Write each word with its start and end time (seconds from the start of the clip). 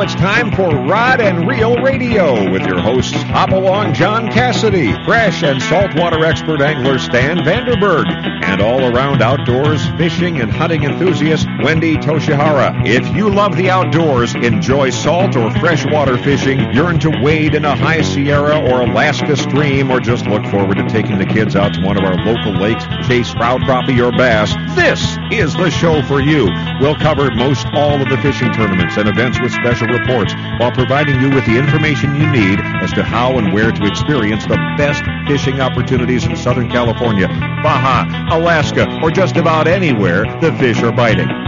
It's 0.00 0.14
time 0.14 0.52
for 0.52 0.68
Rod 0.68 1.20
and 1.20 1.48
Reel 1.48 1.74
Radio 1.82 2.50
with 2.52 2.62
your 2.62 2.78
hosts 2.78 3.20
Hopalong 3.24 3.92
John 3.92 4.30
Cassidy, 4.30 4.92
fresh 5.04 5.42
and 5.42 5.60
saltwater 5.60 6.24
expert 6.24 6.62
angler 6.62 7.00
Stan 7.00 7.38
Vanderberg, 7.38 8.06
and 8.44 8.62
all 8.62 8.94
around 8.94 9.22
outdoors 9.22 9.84
fishing 9.98 10.40
and 10.40 10.52
hunting 10.52 10.84
enthusiast 10.84 11.48
Wendy 11.64 11.96
Toshihara. 11.96 12.86
If 12.86 13.08
you 13.14 13.28
love 13.28 13.56
the 13.56 13.70
outdoors, 13.70 14.36
enjoy 14.36 14.90
salt 14.90 15.34
or 15.34 15.50
freshwater 15.58 16.16
fishing, 16.16 16.60
yearn 16.72 17.00
to 17.00 17.10
wade 17.20 17.56
in 17.56 17.64
a 17.64 17.74
high 17.74 18.02
Sierra 18.02 18.60
or 18.60 18.82
Alaska 18.82 19.36
stream, 19.36 19.90
or 19.90 19.98
just 19.98 20.26
look 20.26 20.46
forward 20.46 20.76
to 20.76 20.88
taking 20.88 21.18
the 21.18 21.26
kids 21.26 21.56
out 21.56 21.74
to 21.74 21.82
one 21.82 21.98
of 21.98 22.04
our 22.04 22.24
local 22.24 22.52
lakes, 22.52 22.84
chase 23.06 23.32
trout, 23.32 23.60
crappie, 23.62 24.00
or 24.00 24.16
bass, 24.16 24.54
this 24.76 25.18
is 25.32 25.54
the 25.54 25.70
show 25.70 26.02
for 26.02 26.20
you. 26.20 26.48
We'll 26.80 26.94
cover 26.94 27.34
most 27.34 27.66
all 27.74 28.00
of 28.00 28.08
the 28.08 28.16
fishing 28.18 28.52
tournaments 28.52 28.96
and 28.96 29.08
events 29.08 29.40
with 29.40 29.52
special 29.52 29.87
reports 29.88 30.34
while 30.58 30.72
providing 30.72 31.20
you 31.20 31.30
with 31.30 31.44
the 31.46 31.58
information 31.58 32.14
you 32.14 32.30
need 32.30 32.60
as 32.82 32.92
to 32.92 33.02
how 33.02 33.38
and 33.38 33.52
where 33.52 33.72
to 33.72 33.86
experience 33.86 34.44
the 34.46 34.56
best 34.76 35.02
fishing 35.26 35.60
opportunities 35.60 36.24
in 36.24 36.36
Southern 36.36 36.68
California, 36.68 37.28
Baja, 37.28 38.04
Alaska, 38.36 39.00
or 39.02 39.10
just 39.10 39.36
about 39.36 39.66
anywhere 39.66 40.24
the 40.40 40.52
fish 40.58 40.82
are 40.82 40.92
biting. 40.92 41.47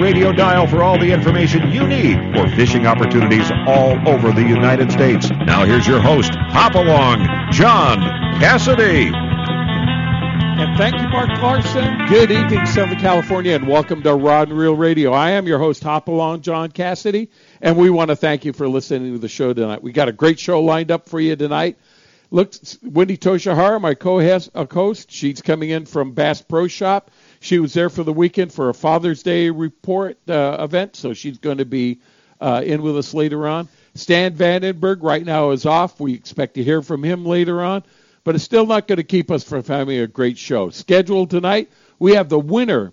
radio 0.00 0.32
dial 0.32 0.66
for 0.66 0.82
all 0.82 0.98
the 0.98 1.10
information 1.12 1.70
you 1.70 1.86
need 1.86 2.16
for 2.34 2.48
fishing 2.54 2.86
opportunities 2.86 3.50
all 3.66 3.96
over 4.08 4.32
the 4.32 4.42
United 4.42 4.92
States. 4.92 5.30
Now 5.30 5.64
here's 5.64 5.86
your 5.86 6.00
host, 6.00 6.32
Hop 6.34 6.74
Along, 6.74 7.26
John 7.52 8.00
Cassidy. 8.38 9.10
And 10.58 10.78
thank 10.78 11.00
you, 11.00 11.08
Mark 11.08 11.30
Larson. 11.40 12.06
Good 12.08 12.30
evening, 12.30 12.64
Southern 12.66 12.98
California, 12.98 13.54
and 13.54 13.68
welcome 13.68 14.02
to 14.02 14.14
Rod 14.14 14.48
and 14.48 14.58
Reel 14.58 14.76
Radio. 14.76 15.12
I 15.12 15.32
am 15.32 15.46
your 15.46 15.58
host, 15.58 15.82
Hop 15.82 16.08
Along, 16.08 16.40
John 16.40 16.70
Cassidy, 16.70 17.30
and 17.60 17.76
we 17.76 17.90
want 17.90 18.08
to 18.08 18.16
thank 18.16 18.44
you 18.44 18.52
for 18.52 18.68
listening 18.68 19.12
to 19.12 19.18
the 19.18 19.28
show 19.28 19.52
tonight. 19.52 19.82
We 19.82 19.92
got 19.92 20.08
a 20.08 20.12
great 20.12 20.38
show 20.38 20.60
lined 20.60 20.90
up 20.90 21.08
for 21.08 21.20
you 21.20 21.36
tonight. 21.36 21.78
Look, 22.30 22.54
Wendy 22.82 23.16
Toshihara, 23.16 23.80
my 23.80 23.92
uh, 23.92 24.64
co-host, 24.66 25.10
she's 25.10 25.42
coming 25.42 25.70
in 25.70 25.86
from 25.86 26.12
Bass 26.12 26.42
Pro 26.42 26.66
Shop. 26.66 27.10
She 27.40 27.58
was 27.58 27.72
there 27.74 27.90
for 27.90 28.02
the 28.02 28.12
weekend 28.12 28.52
for 28.52 28.68
a 28.68 28.74
Father's 28.74 29.22
Day 29.22 29.50
report 29.50 30.18
uh, 30.28 30.56
event, 30.60 30.96
so 30.96 31.14
she's 31.14 31.38
going 31.38 31.58
to 31.58 31.64
be 31.64 32.00
uh, 32.40 32.62
in 32.64 32.82
with 32.82 32.96
us 32.96 33.14
later 33.14 33.46
on. 33.46 33.68
Stan 33.94 34.34
Vandenberg 34.34 35.02
right 35.02 35.24
now 35.24 35.50
is 35.50 35.64
off. 35.66 36.00
We 36.00 36.14
expect 36.14 36.54
to 36.54 36.64
hear 36.64 36.82
from 36.82 37.02
him 37.02 37.24
later 37.24 37.62
on 37.62 37.82
but 38.26 38.34
it's 38.34 38.42
still 38.42 38.66
not 38.66 38.88
going 38.88 38.96
to 38.96 39.04
keep 39.04 39.30
us 39.30 39.44
from 39.44 39.62
having 39.62 40.00
a 40.00 40.06
great 40.08 40.36
show. 40.36 40.68
Scheduled 40.70 41.30
tonight, 41.30 41.70
we 42.00 42.16
have 42.16 42.28
the 42.28 42.36
winner 42.36 42.92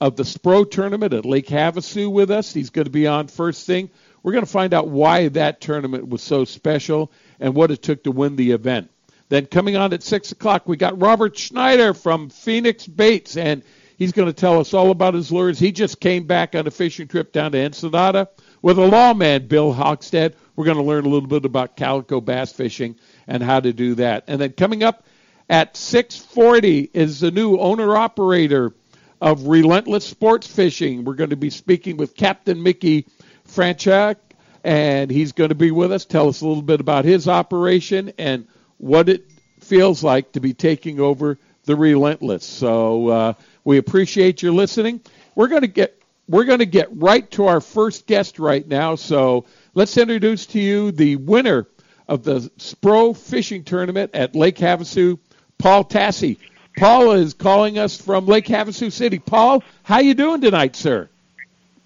of 0.00 0.16
the 0.16 0.24
Spro 0.24 0.68
tournament 0.68 1.12
at 1.12 1.24
Lake 1.24 1.46
Havasu 1.46 2.10
with 2.10 2.32
us. 2.32 2.52
He's 2.52 2.70
going 2.70 2.86
to 2.86 2.90
be 2.90 3.06
on 3.06 3.28
first 3.28 3.68
thing. 3.68 3.88
We're 4.24 4.32
going 4.32 4.44
to 4.44 4.50
find 4.50 4.74
out 4.74 4.88
why 4.88 5.28
that 5.28 5.60
tournament 5.60 6.08
was 6.08 6.22
so 6.22 6.44
special 6.44 7.12
and 7.38 7.54
what 7.54 7.70
it 7.70 7.82
took 7.82 8.02
to 8.02 8.10
win 8.10 8.34
the 8.34 8.50
event. 8.50 8.90
Then 9.34 9.46
coming 9.46 9.74
on 9.74 9.92
at 9.92 10.04
6 10.04 10.30
o'clock, 10.30 10.68
we 10.68 10.76
got 10.76 11.00
Robert 11.00 11.36
Schneider 11.36 11.92
from 11.92 12.28
Phoenix 12.28 12.86
Baits, 12.86 13.36
and 13.36 13.64
he's 13.98 14.12
going 14.12 14.28
to 14.28 14.32
tell 14.32 14.60
us 14.60 14.72
all 14.72 14.92
about 14.92 15.14
his 15.14 15.32
lures. 15.32 15.58
He 15.58 15.72
just 15.72 15.98
came 15.98 16.28
back 16.28 16.54
on 16.54 16.68
a 16.68 16.70
fishing 16.70 17.08
trip 17.08 17.32
down 17.32 17.50
to 17.50 17.58
Ensenada 17.58 18.28
with 18.62 18.78
a 18.78 18.86
lawman, 18.86 19.48
Bill 19.48 19.74
Hockstead. 19.74 20.34
We're 20.54 20.66
going 20.66 20.76
to 20.76 20.84
learn 20.84 21.04
a 21.04 21.08
little 21.08 21.26
bit 21.26 21.44
about 21.44 21.76
calico 21.76 22.20
bass 22.20 22.52
fishing 22.52 22.94
and 23.26 23.42
how 23.42 23.58
to 23.58 23.72
do 23.72 23.96
that. 23.96 24.22
And 24.28 24.40
then 24.40 24.52
coming 24.52 24.84
up 24.84 25.04
at 25.50 25.74
6:40 25.74 26.90
is 26.94 27.18
the 27.18 27.32
new 27.32 27.58
owner 27.58 27.96
operator 27.96 28.72
of 29.20 29.48
Relentless 29.48 30.04
Sports 30.04 30.46
Fishing. 30.46 31.04
We're 31.04 31.14
going 31.14 31.30
to 31.30 31.36
be 31.36 31.50
speaking 31.50 31.96
with 31.96 32.14
Captain 32.14 32.62
Mickey 32.62 33.08
Franchak, 33.48 34.14
and 34.62 35.10
he's 35.10 35.32
going 35.32 35.48
to 35.48 35.56
be 35.56 35.72
with 35.72 35.90
us. 35.90 36.04
Tell 36.04 36.28
us 36.28 36.40
a 36.40 36.46
little 36.46 36.62
bit 36.62 36.78
about 36.78 37.04
his 37.04 37.26
operation 37.26 38.12
and 38.16 38.46
what 38.84 39.08
it 39.08 39.24
feels 39.60 40.04
like 40.04 40.32
to 40.32 40.40
be 40.40 40.52
taking 40.52 41.00
over 41.00 41.38
the 41.64 41.74
Relentless. 41.74 42.44
So 42.44 43.08
uh, 43.08 43.32
we 43.64 43.78
appreciate 43.78 44.42
your 44.42 44.52
listening. 44.52 45.00
We're 45.34 45.48
going 45.48 45.62
to 45.62 45.68
get 45.68 45.98
we're 46.28 46.44
going 46.44 46.58
to 46.58 46.66
get 46.66 46.88
right 46.92 47.30
to 47.32 47.46
our 47.46 47.62
first 47.62 48.06
guest 48.06 48.38
right 48.38 48.66
now. 48.66 48.94
So 48.94 49.46
let's 49.74 49.96
introduce 49.96 50.46
to 50.46 50.60
you 50.60 50.90
the 50.92 51.16
winner 51.16 51.66
of 52.08 52.24
the 52.24 52.40
Spro 52.58 53.16
Fishing 53.16 53.64
Tournament 53.64 54.10
at 54.14 54.36
Lake 54.36 54.56
Havasu, 54.56 55.18
Paul 55.56 55.84
Tassi. 55.84 56.38
Paul 56.76 57.12
is 57.12 57.32
calling 57.32 57.78
us 57.78 57.98
from 57.98 58.26
Lake 58.26 58.46
Havasu 58.46 58.92
City. 58.92 59.18
Paul, 59.18 59.62
how 59.82 60.00
you 60.00 60.12
doing 60.12 60.42
tonight, 60.42 60.76
sir? 60.76 61.08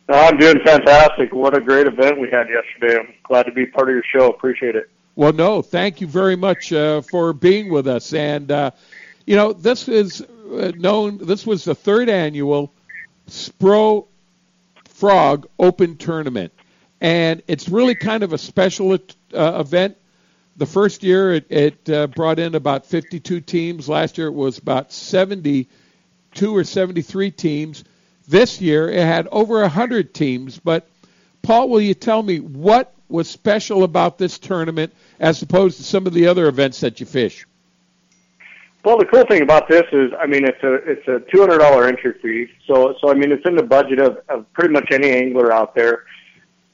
I'm 0.09 0.37
doing 0.37 0.59
fantastic. 0.65 1.33
What 1.33 1.57
a 1.57 1.61
great 1.61 1.87
event 1.87 2.19
we 2.19 2.29
had 2.31 2.49
yesterday. 2.49 2.99
I'm 2.99 3.15
glad 3.23 3.45
to 3.45 3.53
be 3.53 3.67
part 3.67 3.89
of 3.89 3.95
your 3.95 4.05
show. 4.13 4.31
Appreciate 4.31 4.75
it. 4.75 4.91
Well, 5.19 5.33
no, 5.33 5.63
thank 5.63 6.01
you 6.01 6.07
very 6.07 6.37
much 6.37 6.73
uh, 6.73 7.01
for 7.01 7.33
being 7.33 7.73
with 7.73 7.89
us. 7.89 8.15
And 8.15 8.53
uh, 8.53 8.71
you 9.27 9.35
know, 9.35 9.53
this 9.53 9.89
is 9.89 10.21
uh, 10.21 10.71
known. 10.77 11.19
This 11.19 11.45
was 11.45 11.65
the 11.65 11.75
third 11.75 12.09
annual 12.09 12.73
Spro 13.27 14.07
Frog 14.85 15.49
Open 15.59 15.97
Tournament, 15.97 16.53
and 17.01 17.43
it's 17.49 17.69
really 17.69 17.97
kind 17.97 18.23
of 18.23 18.33
a 18.33 18.39
special 18.39 18.93
uh, 18.93 18.97
event 19.35 19.97
the 20.57 20.67
first 20.67 21.03
year 21.03 21.35
it, 21.35 21.47
it 21.51 21.91
uh, 21.91 22.07
brought 22.07 22.39
in 22.39 22.55
about 22.55 22.87
52 22.87 23.41
teams. 23.41 23.89
Last 23.89 24.19
year 24.19 24.29
it 24.29 24.35
was 24.35 24.59
about 24.59 24.93
72 24.93 26.57
or 26.57 26.63
73 26.63 27.33
teams. 27.33 27.83
This 28.29 28.61
year 28.61 28.89
it 28.89 29.01
had 29.01 29.27
over 29.33 29.63
100 29.63 30.15
teams. 30.15 30.61
But 30.61 30.89
Paul, 31.49 31.71
will 31.71 31.81
you 31.81 31.95
tell 31.95 32.23
me 32.23 32.41
what 32.41 32.93
was 33.09 33.27
special 33.27 33.83
about 33.83 34.19
this 34.19 34.39
tournament 34.39 34.93
as 35.19 35.41
opposed 35.41 35.79
to 35.79 35.83
some 35.83 36.07
of 36.07 36.13
the 36.13 36.27
other 36.27 36.47
events 36.47 36.81
that 36.81 37.01
you 37.01 37.07
fish? 37.07 37.47
Well, 38.85 38.99
the 38.99 39.07
cool 39.07 39.25
thing 39.25 39.41
about 39.41 39.67
this 39.67 39.85
is, 39.91 40.13
I 40.21 40.27
mean, 40.27 40.45
it's 40.45 40.63
a 40.63 40.75
it's 40.75 41.09
a 41.09 41.21
two 41.31 41.41
hundred 41.41 41.61
dollar 41.61 41.89
entry 41.89 42.13
fee. 42.21 42.53
So 42.67 42.97
so 43.01 43.11
I 43.11 43.15
mean, 43.15 43.33
it's 43.33 43.47
in 43.47 43.57
the 43.57 43.63
budget 43.63 43.99
of, 43.99 44.19
of 44.29 44.53
pretty 44.53 44.75
much 44.75 44.89
any 44.91 45.11
angler 45.11 45.51
out 45.51 45.75
there. 45.75 46.05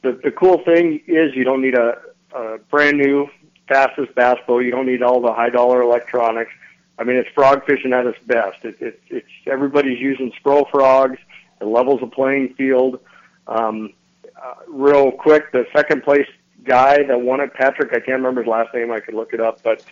The 0.03 0.19
the 0.25 0.33
cool 0.33 0.59
thing 0.65 1.01
is 1.07 1.37
you 1.37 1.45
don't 1.45 1.63
need 1.63 1.77
a, 1.77 1.97
a 2.35 2.59
brand 2.69 2.99
new 2.99 3.29
fastest 3.69 4.13
bass 4.17 4.39
boat. 4.45 4.65
You 4.65 4.73
don't 4.73 4.87
need 4.87 5.05
all 5.05 5.21
the 5.21 5.33
high 5.33 5.51
dollar 5.51 5.83
electronics. 5.83 6.51
I 6.99 7.05
mean, 7.05 7.15
it's 7.15 7.29
frog 7.29 7.65
fishing 7.65 7.93
at 7.93 8.07
its 8.07 8.19
best. 8.27 8.65
It, 8.65 8.77
it, 8.81 9.01
it's 9.09 9.29
everybody's 9.47 10.01
using 10.01 10.33
Spro 10.33 10.69
frogs. 10.69 11.21
It 11.61 11.65
levels 11.65 12.01
the 12.01 12.09
playing 12.09 12.55
field. 12.55 12.99
Um, 13.47 13.93
uh, 14.43 14.55
real 14.69 15.11
quick, 15.11 15.53
the 15.53 15.65
second 15.75 16.03
place 16.03 16.27
guy 16.65 17.03
that 17.05 17.21
won 17.21 17.41
it, 17.41 17.53
Patrick, 17.55 17.91
I 17.93 17.97
can't 17.97 18.19
remember 18.19 18.43
his 18.43 18.49
last 18.49 18.75
name. 18.75 18.91
I 18.91 19.01
could 19.01 19.15
look 19.15 19.33
it 19.33 19.41
up, 19.41 19.63
but 19.63 19.85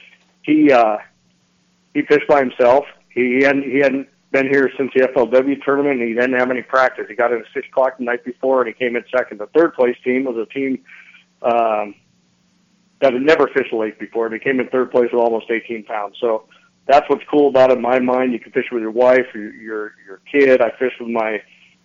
he 0.43 0.73
uh, 0.73 0.99
he 1.95 2.03
fished 2.03 2.27
by 2.29 2.41
himself. 2.41 2.85
He 3.09 3.43
hadn't 3.43 3.65
he 3.65 3.79
hadn't 3.79 4.09
been 4.33 4.49
here 4.49 4.71
since 4.77 4.91
the 4.95 5.03
FLW 5.03 5.63
tournament. 5.63 6.01
And 6.01 6.09
he 6.09 6.15
didn't 6.15 6.39
have 6.39 6.51
any 6.51 6.63
practice. 6.63 7.05
He 7.09 7.15
got 7.15 7.33
in 7.33 7.39
at 7.41 7.45
six 7.55 7.69
o'clock 7.69 7.99
the 7.99 8.05
night 8.05 8.25
before, 8.25 8.63
and 8.63 8.69
he 8.69 8.75
came 8.75 8.97
in 8.97 9.05
second. 9.15 9.39
The 9.39 9.47
third 9.49 9.75
place 9.75 9.97
team 10.03 10.25
was 10.25 10.37
a 10.37 10.47
team 10.53 10.83
um, 11.43 11.95
that 13.01 13.13
had 13.13 13.23
never 13.23 13.49
fished 13.49 13.73
a 13.73 13.77
lake 13.77 14.01
before. 14.01 14.27
And 14.27 14.35
they 14.35 14.43
came 14.43 14.59
in 14.59 14.69
third 14.69 14.91
place 14.91 15.11
with 15.13 15.23
almost 15.23 15.51
18 15.51 15.85
pounds. 15.85 16.17
So 16.21 16.49
that's 16.87 17.09
what's 17.09 17.23
cool 17.31 17.49
about 17.49 17.71
it 17.71 17.77
in 17.77 17.83
my 17.83 18.01
mind. 18.01 18.33
You 18.33 18.41
can 18.41 18.53
fish 18.53 18.67
with 18.73 18.81
your 18.81 18.91
wife, 18.91 19.27
your 19.35 19.55
your, 19.55 19.95
your 20.07 20.21
kid. 20.31 20.61
I 20.61 20.71
fished 20.79 21.01
with 21.01 21.11
my 21.11 21.43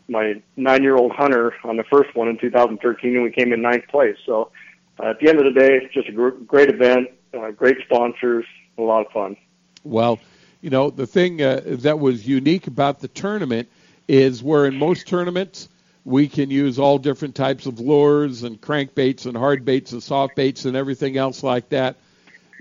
my 0.07 0.41
nine 0.55 0.83
year 0.83 0.95
old 0.95 1.11
hunter 1.11 1.53
on 1.63 1.77
the 1.77 1.83
first 1.83 2.15
one 2.15 2.27
in 2.27 2.37
2013, 2.37 3.15
and 3.15 3.23
we 3.23 3.31
came 3.31 3.53
in 3.53 3.61
ninth 3.61 3.87
place. 3.87 4.17
So 4.25 4.51
uh, 4.99 5.07
at 5.07 5.19
the 5.19 5.29
end 5.29 5.39
of 5.39 5.45
the 5.45 5.59
day, 5.59 5.79
it's 5.83 5.93
just 5.93 6.09
a 6.09 6.11
gr- 6.11 6.29
great 6.29 6.69
event, 6.69 7.09
uh, 7.33 7.51
great 7.51 7.77
sponsors, 7.85 8.45
a 8.77 8.81
lot 8.81 9.05
of 9.05 9.11
fun. 9.11 9.37
Well, 9.83 10.19
you 10.61 10.69
know 10.69 10.89
the 10.89 11.07
thing 11.07 11.41
uh, 11.41 11.61
that 11.65 11.99
was 11.99 12.27
unique 12.27 12.67
about 12.67 12.99
the 12.99 13.07
tournament 13.07 13.69
is 14.07 14.41
where 14.41 14.65
in 14.65 14.75
most 14.75 15.07
tournaments 15.07 15.69
we 16.05 16.29
can 16.29 16.49
use 16.49 16.79
all 16.79 16.97
different 16.97 17.35
types 17.35 17.65
of 17.65 17.81
lures 17.81 18.43
and 18.43 18.61
crankbaits 18.61 19.25
and 19.25 19.35
hard 19.35 19.65
baits 19.65 19.91
and 19.91 20.01
soft 20.01 20.35
baits 20.35 20.63
and 20.63 20.77
everything 20.77 21.17
else 21.17 21.43
like 21.43 21.67
that. 21.69 21.97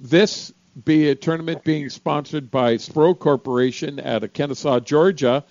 This 0.01 0.53
be 0.85 1.09
a 1.09 1.15
tournament 1.15 1.65
being 1.65 1.89
sponsored 1.89 2.51
by 2.51 2.75
Spro 2.75 3.19
Corporation 3.19 4.01
out 4.01 4.25
of 4.25 4.33
Kennesaw, 4.33 4.81
Georgia, 4.81 5.45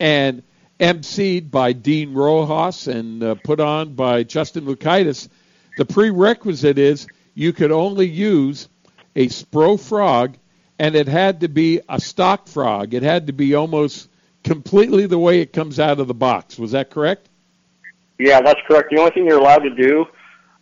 and 0.00 0.42
emceed 0.84 1.50
by 1.50 1.72
Dean 1.72 2.12
Rojas 2.12 2.88
and 2.88 3.22
uh, 3.22 3.34
put 3.36 3.58
on 3.58 3.94
by 3.94 4.22
Justin 4.22 4.66
Lukaitis. 4.66 5.28
the 5.78 5.86
prerequisite 5.86 6.76
is 6.76 7.06
you 7.34 7.54
could 7.54 7.72
only 7.72 8.06
use 8.06 8.68
a 9.16 9.28
Spro 9.28 9.80
frog, 9.80 10.36
and 10.78 10.94
it 10.94 11.08
had 11.08 11.40
to 11.40 11.48
be 11.48 11.80
a 11.88 11.98
stock 11.98 12.48
frog. 12.48 12.92
It 12.92 13.02
had 13.02 13.28
to 13.28 13.32
be 13.32 13.54
almost 13.54 14.10
completely 14.42 15.06
the 15.06 15.18
way 15.18 15.40
it 15.40 15.54
comes 15.54 15.80
out 15.80 16.00
of 16.00 16.06
the 16.06 16.14
box. 16.14 16.58
Was 16.58 16.72
that 16.72 16.90
correct? 16.90 17.30
Yeah, 18.18 18.42
that's 18.42 18.60
correct. 18.68 18.90
The 18.90 18.98
only 18.98 19.12
thing 19.12 19.24
you're 19.24 19.40
allowed 19.40 19.62
to 19.62 19.74
do 19.74 20.04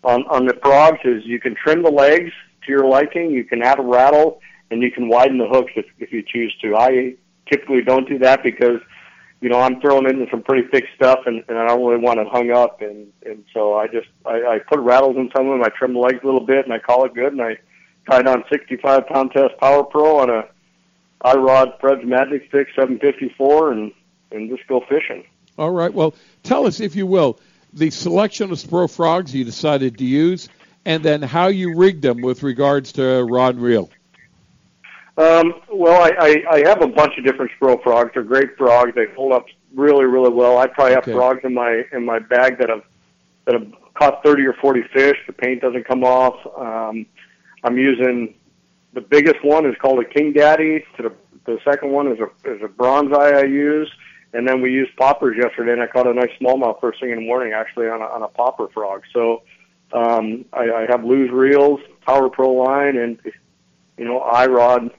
on 0.04 0.24
on 0.28 0.46
the 0.46 0.54
frogs 0.62 1.00
is 1.04 1.26
you 1.26 1.40
can 1.40 1.56
trim 1.56 1.82
the 1.82 1.90
legs 1.90 2.30
to 2.64 2.70
your 2.70 2.86
liking, 2.86 3.32
you 3.32 3.42
can 3.42 3.60
add 3.60 3.80
a 3.80 3.82
rattle, 3.82 4.40
and 4.70 4.82
you 4.82 4.92
can 4.92 5.08
widen 5.08 5.38
the 5.38 5.48
hooks 5.48 5.72
if 5.74 5.86
if 5.98 6.12
you 6.12 6.22
choose 6.22 6.54
to. 6.62 6.76
I 6.76 7.14
typically 7.50 7.82
don't 7.82 8.08
do 8.08 8.18
that 8.18 8.44
because 8.44 8.80
you 9.42 9.48
know 9.48 9.58
I'm 9.58 9.80
throwing 9.80 10.08
into 10.08 10.30
some 10.30 10.42
pretty 10.42 10.68
thick 10.68 10.84
stuff, 10.94 11.18
and, 11.26 11.44
and 11.48 11.58
I 11.58 11.66
don't 11.66 11.84
really 11.84 12.00
want 12.00 12.20
it 12.20 12.28
hung 12.28 12.52
up, 12.52 12.80
and 12.80 13.12
and 13.26 13.44
so 13.52 13.74
I 13.74 13.88
just 13.88 14.06
I, 14.24 14.36
I 14.36 14.58
put 14.60 14.78
rattles 14.78 15.16
in 15.16 15.30
some 15.36 15.48
of 15.48 15.52
them. 15.52 15.64
I 15.64 15.68
trim 15.76 15.94
the 15.94 15.98
legs 15.98 16.20
a 16.22 16.26
little 16.26 16.46
bit, 16.46 16.64
and 16.64 16.72
I 16.72 16.78
call 16.78 17.04
it 17.04 17.12
good, 17.12 17.32
and 17.32 17.42
I 17.42 17.58
tied 18.08 18.28
on 18.28 18.44
65 18.50 19.06
pound 19.08 19.32
test 19.32 19.58
Power 19.58 19.82
Pro 19.82 20.20
on 20.20 20.30
a 20.30 20.44
iRod 21.24 21.80
Fred's 21.80 22.04
Magic 22.04 22.46
Stick 22.48 22.68
754, 22.76 23.72
and 23.72 23.92
and 24.30 24.48
just 24.48 24.66
go 24.68 24.80
fishing. 24.88 25.24
All 25.58 25.72
right. 25.72 25.92
Well, 25.92 26.14
tell 26.44 26.66
us, 26.66 26.78
if 26.78 26.94
you 26.94 27.06
will, 27.06 27.40
the 27.72 27.90
selection 27.90 28.52
of 28.52 28.58
Spro 28.58 28.88
frogs 28.88 29.34
you 29.34 29.44
decided 29.44 29.98
to 29.98 30.04
use, 30.04 30.48
and 30.84 31.02
then 31.02 31.20
how 31.20 31.48
you 31.48 31.76
rigged 31.76 32.02
them 32.02 32.22
with 32.22 32.44
regards 32.44 32.92
to 32.92 33.24
rod 33.24 33.56
and 33.56 33.64
reel. 33.64 33.90
Um, 35.18 35.54
well, 35.70 36.00
I, 36.02 36.10
I, 36.18 36.44
I 36.56 36.68
have 36.68 36.80
a 36.82 36.86
bunch 36.86 37.18
of 37.18 37.24
different 37.24 37.50
Spro 37.60 37.82
frogs. 37.82 38.12
They're 38.14 38.22
great 38.22 38.56
frogs. 38.56 38.92
They 38.94 39.06
hold 39.14 39.32
up 39.32 39.44
really, 39.74 40.04
really 40.06 40.30
well. 40.30 40.56
I 40.58 40.66
probably 40.66 40.94
have 40.94 41.02
Okay. 41.04 41.12
frogs 41.12 41.40
in 41.44 41.52
my 41.54 41.82
in 41.92 42.04
my 42.04 42.18
bag 42.18 42.58
that 42.58 42.70
have 42.70 42.82
that 43.44 43.54
have 43.54 43.66
caught 43.94 44.22
30 44.24 44.46
or 44.46 44.54
40 44.54 44.82
fish. 44.92 45.16
The 45.26 45.32
paint 45.34 45.60
doesn't 45.60 45.84
come 45.86 46.02
off. 46.02 46.36
Um, 46.56 47.04
I'm 47.62 47.76
using 47.76 48.34
the 48.94 49.00
biggest 49.02 49.44
one 49.44 49.66
is 49.66 49.74
called 49.80 50.00
a 50.00 50.04
King 50.04 50.32
Daddy. 50.32 50.84
To 50.96 51.02
the 51.02 51.12
the 51.44 51.58
second 51.64 51.90
one 51.90 52.06
is 52.10 52.18
a 52.18 52.50
is 52.50 52.62
a 52.62 52.68
bronze 52.68 53.12
eye 53.12 53.32
I 53.32 53.42
use, 53.44 53.90
and 54.32 54.48
then 54.48 54.62
we 54.62 54.72
used 54.72 54.96
poppers 54.96 55.36
yesterday, 55.36 55.72
and 55.72 55.82
I 55.82 55.88
caught 55.88 56.06
a 56.06 56.14
nice 56.14 56.30
smallmouth 56.40 56.80
first 56.80 57.00
thing 57.00 57.10
in 57.10 57.16
the 57.16 57.26
morning, 57.26 57.52
actually 57.52 57.88
on 57.88 58.00
a, 58.00 58.04
on 58.04 58.22
a 58.22 58.28
popper 58.28 58.68
frog. 58.68 59.02
So 59.12 59.42
um, 59.92 60.46
I, 60.54 60.70
I 60.70 60.86
have 60.88 61.04
Lew's 61.04 61.30
reels, 61.30 61.80
Power 62.06 62.30
Pro 62.30 62.50
line, 62.52 62.96
and 62.96 63.18
you 63.98 64.04
know 64.04 64.20
iRod, 64.20 64.90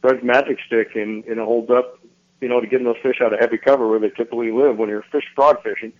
Fred's 0.00 0.22
Magic 0.22 0.58
Stick, 0.66 0.94
and, 0.94 1.24
and 1.24 1.38
it 1.38 1.44
holds 1.44 1.70
up. 1.70 1.98
You 2.40 2.48
know, 2.48 2.60
to 2.60 2.68
getting 2.68 2.86
those 2.86 2.98
fish 3.02 3.16
out 3.20 3.32
of 3.32 3.40
heavy 3.40 3.58
cover 3.58 3.88
where 3.88 3.98
they 3.98 4.10
typically 4.10 4.52
live 4.52 4.78
when 4.78 4.88
you're 4.88 5.02
fish 5.10 5.24
frog 5.34 5.60
fishing. 5.64 5.92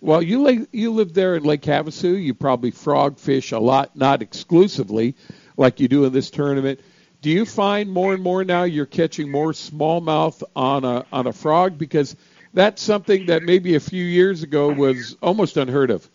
Well, 0.00 0.20
you 0.20 0.42
lay, 0.42 0.66
you 0.72 0.90
live 0.90 1.14
there 1.14 1.36
in 1.36 1.44
Lake 1.44 1.62
Havasu. 1.62 2.20
You 2.20 2.34
probably 2.34 2.72
frog 2.72 3.16
fish 3.16 3.52
a 3.52 3.60
lot, 3.60 3.94
not 3.94 4.20
exclusively 4.20 5.14
like 5.56 5.78
you 5.78 5.86
do 5.86 6.04
in 6.04 6.12
this 6.12 6.30
tournament. 6.30 6.80
Do 7.22 7.30
you 7.30 7.46
find 7.46 7.92
more 7.92 8.12
and 8.12 8.22
more 8.22 8.44
now 8.44 8.64
you're 8.64 8.86
catching 8.86 9.30
more 9.30 9.52
smallmouth 9.52 10.42
on 10.56 10.84
a 10.84 11.06
on 11.12 11.28
a 11.28 11.32
frog 11.32 11.78
because 11.78 12.16
that's 12.54 12.80
something 12.80 13.26
that 13.26 13.42
maybe 13.42 13.74
a 13.74 13.80
few 13.80 14.04
years 14.04 14.42
ago 14.42 14.72
was 14.72 15.16
almost 15.20 15.56
unheard 15.56 15.90
of. 15.90 16.08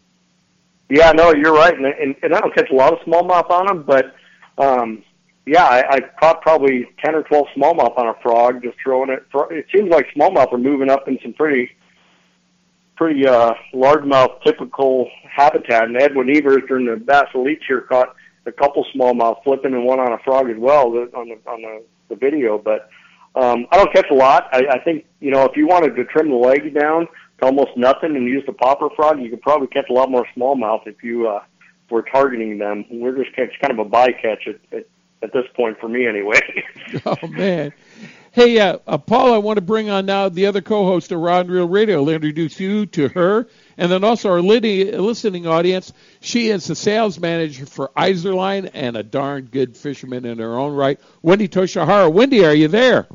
Yeah, 0.89 1.12
no, 1.12 1.33
you're 1.33 1.53
right, 1.53 1.75
and, 1.75 1.85
and, 1.85 2.15
and 2.24 2.33
I 2.33 2.39
don't 2.39 2.56
catch 2.56 2.71
a 2.71 2.75
lot 2.75 2.94
of 2.94 3.00
smallmouth 3.00 3.51
on 3.51 3.68
them, 3.68 3.83
but 3.83 4.15
um, 4.57 5.03
yeah, 5.49 5.63
I, 5.63 5.95
I 5.95 5.99
caught 6.19 6.43
probably 6.43 6.87
ten 7.03 7.15
or 7.15 7.23
twelve 7.23 7.47
smallmouth 7.57 7.97
on 7.97 8.07
a 8.07 8.13
frog, 8.21 8.61
just 8.61 8.77
throwing 8.83 9.09
it. 9.09 9.25
It 9.49 9.65
seems 9.73 9.89
like 9.89 10.05
smallmouth 10.15 10.53
are 10.53 10.59
moving 10.59 10.91
up 10.91 11.07
in 11.07 11.17
some 11.23 11.33
pretty, 11.33 11.71
pretty 12.95 13.25
uh, 13.25 13.55
largemouth 13.73 14.43
typical 14.43 15.09
habitat. 15.27 15.85
And 15.85 15.99
Edwin 15.99 16.29
Evers 16.29 16.61
during 16.67 16.85
the 16.85 16.97
Bass 16.97 17.29
Elites 17.33 17.63
here 17.67 17.81
caught 17.81 18.15
a 18.45 18.51
couple 18.51 18.85
smallmouth 18.95 19.43
flipping 19.43 19.73
and 19.73 19.85
one 19.85 19.99
on 19.99 20.13
a 20.13 20.19
frog 20.19 20.51
as 20.51 20.57
well 20.59 20.95
on 21.15 21.29
the 21.29 21.39
on 21.49 21.61
the, 21.63 21.83
the 22.09 22.15
video. 22.15 22.59
But 22.59 22.87
um, 23.35 23.65
I 23.71 23.77
don't 23.77 23.91
catch 23.91 24.11
a 24.11 24.15
lot. 24.15 24.49
I, 24.51 24.67
I 24.73 24.83
think 24.83 25.05
you 25.19 25.31
know 25.31 25.45
if 25.45 25.57
you 25.57 25.65
wanted 25.65 25.95
to 25.95 26.05
trim 26.05 26.29
the 26.29 26.35
legs 26.35 26.71
down 26.79 27.07
to 27.39 27.45
almost 27.45 27.71
nothing 27.75 28.15
and 28.15 28.27
use 28.27 28.43
the 28.45 28.53
popper 28.53 28.89
frog, 28.95 29.19
you 29.19 29.31
could 29.31 29.41
probably 29.41 29.67
catch 29.67 29.89
a 29.89 29.93
lot 29.93 30.11
more 30.11 30.27
smallmouth 30.37 30.85
if 30.85 31.03
you 31.03 31.27
uh, 31.27 31.41
were 31.89 32.03
targeting 32.03 32.59
them. 32.59 32.85
We're 32.91 33.17
just 33.17 33.35
catch 33.35 33.49
kind 33.59 33.71
of 33.71 33.79
a 33.79 33.89
bycatch 33.89 34.47
at, 34.47 34.59
at 34.71 34.85
at 35.21 35.33
this 35.33 35.45
point 35.56 35.80
for 35.80 35.88
me 35.88 36.07
anyway. 36.07 36.39
Oh 37.06 37.27
man. 37.27 37.71
Hey, 38.31 38.60
uh, 38.60 38.77
uh, 38.88 38.98
Paul, 38.98 39.33
I 39.33 39.38
want 39.38 39.57
to 39.57 39.62
bring 39.62 39.89
on 39.89 40.06
now 40.06 40.30
the 40.30 40.45
other 40.48 40.62
co-host 40.62 41.12
of 41.12 41.19
Rod 41.19 41.45
and 41.45 41.51
Reel 41.54 41.68
Radio. 41.68 41.98
I'll 41.98 42.10
introduce 42.10 42.60
you 42.60 42.86
to 42.88 43.10
her, 43.10 43.48
and 43.77 43.92
then 43.92 44.04
also 44.04 44.30
our 44.30 44.42
lidi- 44.42 44.92
listening 44.92 45.45
audience. 45.45 45.94
She 46.19 46.50
is 46.50 46.66
the 46.66 46.75
sales 46.75 47.19
manager 47.19 47.66
for 47.66 47.92
Izorline 47.98 48.69
and 48.74 48.95
a 48.95 49.04
darn 49.04 49.45
good 49.45 49.75
fisherman 49.77 50.25
in 50.25 50.39
her 50.39 50.57
own 50.57 50.74
right. 50.74 51.00
Wendy 51.21 51.48
Toshihara. 51.48 52.12
Wendy, 52.12 52.45
are 52.45 52.54
you 52.54 52.68
there? 52.68 53.07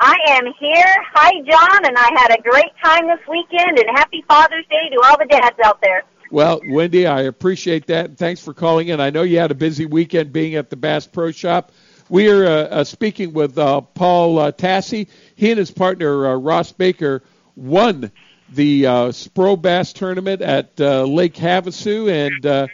I 0.00 0.16
am 0.28 0.44
here. 0.58 0.96
Hi, 1.14 1.30
John, 1.42 1.86
and 1.86 1.96
I 1.96 2.10
had 2.16 2.36
a 2.36 2.42
great 2.42 2.72
time 2.82 3.06
this 3.06 3.20
weekend, 3.28 3.78
and 3.78 3.88
happy 3.96 4.24
Father's 4.26 4.66
Day 4.68 4.88
to 4.90 5.00
all 5.04 5.18
the 5.18 5.26
dads 5.26 5.56
out 5.64 5.80
there. 5.82 6.02
Well, 6.32 6.62
Wendy, 6.66 7.06
I 7.06 7.24
appreciate 7.24 7.88
that. 7.88 8.06
and 8.06 8.16
Thanks 8.16 8.40
for 8.40 8.54
calling 8.54 8.88
in. 8.88 9.00
I 9.00 9.10
know 9.10 9.22
you 9.22 9.38
had 9.38 9.50
a 9.50 9.54
busy 9.54 9.84
weekend 9.84 10.32
being 10.32 10.54
at 10.54 10.70
the 10.70 10.76
Bass 10.76 11.06
Pro 11.06 11.30
Shop. 11.30 11.72
We 12.08 12.30
are 12.30 12.46
uh, 12.46 12.62
uh, 12.68 12.84
speaking 12.84 13.34
with 13.34 13.58
uh, 13.58 13.82
Paul 13.82 14.38
uh, 14.38 14.50
Tassi. 14.50 15.08
He 15.36 15.50
and 15.50 15.58
his 15.58 15.70
partner 15.70 16.28
uh, 16.28 16.36
Ross 16.36 16.72
Baker 16.72 17.22
won 17.54 18.10
the 18.48 18.86
uh, 18.86 18.92
Spro 19.08 19.60
Bass 19.60 19.92
tournament 19.92 20.40
at 20.40 20.72
uh, 20.80 21.04
Lake 21.04 21.34
Havasu. 21.34 22.10
And 22.10 22.70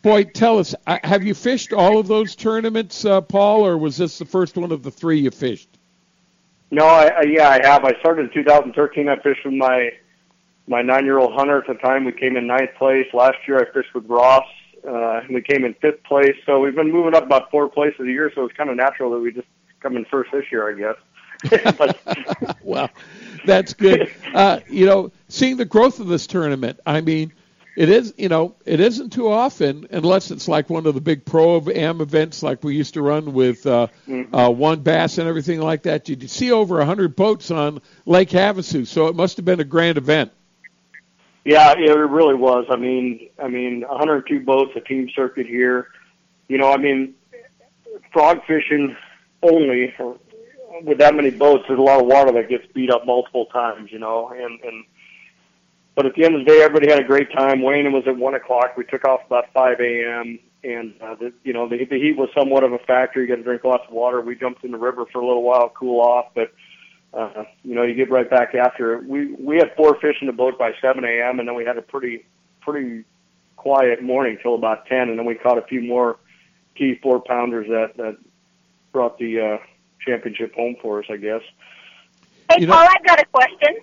boy, 0.00 0.24
tell 0.24 0.58
us, 0.58 0.74
have 0.86 1.22
you 1.22 1.34
fished 1.34 1.74
all 1.74 1.98
of 1.98 2.08
those 2.08 2.34
tournaments, 2.34 3.04
Paul, 3.28 3.66
or 3.66 3.76
was 3.76 3.98
this 3.98 4.16
the 4.16 4.24
first 4.24 4.56
one 4.56 4.72
of 4.72 4.82
the 4.82 4.90
three 4.90 5.20
you 5.20 5.30
fished? 5.30 5.68
no, 6.70 6.86
I, 6.86 7.08
I 7.08 7.22
yeah, 7.24 7.50
I 7.50 7.66
have. 7.66 7.84
I 7.84 7.92
started 8.00 8.28
in 8.28 8.32
2013. 8.32 9.10
I 9.10 9.16
fished 9.16 9.44
with 9.44 9.52
my 9.52 9.90
my 10.66 10.82
nine 10.82 11.04
year 11.04 11.18
old 11.18 11.34
hunter 11.34 11.58
at 11.58 11.66
the 11.66 11.74
time. 11.74 12.04
We 12.04 12.12
came 12.12 12.36
in 12.36 12.46
ninth 12.46 12.70
place. 12.78 13.06
Last 13.12 13.38
year, 13.46 13.58
I 13.58 13.72
fished 13.72 13.94
with 13.94 14.06
Ross. 14.06 14.46
Uh, 14.86 15.20
and 15.20 15.34
we 15.34 15.42
came 15.42 15.64
in 15.64 15.74
fifth 15.74 16.02
place. 16.02 16.34
So 16.44 16.58
we've 16.58 16.74
been 16.74 16.90
moving 16.90 17.14
up 17.14 17.24
about 17.24 17.50
four 17.50 17.68
places 17.68 18.00
a 18.00 18.10
year. 18.10 18.32
So 18.34 18.44
it's 18.44 18.56
kind 18.56 18.68
of 18.68 18.76
natural 18.76 19.12
that 19.12 19.20
we 19.20 19.32
just 19.32 19.46
come 19.80 19.96
in 19.96 20.04
first 20.06 20.32
this 20.32 20.44
year, 20.50 20.68
I 20.68 20.78
guess. 20.78 21.74
but 21.78 22.58
well, 22.62 22.90
that's 23.44 23.74
good. 23.74 24.10
Uh, 24.32 24.60
you 24.66 24.86
know, 24.86 25.12
seeing 25.28 25.58
the 25.58 25.64
growth 25.66 26.00
of 26.00 26.06
this 26.06 26.26
tournament, 26.26 26.80
I 26.86 27.02
mean, 27.02 27.34
it 27.76 27.90
is, 27.90 28.14
you 28.16 28.30
know, 28.30 28.54
it 28.64 28.80
isn't 28.80 29.10
too 29.10 29.30
often 29.30 29.86
unless 29.90 30.30
it's 30.30 30.48
like 30.48 30.70
one 30.70 30.86
of 30.86 30.94
the 30.94 31.02
big 31.02 31.26
pro 31.26 31.60
am 31.68 32.00
events 32.00 32.42
like 32.42 32.64
we 32.64 32.74
used 32.74 32.94
to 32.94 33.02
run 33.02 33.34
with 33.34 33.66
uh, 33.66 33.88
uh, 34.32 34.50
WON 34.50 34.80
Bass 34.80 35.18
and 35.18 35.28
everything 35.28 35.60
like 35.60 35.82
that. 35.82 36.08
You 36.08 36.28
see 36.28 36.50
over 36.50 36.80
a 36.80 36.86
hundred 36.86 37.14
boats 37.14 37.50
on 37.50 37.82
Lake 38.06 38.30
Havasu, 38.30 38.86
so 38.86 39.08
it 39.08 39.16
must 39.16 39.36
have 39.36 39.44
been 39.44 39.60
a 39.60 39.64
grand 39.64 39.98
event. 39.98 40.32
Yeah, 41.44 41.72
it 41.76 41.90
really 41.90 42.34
was. 42.34 42.66
I 42.70 42.76
mean, 42.76 43.28
I 43.42 43.48
mean, 43.48 43.80
102 43.82 44.40
boats, 44.40 44.72
a 44.76 44.80
team 44.80 45.08
circuit 45.14 45.46
here. 45.46 45.88
You 46.48 46.58
know, 46.58 46.72
I 46.72 46.76
mean, 46.76 47.14
frog 48.12 48.40
fishing 48.46 48.96
only 49.42 49.92
with 50.82 50.98
that 50.98 51.14
many 51.14 51.30
boats. 51.30 51.64
There's 51.66 51.80
a 51.80 51.82
lot 51.82 52.00
of 52.00 52.06
water 52.06 52.32
that 52.32 52.48
gets 52.48 52.64
beat 52.72 52.90
up 52.90 53.06
multiple 53.06 53.46
times. 53.46 53.90
You 53.90 53.98
know, 53.98 54.28
and 54.28 54.60
and 54.60 54.84
but 55.94 56.06
at 56.06 56.14
the 56.14 56.24
end 56.24 56.36
of 56.36 56.44
the 56.44 56.50
day, 56.50 56.62
everybody 56.62 56.90
had 56.90 57.00
a 57.00 57.06
great 57.06 57.32
time. 57.32 57.62
Weigh-in 57.62 57.92
was 57.92 58.04
at 58.06 58.16
one 58.16 58.34
o'clock. 58.34 58.76
We 58.76 58.84
took 58.84 59.06
off 59.06 59.20
about 59.26 59.52
5 59.52 59.80
a.m. 59.80 60.38
And 60.64 60.94
uh, 61.02 61.16
the, 61.16 61.32
you 61.42 61.52
know, 61.52 61.68
the, 61.68 61.84
the 61.84 61.98
heat 61.98 62.16
was 62.16 62.30
somewhat 62.34 62.64
of 62.64 62.72
a 62.72 62.78
factor. 62.78 63.20
You 63.20 63.28
got 63.28 63.36
to 63.36 63.42
drink 63.42 63.64
lots 63.64 63.84
of 63.88 63.92
water. 63.92 64.20
We 64.20 64.36
jumped 64.36 64.64
in 64.64 64.70
the 64.70 64.78
river 64.78 65.04
for 65.12 65.20
a 65.20 65.26
little 65.26 65.42
while, 65.42 65.68
cool 65.68 66.00
off, 66.00 66.26
but 66.34 66.52
uh, 67.14 67.44
you 67.62 67.74
know, 67.74 67.82
you 67.82 67.94
get 67.94 68.10
right 68.10 68.28
back 68.28 68.54
after 68.54 68.94
it. 68.94 69.04
We 69.06 69.32
we 69.34 69.56
had 69.56 69.74
four 69.76 69.98
fish 70.00 70.16
in 70.20 70.26
the 70.26 70.32
boat 70.32 70.58
by 70.58 70.72
7 70.80 71.04
a.m. 71.04 71.38
and 71.38 71.48
then 71.48 71.54
we 71.54 71.64
had 71.64 71.76
a 71.76 71.82
pretty 71.82 72.24
pretty 72.60 73.04
quiet 73.56 74.02
morning 74.02 74.38
till 74.42 74.54
about 74.54 74.86
10, 74.86 75.08
and 75.10 75.18
then 75.18 75.26
we 75.26 75.34
caught 75.34 75.58
a 75.58 75.62
few 75.62 75.82
more 75.82 76.16
key 76.74 76.94
four 77.02 77.20
pounders 77.20 77.68
that 77.68 77.96
that 77.96 78.16
brought 78.92 79.18
the 79.18 79.40
uh, 79.40 79.58
championship 80.04 80.54
home 80.54 80.76
for 80.80 81.00
us, 81.00 81.06
I 81.10 81.16
guess. 81.16 81.42
Hey, 82.50 82.60
You 82.60 82.66
know- 82.66 82.74
Paul, 82.74 82.88
I've 82.90 83.04
got 83.04 83.20
a 83.20 83.26
question. 83.26 83.76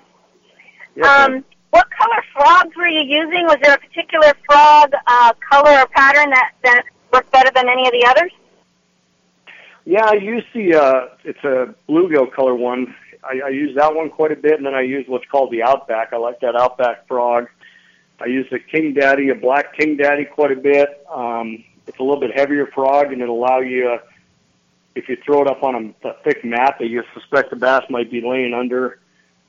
Yes, 0.96 1.06
ma'am. 1.06 1.34
Um, 1.36 1.46
what 1.72 1.88
color 1.92 2.24
frogs 2.34 2.76
were 2.76 2.88
you 2.88 3.02
using? 3.02 3.46
Was 3.46 3.58
there 3.62 3.76
a 3.76 3.78
particular 3.78 4.34
frog 4.48 4.92
uh, 5.06 5.34
color 5.52 5.82
or 5.82 5.88
pattern 5.88 6.32
that, 6.32 6.52
that 6.64 6.84
worked 7.14 7.32
better 7.32 7.52
than 7.54 7.70
any 7.70 7.86
of 7.86 7.92
the 7.92 8.06
others? 8.08 8.32
Yeah, 9.86 10.06
I 10.06 10.14
use 10.14 10.44
the 10.54 10.76
uh, 10.76 11.08
it's 11.24 11.44
a 11.44 11.74
bluegill 11.88 12.32
color 12.34 12.56
one. 12.56 12.96
I, 13.24 13.42
I 13.46 13.50
use 13.50 13.76
that 13.76 13.94
one 13.96 14.10
quite 14.10 14.32
a 14.32 14.36
bit, 14.36 14.54
and 14.54 14.66
then 14.66 14.76
I 14.76 14.82
use 14.82 15.06
what's 15.08 15.26
called 15.26 15.52
the 15.52 15.64
Outback. 15.64 16.14
I 16.14 16.18
like 16.18 16.40
that 16.42 16.56
Outback 16.56 17.08
frog. 17.08 17.48
I 18.20 18.26
use 18.26 18.48
the 18.52 18.60
King 18.60 18.94
Daddy, 18.94 19.30
a 19.30 19.36
black 19.36 19.78
King 19.78 19.98
Daddy, 19.98 20.26
quite 20.26 20.52
a 20.52 20.56
bit. 20.56 21.06
Um, 21.14 21.64
it's 21.88 22.00
a 22.00 22.04
little 22.04 22.20
bit 22.20 22.32
heavier 22.36 22.68
frog, 22.68 23.12
and 23.12 23.22
it'll 23.22 23.38
allow 23.38 23.60
you, 23.60 23.90
uh, 23.90 23.98
if 24.96 25.10
you 25.10 25.18
throw 25.26 25.42
it 25.42 25.48
up 25.48 25.64
on 25.64 25.96
a, 26.04 26.08
a 26.08 26.14
thick 26.24 26.44
mat 26.44 26.76
that 26.80 26.88
you 26.88 27.04
suspect 27.14 27.50
the 27.50 27.56
bass 27.56 27.84
might 27.90 28.12
be 28.12 28.22
laying 28.22 28.54
under, 28.54 29.00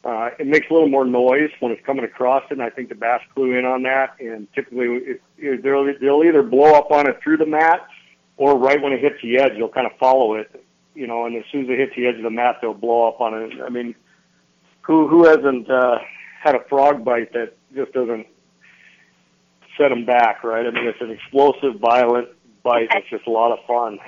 Uh, 0.03 0.31
it 0.39 0.47
makes 0.47 0.67
a 0.71 0.73
little 0.73 0.89
more 0.89 1.05
noise 1.05 1.51
when 1.61 1.73
it's 1.73 1.85
coming 1.85 2.07
across 2.07 2.43
it, 2.51 2.53
and 2.53 2.63
I 2.63 2.71
think 2.71 2.89
the 2.89 2.95
bass 2.95 3.21
clue 3.35 3.59
in 3.59 3.67
on 3.67 3.83
that. 3.83 4.17
And 4.19 4.49
typically, 4.55 4.87
it, 4.87 5.23
it, 5.37 5.63
they'll, 5.63 5.85
they'll 6.01 6.25
either 6.25 6.43
blow 6.43 6.73
up 6.75 6.91
on 6.91 7.07
it 7.07 7.21
through 7.23 7.37
the 7.37 7.45
mat, 7.45 7.87
or 8.39 8.57
right 8.57 8.81
when 8.81 8.95
it 8.95 9.01
hits 9.01 9.21
the 9.23 9.37
edge, 9.39 9.53
they'll 9.59 9.69
kind 9.69 9.87
of 9.87 9.93
follow 9.99 10.37
it. 10.37 10.49
You 10.95 11.07
know, 11.07 11.27
and 11.27 11.37
as 11.37 11.45
soon 11.53 11.65
as 11.65 11.71
it 11.71 11.79
hits 11.79 11.93
the 11.97 12.07
edge 12.07 12.17
of 12.17 12.23
the 12.23 12.31
mat, 12.31 12.57
they'll 12.61 12.75
blow 12.75 13.09
up 13.09 13.21
on 13.21 13.35
it. 13.35 13.53
I 13.65 13.69
mean, 13.69 13.95
who 14.83 15.09
who 15.09 15.25
hasn't 15.25 15.71
uh, 15.71 15.99
had 16.43 16.55
a 16.55 16.65
frog 16.69 17.05
bite 17.05 17.33
that 17.33 17.55
just 17.75 17.93
doesn't 17.93 18.27
set 19.79 19.89
them 19.89 20.05
back, 20.05 20.43
right? 20.43 20.67
I 20.67 20.71
mean, 20.71 20.87
it's 20.87 21.01
an 21.01 21.11
explosive, 21.11 21.81
violent 21.81 22.29
bite. 22.63 22.89
It's 22.93 23.09
just 23.09 23.27
a 23.27 23.31
lot 23.31 23.53
of 23.53 23.65
fun. 23.67 23.99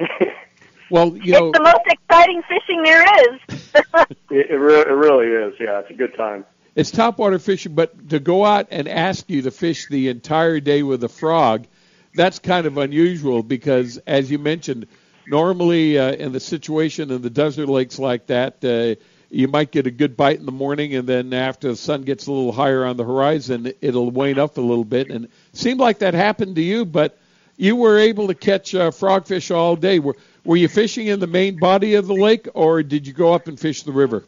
well, 0.90 1.16
you 1.16 1.32
know, 1.32 1.48
it's 1.48 1.58
the 1.58 1.64
most 1.64 1.86
exciting 1.86 2.42
fishing 2.48 2.82
there 2.82 3.02
is. 3.02 3.40
it, 4.30 4.50
it, 4.50 4.56
re- 4.56 4.80
it 4.80 4.94
really 4.94 5.28
is. 5.28 5.54
Yeah, 5.60 5.80
it's 5.80 5.90
a 5.90 5.94
good 5.94 6.14
time. 6.16 6.44
It's 6.74 6.90
topwater 6.90 7.40
fishing, 7.40 7.74
but 7.74 8.08
to 8.08 8.18
go 8.18 8.44
out 8.44 8.68
and 8.70 8.88
ask 8.88 9.28
you 9.28 9.42
to 9.42 9.50
fish 9.50 9.88
the 9.88 10.08
entire 10.08 10.58
day 10.58 10.82
with 10.82 11.04
a 11.04 11.08
frog, 11.08 11.66
that's 12.14 12.38
kind 12.38 12.66
of 12.66 12.78
unusual 12.78 13.42
because, 13.42 13.98
as 14.06 14.30
you 14.30 14.38
mentioned, 14.38 14.86
normally 15.26 15.98
uh, 15.98 16.12
in 16.12 16.32
the 16.32 16.40
situation 16.40 17.10
in 17.10 17.22
the 17.22 17.30
desert 17.30 17.68
lakes 17.68 17.98
like 17.98 18.26
that, 18.26 18.64
uh, 18.64 19.02
you 19.30 19.48
might 19.48 19.70
get 19.70 19.86
a 19.86 19.90
good 19.90 20.16
bite 20.16 20.38
in 20.38 20.46
the 20.46 20.52
morning, 20.52 20.94
and 20.94 21.08
then 21.08 21.32
after 21.32 21.68
the 21.68 21.76
sun 21.76 22.02
gets 22.02 22.26
a 22.26 22.32
little 22.32 22.52
higher 22.52 22.84
on 22.84 22.96
the 22.96 23.04
horizon, 23.04 23.72
it'll 23.80 24.10
wane 24.10 24.38
up 24.38 24.58
a 24.58 24.60
little 24.60 24.84
bit. 24.84 25.10
And 25.10 25.24
it 25.24 25.30
seemed 25.54 25.80
like 25.80 26.00
that 26.00 26.12
happened 26.12 26.56
to 26.56 26.62
you, 26.62 26.84
but 26.84 27.18
you 27.56 27.76
were 27.76 27.98
able 27.98 28.26
to 28.26 28.34
catch 28.34 28.74
uh, 28.74 28.90
frogfish 28.90 29.54
all 29.54 29.74
day. 29.76 29.98
Were, 29.98 30.16
were 30.44 30.56
you 30.56 30.68
fishing 30.68 31.06
in 31.06 31.18
the 31.18 31.26
main 31.26 31.58
body 31.58 31.94
of 31.94 32.06
the 32.06 32.14
lake, 32.14 32.46
or 32.52 32.82
did 32.82 33.06
you 33.06 33.14
go 33.14 33.32
up 33.32 33.48
and 33.48 33.58
fish 33.58 33.84
the 33.84 33.92
river? 33.92 34.24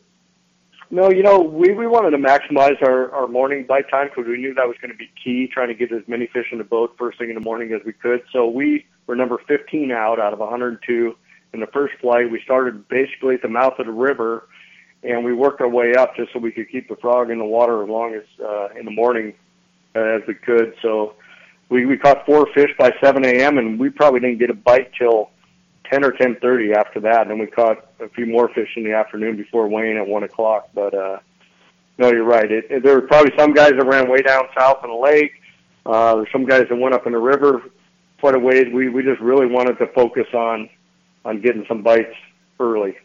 No, 0.90 1.10
you 1.10 1.22
know, 1.22 1.40
we, 1.40 1.72
we 1.72 1.86
wanted 1.86 2.10
to 2.10 2.18
maximize 2.18 2.80
our, 2.82 3.10
our 3.12 3.26
morning 3.26 3.64
bite 3.66 3.88
time 3.90 4.08
because 4.08 4.28
we 4.28 4.36
knew 4.36 4.54
that 4.54 4.68
was 4.68 4.76
going 4.80 4.92
to 4.92 4.96
be 4.96 5.10
key, 5.22 5.48
trying 5.48 5.68
to 5.68 5.74
get 5.74 5.90
as 5.92 6.02
many 6.06 6.26
fish 6.26 6.46
in 6.52 6.58
the 6.58 6.64
boat 6.64 6.94
first 6.98 7.18
thing 7.18 7.30
in 7.30 7.34
the 7.34 7.40
morning 7.40 7.72
as 7.72 7.80
we 7.84 7.92
could. 7.92 8.22
So 8.32 8.46
we 8.46 8.86
were 9.06 9.16
number 9.16 9.38
15 9.48 9.90
out 9.90 10.20
out 10.20 10.32
of 10.32 10.38
102 10.38 11.16
in 11.52 11.60
the 11.60 11.66
first 11.68 11.94
flight. 12.00 12.30
We 12.30 12.40
started 12.42 12.86
basically 12.88 13.36
at 13.36 13.42
the 13.42 13.48
mouth 13.48 13.78
of 13.78 13.86
the 13.86 13.92
river, 13.92 14.48
and 15.02 15.24
we 15.24 15.32
worked 15.32 15.60
our 15.60 15.68
way 15.68 15.94
up 15.94 16.16
just 16.16 16.32
so 16.32 16.38
we 16.38 16.52
could 16.52 16.70
keep 16.70 16.88
the 16.88 16.96
frog 16.96 17.30
in 17.30 17.38
the 17.38 17.44
water 17.44 17.82
as 17.82 17.88
long 17.88 18.14
as 18.14 18.24
uh, 18.44 18.68
in 18.78 18.84
the 18.84 18.90
morning 18.90 19.32
uh, 19.96 20.00
as 20.00 20.22
we 20.28 20.34
could. 20.34 20.74
So 20.82 21.14
we, 21.70 21.86
we 21.86 21.96
caught 21.96 22.26
four 22.26 22.46
fish 22.54 22.70
by 22.78 22.92
7 23.02 23.24
a.m., 23.24 23.58
and 23.58 23.78
we 23.78 23.88
probably 23.88 24.20
didn't 24.20 24.38
get 24.38 24.50
a 24.50 24.54
bite 24.54 24.92
till 24.98 25.30
10 25.90 26.04
or 26.04 26.12
10:30 26.12 26.74
after 26.74 27.00
that. 27.00 27.22
And 27.22 27.30
then 27.30 27.38
we 27.38 27.46
caught 27.46 27.86
a 28.00 28.08
few 28.08 28.26
more 28.26 28.48
fish 28.48 28.70
in 28.76 28.84
the 28.84 28.92
afternoon 28.92 29.36
before 29.36 29.68
weighing 29.68 29.96
at 29.96 30.06
one 30.06 30.22
o'clock. 30.22 30.68
But 30.74 30.94
uh, 30.94 31.18
no, 31.98 32.10
you're 32.10 32.24
right. 32.24 32.50
It, 32.50 32.66
it, 32.70 32.82
there 32.82 32.94
were 32.94 33.06
probably 33.06 33.32
some 33.36 33.52
guys 33.52 33.72
that 33.72 33.84
ran 33.84 34.10
way 34.10 34.22
down 34.22 34.44
south 34.56 34.84
in 34.84 34.90
the 34.90 34.96
lake. 34.96 35.32
Uh, 35.86 36.16
there's 36.16 36.32
some 36.32 36.46
guys 36.46 36.66
that 36.68 36.76
went 36.76 36.94
up 36.94 37.06
in 37.06 37.12
the 37.12 37.18
river 37.18 37.62
quite 38.20 38.34
a 38.34 38.38
ways. 38.38 38.72
We 38.72 38.88
we 38.88 39.02
just 39.02 39.20
really 39.20 39.46
wanted 39.46 39.78
to 39.78 39.86
focus 39.88 40.26
on 40.32 40.70
on 41.24 41.40
getting 41.40 41.64
some 41.66 41.82
bites 41.82 42.14
early. 42.58 42.96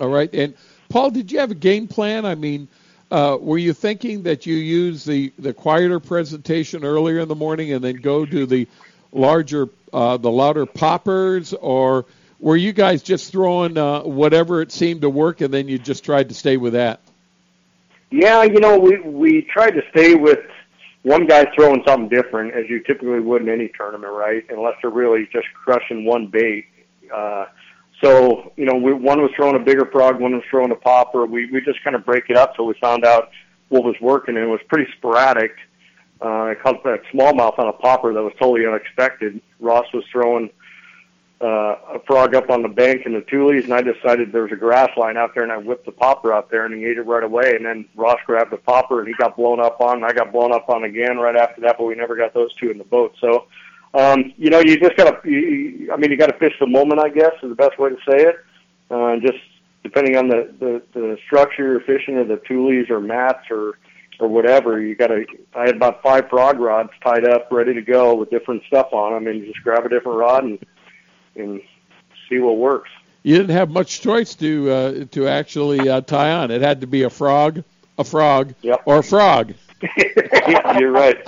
All 0.00 0.08
right. 0.08 0.32
And 0.34 0.54
Paul, 0.88 1.10
did 1.10 1.32
you 1.32 1.38
have 1.38 1.50
a 1.50 1.56
game 1.56 1.88
plan? 1.88 2.24
I 2.24 2.34
mean. 2.34 2.68
Uh, 3.10 3.38
were 3.40 3.56
you 3.56 3.72
thinking 3.72 4.22
that 4.22 4.44
you 4.44 4.56
use 4.56 5.02
the, 5.02 5.32
the 5.38 5.54
quieter 5.54 5.98
presentation 5.98 6.84
earlier 6.84 7.20
in 7.20 7.28
the 7.28 7.34
morning 7.34 7.72
and 7.72 7.82
then 7.82 7.96
go 7.96 8.26
to 8.26 8.44
the 8.44 8.68
larger, 9.12 9.70
uh, 9.94 10.18
the 10.18 10.30
louder 10.30 10.66
poppers, 10.66 11.54
or 11.54 12.04
were 12.40 12.56
you 12.56 12.72
guys 12.72 13.02
just 13.02 13.32
throwing 13.32 13.76
uh, 13.76 14.02
whatever 14.02 14.62
it 14.62 14.72
seemed 14.72 15.02
to 15.02 15.10
work, 15.10 15.40
and 15.40 15.52
then 15.52 15.68
you 15.68 15.78
just 15.78 16.04
tried 16.04 16.28
to 16.28 16.34
stay 16.34 16.56
with 16.56 16.74
that? 16.74 17.00
Yeah, 18.10 18.42
you 18.44 18.60
know, 18.60 18.78
we 18.78 19.00
we 19.00 19.42
tried 19.42 19.72
to 19.72 19.82
stay 19.90 20.14
with 20.14 20.40
one 21.02 21.26
guy 21.26 21.46
throwing 21.54 21.82
something 21.86 22.08
different, 22.08 22.54
as 22.54 22.68
you 22.68 22.80
typically 22.80 23.20
would 23.20 23.42
in 23.42 23.48
any 23.48 23.70
tournament, 23.76 24.12
right? 24.12 24.44
Unless 24.50 24.74
they're 24.82 24.90
really 24.90 25.28
just 25.32 25.46
crushing 25.54 26.04
one 26.04 26.28
bait. 26.28 26.66
Uh, 27.14 27.46
so, 28.02 28.52
you 28.56 28.64
know, 28.64 28.74
we, 28.74 28.92
one 28.92 29.20
was 29.20 29.30
throwing 29.34 29.56
a 29.56 29.64
bigger 29.64 29.86
frog, 29.86 30.20
one 30.20 30.32
was 30.32 30.44
throwing 30.50 30.70
a 30.70 30.76
popper. 30.76 31.26
We 31.26 31.50
we 31.50 31.60
just 31.60 31.82
kind 31.82 31.96
of 31.96 32.04
break 32.04 32.24
it 32.28 32.36
up 32.36 32.54
so 32.56 32.64
we 32.64 32.74
found 32.80 33.04
out 33.04 33.30
what 33.68 33.84
was 33.84 33.96
working, 34.00 34.36
and 34.36 34.44
it 34.44 34.48
was 34.48 34.60
pretty 34.68 34.90
sporadic. 34.96 35.56
Uh, 36.20 36.50
I 36.50 36.54
caught 36.60 36.82
that 36.84 37.02
smallmouth 37.12 37.58
on 37.58 37.68
a 37.68 37.72
popper 37.72 38.12
that 38.12 38.22
was 38.22 38.32
totally 38.40 38.66
unexpected. 38.66 39.40
Ross 39.60 39.86
was 39.92 40.04
throwing 40.10 40.50
uh, 41.40 41.76
a 41.94 42.00
frog 42.06 42.34
up 42.34 42.50
on 42.50 42.62
the 42.62 42.68
bank 42.68 43.06
in 43.06 43.12
the 43.12 43.20
Tules, 43.20 43.64
and 43.64 43.72
I 43.72 43.80
decided 43.80 44.32
there 44.32 44.42
was 44.42 44.52
a 44.52 44.56
grass 44.56 44.90
line 44.96 45.16
out 45.16 45.34
there, 45.34 45.44
and 45.44 45.52
I 45.52 45.56
whipped 45.56 45.86
the 45.86 45.92
popper 45.92 46.32
out 46.32 46.50
there, 46.50 46.66
and 46.66 46.74
he 46.74 46.84
ate 46.84 46.98
it 46.98 47.02
right 47.02 47.22
away. 47.22 47.54
And 47.54 47.64
then 47.64 47.88
Ross 47.94 48.18
grabbed 48.26 48.50
the 48.50 48.56
popper, 48.56 48.98
and 48.98 49.08
he 49.08 49.14
got 49.14 49.36
blown 49.36 49.60
up 49.60 49.80
on, 49.80 49.98
and 49.98 50.04
I 50.04 50.12
got 50.12 50.32
blown 50.32 50.52
up 50.52 50.68
on 50.68 50.84
again 50.84 51.18
right 51.18 51.36
after 51.36 51.60
that, 51.60 51.76
but 51.78 51.84
we 51.84 51.94
never 51.94 52.16
got 52.16 52.34
those 52.34 52.52
two 52.56 52.70
in 52.70 52.78
the 52.78 52.84
boat. 52.84 53.14
So, 53.20 53.46
um, 53.94 54.32
you 54.36 54.50
know, 54.50 54.58
you 54.58 54.80
just 54.80 54.96
got 54.96 55.22
to, 55.22 55.30
you, 55.30 55.92
I 55.92 55.96
mean, 55.96 56.10
you 56.10 56.16
got 56.16 56.26
to 56.26 56.38
fish 56.38 56.54
the 56.58 56.66
moment, 56.66 57.00
I 57.00 57.08
guess, 57.08 57.32
is 57.42 57.50
the 57.50 57.54
best 57.54 57.78
way 57.78 57.90
to 57.90 57.96
say 58.08 58.24
it. 58.24 58.36
Uh, 58.90 59.16
just 59.20 59.38
depending 59.84 60.16
on 60.16 60.28
the, 60.28 60.52
the, 60.58 60.82
the 60.92 61.18
structure 61.24 61.62
you're 61.62 61.80
fishing, 61.80 62.16
or 62.16 62.24
the 62.24 62.42
Tules 62.48 62.90
or 62.90 63.00
mats 63.00 63.46
or 63.50 63.78
or 64.20 64.26
whatever. 64.26 64.80
You 64.80 64.96
got 64.96 65.08
to. 65.08 65.24
I 65.54 65.66
had 65.66 65.76
about 65.76 66.02
five 66.02 66.28
frog 66.28 66.58
rods 66.58 66.90
tied 67.02 67.24
up, 67.24 67.48
ready 67.52 67.74
to 67.74 67.82
go 67.82 68.14
with 68.14 68.30
different 68.30 68.62
stuff 68.66 68.88
on 68.92 69.12
them, 69.12 69.26
and 69.28 69.38
you 69.38 69.46
just 69.52 69.62
grab 69.62 69.86
a 69.86 69.88
different 69.88 70.18
rod 70.18 70.44
and 70.44 70.58
and 71.38 71.60
see 72.28 72.38
what 72.38 72.56
works. 72.56 72.90
You 73.22 73.36
didn't 73.36 73.56
have 73.56 73.70
much 73.70 74.00
choice 74.00 74.34
to 74.36 74.70
uh, 74.70 75.04
to 75.12 75.28
actually 75.28 75.88
uh, 75.88 76.00
tie 76.02 76.32
on. 76.32 76.50
It 76.50 76.62
had 76.62 76.80
to 76.82 76.86
be 76.86 77.02
a 77.02 77.10
frog, 77.10 77.64
a 77.98 78.04
frog, 78.04 78.54
yep. 78.62 78.82
or 78.84 78.98
a 78.98 79.02
frog. 79.02 79.54
yeah, 79.82 80.78
you're 80.78 80.92
right. 80.92 81.18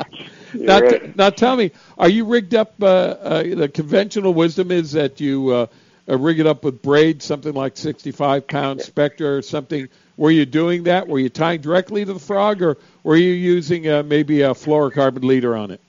You're 0.53 0.65
now, 0.65 0.81
right. 0.81 1.03
T- 1.03 1.13
now 1.17 1.31
tell 1.31 1.57
me, 1.57 1.73
are 1.99 2.09
you 2.09 2.25
rigged 2.25 2.55
up? 2.55 2.75
Uh, 2.81 2.87
uh, 2.87 3.43
the 3.43 3.69
conventional 3.69 4.35
wisdom 4.35 4.71
is 4.71 4.93
that 4.93 5.21
you 5.21 5.51
uh, 5.51 5.67
uh, 6.09 6.19
rig 6.19 6.41
it 6.41 6.47
up 6.47 6.65
with 6.65 6.83
braid, 6.83 7.23
something 7.23 7.55
like 7.55 7.77
65 7.77 8.47
pound 8.47 8.81
Spectra 8.81 9.37
or 9.37 9.43
something. 9.43 9.89
Were 10.17 10.31
you 10.31 10.45
doing 10.45 10.85
that? 10.85 11.09
Were 11.09 11.19
you 11.19 11.29
tying 11.29 11.61
directly 11.61 12.05
to 12.05 12.13
the 12.13 12.21
frog, 12.21 12.63
or 12.63 12.77
were 13.03 13.17
you 13.17 13.33
using 13.33 13.89
uh, 13.89 14.03
maybe 14.03 14.43
a 14.43 14.51
fluorocarbon 14.51 15.25
leader 15.25 15.57
on 15.57 15.71
it? 15.71 15.81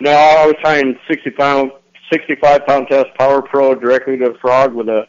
No, 0.00 0.10
I 0.10 0.46
was 0.46 0.56
tying 0.62 0.98
60 1.08 1.30
pound 1.30 1.72
65 2.10 2.66
pound 2.66 2.88
test 2.88 3.14
Power 3.18 3.42
Pro 3.42 3.74
directly 3.74 4.16
to 4.18 4.30
the 4.30 4.38
frog 4.38 4.74
with 4.74 4.88
a, 4.88 5.06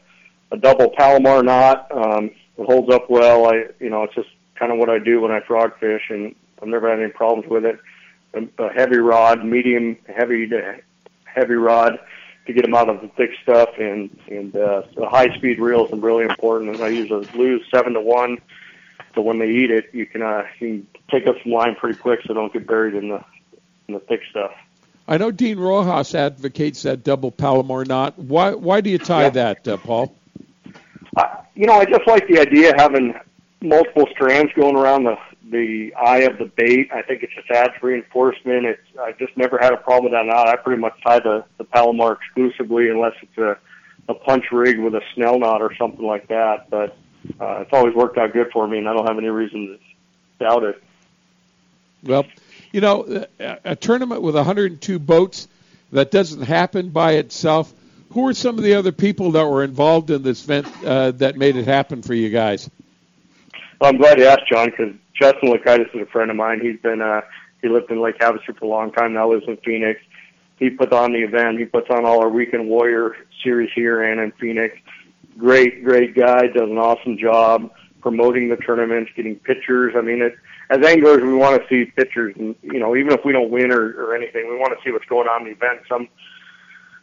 a 0.51 0.57
double 0.57 0.89
Palomar 0.97 1.43
knot. 1.43 1.87
Um, 1.91 2.31
it 2.57 2.65
holds 2.65 2.93
up 2.93 3.09
well. 3.09 3.47
I, 3.47 3.65
you 3.79 3.89
know, 3.89 4.03
it's 4.03 4.15
just 4.15 4.29
kind 4.55 4.71
of 4.71 4.77
what 4.77 4.89
I 4.89 4.99
do 4.99 5.21
when 5.21 5.31
I 5.31 5.39
frog 5.41 5.77
fish, 5.79 6.03
and 6.09 6.35
I've 6.61 6.67
never 6.67 6.89
had 6.89 6.99
any 6.99 7.11
problems 7.11 7.49
with 7.49 7.65
it. 7.65 7.79
A, 8.33 8.63
a 8.63 8.73
heavy 8.73 8.97
rod, 8.97 9.45
medium 9.45 9.97
heavy 10.07 10.47
to 10.47 10.77
heavy 11.23 11.55
rod 11.55 11.99
to 12.45 12.53
get 12.53 12.63
them 12.63 12.75
out 12.75 12.89
of 12.89 13.01
the 13.01 13.07
thick 13.09 13.31
stuff, 13.41 13.69
and 13.79 14.09
and 14.27 14.55
uh, 14.55 14.83
the 14.95 15.07
high 15.07 15.33
speed 15.35 15.59
reels 15.59 15.91
are 15.93 15.97
really 15.97 16.25
important. 16.25 16.75
And 16.75 16.83
I 16.83 16.89
use 16.89 17.09
a 17.11 17.37
Lew's 17.37 17.65
seven 17.73 17.93
to 17.93 18.01
one, 18.01 18.39
so 19.15 19.21
when 19.21 19.39
they 19.39 19.49
eat 19.49 19.71
it, 19.71 19.89
you 19.93 20.05
can 20.05 20.21
uh, 20.21 20.43
you 20.59 20.67
can 20.67 20.87
take 21.09 21.27
up 21.27 21.35
some 21.43 21.51
line 21.51 21.75
pretty 21.75 21.97
quick, 21.97 22.19
so 22.25 22.33
don't 22.33 22.51
get 22.51 22.67
buried 22.67 22.95
in 22.95 23.09
the 23.09 23.23
in 23.87 23.93
the 23.95 23.99
thick 24.01 24.21
stuff. 24.29 24.51
I 25.09 25.17
know 25.17 25.31
Dean 25.31 25.57
Rojas 25.57 26.13
advocates 26.13 26.83
that 26.83 27.03
double 27.03 27.31
Palomar 27.31 27.83
knot. 27.83 28.19
Why 28.19 28.51
why 28.53 28.79
do 28.81 28.91
you 28.91 28.99
tie 28.99 29.23
Yeah. 29.23 29.29
that, 29.29 29.67
uh, 29.67 29.77
Paul? 29.77 30.15
I, 31.17 31.39
you 31.55 31.65
know, 31.65 31.73
I 31.73 31.85
just 31.85 32.05
like 32.05 32.27
the 32.27 32.39
idea 32.39 32.69
of 32.69 32.75
having 32.79 33.15
multiple 33.59 34.07
strands 34.11 34.53
going 34.53 34.75
around 34.75 35.05
the 35.05 35.17
the 35.49 35.95
eye 35.95 36.19
of 36.19 36.37
the 36.37 36.45
bait. 36.45 36.91
I 36.93 37.01
think 37.01 37.23
it 37.23 37.31
just 37.35 37.49
adds 37.49 37.73
reinforcement. 37.81 38.65
It's 38.67 38.81
I 39.01 39.13
just 39.13 39.35
never 39.35 39.57
had 39.57 39.73
a 39.73 39.77
problem 39.77 40.11
with 40.11 40.13
that 40.13 40.27
knot. 40.27 40.47
I 40.47 40.55
pretty 40.57 40.79
much 40.79 40.93
tie 41.03 41.19
the 41.19 41.43
the 41.57 41.63
Palomar 41.63 42.13
exclusively, 42.21 42.89
unless 42.89 43.13
it's 43.23 43.37
a 43.39 43.57
a 44.07 44.13
punch 44.13 44.45
rig 44.51 44.77
with 44.79 44.93
a 44.93 45.01
snell 45.15 45.39
knot 45.39 45.63
or 45.63 45.73
something 45.75 46.05
like 46.05 46.27
that. 46.27 46.69
But 46.69 46.95
uh, 47.41 47.61
it's 47.61 47.73
always 47.73 47.95
worked 47.95 48.19
out 48.19 48.31
good 48.31 48.51
for 48.53 48.67
me, 48.67 48.77
and 48.77 48.87
I 48.87 48.93
don't 48.93 49.07
have 49.07 49.17
any 49.17 49.29
reason 49.29 49.79
to 50.39 50.45
doubt 50.45 50.63
it. 50.65 50.83
Well, 52.03 52.25
you 52.71 52.81
know, 52.81 53.25
a, 53.39 53.75
tournament 53.75 54.21
with 54.21 54.35
102 54.35 54.99
boats 54.99 55.47
that 55.91 56.11
doesn't 56.11 56.43
happen 56.43 56.89
by 56.89 57.13
itself. 57.13 57.73
Who 58.11 58.27
are 58.27 58.33
some 58.33 58.57
of 58.57 58.63
the 58.63 58.73
other 58.73 58.91
people 58.91 59.31
that 59.31 59.45
were 59.45 59.63
involved 59.63 60.09
in 60.09 60.23
this 60.23 60.43
event 60.43 60.67
uh, 60.83 61.11
that 61.11 61.37
made 61.37 61.55
it 61.55 61.65
happen 61.65 62.01
for 62.01 62.13
you 62.13 62.29
guys? 62.29 62.69
Well, 63.79 63.91
I'm 63.91 63.97
glad 63.97 64.17
you 64.17 64.25
asked, 64.25 64.47
John, 64.51 64.69
because 64.69 64.95
Justin 65.13 65.49
Lakaitis 65.49 65.93
is 65.95 66.01
a 66.01 66.05
friend 66.07 66.31
of 66.31 66.37
mine. 66.37 66.59
He's 66.59 66.79
been 66.81 67.01
uh, 67.01 67.21
he 67.61 67.69
lived 67.69 67.91
in 67.91 68.01
Lake 68.01 68.17
Havasu 68.19 68.57
for 68.57 68.65
a 68.65 68.67
long 68.67 68.91
time. 68.91 69.13
Now 69.13 69.29
lives 69.29 69.45
in 69.47 69.57
Phoenix. 69.57 70.01
He 70.57 70.69
puts 70.69 70.91
on 70.91 71.13
the 71.13 71.19
event. 71.19 71.59
He 71.59 71.65
puts 71.65 71.89
on 71.89 72.05
all 72.05 72.21
our 72.21 72.29
Weekend 72.29 72.67
Warrior 72.67 73.15
series 73.43 73.71
here 73.73 74.03
and 74.03 74.19
in 74.19 74.31
Phoenix. 74.33 74.77
Great, 75.37 75.83
great 75.83 76.15
guy. 76.15 76.47
Does 76.47 76.69
an 76.69 76.77
awesome 76.77 77.17
job 77.17 77.71
promoting 78.01 78.49
the 78.49 78.57
tournaments, 78.57 79.11
getting 79.15 79.35
pictures. 79.35 79.93
I 79.97 80.01
mean, 80.01 80.21
it, 80.21 80.35
as 80.69 80.85
anglers, 80.85 81.21
we 81.23 81.33
want 81.33 81.61
to 81.61 81.67
see 81.67 81.89
pictures, 81.91 82.35
and 82.37 82.55
you 82.61 82.79
know, 82.79 82.95
even 82.95 83.11
if 83.11 83.25
we 83.25 83.33
don't 83.33 83.49
win 83.49 83.71
or, 83.71 83.89
or 84.01 84.15
anything, 84.15 84.47
we 84.49 84.57
want 84.57 84.77
to 84.77 84.83
see 84.83 84.91
what's 84.91 85.05
going 85.05 85.27
on 85.27 85.41
in 85.41 85.47
the 85.47 85.51
event. 85.53 85.81
Some 85.87 86.07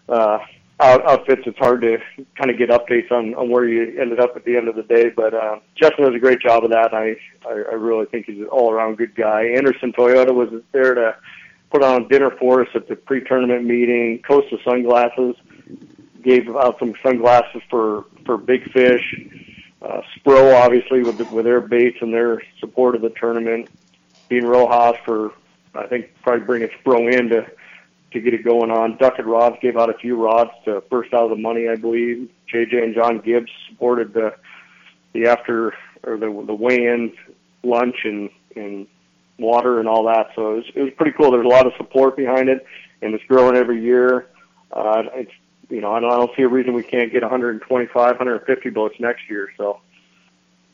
uh, 0.09 0.39
outfits, 0.79 1.43
it's 1.47 1.59
hard 1.59 1.81
to 1.83 1.99
kind 2.37 2.51
of 2.51 2.59
get 2.59 2.71
updates 2.71 3.11
on, 3.11 3.35
on 3.35 3.51
where 3.51 3.69
you 3.69 4.01
ended 4.01 4.21
up 4.21 4.37
at 4.37 4.45
the 4.45 4.57
end 4.57 4.69
of 4.69 4.77
the 4.77 4.83
day. 4.85 5.09
But 5.09 5.35
uh, 5.35 5.59
Justin 5.75 6.05
does 6.05 6.15
a 6.15 6.19
great 6.19 6.41
job 6.41 6.65
of 6.65 6.71
that. 6.71 6.95
I, 6.95 7.17
I 7.45 7.53
I 7.53 7.75
really 7.75 8.07
think 8.07 8.27
he's 8.27 8.39
an 8.39 8.47
all 8.47 8.73
around 8.73 8.99
good 8.99 9.15
guy. 9.15 9.47
Anderson 9.57 9.93
Toyota 9.93 10.33
was 10.33 10.63
there 10.73 10.95
to 10.95 11.17
put 11.71 11.83
on 11.83 12.09
dinner 12.09 12.31
for 12.39 12.63
us 12.63 12.69
at 12.75 12.87
the 12.89 12.95
pre 12.95 13.25
tournament 13.25 13.65
meeting. 13.65 14.23
Costa 14.27 14.59
Sunglasses 14.65 15.35
gave 16.23 16.49
out 16.55 16.79
some 16.79 16.95
sunglasses 17.03 17.63
for 17.69 18.05
for 18.25 18.37
big 18.37 18.71
fish. 18.71 19.15
Uh, 19.87 20.02
Spro 20.19 20.61
obviously 20.61 21.02
with 21.02 21.19
the, 21.19 21.25
with 21.26 21.45
their 21.45 21.61
baits 21.61 21.99
and 22.00 22.12
their 22.12 22.43
support 22.59 22.97
of 22.97 23.02
the 23.02 23.11
tournament. 23.11 23.69
Dean 24.28 24.45
Rojas 24.45 24.99
for 25.05 25.33
I 25.75 25.87
think 25.87 26.11
probably 26.23 26.45
bringing 26.45 26.69
Spro 26.69 27.12
in 27.12 27.28
to 27.28 27.47
to 28.12 28.21
get 28.21 28.35
it 28.35 28.45
going 28.45 28.71
on. 28.71 28.97
Duckett 28.97 29.26
Rods 29.26 29.57
gave 29.61 29.76
out 29.76 29.90
a 29.90 29.95
few 29.95 30.16
rods 30.16 30.50
to 30.64 30.83
first 30.90 31.12
out 31.14 31.25
of 31.25 31.31
the 31.31 31.37
money, 31.37 31.69
I 31.69 31.76
believe. 31.76 32.28
JJ 32.52 32.83
and 32.83 32.95
John 32.95 33.21
Gibbs 33.21 33.50
supported 33.69 34.12
the 34.12 34.35
the 35.12 35.26
after 35.28 35.75
or 36.02 36.16
the 36.16 36.45
the 36.47 36.55
weigh-in 36.55 37.12
lunch 37.62 37.97
and 38.05 38.31
and 38.57 38.88
water 39.38 39.78
and 39.78 39.88
all 39.88 40.05
that. 40.05 40.31
So 40.35 40.55
it 40.55 40.57
was, 40.57 40.64
it 40.75 40.83
was 40.83 40.93
pretty 40.97 41.12
cool. 41.12 41.31
There's 41.31 41.45
a 41.45 41.49
lot 41.49 41.66
of 41.66 41.75
support 41.76 42.16
behind 42.16 42.49
it, 42.49 42.66
and 43.02 43.14
it's 43.14 43.25
growing 43.25 43.55
every 43.55 43.81
year. 43.81 44.26
Uh, 44.73 45.05
it's 45.14 45.33
you 45.69 45.81
know 45.81 45.93
I 45.93 46.01
don't, 46.01 46.13
I 46.13 46.17
don't 46.17 46.35
see 46.37 46.43
a 46.43 46.49
reason 46.49 46.75
we 46.75 46.83
can't 46.83 47.13
get 47.13 47.23
125, 47.23 47.95
150 47.95 48.71
boats 48.71 48.97
next 48.99 49.29
year. 49.29 49.53
So. 49.57 49.81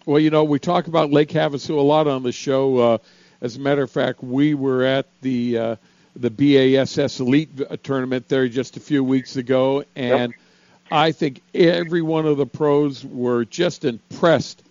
Well, 0.05 0.19
you 0.19 0.31
know, 0.31 0.45
we 0.45 0.59
talk 0.59 0.89
about 0.89 1.13
Lake 1.13 1.29
Havasu 1.29 1.77
a 1.77 1.81
lot 1.81 2.09
on 2.09 2.23
the 2.23 2.33
show. 2.33 2.79
Uh, 2.79 2.99
as 3.41 3.57
a 3.57 3.61
matter 3.61 3.83
of 3.83 3.91
fact, 3.91 4.23
we 4.23 4.55
were 4.55 4.85
at 4.85 5.07
the 5.21 5.59
uh, 5.59 5.77
the 6.17 6.31
BASS 6.31 7.21
Elite 7.21 7.51
tournament 7.83 8.29
there 8.29 8.49
just 8.49 8.77
a 8.77 8.81
few 8.81 9.03
weeks 9.03 9.37
ago, 9.37 9.85
and 9.97 10.33
yep. 10.33 10.41
I 10.91 11.13
think 11.13 11.43
every 11.55 12.03
one 12.03 12.27
of 12.27 12.37
the 12.37 12.47
pros 12.47 13.05
were 13.05 13.45
just 13.45 13.85
impressed 13.85 14.63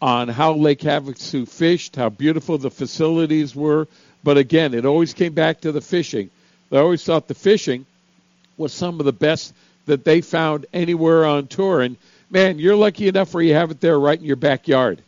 on 0.00 0.28
how 0.28 0.54
Lake 0.54 0.80
Havasu 0.80 1.48
fished, 1.48 1.96
how 1.96 2.08
beautiful 2.08 2.58
the 2.58 2.70
facilities 2.70 3.54
were. 3.54 3.86
But 4.24 4.36
again, 4.36 4.74
it 4.74 4.84
always 4.84 5.14
came 5.14 5.32
back 5.32 5.60
to 5.62 5.72
the 5.72 5.80
fishing. 5.80 6.30
They 6.70 6.78
always 6.78 7.04
thought 7.04 7.28
the 7.28 7.34
fishing 7.34 7.86
was 8.56 8.72
some 8.72 9.00
of 9.00 9.06
the 9.06 9.12
best 9.12 9.54
that 9.86 10.04
they 10.04 10.20
found 10.20 10.66
anywhere 10.72 11.24
on 11.24 11.46
tour. 11.46 11.80
And 11.82 11.96
man, 12.30 12.58
you're 12.58 12.76
lucky 12.76 13.08
enough 13.08 13.34
where 13.34 13.42
you 13.42 13.54
have 13.54 13.70
it 13.70 13.80
there 13.80 13.98
right 13.98 14.18
in 14.18 14.24
your 14.24 14.36
backyard. 14.36 15.02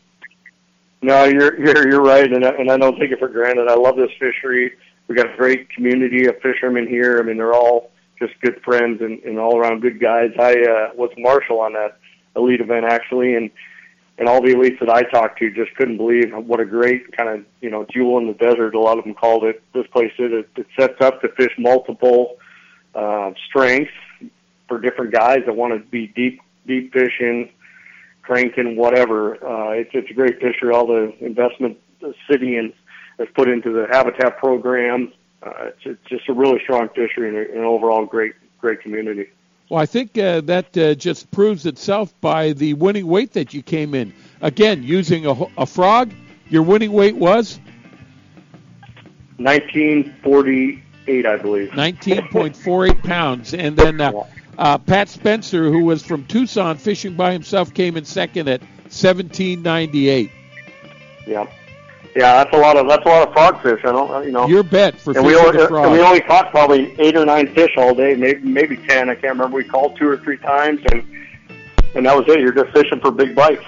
No, 1.03 1.25
you're 1.25 1.59
you're 1.61 1.89
you're 1.89 2.03
right, 2.03 2.33
and 2.33 2.45
I, 2.45 2.51
and 2.51 2.71
I 2.71 2.79
don't 2.79 2.99
take 2.99 3.11
it 3.11 3.19
for 3.19 3.29
granted. 3.29 3.69
I 3.69 3.75
love 3.75 3.97
this 3.97 4.11
fishery 4.19 4.73
we 5.09 5.15
got 5.15 5.33
a 5.33 5.37
great 5.37 5.69
community 5.71 6.27
of 6.27 6.41
fishermen 6.41 6.87
here. 6.87 7.19
I 7.19 7.23
mean, 7.23 7.37
they're 7.37 7.55
all 7.55 7.91
just 8.19 8.33
good 8.41 8.61
friends 8.63 9.03
and, 9.03 9.23
and 9.23 9.39
all 9.39 9.59
around 9.59 9.83
good 9.83 10.01
guys. 10.01 10.31
I 10.39 10.55
uh, 10.55 10.91
was 10.95 11.11
marshal 11.19 11.61
on 11.61 11.75
that 11.75 11.99
elite 12.37 12.61
event 12.61 12.87
actually, 12.87 13.35
and 13.35 13.51
and 14.17 14.29
all 14.29 14.41
the 14.41 14.55
elites 14.55 14.79
that 14.79 14.89
I 14.89 15.03
talked 15.03 15.41
to 15.41 15.51
just 15.51 15.75
couldn't 15.75 15.97
believe 15.97 16.33
what 16.33 16.61
a 16.61 16.65
great 16.65 17.15
kind 17.17 17.29
of 17.29 17.45
you 17.61 17.71
know 17.71 17.85
jewel 17.93 18.19
in 18.19 18.27
the 18.27 18.35
desert. 18.35 18.75
A 18.75 18.81
lot 18.81 18.99
of 18.99 19.05
them 19.05 19.15
called 19.15 19.45
it. 19.45 19.63
This 19.73 19.87
place 19.89 20.13
it 20.19 20.49
it 20.57 20.67
sets 20.79 21.01
up 21.01 21.21
to 21.21 21.29
fish 21.31 21.53
multiple 21.59 22.37
uh, 22.95 23.33
strengths 23.49 23.93
for 24.69 24.81
different 24.81 25.13
guys 25.13 25.41
that 25.47 25.55
want 25.55 25.73
to 25.73 25.89
be 25.91 26.07
deep 26.09 26.41
deep 26.67 26.93
fishing, 26.93 27.51
cranking, 28.23 28.77
whatever. 28.77 29.35
Uh, 29.45 29.71
it's 29.71 29.91
it's 29.93 30.11
a 30.11 30.15
great 30.15 30.41
fishery. 30.41 30.73
All 30.73 30.87
the 30.87 31.15
investment 31.21 31.79
the 32.01 32.15
city 32.31 32.57
and 32.57 32.73
has 33.19 33.29
put 33.35 33.49
into 33.49 33.73
the 33.73 33.87
habitat 33.91 34.39
program. 34.39 35.13
Uh, 35.43 35.53
it's, 35.67 35.81
it's 35.85 36.09
just 36.09 36.29
a 36.29 36.33
really 36.33 36.61
strong 36.63 36.89
fishery 36.91 37.29
and 37.29 37.57
an 37.57 37.65
overall 37.65 38.05
great 38.05 38.35
great 38.61 38.81
community. 38.81 39.29
Well, 39.69 39.81
I 39.81 39.87
think 39.87 40.17
uh, 40.19 40.43
that 40.43 40.77
uh, 40.77 40.95
just 40.95 41.31
proves 41.31 41.65
itself 41.65 42.15
by 42.21 42.53
the 42.53 42.75
winning 42.75 43.07
weight 43.07 43.33
that 43.33 43.55
you 43.55 43.63
came 43.63 43.95
in. 43.95 44.13
Again, 44.43 44.83
using 44.83 45.27
a, 45.27 45.35
a 45.57 45.65
frog, 45.65 46.13
your 46.51 46.63
winning 46.63 46.93
weight 46.93 47.17
was 47.17 47.59
1948, 51.07 51.27
I 51.27 51.37
believe. 51.37 51.71
19.48 51.71 53.03
pounds, 53.03 53.55
and 53.55 53.77
then 53.77 54.01
uh, 54.01 54.25
uh, 54.59 54.79
Pat 54.79 55.09
Spencer, 55.09 55.71
who 55.71 55.85
was 55.85 56.05
from 56.05 56.25
Tucson 56.27 56.77
fishing 56.77 57.15
by 57.15 57.33
himself, 57.33 57.75
came 57.75 57.97
in 57.97 58.05
second 58.05 58.49
at 58.49 58.61
1798. 58.61 60.31
Yeah. 61.27 61.47
Yeah, 62.17 62.45
that's 62.45 62.55
a 62.55 62.61
lot 62.61 62.77
of 62.77 62.87
that's 62.87 63.05
a 63.05 63.09
lot 63.09 63.27
of 63.27 63.35
frogfish. 63.35 63.81
I 63.81 63.91
don't, 63.91 64.25
you 64.25 64.31
know. 64.31 64.47
Your 64.47 64.63
bet 64.63 65.01
for 65.01 65.17
and 65.17 65.27
we 65.27 65.35
only, 65.35 65.61
and 65.61 65.91
we 65.91 66.01
only 66.01 66.21
caught 66.21 66.53
probably 66.53 66.95
eight 67.01 67.17
or 67.17 67.25
nine 67.25 67.53
fish 67.53 67.73
all 67.77 67.93
day, 67.93 68.15
maybe 68.15 68.41
maybe 68.41 68.77
ten. 68.77 69.11
I 69.11 69.15
can't 69.17 69.33
remember. 69.33 69.57
We 69.57 69.65
called 69.65 69.97
two 69.99 70.09
or 70.09 70.19
three 70.19 70.37
times, 70.37 70.81
and 70.93 71.05
and 71.97 72.07
that 72.07 72.17
was 72.17 72.25
it. 72.29 72.39
You're 72.39 72.53
just 72.53 72.73
fishing 72.73 73.01
for 73.01 73.11
big 73.11 73.35
bites. 73.35 73.65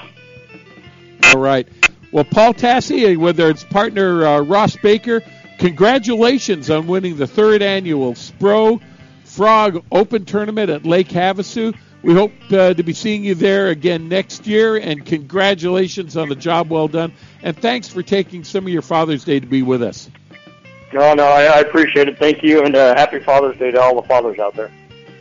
All 1.25 1.41
right. 1.41 1.67
Well, 2.13 2.23
Paul 2.23 2.55
Tassi, 2.55 3.17
whether 3.17 3.51
it's 3.51 3.65
partner 3.65 4.25
uh, 4.25 4.41
Ross 4.43 4.77
Baker, 4.77 5.23
congratulations 5.59 6.71
on 6.71 6.87
winning 6.87 7.17
the 7.17 7.27
third 7.27 7.63
annual 7.63 8.15
Spro 8.15 8.81
Frog 9.25 9.85
Open 9.93 10.25
Tournament 10.25 10.71
at 10.71 10.87
Lake 10.87 11.09
Havasu. 11.09 11.77
We 12.03 12.15
hope 12.15 12.33
uh, 12.51 12.75
to 12.75 12.83
be 12.83 12.93
seeing 12.93 13.25
you 13.25 13.35
there 13.35 13.69
again 13.69 14.09
next 14.09 14.47
year, 14.47 14.77
and 14.77 15.05
congratulations 15.05 16.17
on 16.17 16.29
the 16.29 16.37
job 16.37 16.71
well 16.71 16.89
done. 16.89 17.13
And 17.43 17.57
thanks 17.57 17.89
for 17.89 18.03
taking 18.03 18.45
some 18.45 18.65
of 18.65 18.73
your 18.73 18.83
Father's 18.83 19.25
Day 19.25 19.41
to 19.41 19.47
be 19.47 19.63
with 19.63 19.83
us. 19.83 20.09
No, 20.93 21.15
no, 21.15 21.25
I, 21.25 21.45
I 21.45 21.59
appreciate 21.61 22.09
it. 22.09 22.19
Thank 22.19 22.43
you, 22.43 22.65
and 22.65 22.77
uh, 22.77 22.95
happy 22.95 23.19
Father's 23.19 23.59
Day 23.59 23.73
to 23.73 23.81
all 23.81 24.01
the 24.01 24.07
fathers 24.07 24.39
out 24.39 24.55
there. 24.55 24.71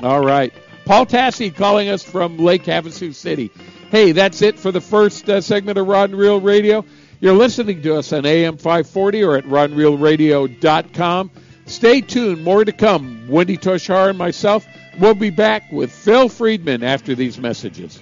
All 0.02 0.24
right. 0.24 0.54
Paul 0.86 1.08
Tassi 1.08 1.54
calling 1.54 1.90
us 1.90 2.04
from 2.04 2.38
Lake 2.38 2.66
Havasu 2.66 3.14
City. 3.16 3.52
Hey, 3.90 4.12
that's 4.12 4.42
it 4.42 4.60
for 4.60 4.72
the 4.72 4.82
first 4.82 5.28
uh, 5.30 5.42
segment 5.42 5.78
of 5.78 5.88
Rod 5.88 6.12
and 6.12 6.20
Reel 6.20 6.40
Radio. 6.40 6.86
You're 7.26 7.34
listening 7.34 7.82
to 7.82 7.96
us 7.96 8.14
on 8.14 8.24
AM 8.24 8.56
540 8.56 9.24
or 9.24 9.38
at 9.38 9.46
rodandreelradio.com. 9.46 11.32
Stay 11.66 12.02
tuned. 12.02 12.44
More 12.44 12.64
to 12.64 12.72
come. 12.72 13.28
Wendy 13.28 13.58
Toshihara 13.58 14.10
and 14.10 14.18
myself 14.20 14.64
We'll 15.00 15.16
be 15.16 15.30
back 15.30 15.72
with 15.72 15.92
Phil 15.92 16.30
Friedman 16.30 16.84
after 16.84 17.16
these 17.16 17.38
messages. 17.38 18.02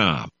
com. 0.01 0.40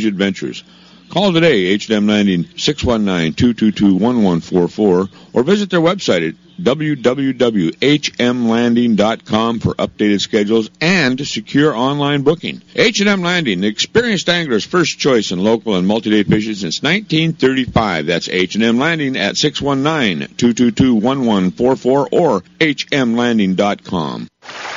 range 0.00 0.12
adventures. 0.12 0.64
Call 1.10 1.32
today, 1.32 1.66
H&M 1.66 2.06
Landing 2.06 2.44
619-222-1144, 2.44 5.08
or 5.32 5.42
visit 5.42 5.70
their 5.70 5.80
website 5.80 6.28
at 6.28 6.36
www.hmlanding.com 6.62 9.58
for 9.58 9.74
updated 9.74 10.20
schedules 10.20 10.70
and 10.80 11.26
secure 11.26 11.74
online 11.74 12.22
booking. 12.22 12.62
H&M 12.76 13.22
Landing, 13.22 13.62
the 13.62 13.66
experienced 13.66 14.28
angler's 14.28 14.64
first 14.64 15.00
choice 15.00 15.32
in 15.32 15.42
local 15.42 15.74
and 15.74 15.88
multi-day 15.88 16.22
fishing 16.22 16.54
since 16.54 16.80
1935. 16.80 18.06
That's 18.06 18.28
H&M 18.28 18.78
Landing 18.78 19.16
at 19.16 19.34
619-222-1144 19.34 22.08
or 22.12 22.42
hmlanding.com. 22.60 24.28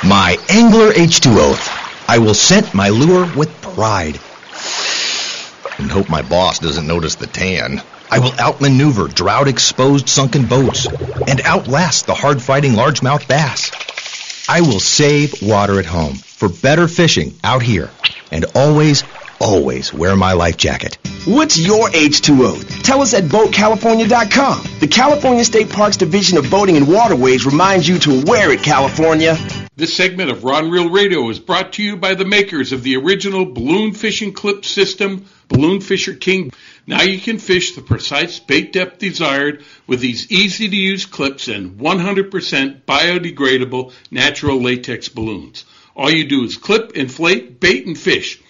My 0.02 0.36
Angler 0.48 0.90
H2O. 0.90 1.82
I 2.06 2.18
will 2.18 2.34
scent 2.34 2.74
my 2.74 2.90
lure 2.90 3.26
with 3.36 3.48
pride 3.62 4.20
and 5.78 5.90
hope 5.90 6.08
my 6.08 6.22
boss 6.22 6.58
doesn't 6.58 6.86
notice 6.86 7.16
the 7.16 7.26
tan. 7.26 7.82
I 8.10 8.18
will 8.18 8.32
outmaneuver 8.38 9.08
drought-exposed 9.08 10.08
sunken 10.08 10.46
boats 10.46 10.86
and 11.26 11.40
outlast 11.44 12.06
the 12.06 12.14
hard-fighting 12.14 12.72
largemouth 12.72 13.26
bass. 13.26 13.70
I 14.48 14.60
will 14.60 14.80
save 14.80 15.42
water 15.42 15.78
at 15.78 15.86
home 15.86 16.14
for 16.14 16.48
better 16.48 16.86
fishing 16.86 17.34
out 17.42 17.62
here 17.62 17.90
and 18.30 18.44
always, 18.54 19.02
always 19.40 19.92
wear 19.92 20.16
my 20.16 20.34
life 20.34 20.56
jacket. 20.56 20.98
What's 21.24 21.58
your 21.58 21.88
H2O? 21.88 22.82
Tell 22.82 23.00
us 23.00 23.14
at 23.14 23.24
BoatCalifornia.com. 23.24 24.78
The 24.80 24.88
California 24.88 25.44
State 25.44 25.70
Parks 25.70 25.96
Division 25.96 26.36
of 26.36 26.50
Boating 26.50 26.76
and 26.76 26.86
Waterways 26.86 27.46
reminds 27.46 27.88
you 27.88 27.98
to 28.00 28.22
wear 28.26 28.52
it, 28.52 28.62
California. 28.62 29.36
This 29.76 29.92
segment 29.92 30.30
of 30.30 30.44
Ron 30.44 30.70
Reel 30.70 30.88
Radio 30.88 31.28
is 31.30 31.40
brought 31.40 31.72
to 31.72 31.82
you 31.82 31.96
by 31.96 32.14
the 32.14 32.24
makers 32.24 32.70
of 32.70 32.84
the 32.84 32.94
original 32.94 33.44
balloon 33.44 33.92
fishing 33.92 34.32
clip 34.32 34.64
system, 34.64 35.26
Balloon 35.48 35.80
Fisher 35.80 36.14
King. 36.14 36.52
Now 36.86 37.02
you 37.02 37.18
can 37.18 37.40
fish 37.40 37.74
the 37.74 37.82
precise 37.82 38.38
bait 38.38 38.72
depth 38.72 39.00
desired 39.00 39.64
with 39.88 39.98
these 39.98 40.30
easy 40.30 40.68
to 40.68 40.76
use 40.76 41.06
clips 41.06 41.48
and 41.48 41.72
100% 41.72 42.82
biodegradable 42.82 43.92
natural 44.12 44.62
latex 44.62 45.08
balloons. 45.08 45.64
All 45.96 46.08
you 46.08 46.28
do 46.28 46.44
is 46.44 46.56
clip, 46.56 46.92
inflate, 46.92 47.58
bait, 47.58 47.84
and 47.84 47.98
fish. 47.98 48.40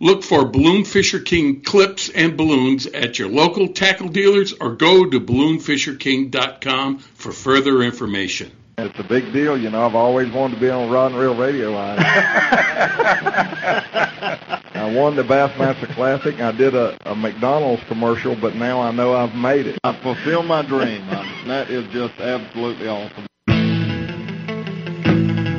Look 0.00 0.22
for 0.22 0.44
Balloon 0.44 0.84
Fisher 0.84 1.20
King 1.20 1.62
clips 1.62 2.10
and 2.10 2.36
balloons 2.36 2.84
at 2.84 3.18
your 3.18 3.30
local 3.30 3.68
tackle 3.68 4.08
dealers 4.08 4.52
or 4.52 4.76
go 4.76 5.08
to 5.08 5.18
balloonfisherking.com 5.18 6.98
for 6.98 7.32
further 7.32 7.80
information. 7.82 8.52
It's 8.76 8.98
a 8.98 9.04
big 9.04 9.32
deal, 9.32 9.56
you 9.56 9.70
know. 9.70 9.86
I've 9.86 9.94
always 9.94 10.32
wanted 10.32 10.56
to 10.56 10.60
be 10.60 10.68
on 10.68 10.90
Rod 10.90 11.12
and 11.12 11.20
Reel 11.20 11.36
Radio. 11.36 11.76
I, 11.76 11.94
I 14.74 14.92
won 14.92 15.14
the 15.14 15.22
Bassmaster 15.22 15.86
Classic. 15.94 16.40
I 16.40 16.50
did 16.50 16.74
a, 16.74 16.98
a 17.08 17.14
McDonald's 17.14 17.84
commercial, 17.84 18.34
but 18.34 18.56
now 18.56 18.80
I 18.80 18.90
know 18.90 19.14
I've 19.14 19.36
made 19.36 19.68
it. 19.68 19.78
I 19.84 19.92
fulfilled 19.92 20.46
my 20.46 20.62
dream. 20.62 21.04
I, 21.08 21.44
that 21.46 21.70
is 21.70 21.86
just 21.92 22.18
absolutely 22.18 22.88
awesome. 22.88 23.26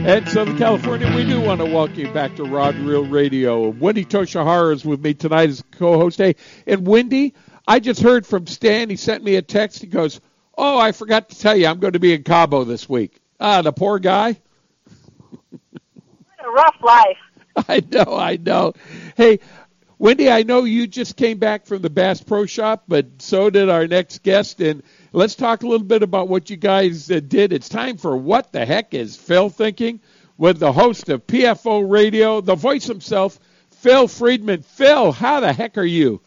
And 0.08 0.28
Southern 0.28 0.58
California, 0.58 1.10
we 1.16 1.24
do 1.24 1.40
want 1.40 1.62
to 1.62 1.66
welcome 1.66 1.98
you 1.98 2.12
back 2.12 2.36
to 2.36 2.44
Rod 2.44 2.76
and 2.76 2.86
Reel 2.86 3.06
Radio. 3.06 3.70
Wendy 3.70 4.04
Toshihara 4.04 4.74
is 4.74 4.84
with 4.84 5.00
me 5.00 5.14
tonight 5.14 5.50
as 5.50 5.64
co-host. 5.72 6.18
Hey, 6.18 6.36
and 6.68 6.86
Wendy, 6.86 7.34
I 7.66 7.80
just 7.80 8.02
heard 8.02 8.28
from 8.28 8.46
Stan. 8.46 8.90
He 8.90 8.98
sent 8.98 9.24
me 9.24 9.38
a 9.38 9.42
text. 9.42 9.82
He 9.82 9.88
goes, 9.88 10.20
Oh, 10.58 10.78
I 10.78 10.92
forgot 10.92 11.30
to 11.30 11.40
tell 11.40 11.56
you, 11.56 11.68
I'm 11.68 11.80
going 11.80 11.94
to 11.94 12.00
be 12.00 12.14
in 12.14 12.24
Cabo 12.24 12.64
this 12.64 12.88
week. 12.88 13.20
Ah, 13.40 13.62
the 13.62 13.74
poor 13.74 14.00
guy. 14.00 14.38
what 15.50 16.46
a 16.46 16.50
rough 16.50 16.78
life. 16.82 17.18
I 17.68 17.84
know, 17.92 18.16
I 18.18 18.38
know. 18.38 18.74
Hey, 19.16 19.40
Wendy, 19.98 20.30
I 20.30 20.44
know 20.44 20.64
you 20.66 20.88
just 20.88 21.16
came 21.16 21.38
back 21.38 21.66
from 21.66 21.82
the 21.82 21.90
Bass 21.90 22.22
Pro 22.22 22.46
Shop, 22.46 22.84
but 22.88 23.22
so 23.22 23.50
did 23.50 23.70
our 23.70 23.88
next 23.88 24.24
guest. 24.24 24.62
And 24.62 24.84
let's 25.14 25.36
talk 25.36 25.64
a 25.64 25.68
little 25.68 25.86
bit 25.86 26.04
about 26.04 26.28
what 26.28 26.50
you 26.50 26.58
guys 26.58 27.10
uh, 27.10 27.22
did. 27.26 27.54
It's 27.54 27.70
time 27.70 27.98
for 27.98 28.16
What 28.16 28.52
the 28.52 28.66
Heck 28.66 28.94
is 28.94 29.16
Phil 29.16 29.50
Thinking 29.50 30.02
with 30.38 30.60
the 30.60 30.74
host 30.74 31.10
of 31.10 31.26
PFO 31.28 31.90
Radio, 31.90 32.42
the 32.42 32.56
voice 32.56 32.86
himself, 32.86 33.40
Phil 33.72 34.08
Friedman. 34.08 34.64
Phil, 34.64 35.12
how 35.12 35.40
the 35.40 35.54
heck 35.54 35.78
are 35.78 35.86
you? 35.86 36.22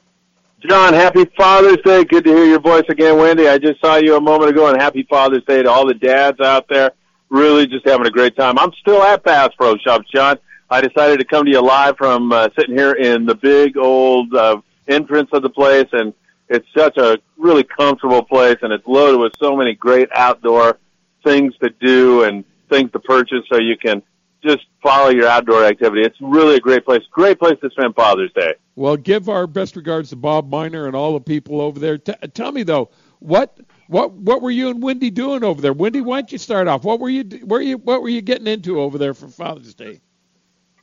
John, 0.66 0.92
happy 0.92 1.24
Father's 1.36 1.78
Day. 1.84 2.02
Good 2.02 2.24
to 2.24 2.30
hear 2.34 2.44
your 2.44 2.58
voice 2.58 2.82
again, 2.88 3.16
Wendy. 3.16 3.46
I 3.46 3.58
just 3.58 3.80
saw 3.80 3.94
you 3.94 4.16
a 4.16 4.20
moment 4.20 4.50
ago, 4.50 4.66
and 4.66 4.80
happy 4.80 5.06
Father's 5.08 5.44
Day 5.44 5.62
to 5.62 5.70
all 5.70 5.86
the 5.86 5.94
dads 5.94 6.40
out 6.40 6.66
there. 6.68 6.90
Really 7.28 7.68
just 7.68 7.86
having 7.86 8.08
a 8.08 8.10
great 8.10 8.34
time. 8.34 8.58
I'm 8.58 8.72
still 8.80 9.00
at 9.04 9.22
Bass 9.22 9.50
Pro 9.56 9.76
Shops, 9.76 10.10
John. 10.12 10.36
I 10.68 10.80
decided 10.80 11.20
to 11.20 11.24
come 11.24 11.44
to 11.44 11.50
you 11.50 11.60
live 11.60 11.96
from 11.96 12.32
uh, 12.32 12.48
sitting 12.58 12.76
here 12.76 12.94
in 12.94 13.24
the 13.24 13.36
big 13.36 13.76
old 13.76 14.34
uh, 14.34 14.60
entrance 14.88 15.30
of 15.32 15.42
the 15.42 15.50
place, 15.50 15.86
and 15.92 16.12
it's 16.48 16.66
such 16.76 16.96
a 16.96 17.18
really 17.36 17.62
comfortable 17.62 18.24
place, 18.24 18.56
and 18.62 18.72
it's 18.72 18.86
loaded 18.88 19.20
with 19.20 19.34
so 19.38 19.56
many 19.56 19.74
great 19.74 20.08
outdoor 20.12 20.80
things 21.22 21.54
to 21.58 21.70
do 21.80 22.24
and 22.24 22.44
things 22.68 22.90
to 22.90 22.98
purchase 22.98 23.44
so 23.48 23.58
you 23.58 23.76
can 23.76 24.02
just 24.44 24.66
follow 24.82 25.10
your 25.10 25.26
outdoor 25.26 25.64
activity. 25.64 26.02
It's 26.02 26.16
really 26.20 26.56
a 26.56 26.60
great 26.60 26.84
place. 26.84 27.02
Great 27.10 27.38
place 27.38 27.58
to 27.62 27.70
spend 27.70 27.94
Father's 27.94 28.32
Day. 28.32 28.54
Well, 28.76 28.96
give 28.96 29.28
our 29.28 29.46
best 29.46 29.76
regards 29.76 30.10
to 30.10 30.16
Bob 30.16 30.48
Miner 30.50 30.86
and 30.86 30.94
all 30.94 31.14
the 31.14 31.20
people 31.20 31.60
over 31.60 31.78
there. 31.78 31.98
T- 31.98 32.14
tell 32.34 32.52
me 32.52 32.62
though, 32.62 32.90
what 33.18 33.58
what 33.88 34.12
what 34.12 34.42
were 34.42 34.50
you 34.50 34.68
and 34.68 34.82
Wendy 34.82 35.10
doing 35.10 35.42
over 35.42 35.60
there? 35.60 35.72
Wendy, 35.72 36.00
why 36.00 36.20
don't 36.20 36.32
you 36.32 36.38
start 36.38 36.68
off? 36.68 36.84
What 36.84 37.00
were 37.00 37.08
you 37.08 37.24
were 37.44 37.60
you 37.60 37.78
what 37.78 38.02
were 38.02 38.08
you 38.08 38.22
getting 38.22 38.46
into 38.46 38.80
over 38.80 38.98
there 38.98 39.14
for 39.14 39.28
Father's 39.28 39.74
Day? 39.74 40.00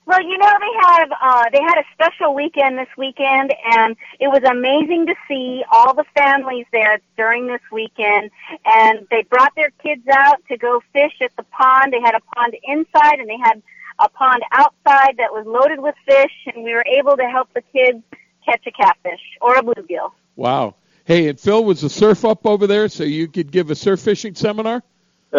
Well, 0.05 0.21
you 0.21 0.37
know 0.37 0.53
they 0.59 0.87
have 0.87 1.09
uh, 1.19 1.43
they 1.51 1.61
had 1.61 1.79
a 1.79 1.83
special 1.93 2.35
weekend 2.35 2.77
this 2.77 2.87
weekend, 2.95 3.53
and 3.65 3.95
it 4.19 4.27
was 4.27 4.43
amazing 4.43 5.07
to 5.07 5.15
see 5.27 5.63
all 5.71 5.95
the 5.95 6.05
families 6.15 6.67
there 6.71 6.99
during 7.17 7.47
this 7.47 7.61
weekend. 7.71 8.29
And 8.65 9.07
they 9.09 9.23
brought 9.23 9.53
their 9.55 9.71
kids 9.81 10.07
out 10.07 10.43
to 10.49 10.57
go 10.57 10.81
fish 10.93 11.13
at 11.21 11.35
the 11.37 11.43
pond. 11.43 11.91
They 11.91 12.01
had 12.01 12.13
a 12.13 12.21
pond 12.35 12.55
inside, 12.63 13.19
and 13.19 13.27
they 13.27 13.37
had 13.37 13.63
a 13.97 14.07
pond 14.09 14.43
outside 14.51 15.17
that 15.17 15.31
was 15.31 15.45
loaded 15.47 15.79
with 15.79 15.95
fish, 16.05 16.33
and 16.53 16.63
we 16.63 16.73
were 16.73 16.85
able 16.85 17.17
to 17.17 17.27
help 17.27 17.51
the 17.55 17.63
kids 17.73 18.03
catch 18.45 18.65
a 18.67 18.71
catfish 18.71 19.21
or 19.41 19.55
a 19.55 19.63
bluegill. 19.63 20.11
Wow! 20.35 20.75
Hey, 21.05 21.29
and 21.29 21.39
Phil 21.39 21.65
was 21.65 21.81
the 21.81 21.89
surf 21.89 22.25
up 22.25 22.45
over 22.45 22.67
there, 22.67 22.89
so 22.89 23.03
you 23.03 23.27
could 23.27 23.51
give 23.51 23.71
a 23.71 23.75
surf 23.75 24.01
fishing 24.01 24.35
seminar. 24.35 24.83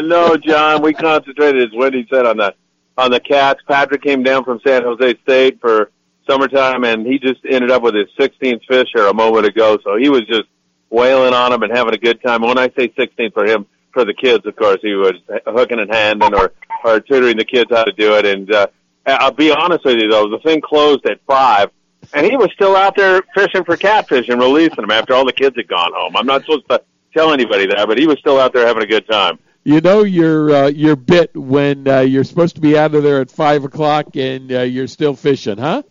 no, 0.00 0.36
John, 0.36 0.80
we 0.80 0.94
concentrated, 0.94 1.64
as 1.64 1.76
Wendy 1.76 2.06
said, 2.08 2.24
on 2.24 2.36
that 2.36 2.56
on 2.96 3.10
the 3.10 3.20
cats. 3.20 3.60
Patrick 3.66 4.02
came 4.02 4.22
down 4.22 4.44
from 4.44 4.60
San 4.66 4.82
Jose 4.82 5.18
State 5.22 5.60
for 5.60 5.90
summertime, 6.28 6.84
and 6.84 7.06
he 7.06 7.18
just 7.18 7.40
ended 7.48 7.70
up 7.70 7.82
with 7.82 7.94
his 7.94 8.08
16th 8.18 8.64
fish 8.66 8.88
here 8.94 9.06
a 9.06 9.14
moment 9.14 9.46
ago. 9.46 9.78
So 9.82 9.96
he 9.96 10.08
was 10.08 10.22
just 10.26 10.44
wailing 10.90 11.34
on 11.34 11.50
them 11.50 11.62
and 11.62 11.76
having 11.76 11.94
a 11.94 11.98
good 11.98 12.22
time. 12.22 12.42
When 12.42 12.58
I 12.58 12.68
say 12.68 12.88
16th 12.88 13.34
for 13.34 13.44
him, 13.44 13.66
for 13.92 14.04
the 14.04 14.14
kids, 14.14 14.44
of 14.46 14.56
course, 14.56 14.78
he 14.82 14.94
was 14.94 15.14
hooking 15.46 15.78
and 15.78 15.92
handing 15.92 16.34
or 16.34 16.52
or 16.84 17.00
tutoring 17.00 17.36
the 17.36 17.44
kids 17.44 17.70
how 17.70 17.84
to 17.84 17.92
do 17.92 18.16
it. 18.16 18.26
And 18.26 18.52
uh, 18.52 18.66
I'll 19.06 19.32
be 19.32 19.50
honest 19.50 19.84
with 19.84 19.98
you 19.98 20.08
though, 20.10 20.28
the 20.28 20.38
thing 20.38 20.60
closed 20.60 21.06
at 21.06 21.20
five, 21.26 21.70
and 22.12 22.26
he 22.26 22.36
was 22.36 22.50
still 22.52 22.76
out 22.76 22.96
there 22.96 23.22
fishing 23.34 23.64
for 23.64 23.76
catfish 23.76 24.28
and 24.28 24.40
releasing 24.40 24.76
them 24.76 24.90
after 24.90 25.14
all 25.14 25.24
the 25.24 25.32
kids 25.32 25.56
had 25.56 25.68
gone 25.68 25.92
home. 25.94 26.16
I'm 26.16 26.26
not 26.26 26.42
supposed 26.42 26.68
to 26.68 26.82
tell 27.14 27.32
anybody 27.32 27.66
that, 27.66 27.86
but 27.86 27.96
he 27.96 28.06
was 28.06 28.18
still 28.18 28.38
out 28.38 28.52
there 28.52 28.66
having 28.66 28.82
a 28.82 28.86
good 28.86 29.06
time 29.08 29.38
you 29.64 29.80
know 29.80 30.04
your 30.04 30.54
uh, 30.54 30.66
your 30.68 30.94
bit 30.94 31.34
when 31.34 31.88
uh, 31.88 32.00
you're 32.00 32.24
supposed 32.24 32.54
to 32.56 32.60
be 32.60 32.78
out 32.78 32.94
of 32.94 33.02
there 33.02 33.20
at 33.20 33.30
five 33.30 33.64
o'clock 33.64 34.14
and 34.14 34.52
uh, 34.52 34.60
you're 34.60 34.86
still 34.86 35.14
fishing, 35.14 35.58
huh? 35.58 35.82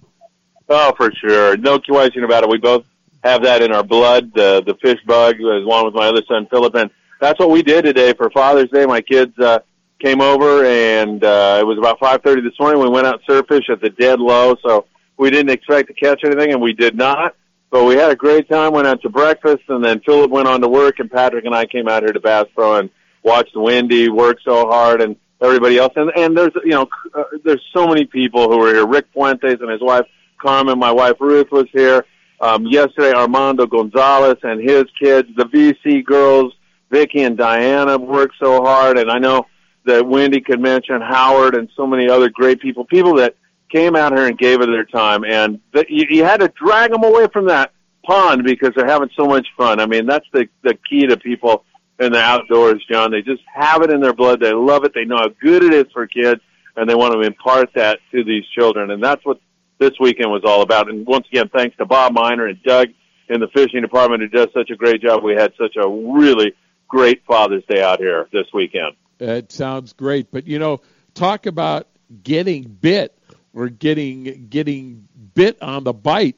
Oh, 0.69 0.93
for 0.95 1.11
sure, 1.11 1.57
no 1.57 1.79
question 1.79 2.23
about 2.23 2.43
it. 2.43 2.49
We 2.49 2.59
both 2.59 2.85
have 3.23 3.43
that 3.43 3.61
in 3.61 3.73
our 3.73 3.83
blood. 3.83 4.31
The 4.33 4.63
the 4.65 4.75
fish 4.75 4.99
bug, 5.05 5.39
along 5.39 5.85
with 5.85 5.95
my 5.95 6.07
other 6.07 6.21
son 6.27 6.47
Philip, 6.49 6.75
and 6.75 6.91
that's 7.19 7.39
what 7.39 7.49
we 7.49 7.63
did 7.63 7.83
today 7.83 8.13
for 8.13 8.29
Father's 8.29 8.69
Day. 8.69 8.85
My 8.85 9.01
kids 9.01 9.37
uh, 9.39 9.59
came 9.99 10.21
over, 10.21 10.65
and 10.65 11.23
uh, 11.23 11.57
it 11.59 11.63
was 11.63 11.77
about 11.77 11.99
five 11.99 12.21
thirty 12.21 12.41
this 12.41 12.59
morning. 12.59 12.81
We 12.81 12.89
went 12.89 13.07
out 13.07 13.21
surf 13.27 13.47
fish 13.47 13.69
at 13.69 13.81
the 13.81 13.89
dead 13.89 14.19
low, 14.19 14.55
so 14.63 14.85
we 15.17 15.31
didn't 15.31 15.49
expect 15.49 15.87
to 15.87 15.93
catch 15.95 16.21
anything, 16.23 16.51
and 16.51 16.61
we 16.61 16.73
did 16.73 16.95
not. 16.95 17.35
But 17.71 17.85
we 17.85 17.95
had 17.95 18.11
a 18.11 18.15
great 18.15 18.47
time. 18.47 18.71
Went 18.73 18.85
out 18.85 19.01
to 19.01 19.09
breakfast, 19.09 19.63
and 19.67 19.83
then 19.83 19.99
Philip 20.01 20.29
went 20.29 20.47
on 20.47 20.61
to 20.61 20.67
work, 20.67 20.99
and 20.99 21.09
Patrick 21.09 21.45
and 21.45 21.55
I 21.55 21.65
came 21.65 21.87
out 21.87 22.03
here 22.03 22.13
to 22.13 22.19
Bass 22.19 22.45
Pro 22.53 22.77
and 22.77 22.91
watched 23.23 23.55
Wendy 23.55 24.09
work 24.09 24.37
so 24.43 24.67
hard 24.67 25.01
and 25.01 25.15
everybody 25.41 25.77
else. 25.77 25.93
And 25.95 26.11
and 26.15 26.37
there's 26.37 26.53
you 26.63 26.71
know 26.71 26.87
uh, 27.13 27.23
there's 27.43 27.63
so 27.73 27.87
many 27.87 28.05
people 28.05 28.51
who 28.51 28.63
are 28.63 28.73
here. 28.73 28.85
Rick 28.85 29.07
Fuentes 29.13 29.59
and 29.61 29.69
his 29.69 29.81
wife 29.81 30.05
Carmen, 30.43 30.77
my 30.77 30.91
wife 30.91 31.15
Ruth, 31.19 31.51
was 31.51 31.67
here. 31.71 32.05
Um, 32.41 32.65
yesterday, 32.67 33.13
Armando 33.13 33.65
Gonzalez 33.65 34.37
and 34.43 34.61
his 34.61 34.83
kids, 34.99 35.29
the 35.35 35.45
VC 35.45 36.03
girls, 36.03 36.53
Vicky 36.91 37.23
and 37.23 37.37
Diana 37.37 37.97
worked 37.97 38.35
so 38.39 38.61
hard, 38.61 38.97
and 38.97 39.09
I 39.09 39.17
know 39.17 39.45
that 39.85 40.05
Wendy 40.05 40.41
could 40.41 40.59
mention 40.59 41.01
Howard 41.01 41.55
and 41.55 41.69
so 41.75 41.87
many 41.87 42.09
other 42.09 42.29
great 42.29 42.59
people, 42.59 42.85
people 42.85 43.15
that 43.15 43.35
came 43.69 43.95
out 43.95 44.13
here 44.13 44.27
and 44.27 44.37
gave 44.37 44.61
it 44.61 44.67
their 44.67 44.85
time, 44.85 45.23
and 45.23 45.61
that 45.73 45.89
you, 45.89 46.05
you 46.09 46.23
had 46.23 46.41
to 46.41 46.49
drag 46.49 46.91
them 46.91 47.03
away 47.03 47.27
from 47.31 47.47
that 47.47 47.71
pond 48.05 48.43
because 48.43 48.71
they're 48.75 48.85
having 48.85 49.09
so 49.15 49.25
much 49.25 49.47
fun. 49.57 49.79
I 49.79 49.85
mean, 49.85 50.05
that's 50.05 50.27
the 50.33 50.47
the 50.63 50.77
key 50.89 51.07
to 51.07 51.17
people 51.17 51.65
in 51.99 52.11
the 52.11 52.19
outdoors, 52.19 52.83
John. 52.89 53.11
They 53.11 53.21
just 53.21 53.43
have 53.53 53.81
it 53.81 53.91
in 53.91 54.01
their 54.01 54.13
blood. 54.13 54.39
They 54.39 54.53
love 54.53 54.83
it. 54.83 54.93
They 54.93 55.05
know 55.05 55.17
how 55.17 55.29
good 55.41 55.63
it 55.63 55.73
is 55.73 55.91
for 55.93 56.07
kids, 56.07 56.41
and 56.75 56.89
they 56.89 56.95
want 56.95 57.13
to 57.13 57.21
impart 57.21 57.69
that 57.75 57.99
to 58.11 58.23
these 58.23 58.43
children. 58.57 58.91
And 58.91 59.03
that's 59.03 59.25
what 59.25 59.39
this 59.79 59.91
weekend 59.99 60.31
was 60.31 60.43
all 60.45 60.61
about. 60.61 60.89
And 60.89 61.05
once 61.05 61.27
again, 61.31 61.49
thanks 61.53 61.77
to 61.77 61.85
Bob 61.85 62.13
Miner 62.13 62.47
and 62.47 62.61
Doug 62.63 62.89
in 63.29 63.39
the 63.39 63.47
fishing 63.47 63.81
department 63.81 64.21
who 64.21 64.27
does 64.29 64.49
such 64.53 64.69
a 64.69 64.75
great 64.75 65.01
job. 65.01 65.23
We 65.23 65.33
had 65.33 65.53
such 65.57 65.75
a 65.75 65.87
really 65.87 66.53
great 66.87 67.23
Father's 67.25 67.63
Day 67.67 67.81
out 67.81 67.99
here 67.99 68.27
this 68.31 68.47
weekend. 68.53 68.95
It 69.19 69.51
sounds 69.51 69.93
great, 69.93 70.31
but 70.31 70.47
you 70.47 70.59
know, 70.59 70.81
talk 71.13 71.45
about 71.45 71.87
getting 72.23 72.63
bit 72.63 73.17
or 73.53 73.69
getting 73.69 74.47
getting 74.49 75.07
bit 75.33 75.61
on 75.61 75.83
the 75.83 75.93
bite. 75.93 76.35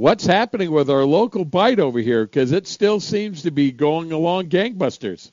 What's 0.00 0.24
happening 0.24 0.70
with 0.70 0.88
our 0.88 1.04
local 1.04 1.44
bite 1.44 1.78
over 1.78 1.98
here? 1.98 2.24
Because 2.24 2.52
it 2.52 2.66
still 2.66 3.00
seems 3.00 3.42
to 3.42 3.50
be 3.50 3.70
going 3.70 4.12
along 4.12 4.46
gangbusters. 4.46 5.30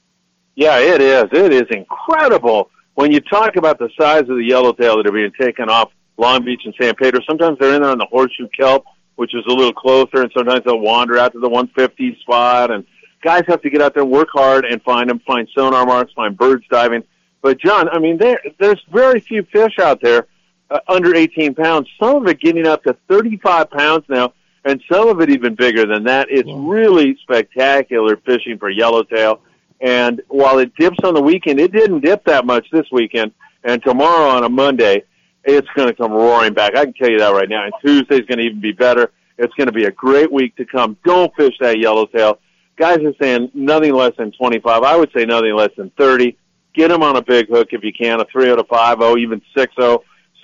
Yeah, 0.56 0.78
it 0.78 1.02
is. 1.02 1.24
It 1.32 1.54
is 1.54 1.64
incredible 1.72 2.70
when 2.96 3.14
you 3.14 3.22
talk 3.22 3.56
about 3.56 3.80
the 3.80 3.88
size 3.98 4.24
of 4.24 4.36
the 4.36 4.44
yellowtail 4.44 4.98
that 4.98 5.08
are 5.08 5.12
being 5.14 5.32
taken 5.40 5.70
off 5.70 5.94
Long 6.18 6.44
Beach 6.44 6.64
and 6.66 6.76
San 6.82 6.96
Pedro. 6.96 7.22
Sometimes 7.26 7.58
they're 7.60 7.76
in 7.76 7.82
there 7.82 7.92
on 7.92 7.98
the 7.98 8.08
horseshoe 8.08 8.50
kelp, 8.50 8.84
which 9.16 9.34
is 9.34 9.46
a 9.48 9.54
little 9.54 9.72
closer, 9.72 10.22
and 10.22 10.32
sometimes 10.36 10.66
they'll 10.66 10.82
wander 10.82 11.18
out 11.18 11.32
to 11.32 11.40
the 11.40 11.48
150 11.48 12.20
spot. 12.20 12.70
And 12.70 12.86
guys 13.24 13.44
have 13.48 13.62
to 13.62 13.70
get 13.70 13.82
out 13.82 13.94
there 13.94 14.04
and 14.04 14.12
work 14.12 14.28
hard 14.34 14.66
and 14.66 14.82
find 14.82 15.10
them, 15.10 15.20
find 15.20 15.48
sonar 15.56 15.86
marks, 15.86 16.12
find 16.12 16.38
birds 16.38 16.66
diving. 16.70 17.06
But 17.42 17.58
John, 17.62 17.88
I 17.88 18.00
mean, 18.00 18.18
there 18.18 18.42
there's 18.60 18.84
very 18.92 19.22
few 19.22 19.44
fish 19.44 19.80
out 19.80 20.02
there 20.02 20.28
uh, 20.70 20.80
under 20.90 21.16
18 21.16 21.56
pounds. 21.56 21.88
Some 21.98 22.18
of 22.18 22.28
it 22.28 22.42
getting 22.42 22.68
up 22.68 22.84
to 22.84 22.98
35 23.08 23.70
pounds 23.70 24.04
now, 24.10 24.34
and 24.68 24.84
some 24.92 25.08
of 25.08 25.22
it 25.22 25.30
even 25.30 25.56
bigger 25.56 25.86
than 25.86 26.04
that. 26.04 26.28
It's 26.30 26.48
wow. 26.48 26.58
really 26.58 27.18
spectacular 27.22 28.18
fishing 28.18 28.58
for 28.58 28.70
yellowtail. 28.70 29.42
And 29.80 30.22
while 30.28 30.60
it 30.60 30.76
dips 30.76 30.98
on 31.04 31.14
the 31.14 31.22
weekend, 31.22 31.60
it 31.60 31.72
didn't 31.72 32.02
dip 32.02 32.26
that 32.26 32.46
much 32.46 32.68
this 32.72 32.86
weekend. 32.92 33.32
And 33.64 33.82
tomorrow 33.82 34.30
on 34.30 34.44
a 34.44 34.50
Monday, 34.50 35.04
it's 35.44 35.68
going 35.76 35.88
to 35.88 35.94
come 35.94 36.12
roaring 36.12 36.54
back. 36.54 36.76
I 36.76 36.86
can 36.86 36.94
tell 36.94 37.10
you 37.10 37.20
that 37.20 37.30
right 37.30 37.48
now. 37.48 37.64
And 37.64 37.74
Tuesday's 37.82 38.26
going 38.26 38.40
to 38.40 38.44
even 38.44 38.60
be 38.60 38.74
better. 38.74 39.12
It's 39.38 39.54
going 39.54 39.68
to 39.68 39.74
be 39.74 39.86
a 39.86 39.92
great 39.92 40.32
week 40.32 40.56
to 40.58 40.66
come. 40.66 40.98
Don't 41.06 41.34
fish 41.36 41.54
that 41.62 41.80
yellowtail. 41.80 42.40
Guys 42.76 43.00
are 43.00 43.14
saying 43.22 43.52
nothing 43.54 43.94
less 43.94 44.14
than 44.18 44.32
25. 44.32 44.84
I 44.84 44.98
would 44.98 45.12
say 45.16 45.26
nothing 45.26 45.56
less 45.56 45.72
than 45.78 45.92
30. 45.98 46.38
Get 46.74 46.90
them 46.90 47.04
on 47.04 47.16
a 47.16 47.22
big 47.22 47.48
hook 47.48 47.70
if 47.72 47.84
you 47.84 47.94
can, 47.94 48.20
a 48.20 48.26
3 48.26 48.56
to 48.56 48.64
5 48.64 49.18
even 49.18 49.42
6 49.58 49.74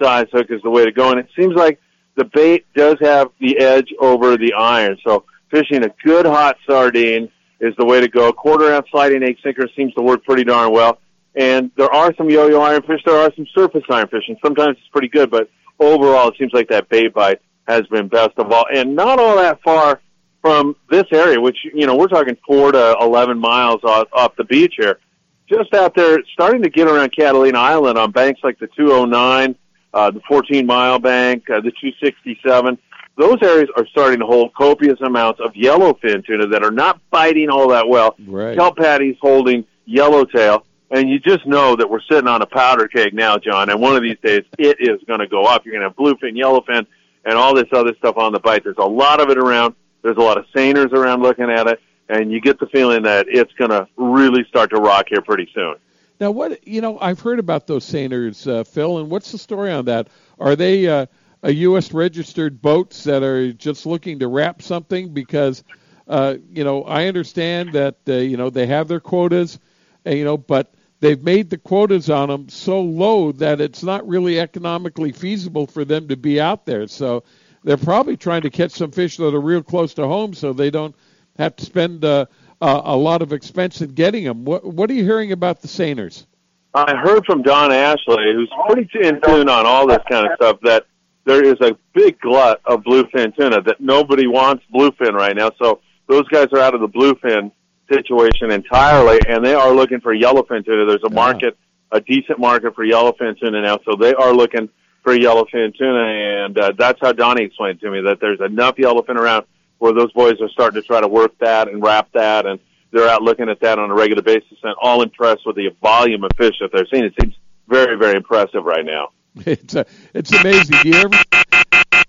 size 0.01 0.25
hook 0.31 0.47
is 0.49 0.62
the 0.63 0.69
way 0.69 0.86
to 0.86 0.91
go. 0.91 1.12
And 1.12 1.19
it 1.19 1.27
seems 1.38 1.55
like 1.55 1.79
the 2.15 2.26
bait 2.26 2.65
does 2.76 2.97
have 3.02 3.30
the 3.39 3.60
edge 3.60 3.93
over 3.99 4.38
the 4.38 4.54
iron. 4.54 4.97
So 5.06 5.26
fishing 5.49 5.84
a 5.84 5.89
good 6.04 6.26
hot 6.26 6.58
sardine 6.69 7.30
is 7.60 7.73
the 7.78 7.86
way 7.86 8.02
to 8.02 8.08
go. 8.08 8.32
Quarter 8.34 8.73
ounce 8.73 8.88
sliding 8.91 9.23
egg 9.23 9.38
sinker 9.43 9.67
seems 9.76 9.93
to 9.93 10.02
work 10.02 10.23
pretty 10.23 10.43
darn 10.43 10.71
well. 10.71 10.99
And 11.36 11.71
there 11.78 11.91
are 11.91 12.13
some 12.15 12.30
yo-yo 12.30 12.60
ironfish. 12.60 13.04
There 13.06 13.15
are 13.15 13.32
some 13.36 13.47
surface 13.56 13.84
ironfish, 13.89 14.28
and 14.28 14.38
sometimes 14.43 14.78
it's 14.78 14.88
pretty 14.91 15.08
good. 15.08 15.32
But 15.32 15.49
overall, 15.80 16.30
it 16.30 16.36
seems 16.38 16.54
like 16.54 16.69
that 16.69 16.89
bait 16.89 17.13
bite 17.13 17.41
has 17.67 17.84
been 17.88 18.08
best 18.08 18.32
of 18.38 18.52
all, 18.52 18.65
and 18.71 18.95
not 18.95 19.19
all 19.19 19.38
that 19.38 19.62
far 19.63 20.02
from 20.41 20.76
this 20.91 21.06
area, 21.12 21.39
which 21.39 21.58
you 21.73 21.88
know 21.88 21.95
we're 21.95 22.08
talking 22.08 22.38
four 22.45 22.71
to 22.71 22.97
eleven 23.02 23.39
miles 23.39 23.80
off, 23.84 24.08
off 24.13 24.36
the 24.36 24.43
beach 24.43 24.76
here. 24.78 24.99
Just 25.47 25.73
out 25.73 25.95
there, 25.95 26.19
starting 26.34 26.62
to 26.63 26.69
get 26.69 26.88
around 26.88 27.15
Catalina 27.15 27.58
Island 27.58 27.97
on 27.97 28.12
banks 28.12 28.41
like 28.43 28.60
the 28.60 28.67
209, 28.78 29.56
uh, 29.93 30.12
the 30.12 30.21
14 30.27 30.65
mile 30.65 30.99
bank, 30.99 31.49
uh, 31.49 31.62
the 31.62 31.71
267. 31.71 32.77
Those 33.15 33.38
areas 33.43 33.69
are 33.77 33.86
starting 33.88 34.19
to 34.19 34.25
hold 34.25 34.53
copious 34.56 34.99
amounts 35.01 35.39
of 35.39 35.53
yellowfin 35.53 36.25
tuna 36.25 36.47
that 36.47 36.63
are 36.63 36.71
not 36.71 36.99
biting 37.12 37.49
all 37.49 37.69
that 37.69 37.88
well. 37.88 38.15
Right. 38.25 38.58
Kelp 38.58 38.77
patties 38.77 39.17
holding 39.21 39.65
yellowtail 39.86 40.65
and 40.93 41.10
you 41.10 41.19
just 41.19 41.45
know 41.47 41.75
that 41.75 41.89
we're 41.89 42.01
sitting 42.10 42.27
on 42.27 42.41
a 42.43 42.45
powder 42.45 42.88
keg 42.88 43.13
now, 43.13 43.38
John. 43.38 43.69
And 43.69 43.82
one 43.82 43.95
of 43.95 44.03
these 44.03 44.17
days, 44.23 44.43
it 44.60 44.77
is 44.79 45.01
going 45.08 45.19
to 45.19 45.27
go 45.27 45.43
up. 45.43 45.65
You're 45.65 45.73
going 45.73 45.82
to 45.82 45.89
have 45.89 45.95
bluefin, 45.95 46.38
yellowfin, 46.38 46.86
and 47.25 47.34
all 47.34 47.56
this 47.56 47.67
other 47.71 47.95
stuff 47.97 48.15
on 48.17 48.32
the 48.32 48.39
bite. 48.39 48.63
There's 48.63 48.77
a 48.77 48.86
lot 48.86 49.19
of 49.19 49.29
it 49.29 49.39
around. 49.39 49.73
There's 50.03 50.17
a 50.17 50.21
lot 50.21 50.38
of 50.38 50.45
seiners 50.56 50.93
around 50.93 51.23
looking 51.23 51.49
at 51.49 51.65
it, 51.67 51.79
and 52.10 52.32
you 52.32 52.41
get 52.41 52.60
the 52.60 52.67
feeling 52.67 53.03
that 53.03 53.25
it's 53.27 53.51
going 53.53 53.71
to 53.71 53.88
really 53.97 54.43
start 54.49 54.69
to 54.69 54.77
rock 54.77 55.08
here 55.10 55.21
pretty 55.21 55.49
soon. 55.56 55.75
Now, 56.23 56.31
what 56.31 56.65
you 56.65 56.79
know, 56.79 56.97
I've 57.01 57.19
heard 57.19 57.39
about 57.39 57.67
those 57.67 57.83
seiners, 57.86 58.47
uh, 58.49 58.63
Phil, 58.63 58.99
and 58.99 59.09
what's 59.09 59.33
the 59.33 59.38
story 59.38 59.73
on 59.73 59.83
that? 59.86 60.07
Are 60.39 60.55
they 60.55 60.88
uh, 60.88 61.07
a 61.41 61.51
U.S. 61.51 61.91
registered 61.91 62.62
boats 62.62 63.03
that 63.03 63.23
are 63.23 63.51
just 63.51 63.86
looking 63.86 64.19
to 64.19 64.29
wrap 64.29 64.62
something? 64.62 65.13
Because 65.13 65.65
uh, 66.07 66.36
you 66.49 66.63
know, 66.63 66.86
I 66.86 67.07
understand 67.07 67.73
that 67.73 67.97
uh, 68.07 68.13
you 68.13 68.38
know 68.38 68.49
they 68.49 68.67
have 68.67 68.88
their 68.88 69.01
quotas, 69.01 69.59
and, 70.05 70.17
you 70.17 70.23
know, 70.23 70.38
but 70.38 70.73
they've 71.01 71.21
made 71.21 71.49
the 71.49 71.57
quotas 71.57 72.09
on 72.09 72.29
them 72.29 72.47
so 72.47 72.79
low 72.79 73.33
that 73.33 73.59
it's 73.59 73.83
not 73.83 74.07
really 74.07 74.39
economically 74.39 75.12
feasible 75.12 75.67
for 75.67 75.83
them 75.83 76.07
to 76.07 76.15
be 76.15 76.39
out 76.39 76.65
there. 76.65 76.88
So 76.88 77.25
they're 77.65 77.75
probably 77.75 78.15
trying 78.15 78.43
to 78.43 78.49
catch 78.49 78.71
some 78.71 78.91
fish 78.91 79.17
that 79.17 79.36
are 79.36 79.41
real 79.41 79.62
close 79.62 79.93
to 79.95 80.07
home, 80.07 80.33
so 80.33 80.53
they 80.53 80.71
don't 80.71 80.95
have 81.38 81.57
to 81.57 81.65
spend 81.65 82.05
uh, 82.05 82.27
uh, 82.63 82.82
a 82.86 82.95
lot 82.95 83.21
of 83.21 83.34
expense 83.34 83.82
in 83.82 83.93
getting 83.93 84.23
them. 84.23 84.45
What, 84.45 84.63
what 84.63 84.89
are 84.89 84.93
you 84.93 85.04
hearing 85.04 85.34
about 85.34 85.62
the 85.62 85.67
seiners? 85.67 86.26
I 86.73 86.95
heard 86.95 87.26
from 87.26 87.41
Don 87.41 87.73
Ashley, 87.73 88.34
who's 88.34 88.52
pretty 88.67 88.89
in 89.06 89.19
tune 89.21 89.49
on 89.49 89.65
all 89.65 89.86
this 89.86 89.99
kind 90.10 90.26
of 90.26 90.32
stuff, 90.38 90.60
that 90.63 90.86
there 91.26 91.43
is 91.43 91.60
a 91.60 91.78
big 91.93 92.19
glut 92.21 92.62
of 92.65 92.84
bluefin 92.84 93.36
tuna 93.36 93.62
that 93.63 93.82
nobody 93.82 94.28
wants 94.28 94.63
bluefin 94.73 95.12
right 95.13 95.36
now. 95.36 95.52
So 95.62 95.82
those 96.08 96.26
guys 96.30 96.47
are 96.54 96.60
out 96.60 96.73
of 96.73 96.80
the 96.80 96.88
bluefin 96.88 97.52
situation 97.91 98.49
entirely, 98.49 99.19
and 99.28 99.45
they 99.45 99.54
are 99.54 99.73
looking 99.73 99.99
for 99.99 100.15
yellowfin 100.15 100.65
tuna. 100.65 100.86
There's 100.86 101.04
a 101.04 101.10
market, 101.10 101.58
a 101.91 101.99
decent 101.99 102.39
market 102.39 102.76
for 102.76 102.86
yellowfin 102.86 103.38
tuna 103.39 103.62
now, 103.62 103.80
so 103.86 103.97
they 103.97 104.13
are 104.13 104.34
looking 104.34 104.69
for 105.04 105.13
yellowfin 105.13 105.76
tuna, 105.78 106.45
and 106.45 106.58
uh, 106.58 106.71
that's 106.78 106.99
how 107.02 107.12
Donnie 107.12 107.43
explained 107.43 107.82
to 107.82 107.91
me 107.91 108.02
that 108.02 108.21
there's 108.21 108.39
enough 108.39 108.78
yellowfin 108.78 109.17
around 109.17 109.45
where 109.83 109.91
those 109.91 110.13
boys 110.13 110.39
are 110.39 110.47
starting 110.47 110.81
to 110.81 110.87
try 110.87 111.01
to 111.01 111.09
work 111.09 111.37
that 111.39 111.67
and 111.67 111.83
wrap 111.83 112.09
that, 112.13 112.45
and 112.45 112.57
they're 112.91 113.09
out 113.09 113.21
looking 113.21 113.49
at 113.49 113.59
that 113.59 113.77
on 113.79 113.91
a 113.91 113.93
regular 113.93 114.21
basis, 114.21 114.57
and 114.63 114.73
all 114.81 115.01
impressed 115.01 115.41
with 115.45 115.57
the 115.57 115.69
volume 115.81 116.23
of 116.23 116.31
fish 116.37 116.55
that 116.61 116.69
they're 116.71 116.87
seeing. 116.89 117.03
It 117.03 117.13
seems 117.21 117.35
very, 117.67 117.97
very 117.97 118.15
impressive 118.15 118.63
right 118.63 118.85
now. 118.85 119.09
It's 119.45 119.75
a, 119.75 119.85
it's 120.13 120.31
amazing. 120.31 120.77
Do 120.83 120.89
you 120.89 120.95
ever? 120.95 121.17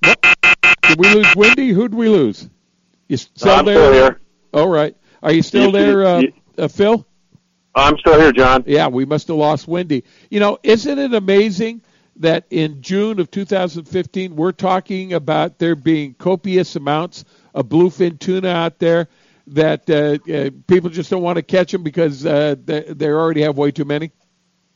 What, 0.05 0.23
did 0.83 0.99
we 1.01 1.15
lose 1.15 1.35
Wendy? 1.35 1.71
Who'd 1.71 1.95
we 1.95 2.09
lose? 2.09 2.49
You 3.09 3.17
still 3.17 3.51
I'm 3.51 3.65
there? 3.65 3.77
still 3.77 3.93
here. 3.93 4.21
All 4.53 4.69
right. 4.69 4.95
Are 5.23 5.33
you 5.33 5.43
still 5.43 5.73
there, 5.73 6.05
uh, 6.05 6.23
uh, 6.59 6.69
Phil? 6.69 7.05
I'm 7.75 7.97
still 7.99 8.21
here, 8.21 8.31
John. 8.31 8.63
Yeah, 8.67 8.89
we 8.89 9.05
must 9.07 9.29
have 9.29 9.39
lost 9.39 9.67
Wendy. 9.67 10.05
You 10.31 10.39
know, 10.39 10.59
isn't 10.63 10.99
it 10.99 11.15
amazing 11.15 11.81
that 12.17 12.47
in 12.51 12.83
June 12.83 13.19
of 13.19 13.31
2015 13.31 14.37
we're 14.37 14.53
talking 14.53 15.13
about 15.15 15.59
there 15.59 15.75
being 15.75 16.15
copious 16.15 16.77
amounts 16.77 17.25
of 17.55 17.69
bluefin 17.69 18.19
tuna 18.19 18.49
out 18.49 18.79
there 18.79 19.09
that 19.47 19.89
uh, 19.91 20.19
uh, 20.33 20.51
people 20.67 20.91
just 20.91 21.11
don't 21.11 21.23
want 21.23 21.37
to 21.37 21.43
catch 21.43 21.73
them 21.73 21.83
because 21.83 22.25
uh, 22.25 22.57
they, 22.65 22.81
they 22.81 23.09
already 23.09 23.43
have 23.43 23.57
way 23.57 23.71
too 23.71 23.85
many? 23.85 24.11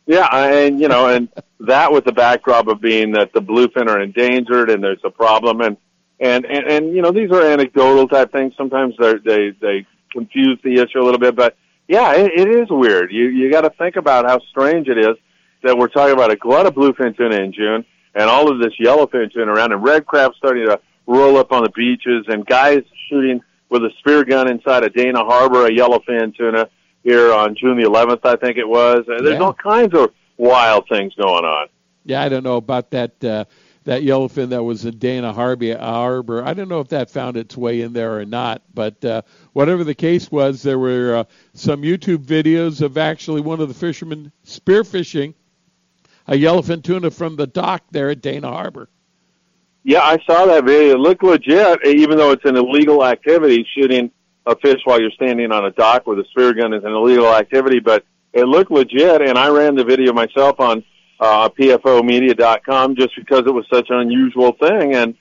Yeah, 0.06 0.26
and 0.32 0.80
you 0.80 0.88
know, 0.88 1.08
and 1.08 1.28
that 1.60 1.92
with 1.92 2.04
the 2.04 2.12
backdrop 2.12 2.68
of 2.68 2.80
being 2.80 3.12
that 3.12 3.32
the 3.34 3.40
bluefin 3.40 3.88
are 3.88 4.00
endangered 4.00 4.70
and 4.70 4.82
there's 4.82 5.00
a 5.04 5.10
problem, 5.10 5.60
and 5.60 5.76
and 6.18 6.46
and, 6.46 6.66
and 6.66 6.94
you 6.94 7.02
know, 7.02 7.12
these 7.12 7.30
are 7.30 7.42
anecdotal 7.42 8.08
type 8.08 8.32
things. 8.32 8.54
Sometimes 8.56 8.94
they 8.98 9.14
they 9.24 9.50
they 9.60 9.86
confuse 10.10 10.58
the 10.64 10.76
issue 10.76 11.00
a 11.00 11.04
little 11.04 11.20
bit, 11.20 11.36
but 11.36 11.56
yeah, 11.88 12.14
it, 12.14 12.32
it 12.34 12.48
is 12.48 12.68
weird. 12.70 13.12
You 13.12 13.28
you 13.28 13.50
got 13.50 13.62
to 13.62 13.70
think 13.70 13.96
about 13.96 14.24
how 14.24 14.40
strange 14.50 14.88
it 14.88 14.98
is 14.98 15.16
that 15.62 15.76
we're 15.76 15.88
talking 15.88 16.14
about 16.14 16.30
a 16.30 16.36
glut 16.36 16.64
of 16.64 16.74
bluefin 16.74 17.14
tuna 17.16 17.36
in 17.36 17.52
June 17.52 17.84
and 18.14 18.30
all 18.30 18.50
of 18.50 18.60
this 18.60 18.72
yellowfin 18.80 19.30
tuna 19.32 19.52
around, 19.52 19.72
and 19.72 19.82
red 19.82 20.06
crab 20.06 20.32
starting 20.36 20.66
to 20.66 20.80
roll 21.08 21.36
up 21.38 21.50
on 21.52 21.64
the 21.64 21.70
beaches, 21.70 22.26
and 22.28 22.46
guys 22.46 22.82
shooting 23.08 23.40
with 23.70 23.82
a 23.82 23.90
spear 23.98 24.24
gun 24.24 24.48
inside 24.48 24.84
of 24.84 24.94
Dana 24.94 25.24
Harbor 25.24 25.66
a 25.66 25.70
yellowfin 25.70 26.36
tuna 26.36 26.68
here 27.02 27.32
on 27.32 27.56
June 27.56 27.78
the 27.80 27.86
11th, 27.88 28.20
I 28.24 28.36
think 28.36 28.58
it 28.58 28.68
was. 28.68 29.04
And 29.08 29.26
there's 29.26 29.38
Yeah. 29.38 29.44
all 29.46 29.54
kinds 29.54 29.94
of 29.94 30.10
wild 30.36 30.86
things 30.88 31.14
going 31.14 31.44
on. 31.44 31.68
Yeah, 32.04 32.22
I 32.22 32.28
don't 32.28 32.44
know 32.44 32.56
about 32.56 32.90
that 32.92 33.22
uh, 33.24 33.44
that 33.84 34.02
yellowfin 34.02 34.50
that 34.50 34.62
was 34.62 34.84
in 34.84 34.98
Dana 34.98 35.32
Harbor. 35.32 36.42
I 36.44 36.52
don't 36.52 36.68
know 36.68 36.80
if 36.80 36.88
that 36.88 37.10
found 37.10 37.38
its 37.38 37.56
way 37.56 37.80
in 37.80 37.94
there 37.94 38.18
or 38.18 38.26
not, 38.26 38.60
but 38.74 39.02
uh, 39.02 39.22
whatever 39.54 39.82
the 39.82 39.94
case 39.94 40.30
was, 40.30 40.62
there 40.62 40.78
were 40.78 41.16
uh, 41.16 41.24
some 41.54 41.80
YouTube 41.82 42.18
videos 42.26 42.82
of 42.82 42.98
actually 42.98 43.40
one 43.40 43.60
of 43.60 43.68
the 43.68 43.74
fishermen 43.74 44.30
spearfishing 44.44 45.32
a 46.26 46.34
yellowfin 46.34 46.82
tuna 46.82 47.10
from 47.10 47.36
the 47.36 47.46
dock 47.46 47.82
there 47.90 48.10
at 48.10 48.20
Dana 48.20 48.48
Harbor. 48.48 48.90
Yeah, 49.88 50.02
I 50.02 50.18
saw 50.26 50.44
that 50.44 50.66
video. 50.66 50.96
It 50.96 50.98
looked 50.98 51.22
legit, 51.22 51.78
even 51.86 52.18
though 52.18 52.30
it's 52.30 52.44
an 52.44 52.58
illegal 52.58 53.06
activity. 53.06 53.66
Shooting 53.74 54.10
a 54.44 54.54
fish 54.54 54.80
while 54.84 55.00
you're 55.00 55.10
standing 55.12 55.50
on 55.50 55.64
a 55.64 55.70
dock 55.70 56.06
with 56.06 56.18
a 56.18 56.26
spear 56.26 56.52
gun 56.52 56.74
is 56.74 56.84
an 56.84 56.92
illegal 56.92 57.34
activity, 57.34 57.80
but 57.80 58.04
it 58.34 58.44
looked 58.44 58.70
legit. 58.70 59.22
And 59.22 59.38
I 59.38 59.48
ran 59.48 59.76
the 59.76 59.84
video 59.84 60.12
myself 60.12 60.60
on 60.60 60.84
uh, 61.20 61.48
pfomedia.com 61.48 62.96
just 62.96 63.16
because 63.16 63.44
it 63.46 63.54
was 63.54 63.64
such 63.72 63.88
an 63.88 64.00
unusual 64.00 64.52
thing, 64.52 64.94
and 64.94 65.14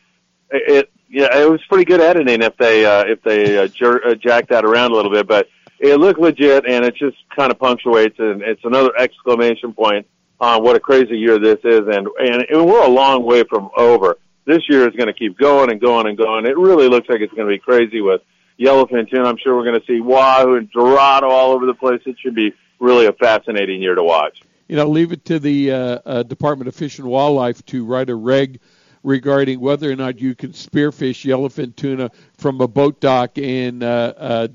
it 0.52 0.92
yeah, 1.08 1.34
it 1.34 1.50
was 1.50 1.62
pretty 1.70 1.86
good 1.86 2.02
editing 2.02 2.42
if 2.42 2.58
they 2.58 2.86
uh, 2.86 3.06
if 3.06 3.24
they 3.24 3.58
uh, 3.58 3.68
jer- 3.68 4.06
uh, 4.06 4.16
jacked 4.16 4.50
that 4.50 4.66
around 4.66 4.92
a 4.92 4.96
little 4.96 5.14
bit, 5.14 5.30
but 5.30 5.48
it 5.80 5.98
looked 5.98 6.20
legit, 6.20 6.66
and 6.68 6.84
it 6.84 6.94
just 6.96 7.16
kind 7.34 7.52
of 7.52 7.58
punctuates, 7.58 8.20
and 8.20 8.42
it's 8.42 8.66
another 8.66 8.92
exclamation 8.98 9.72
point 9.72 10.06
on 10.42 10.62
what 10.62 10.76
a 10.76 10.80
crazy 10.82 11.18
year 11.18 11.40
this 11.40 11.60
is, 11.64 11.88
and 11.88 12.10
and, 12.20 12.46
and 12.50 12.66
we're 12.66 12.84
a 12.84 12.90
long 12.90 13.24
way 13.24 13.46
from 13.46 13.70
over. 13.78 14.18
This 14.48 14.64
year 14.70 14.88
is 14.88 14.96
going 14.96 15.08
to 15.08 15.14
keep 15.14 15.38
going 15.38 15.70
and 15.70 15.82
going 15.82 16.08
and 16.08 16.18
going. 16.18 16.46
It 16.46 16.58
really 16.58 16.88
looks 16.88 17.10
like 17.10 17.20
it's 17.20 17.34
going 17.34 17.50
to 17.50 17.54
be 17.54 17.60
crazy 17.60 18.00
with 18.00 18.22
yellowfin 18.58 19.10
tuna. 19.10 19.26
I'm 19.28 19.38
sure 19.38 19.58
we're 19.58 19.66
going 19.66 19.80
to 19.80 19.86
see 19.86 20.00
wahoo 20.00 20.56
and 20.56 20.72
dorado 20.72 21.28
all 21.28 21.52
over 21.52 21.66
the 21.66 21.74
place. 21.74 22.02
It 22.06 22.16
should 22.18 22.34
be 22.34 22.54
really 22.80 23.08
a 23.08 23.12
fascinating 23.12 23.82
year 23.82 23.94
to 23.94 24.04
watch. 24.04 24.42
You 24.70 24.78
know, 24.78 24.88
leave 24.88 25.12
it 25.12 25.26
to 25.26 25.40
the 25.40 25.72
uh, 25.72 26.00
uh, 26.06 26.24
Department 26.24 26.70
of 26.70 26.76
Fish 26.76 26.98
and 26.98 27.10
Wildlife 27.10 27.66
to 27.66 27.84
write 27.84 28.10
a 28.10 28.16
reg 28.16 28.62
regarding 29.04 29.60
whether 29.60 29.92
or 29.92 29.98
not 29.98 30.22
you 30.22 30.34
can 30.34 30.52
spearfish 30.52 31.26
yellowfin 31.26 31.76
tuna 31.76 32.10
from 32.38 32.62
a 32.62 32.70
boat 32.70 33.02
dock 33.02 33.38
in 33.38 33.84
uh, 33.84 34.14
uh, 34.18 34.48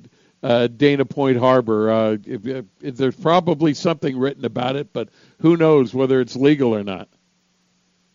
uh, 0.42 0.66
Dana 0.68 1.04
Point 1.04 1.36
Harbor. 1.36 1.90
Uh, 1.90 2.16
if, 2.24 2.64
if 2.80 2.96
there's 2.96 3.16
probably 3.16 3.74
something 3.74 4.18
written 4.18 4.46
about 4.46 4.76
it, 4.76 4.94
but 4.94 5.10
who 5.40 5.58
knows 5.58 5.92
whether 5.92 6.18
it's 6.22 6.34
legal 6.34 6.74
or 6.74 6.82
not. 6.82 7.08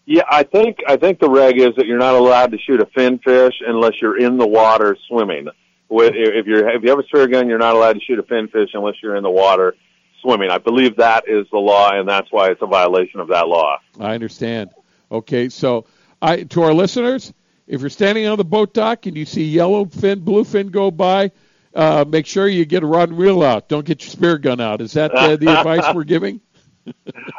Yeah, 0.09 0.23
I 0.31 0.43
think 0.43 0.77
I 0.87 0.95
think 0.95 1.19
the 1.19 1.29
reg 1.29 1.59
is 1.59 1.75
that 1.75 1.85
you're 1.85 1.97
not 1.97 2.15
allowed 2.15 2.53
to 2.53 2.57
shoot 2.57 2.79
a 2.79 2.85
fin 2.85 3.19
fish 3.19 3.55
unless 3.59 4.01
you're 4.01 4.17
in 4.17 4.37
the 4.37 4.47
water 4.47 4.95
swimming. 5.09 5.49
If 5.89 6.45
you're 6.47 6.69
if 6.69 6.81
you 6.83 6.89
have 6.89 6.99
a 6.99 7.03
spear 7.03 7.27
gun, 7.27 7.49
you're 7.49 7.57
not 7.59 7.75
allowed 7.75 7.93
to 7.93 7.99
shoot 7.99 8.17
a 8.17 8.23
fin 8.23 8.47
fish 8.47 8.69
unless 8.73 8.95
you're 9.03 9.17
in 9.17 9.23
the 9.23 9.29
water 9.29 9.75
swimming. 10.21 10.49
I 10.49 10.59
believe 10.59 10.95
that 10.95 11.25
is 11.27 11.45
the 11.51 11.57
law, 11.57 11.91
and 11.91 12.07
that's 12.07 12.31
why 12.31 12.47
it's 12.51 12.61
a 12.61 12.67
violation 12.67 13.19
of 13.19 13.27
that 13.27 13.49
law. 13.49 13.79
I 13.99 14.13
understand. 14.13 14.69
Okay, 15.11 15.49
so 15.49 15.85
I 16.21 16.43
to 16.43 16.61
our 16.61 16.73
listeners, 16.73 17.33
if 17.67 17.81
you're 17.81 17.89
standing 17.89 18.27
on 18.27 18.37
the 18.37 18.45
boat 18.45 18.73
dock 18.73 19.07
and 19.07 19.17
you 19.17 19.25
see 19.25 19.43
yellow 19.43 19.83
fin, 19.83 20.21
blue 20.21 20.45
fin 20.45 20.69
go 20.69 20.89
by, 20.89 21.31
uh, 21.75 22.05
make 22.07 22.27
sure 22.27 22.47
you 22.47 22.63
get 22.63 22.81
a 22.81 22.85
rod 22.85 23.09
and 23.09 23.17
reel 23.17 23.43
out. 23.43 23.67
Don't 23.67 23.85
get 23.85 24.01
your 24.03 24.09
spear 24.09 24.37
gun 24.37 24.61
out. 24.61 24.79
Is 24.79 24.93
that 24.93 25.11
uh, 25.11 25.35
the 25.35 25.47
advice 25.59 25.93
we're 25.93 26.05
giving? 26.05 26.39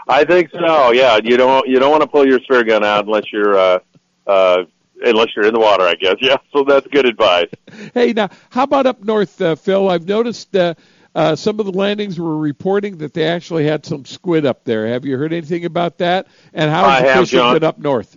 I 0.09 0.25
think 0.25 0.51
so. 0.51 0.93
Yeah, 0.93 1.19
you 1.23 1.37
don't 1.37 1.67
you 1.69 1.79
don't 1.79 1.91
want 1.91 2.03
to 2.03 2.09
pull 2.09 2.27
your 2.27 2.41
spear 2.41 2.65
gun 2.65 2.85
out 2.85 3.05
unless 3.05 3.25
you're 3.33 3.59
uh, 3.59 3.79
uh, 4.27 4.65
unless 5.03 5.29
you're 5.37 5.47
in 5.47 5.55
the 5.55 5.61
water, 5.61 5.85
I 5.85 5.95
guess. 5.95 6.17
Yeah, 6.21 6.37
so 6.53 6.65
that's 6.65 6.87
good 6.89 7.07
advice. 7.07 7.49
hey, 7.95 8.13
now 8.13 8.31
how 8.51 8.65
about 8.65 8.87
up 8.87 9.03
north, 9.03 9.41
uh, 9.41 9.55
Phil? 9.55 9.89
I've 9.89 10.07
noticed 10.07 10.55
uh, 10.55 10.75
uh, 11.15 11.37
some 11.37 11.61
of 11.61 11.67
the 11.67 11.73
landings 11.73 12.19
were 12.19 12.37
reporting 12.37 12.99
that 12.99 13.15
they 13.15 13.27
actually 13.27 13.67
had 13.67 13.87
some 13.87 14.05
squid 14.05 14.47
up 14.47 14.65
there. 14.65 14.87
Have 14.89 15.05
you 15.05 15.17
heard 15.17 15.33
anything 15.33 15.65
about 15.65 15.99
that? 15.99 16.27
And 16.53 16.71
how 16.71 16.89
is 16.97 17.03
the 17.03 17.21
fishing 17.21 17.53
been 17.55 17.65
up 17.65 17.79
north? 17.79 18.17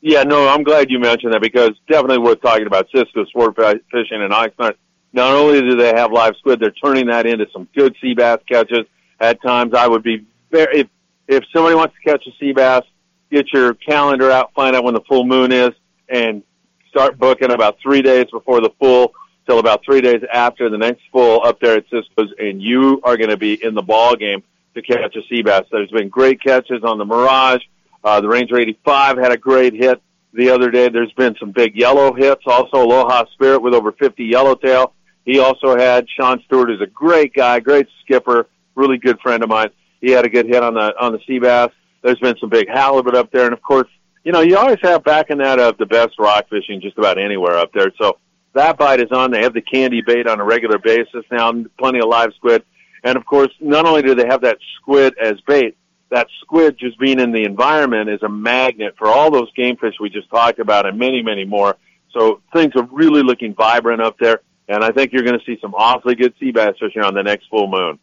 Yeah, 0.00 0.22
no, 0.24 0.46
I'm 0.48 0.64
glad 0.64 0.90
you 0.90 0.98
mentioned 0.98 1.32
that 1.32 1.40
because 1.40 1.70
definitely 1.88 2.18
worth 2.18 2.42
talking 2.42 2.66
about 2.66 2.88
Cisco 2.94 3.24
sport 3.24 3.56
fishing 3.56 4.20
and 4.20 4.32
Oxnard. 4.32 4.74
Not 5.14 5.34
only 5.34 5.60
do 5.62 5.76
they 5.76 5.94
have 5.94 6.12
live 6.12 6.34
squid, 6.36 6.60
they're 6.60 6.72
turning 6.72 7.06
that 7.06 7.24
into 7.24 7.46
some 7.52 7.68
good 7.74 7.96
sea 8.02 8.14
bass 8.14 8.40
catches. 8.46 8.80
At 9.20 9.40
times, 9.40 9.72
I 9.72 9.86
would 9.86 10.02
be 10.02 10.26
if 10.54 10.88
if 11.26 11.44
somebody 11.52 11.74
wants 11.74 11.94
to 11.94 12.10
catch 12.10 12.26
a 12.26 12.30
sea 12.38 12.52
bass, 12.52 12.82
get 13.30 13.52
your 13.52 13.74
calendar 13.74 14.30
out, 14.30 14.52
find 14.54 14.76
out 14.76 14.84
when 14.84 14.94
the 14.94 15.00
full 15.02 15.24
moon 15.24 15.52
is, 15.52 15.70
and 16.08 16.42
start 16.88 17.18
booking 17.18 17.50
about 17.50 17.78
three 17.82 18.02
days 18.02 18.26
before 18.30 18.60
the 18.60 18.70
full 18.78 19.14
till 19.46 19.58
about 19.58 19.84
three 19.84 20.00
days 20.00 20.22
after 20.32 20.70
the 20.70 20.78
next 20.78 21.02
full 21.12 21.42
up 21.44 21.60
there 21.60 21.76
at 21.76 21.84
Cisco's, 21.84 22.32
and 22.38 22.62
you 22.62 23.00
are 23.04 23.16
going 23.16 23.30
to 23.30 23.36
be 23.36 23.62
in 23.62 23.74
the 23.74 23.82
ball 23.82 24.16
game 24.16 24.42
to 24.74 24.82
catch 24.82 25.14
a 25.16 25.22
sea 25.28 25.42
bass. 25.42 25.64
There's 25.70 25.90
been 25.90 26.08
great 26.08 26.42
catches 26.42 26.82
on 26.82 26.98
the 26.98 27.04
Mirage. 27.04 27.62
Uh, 28.02 28.20
the 28.20 28.28
Ranger 28.28 28.58
85 28.58 29.18
had 29.18 29.32
a 29.32 29.36
great 29.36 29.74
hit 29.74 30.00
the 30.32 30.50
other 30.50 30.70
day. 30.70 30.88
There's 30.88 31.12
been 31.12 31.36
some 31.38 31.52
big 31.52 31.76
yellow 31.76 32.12
hits. 32.12 32.42
Also, 32.46 32.82
Aloha 32.82 33.24
Spirit 33.32 33.60
with 33.60 33.74
over 33.74 33.92
50 33.92 34.24
yellowtail. 34.24 34.92
He 35.24 35.38
also 35.38 35.76
had 35.76 36.06
Sean 36.08 36.42
Stewart, 36.44 36.68
who's 36.68 36.80
a 36.80 36.86
great 36.86 37.32
guy, 37.32 37.60
great 37.60 37.88
skipper, 38.04 38.46
really 38.74 38.98
good 38.98 39.18
friend 39.20 39.42
of 39.42 39.48
mine. 39.48 39.70
He 40.04 40.10
had 40.10 40.26
a 40.26 40.28
good 40.28 40.46
hit 40.46 40.62
on 40.62 40.74
the 40.74 40.94
on 41.00 41.12
the 41.12 41.20
sea 41.26 41.38
bass. 41.38 41.70
There's 42.02 42.18
been 42.18 42.36
some 42.38 42.50
big 42.50 42.68
halibut 42.68 43.14
up 43.14 43.32
there, 43.32 43.46
and 43.46 43.54
of 43.54 43.62
course, 43.62 43.88
you 44.22 44.32
know, 44.32 44.40
you 44.40 44.58
always 44.58 44.78
have 44.82 45.02
backing 45.02 45.38
that 45.38 45.58
of 45.58 45.78
the 45.78 45.86
best 45.86 46.18
rock 46.18 46.48
fishing 46.50 46.82
just 46.82 46.98
about 46.98 47.18
anywhere 47.18 47.56
up 47.56 47.72
there. 47.72 47.90
So 47.98 48.18
that 48.52 48.76
bite 48.76 49.00
is 49.00 49.10
on. 49.12 49.30
They 49.30 49.42
have 49.42 49.54
the 49.54 49.62
candy 49.62 50.02
bait 50.02 50.26
on 50.26 50.40
a 50.40 50.44
regular 50.44 50.78
basis 50.78 51.24
now, 51.30 51.52
plenty 51.78 52.00
of 52.00 52.08
live 52.08 52.32
squid. 52.36 52.64
And 53.02 53.16
of 53.16 53.24
course, 53.24 53.50
not 53.60 53.86
only 53.86 54.02
do 54.02 54.14
they 54.14 54.26
have 54.26 54.42
that 54.42 54.58
squid 54.76 55.14
as 55.18 55.40
bait, 55.46 55.76
that 56.10 56.28
squid 56.42 56.76
just 56.78 56.98
being 56.98 57.18
in 57.18 57.32
the 57.32 57.44
environment 57.44 58.10
is 58.10 58.22
a 58.22 58.28
magnet 58.28 58.94
for 58.98 59.08
all 59.08 59.30
those 59.30 59.52
game 59.54 59.76
fish 59.76 59.94
we 60.00 60.10
just 60.10 60.28
talked 60.30 60.58
about 60.58 60.86
and 60.86 60.98
many, 60.98 61.22
many 61.22 61.44
more. 61.44 61.76
So 62.12 62.40
things 62.52 62.72
are 62.76 62.86
really 62.92 63.22
looking 63.22 63.54
vibrant 63.54 64.02
up 64.02 64.18
there. 64.18 64.40
And 64.68 64.84
I 64.84 64.90
think 64.90 65.12
you're 65.12 65.24
going 65.24 65.38
to 65.38 65.44
see 65.44 65.58
some 65.60 65.74
awfully 65.74 66.14
good 66.14 66.34
sea 66.38 66.50
bass 66.50 66.74
fishing 66.78 67.02
on 67.02 67.14
the 67.14 67.22
next 67.22 67.48
full 67.48 67.68
moon. 67.68 67.98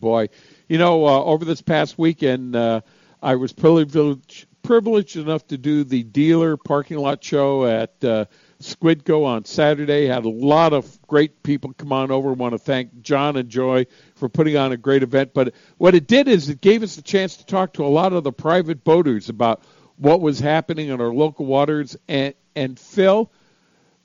Boy, 0.00 0.28
you 0.68 0.78
know, 0.78 1.06
uh, 1.06 1.24
over 1.24 1.44
this 1.44 1.62
past 1.62 1.98
weekend, 1.98 2.56
uh, 2.56 2.80
I 3.22 3.36
was 3.36 3.52
privileged 3.52 4.46
privileged 4.66 5.16
enough 5.16 5.46
to 5.46 5.56
do 5.56 5.84
the 5.84 6.02
dealer 6.02 6.56
parking 6.56 6.98
lot 6.98 7.22
show 7.22 7.64
at 7.64 8.04
uh, 8.04 8.24
Squidco 8.60 9.24
on 9.24 9.44
Saturday. 9.44 10.06
Had 10.06 10.24
a 10.24 10.28
lot 10.28 10.72
of 10.72 11.00
great 11.06 11.42
people 11.44 11.72
come 11.74 11.92
on 11.92 12.10
over. 12.10 12.32
Want 12.32 12.52
to 12.52 12.58
thank 12.58 13.00
John 13.00 13.36
and 13.36 13.48
Joy 13.48 13.86
for 14.16 14.28
putting 14.28 14.56
on 14.56 14.72
a 14.72 14.76
great 14.76 15.04
event. 15.04 15.32
But 15.34 15.54
what 15.78 15.94
it 15.94 16.08
did 16.08 16.26
is 16.26 16.48
it 16.48 16.60
gave 16.60 16.82
us 16.82 16.98
a 16.98 17.02
chance 17.02 17.36
to 17.36 17.46
talk 17.46 17.74
to 17.74 17.84
a 17.84 17.86
lot 17.86 18.12
of 18.12 18.24
the 18.24 18.32
private 18.32 18.82
boaters 18.82 19.28
about 19.28 19.62
what 19.98 20.20
was 20.20 20.40
happening 20.40 20.88
in 20.88 21.00
our 21.00 21.14
local 21.14 21.46
waters. 21.46 21.96
And 22.08 22.34
and 22.56 22.78
Phil, 22.78 23.30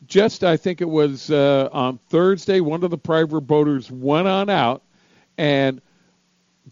just 0.06 0.44
I 0.44 0.58
think 0.58 0.82
it 0.82 0.90
was 0.90 1.32
uh, 1.32 1.70
on 1.72 1.98
Thursday, 2.10 2.60
one 2.60 2.84
of 2.84 2.92
the 2.92 2.98
private 3.00 3.42
boaters 3.42 3.90
went 3.90 4.28
on 4.28 4.50
out, 4.50 4.84
and 5.40 5.82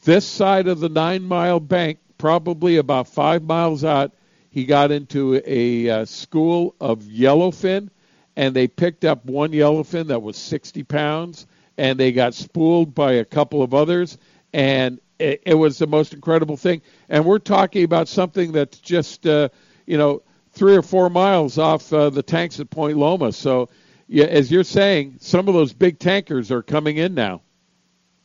this 0.04 0.26
side 0.26 0.68
of 0.68 0.80
the 0.80 0.90
nine 0.90 1.24
mile 1.24 1.60
bank, 1.60 2.00
probably 2.18 2.78
about 2.78 3.08
five 3.08 3.44
miles 3.44 3.84
out, 3.84 4.14
he 4.50 4.66
got 4.66 4.92
into 4.92 5.42
a 5.46 5.90
uh, 5.90 6.06
school 6.06 6.76
of 6.80 7.00
yellowfin, 7.04 7.90
and 8.36 8.56
they 8.56 8.68
picked 8.68 9.06
up 9.06 9.26
one 9.26 9.52
yellowfin 9.52 10.08
that 10.08 10.22
was 10.22 10.38
60 10.38 10.84
pounds, 10.84 11.48
and 11.78 12.00
they 12.00 12.12
got 12.12 12.34
spooled 12.34 12.96
by 12.96 13.14
a 13.14 13.26
couple 13.26 13.62
of 13.62 13.74
others, 13.74 14.18
and 14.54 15.00
it, 15.20 15.44
it 15.46 15.54
was 15.54 15.78
the 15.78 15.88
most 15.88 16.14
incredible 16.14 16.58
thing. 16.58 16.82
And 17.10 17.26
we're 17.26 17.40
talking 17.40 17.84
about 17.84 18.08
something 18.08 18.52
that's 18.52 18.80
just, 18.80 19.28
uh, 19.28 19.50
you 19.86 19.98
know, 19.98 20.24
three 20.52 20.76
or 20.76 20.82
four 20.82 21.10
miles 21.10 21.58
off 21.58 21.92
uh, 21.94 22.10
the 22.10 22.24
tanks 22.24 22.60
at 22.60 22.70
Point 22.70 22.98
Loma. 22.98 23.32
So, 23.32 23.70
yeah, 24.08 24.26
as 24.26 24.52
you're 24.52 24.64
saying, 24.64 25.18
some 25.20 25.48
of 25.48 25.54
those 25.54 25.74
big 25.74 26.00
tankers 26.00 26.52
are 26.52 26.64
coming 26.64 26.98
in 26.98 27.14
now. 27.14 27.42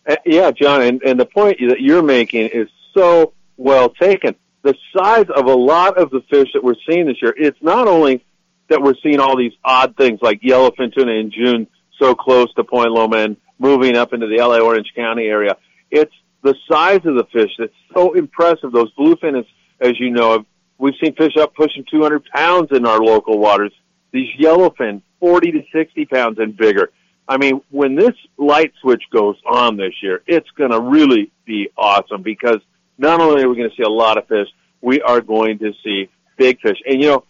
Uh, 0.06 0.16
yeah, 0.24 0.50
John, 0.50 0.82
and, 0.82 1.02
and 1.02 1.18
the 1.18 1.26
point 1.26 1.58
that 1.68 1.80
you're 1.80 2.02
making 2.02 2.48
is 2.52 2.68
so 2.94 3.32
well 3.56 3.90
taken 3.90 4.34
the 4.64 4.74
size 4.96 5.26
of 5.34 5.44
a 5.44 5.54
lot 5.54 5.98
of 5.98 6.10
the 6.10 6.22
fish 6.30 6.48
that 6.54 6.64
we're 6.64 6.74
seeing 6.88 7.06
this 7.06 7.20
year, 7.22 7.34
it's 7.36 7.62
not 7.62 7.86
only 7.86 8.24
that 8.68 8.80
we're 8.80 8.94
seeing 9.02 9.20
all 9.20 9.36
these 9.36 9.52
odd 9.62 9.94
things 9.96 10.18
like 10.22 10.40
yellowfin 10.40 10.92
tuna 10.92 11.12
in 11.12 11.30
June 11.30 11.66
so 11.98 12.14
close 12.14 12.52
to 12.54 12.64
Point 12.64 12.90
Loma 12.90 13.18
and 13.18 13.36
moving 13.58 13.94
up 13.94 14.14
into 14.14 14.26
the 14.26 14.38
LA 14.38 14.58
Orange 14.58 14.90
County 14.96 15.26
area. 15.26 15.56
It's 15.90 16.14
the 16.42 16.54
size 16.68 17.00
of 17.04 17.14
the 17.14 17.26
fish 17.30 17.50
that's 17.58 17.74
so 17.92 18.14
impressive. 18.14 18.72
Those 18.72 18.92
bluefin, 18.94 19.38
as, 19.38 19.44
as 19.80 20.00
you 20.00 20.10
know, 20.10 20.46
we've 20.78 20.94
seen 21.00 21.14
fish 21.14 21.36
up 21.36 21.54
pushing 21.54 21.84
200 21.90 22.24
pounds 22.24 22.70
in 22.72 22.86
our 22.86 23.00
local 23.00 23.38
waters. 23.38 23.72
These 24.12 24.30
yellowfin, 24.40 25.02
40 25.20 25.52
to 25.52 25.62
60 25.72 26.06
pounds 26.06 26.38
and 26.38 26.56
bigger. 26.56 26.90
I 27.26 27.38
mean, 27.38 27.62
when 27.70 27.94
this 27.94 28.14
light 28.36 28.72
switch 28.80 29.02
goes 29.10 29.36
on 29.46 29.76
this 29.76 29.94
year, 30.02 30.22
it's 30.26 30.48
going 30.50 30.70
to 30.70 30.80
really 30.80 31.30
be 31.44 31.70
awesome 31.76 32.22
because 32.22 32.58
not 32.98 33.20
only 33.20 33.42
are 33.42 33.48
we 33.48 33.56
going 33.56 33.70
to 33.70 33.76
see 33.76 33.82
a 33.82 33.88
lot 33.88 34.18
of 34.18 34.28
fish, 34.28 34.48
we 34.80 35.00
are 35.00 35.20
going 35.20 35.58
to 35.60 35.72
see 35.82 36.10
big 36.36 36.60
fish. 36.60 36.78
And 36.86 37.02
you 37.02 37.08
know, 37.08 37.24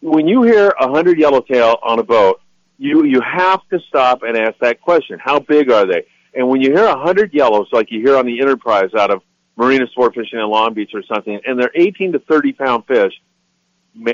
when 0.00 0.26
you 0.26 0.42
hear 0.42 0.68
a 0.80 0.88
hundred 0.88 1.18
yellowtail 1.18 1.78
on 1.82 1.98
a 1.98 2.02
boat, 2.02 2.40
you 2.78 3.04
you 3.04 3.20
have 3.20 3.60
to 3.68 3.78
stop 3.88 4.22
and 4.22 4.36
ask 4.36 4.58
that 4.60 4.80
question: 4.80 5.18
How 5.22 5.38
big 5.38 5.70
are 5.70 5.86
they? 5.86 6.04
And 6.34 6.48
when 6.48 6.60
you 6.60 6.72
hear 6.72 6.86
a 6.86 6.98
hundred 6.98 7.32
yellows, 7.32 7.68
like 7.72 7.90
you 7.90 8.00
hear 8.00 8.16
on 8.16 8.26
the 8.26 8.40
Enterprise 8.40 8.90
out 8.98 9.10
of 9.10 9.22
Marina 9.56 9.86
Sport 9.88 10.14
Fishing 10.14 10.38
in 10.38 10.48
Long 10.48 10.74
Beach 10.74 10.90
or 10.94 11.02
something, 11.02 11.38
and 11.46 11.60
they're 11.60 11.70
18 11.74 12.12
to 12.12 12.18
30 12.20 12.52
pound 12.54 12.86
fish, 12.86 13.12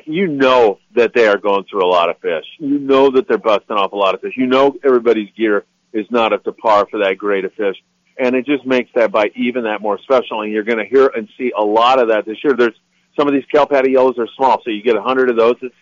you 0.07 0.27
know 0.27 0.79
that 0.95 1.13
they 1.15 1.29
are 1.29 1.39
going 1.39 1.65
through 1.71 1.85
a 1.85 1.89
lot 1.89 2.11
of 2.11 2.19
fish. 2.19 2.45
You 2.59 2.79
know 2.79 3.11
that 3.11 3.29
they're 3.29 3.39
busting 3.39 3.77
off 3.77 3.93
a 3.93 3.97
lot 3.97 4.15
of 4.15 4.21
fish. 4.21 4.35
You 4.37 4.47
know 4.47 4.77
everybody's 4.85 5.31
gear 5.37 5.65
is 5.93 6.07
not 6.11 6.33
up 6.33 6.45
to 6.45 6.53
par 6.53 6.87
for 6.91 6.99
that 6.99 7.17
grade 7.17 7.45
of 7.45 7.53
fish 7.55 7.77
and 8.19 8.35
it 8.35 8.45
just 8.45 8.67
makes 8.67 8.91
that 8.95 9.13
bite 9.13 9.33
even 9.37 9.65
that 9.65 9.81
more 9.81 9.99
special. 10.01 10.43
And 10.43 10.53
you're 10.53 10.65
going 10.65 10.79
to 10.79 10.85
hear 10.85 11.07
and 11.07 11.29
see 11.39 11.53
a 11.57 11.63
lot 11.63 12.01
of 12.01 12.09
that 12.09 12.27
this 12.27 12.43
year. 12.43 12.55
There's 12.55 12.79
some 13.17 13.29
of 13.29 13.35
these 13.35 13.45
kelp 13.47 13.71
paddy 13.71 13.93
yellows 13.93 14.19
are 14.19 14.29
small, 14.37 14.61
so 14.65 14.71
you 14.71 14.83
get 14.83 14.97
a 14.97 15.03
hundred 15.03 15.31
of 15.31 15.37
those. 15.37 15.55
It's 15.63 15.75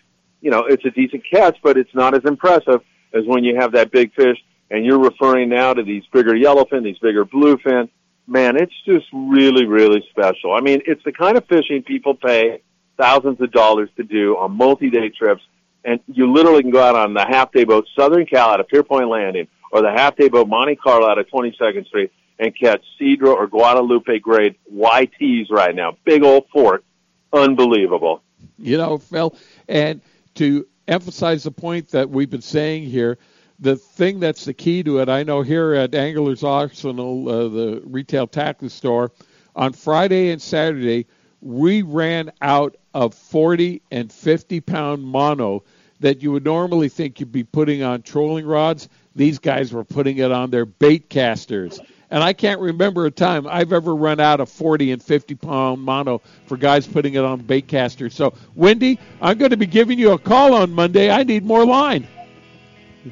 you 0.42 0.51
know, 0.51 0.66
it's 0.66 0.84
a 0.84 0.90
decent 0.90 1.24
catch, 1.30 1.57
but 1.62 1.78
it's 1.78 1.94
not 1.94 2.14
as 2.14 2.24
impressive 2.24 2.82
as 3.14 3.24
when 3.26 3.42
you 3.42 3.57
have 3.57 3.72
that 3.72 3.90
big 3.90 4.14
fish. 4.14 4.36
And 4.70 4.84
you're 4.84 4.99
referring 4.99 5.49
now 5.49 5.72
to 5.74 5.82
these 5.82 6.03
bigger 6.12 6.32
yellowfin, 6.32 6.82
these 6.82 6.99
bigger 6.99 7.24
bluefin. 7.24 7.88
Man, 8.26 8.57
it's 8.57 8.74
just 8.84 9.07
really, 9.12 9.64
really 9.64 10.05
special. 10.11 10.53
I 10.53 10.61
mean, 10.61 10.82
it's 10.86 11.03
the 11.05 11.12
kind 11.12 11.36
of 11.36 11.47
fishing 11.47 11.82
people 11.84 12.14
pay 12.14 12.62
thousands 12.97 13.40
of 13.40 13.53
dollars 13.53 13.88
to 13.97 14.03
do 14.03 14.36
on 14.36 14.53
multi-day 14.53 15.11
trips. 15.11 15.42
And 15.84 16.01
you 16.09 16.32
literally 16.32 16.62
can 16.62 16.72
go 16.72 16.82
out 16.82 16.97
on 16.97 17.14
the 17.14 17.24
half-day 17.24 17.64
boat 17.64 17.86
Southern 17.97 18.26
Cal 18.26 18.51
out 18.51 18.61
of 18.61 18.66
Pierpoint 18.68 19.09
Landing 19.09 19.47
or 19.70 19.82
the 19.82 19.90
half-day 19.90 20.28
boat 20.28 20.49
Monte 20.49 20.76
Carlo 20.76 21.09
out 21.09 21.18
of 21.18 21.26
22nd 21.28 21.86
Street 21.86 22.12
and 22.38 22.59
catch 22.59 22.82
Cedro 23.01 23.34
or 23.34 23.47
Guadalupe 23.47 24.18
grade 24.18 24.57
YTs 24.72 25.51
right 25.51 25.74
now. 25.74 25.97
Big 26.05 26.22
old 26.22 26.47
fort. 26.53 26.84
Unbelievable. 27.32 28.22
You 28.59 28.78
know, 28.78 28.99
Phil, 28.99 29.36
and 29.68 30.01
to 30.34 30.66
emphasize 30.88 31.44
the 31.44 31.51
point 31.51 31.88
that 31.90 32.11
we've 32.11 32.30
been 32.30 32.42
saying 32.42 32.84
here, 32.84 33.18
the 33.59 33.76
thing 33.76 34.20
that's 34.20 34.44
the 34.44 34.55
key 34.55 34.82
to 34.82 34.99
it, 34.99 35.09
I 35.09 35.22
know 35.22 35.42
here 35.42 35.74
at 35.74 35.94
Angler's 35.94 36.44
Arsenal, 36.44 37.28
uh, 37.28 37.49
the 37.49 37.82
retail 37.84 38.26
tackle 38.26 38.68
store, 38.68 39.12
on 39.55 39.72
Friday 39.72 40.30
and 40.30 40.40
Saturday, 40.40 41.07
we 41.47 41.82
ran 41.82 42.32
out 42.42 42.76
of 42.92 43.14
40 43.14 43.80
and 43.90 44.12
50 44.12 44.61
pound 44.61 45.05
mono 45.05 45.62
that 46.01 46.22
you 46.22 46.32
would 46.32 46.44
normally 46.44 46.88
think 46.88 47.20
you'd 47.20 47.32
be 47.32 47.44
putting 47.44 47.82
on 47.82 48.03
trolling 48.03 48.44
rods. 48.44 48.88
These 49.14 49.38
guys 49.38 49.72
were 49.72 49.84
putting 49.84 50.18
it 50.18 50.32
on 50.32 50.51
their 50.51 50.66
bait 50.66 51.09
casters. 51.09 51.80
And 52.11 52.22
I 52.22 52.32
can't 52.32 52.61
remember 52.61 53.07
a 53.07 53.11
time 53.11 53.47
I've 53.47 53.72
ever 53.72 53.94
run 53.94 54.20
out 54.20 54.40
of 54.40 54.49
40 54.49 54.92
and 54.92 55.03
50 55.03 55.34
pound 55.36 55.82
mono 55.82 56.20
for 56.47 56.57
guys 56.57 56.86
putting 56.86 57.14
it 57.14 57.24
on 57.24 57.40
bait 57.40 57.66
casters. 57.66 58.14
So, 58.14 58.34
Wendy, 58.55 58.99
I'm 59.20 59.38
going 59.38 59.51
to 59.51 59.57
be 59.57 59.66
giving 59.66 59.99
you 59.99 60.12
a 60.12 60.18
call 60.18 60.55
on 60.55 60.72
Monday. 60.72 61.11
I 61.11 61.22
need 61.22 61.44
more 61.44 61.64
line. 61.64 62.07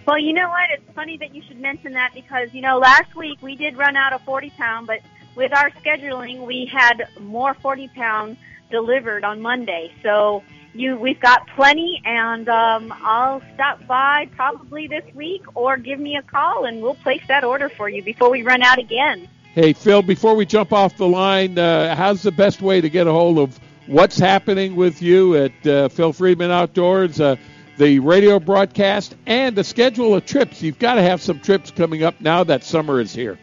Well, 0.06 0.18
you 0.18 0.32
know 0.32 0.48
what? 0.48 0.68
It's 0.70 0.92
funny 0.94 1.16
that 1.18 1.34
you 1.34 1.42
should 1.46 1.60
mention 1.60 1.92
that 1.92 2.12
because, 2.14 2.52
you 2.52 2.62
know, 2.62 2.78
last 2.78 3.14
week 3.14 3.40
we 3.42 3.54
did 3.54 3.76
run 3.76 3.96
out 3.96 4.12
of 4.12 4.22
40 4.22 4.50
pound, 4.50 4.86
but 4.88 5.00
with 5.36 5.52
our 5.52 5.70
scheduling, 5.70 6.46
we 6.46 6.66
had 6.66 7.08
more 7.20 7.54
40 7.54 7.88
pound 7.88 8.36
delivered 8.70 9.24
on 9.24 9.40
Monday. 9.40 9.92
So 10.02 10.42
you, 10.74 10.96
we've 10.96 11.20
got 11.20 11.46
plenty, 11.54 12.02
and 12.04 12.48
um, 12.48 12.92
I'll 13.02 13.42
stop 13.54 13.86
by 13.86 14.28
probably 14.34 14.88
this 14.88 15.04
week, 15.14 15.42
or 15.54 15.76
give 15.76 16.00
me 16.00 16.16
a 16.16 16.22
call, 16.22 16.64
and 16.64 16.82
we'll 16.82 16.94
place 16.96 17.22
that 17.28 17.44
order 17.44 17.68
for 17.68 17.88
you 17.88 18.02
before 18.02 18.30
we 18.30 18.42
run 18.42 18.62
out 18.62 18.78
again. 18.78 19.28
Hey, 19.54 19.72
Phil, 19.72 20.02
before 20.02 20.34
we 20.34 20.46
jump 20.46 20.72
off 20.72 20.96
the 20.96 21.06
line, 21.06 21.56
uh, 21.58 21.94
how's 21.94 22.22
the 22.22 22.32
best 22.32 22.60
way 22.60 22.80
to 22.80 22.90
get 22.90 23.06
a 23.06 23.12
hold 23.12 23.38
of 23.38 23.58
what's 23.86 24.18
happening 24.18 24.74
with 24.74 25.00
you 25.00 25.36
at 25.36 25.66
uh, 25.66 25.88
Phil 25.88 26.12
Friedman 26.12 26.50
Outdoors, 26.50 27.20
uh, 27.20 27.36
the 27.76 28.00
radio 28.00 28.40
broadcast, 28.40 29.14
and 29.26 29.54
the 29.54 29.62
schedule 29.62 30.14
of 30.14 30.26
trips? 30.26 30.60
You've 30.60 30.80
got 30.80 30.96
to 30.96 31.02
have 31.02 31.22
some 31.22 31.38
trips 31.38 31.70
coming 31.70 32.02
up 32.02 32.20
now 32.20 32.42
that 32.42 32.64
summer 32.64 33.00
is 33.00 33.14
here. 33.14 33.38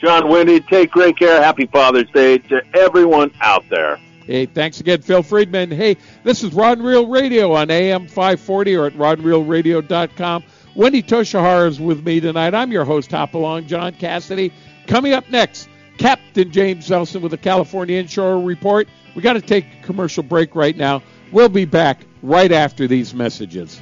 John, 0.02 0.30
Wendy, 0.30 0.60
take 0.60 0.92
great 0.92 1.18
care. 1.18 1.42
Happy 1.42 1.66
Father's 1.68 2.10
Day 2.12 2.38
to 2.38 2.62
everyone 2.74 3.32
out 3.42 3.64
there. 3.70 4.00
Hey, 4.26 4.46
thanks 4.46 4.80
again, 4.80 5.02
Phil 5.02 5.22
Friedman. 5.22 5.70
Hey, 5.72 5.98
this 6.24 6.44
is 6.44 6.54
Rod 6.54 6.80
and 6.80 6.88
Reel 6.88 7.08
Radio 7.08 7.54
on 7.54 7.70
AM 7.70 8.08
540 8.08 8.76
or 8.76 8.88
at 8.88 8.94
rodandreelradio.com. 8.94 10.44
Wendy 10.76 11.04
Toshihara 11.04 11.68
is 11.68 11.80
with 11.80 12.04
me 12.06 12.20
tonight. 12.20 12.54
I'm 12.54 12.72
your 12.72 12.86
host, 12.86 13.12
Hopalong 13.12 13.68
John 13.68 13.94
Cassidy. 13.94 14.52
Coming 14.88 15.14
up 15.14 15.30
next, 15.30 15.70
Captain 15.98 16.52
James 16.52 16.90
Nelson 16.90 17.22
with 17.22 17.32
the 17.32 17.38
California 17.38 17.98
Inshore 17.98 18.42
Report. 18.42 18.88
We 19.16 19.22
got 19.22 19.34
to 19.34 19.42
take 19.42 19.66
a 19.66 19.86
commercial 19.86 20.24
break 20.24 20.56
right 20.56 20.76
now. 20.76 21.02
We'll 21.32 21.50
be 21.50 21.66
back 21.66 22.06
right 22.22 22.52
after 22.52 22.88
these 22.88 23.14
messages. 23.14 23.82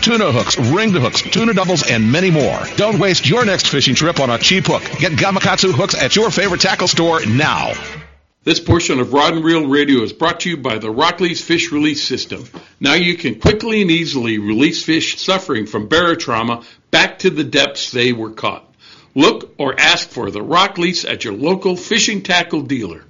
tuna 0.01 0.31
hooks, 0.31 0.57
ringed 0.57 0.95
hooks, 0.95 1.21
tuna 1.21 1.53
doubles, 1.53 1.89
and 1.89 2.11
many 2.11 2.31
more. 2.31 2.59
Don't 2.75 2.99
waste 2.99 3.27
your 3.27 3.45
next 3.45 3.67
fishing 3.67 3.95
trip 3.95 4.19
on 4.19 4.29
a 4.29 4.37
cheap 4.37 4.65
hook. 4.67 4.83
Get 4.99 5.13
Gamakatsu 5.13 5.71
hooks 5.73 5.95
at 5.95 6.15
your 6.15 6.31
favorite 6.31 6.61
tackle 6.61 6.87
store 6.87 7.25
now. 7.25 7.73
This 8.43 8.59
portion 8.59 8.99
of 8.99 9.13
Rod 9.13 9.33
and 9.33 9.45
Reel 9.45 9.67
Radio 9.67 10.01
is 10.01 10.13
brought 10.13 10.39
to 10.41 10.49
you 10.49 10.57
by 10.57 10.79
the 10.79 10.91
RokLees 10.91 11.43
Fish 11.43 11.71
Release 11.71 12.03
System. 12.03 12.43
Now 12.79 12.95
you 12.95 13.15
can 13.15 13.39
quickly 13.39 13.83
and 13.83 13.91
easily 13.91 14.39
release 14.39 14.83
fish 14.83 15.21
suffering 15.21 15.67
from 15.67 15.87
barotrauma 15.87 16.65
back 16.89 17.19
to 17.19 17.29
the 17.29 17.43
depths 17.43 17.91
they 17.91 18.13
were 18.13 18.31
caught. 18.31 18.67
Look 19.13 19.53
or 19.59 19.79
ask 19.79 20.09
for 20.09 20.31
the 20.31 20.39
RokLees 20.39 21.07
at 21.07 21.23
your 21.23 21.33
local 21.33 21.75
fishing 21.75 22.23
tackle 22.23 22.63
dealer. 22.63 23.03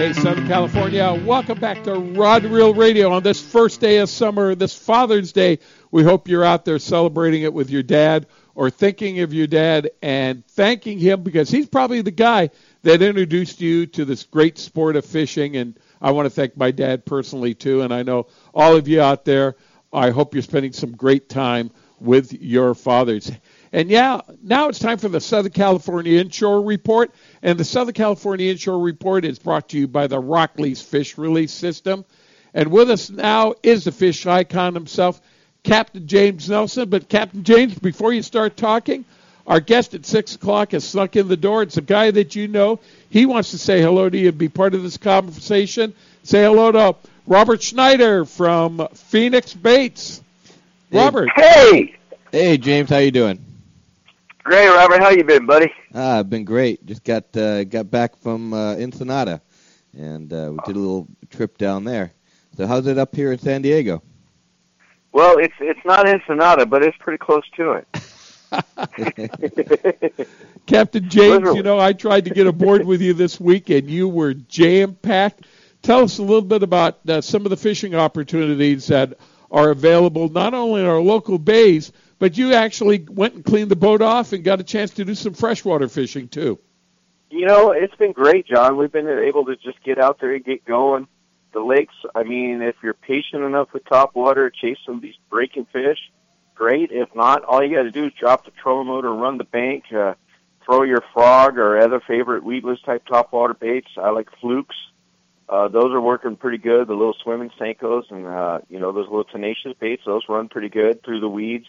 Hey, 0.00 0.14
Southern 0.14 0.46
California, 0.46 1.12
welcome 1.26 1.60
back 1.60 1.84
to 1.84 1.92
Rod 1.92 2.44
Reel 2.44 2.72
Radio 2.72 3.12
on 3.12 3.22
this 3.22 3.38
first 3.38 3.82
day 3.82 3.98
of 3.98 4.08
summer, 4.08 4.54
this 4.54 4.74
Father's 4.74 5.30
Day. 5.30 5.58
We 5.90 6.04
hope 6.04 6.26
you're 6.26 6.42
out 6.42 6.64
there 6.64 6.78
celebrating 6.78 7.42
it 7.42 7.52
with 7.52 7.68
your 7.68 7.82
dad 7.82 8.26
or 8.54 8.70
thinking 8.70 9.20
of 9.20 9.34
your 9.34 9.46
dad 9.46 9.90
and 10.00 10.42
thanking 10.46 10.98
him 10.98 11.22
because 11.22 11.50
he's 11.50 11.68
probably 11.68 12.00
the 12.00 12.10
guy 12.10 12.48
that 12.80 13.02
introduced 13.02 13.60
you 13.60 13.84
to 13.88 14.06
this 14.06 14.24
great 14.24 14.56
sport 14.56 14.96
of 14.96 15.04
fishing. 15.04 15.56
And 15.56 15.78
I 16.00 16.12
want 16.12 16.24
to 16.24 16.30
thank 16.30 16.56
my 16.56 16.70
dad 16.70 17.04
personally 17.04 17.52
too, 17.52 17.82
and 17.82 17.92
I 17.92 18.02
know 18.02 18.28
all 18.54 18.76
of 18.76 18.88
you 18.88 19.02
out 19.02 19.26
there. 19.26 19.56
I 19.92 20.08
hope 20.08 20.32
you're 20.32 20.42
spending 20.42 20.72
some 20.72 20.92
great 20.92 21.28
time 21.28 21.72
with 22.00 22.32
your 22.32 22.74
fathers. 22.74 23.30
And 23.72 23.88
yeah, 23.88 24.20
now 24.42 24.68
it's 24.68 24.80
time 24.80 24.98
for 24.98 25.08
the 25.08 25.20
Southern 25.20 25.52
California 25.52 26.20
Inshore 26.20 26.62
Report. 26.62 27.12
And 27.42 27.58
the 27.58 27.64
Southern 27.64 27.94
California 27.94 28.50
Inshore 28.50 28.80
Report 28.80 29.24
is 29.24 29.38
brought 29.38 29.68
to 29.70 29.78
you 29.78 29.86
by 29.86 30.06
the 30.08 30.20
RokLees 30.20 30.82
Fish 30.82 31.16
Release 31.16 31.52
System. 31.52 32.04
And 32.52 32.72
with 32.72 32.90
us 32.90 33.10
now 33.10 33.54
is 33.62 33.84
the 33.84 33.92
fish 33.92 34.26
icon 34.26 34.74
himself, 34.74 35.20
Captain 35.62 36.06
James 36.08 36.50
Nelson. 36.50 36.88
But 36.88 37.08
Captain 37.08 37.44
James, 37.44 37.78
before 37.78 38.12
you 38.12 38.22
start 38.22 38.56
talking, 38.56 39.04
our 39.46 39.60
guest 39.60 39.94
at 39.94 40.04
six 40.04 40.34
o'clock 40.34 40.72
has 40.72 40.84
snuck 40.84 41.14
in 41.14 41.28
the 41.28 41.36
door. 41.36 41.62
It's 41.62 41.76
a 41.76 41.82
guy 41.82 42.10
that 42.10 42.34
you 42.34 42.48
know. 42.48 42.80
He 43.08 43.24
wants 43.24 43.52
to 43.52 43.58
say 43.58 43.80
hello 43.80 44.10
to 44.10 44.18
you 44.18 44.28
and 44.28 44.38
be 44.38 44.48
part 44.48 44.74
of 44.74 44.82
this 44.82 44.96
conversation. 44.96 45.94
Say 46.24 46.42
hello 46.42 46.72
to 46.72 46.96
Robert 47.26 47.62
Schneider 47.62 48.24
from 48.24 48.88
Phoenix 48.94 49.54
Baits. 49.54 50.22
Robert. 50.90 51.28
Hey. 51.36 51.96
Hey, 52.32 52.58
James. 52.58 52.90
How 52.90 52.98
you 52.98 53.12
doing? 53.12 53.49
Great, 54.42 54.68
Robert. 54.68 55.02
How 55.02 55.10
you 55.10 55.22
been, 55.22 55.46
buddy? 55.46 55.70
Ah, 55.94 56.20
I've 56.20 56.30
been 56.30 56.44
great. 56.44 56.84
Just 56.86 57.04
got 57.04 57.36
uh, 57.36 57.64
got 57.64 57.90
back 57.90 58.16
from 58.16 58.54
uh, 58.54 58.74
Ensenada, 58.74 59.42
and 59.96 60.32
uh, 60.32 60.52
we 60.52 60.58
did 60.66 60.76
a 60.76 60.78
little 60.78 61.08
trip 61.28 61.58
down 61.58 61.84
there. 61.84 62.12
So 62.56 62.66
how's 62.66 62.86
it 62.86 62.96
up 62.96 63.14
here 63.14 63.32
in 63.32 63.38
San 63.38 63.62
Diego? 63.62 64.02
Well, 65.12 65.38
it's 65.38 65.54
it's 65.60 65.84
not 65.84 66.08
Ensenada, 66.08 66.64
but 66.64 66.82
it's 66.82 66.96
pretty 66.98 67.18
close 67.18 67.44
to 67.56 67.72
it. 67.72 67.86
Captain 70.66 71.04
James, 71.08 71.54
you 71.54 71.62
know, 71.62 71.78
I 71.78 71.92
tried 71.92 72.24
to 72.24 72.30
get 72.30 72.46
aboard 72.46 72.86
with 72.86 73.02
you 73.02 73.12
this 73.12 73.38
week, 73.38 73.68
and 73.70 73.90
you 73.90 74.08
were 74.08 74.34
jam 74.34 74.94
packed. 74.94 75.46
Tell 75.82 76.02
us 76.02 76.18
a 76.18 76.22
little 76.22 76.42
bit 76.42 76.62
about 76.62 76.98
uh, 77.08 77.20
some 77.20 77.44
of 77.44 77.50
the 77.50 77.56
fishing 77.56 77.94
opportunities 77.94 78.86
that 78.86 79.18
are 79.50 79.70
available 79.70 80.28
not 80.28 80.54
only 80.54 80.80
in 80.80 80.86
our 80.86 81.00
local 81.00 81.38
bays, 81.38 81.92
but 82.20 82.36
you 82.38 82.52
actually 82.52 83.04
went 83.10 83.34
and 83.34 83.44
cleaned 83.44 83.70
the 83.70 83.76
boat 83.76 84.02
off 84.02 84.32
and 84.32 84.44
got 84.44 84.60
a 84.60 84.62
chance 84.62 84.92
to 84.92 85.04
do 85.04 85.16
some 85.16 85.34
freshwater 85.34 85.88
fishing 85.88 86.28
too. 86.28 86.60
You 87.30 87.46
know, 87.46 87.72
it's 87.72 87.94
been 87.96 88.12
great, 88.12 88.46
John. 88.46 88.76
We've 88.76 88.92
been 88.92 89.08
able 89.08 89.46
to 89.46 89.56
just 89.56 89.82
get 89.82 89.98
out 89.98 90.20
there 90.20 90.34
and 90.34 90.44
get 90.44 90.64
going. 90.64 91.08
The 91.52 91.60
lakes, 91.60 91.94
I 92.14 92.22
mean, 92.22 92.62
if 92.62 92.76
you're 92.82 92.94
patient 92.94 93.42
enough 93.42 93.72
with 93.72 93.84
top 93.86 94.14
water, 94.14 94.50
chase 94.50 94.76
some 94.84 94.96
of 94.96 95.02
these 95.02 95.16
breaking 95.30 95.66
fish, 95.72 95.98
great. 96.54 96.92
If 96.92 97.08
not, 97.14 97.42
all 97.44 97.64
you 97.64 97.74
got 97.74 97.84
to 97.84 97.90
do 97.90 98.06
is 98.06 98.12
drop 98.12 98.44
the 98.44 98.52
trolling 98.52 98.86
motor 98.86 99.12
run 99.12 99.38
the 99.38 99.44
bank. 99.44 99.84
Uh, 99.92 100.14
throw 100.64 100.82
your 100.82 101.02
frog 101.14 101.58
or 101.58 101.78
other 101.78 102.00
favorite 102.06 102.44
weedless 102.44 102.80
type 102.82 103.04
top 103.06 103.32
water 103.32 103.54
baits. 103.54 103.88
I 103.96 104.10
like 104.10 104.28
flukes. 104.40 104.76
Uh, 105.48 105.66
those 105.66 105.92
are 105.92 106.00
working 106.00 106.36
pretty 106.36 106.58
good. 106.58 106.86
The 106.86 106.94
little 106.94 107.16
swimming 107.24 107.50
Senkos 107.58 108.08
and 108.10 108.26
uh, 108.26 108.60
you 108.68 108.78
know 108.78 108.92
those 108.92 109.06
little 109.06 109.24
tenacious 109.24 109.72
baits. 109.80 110.02
Those 110.06 110.22
run 110.28 110.48
pretty 110.48 110.68
good 110.68 111.02
through 111.02 111.20
the 111.20 111.28
weeds. 111.28 111.66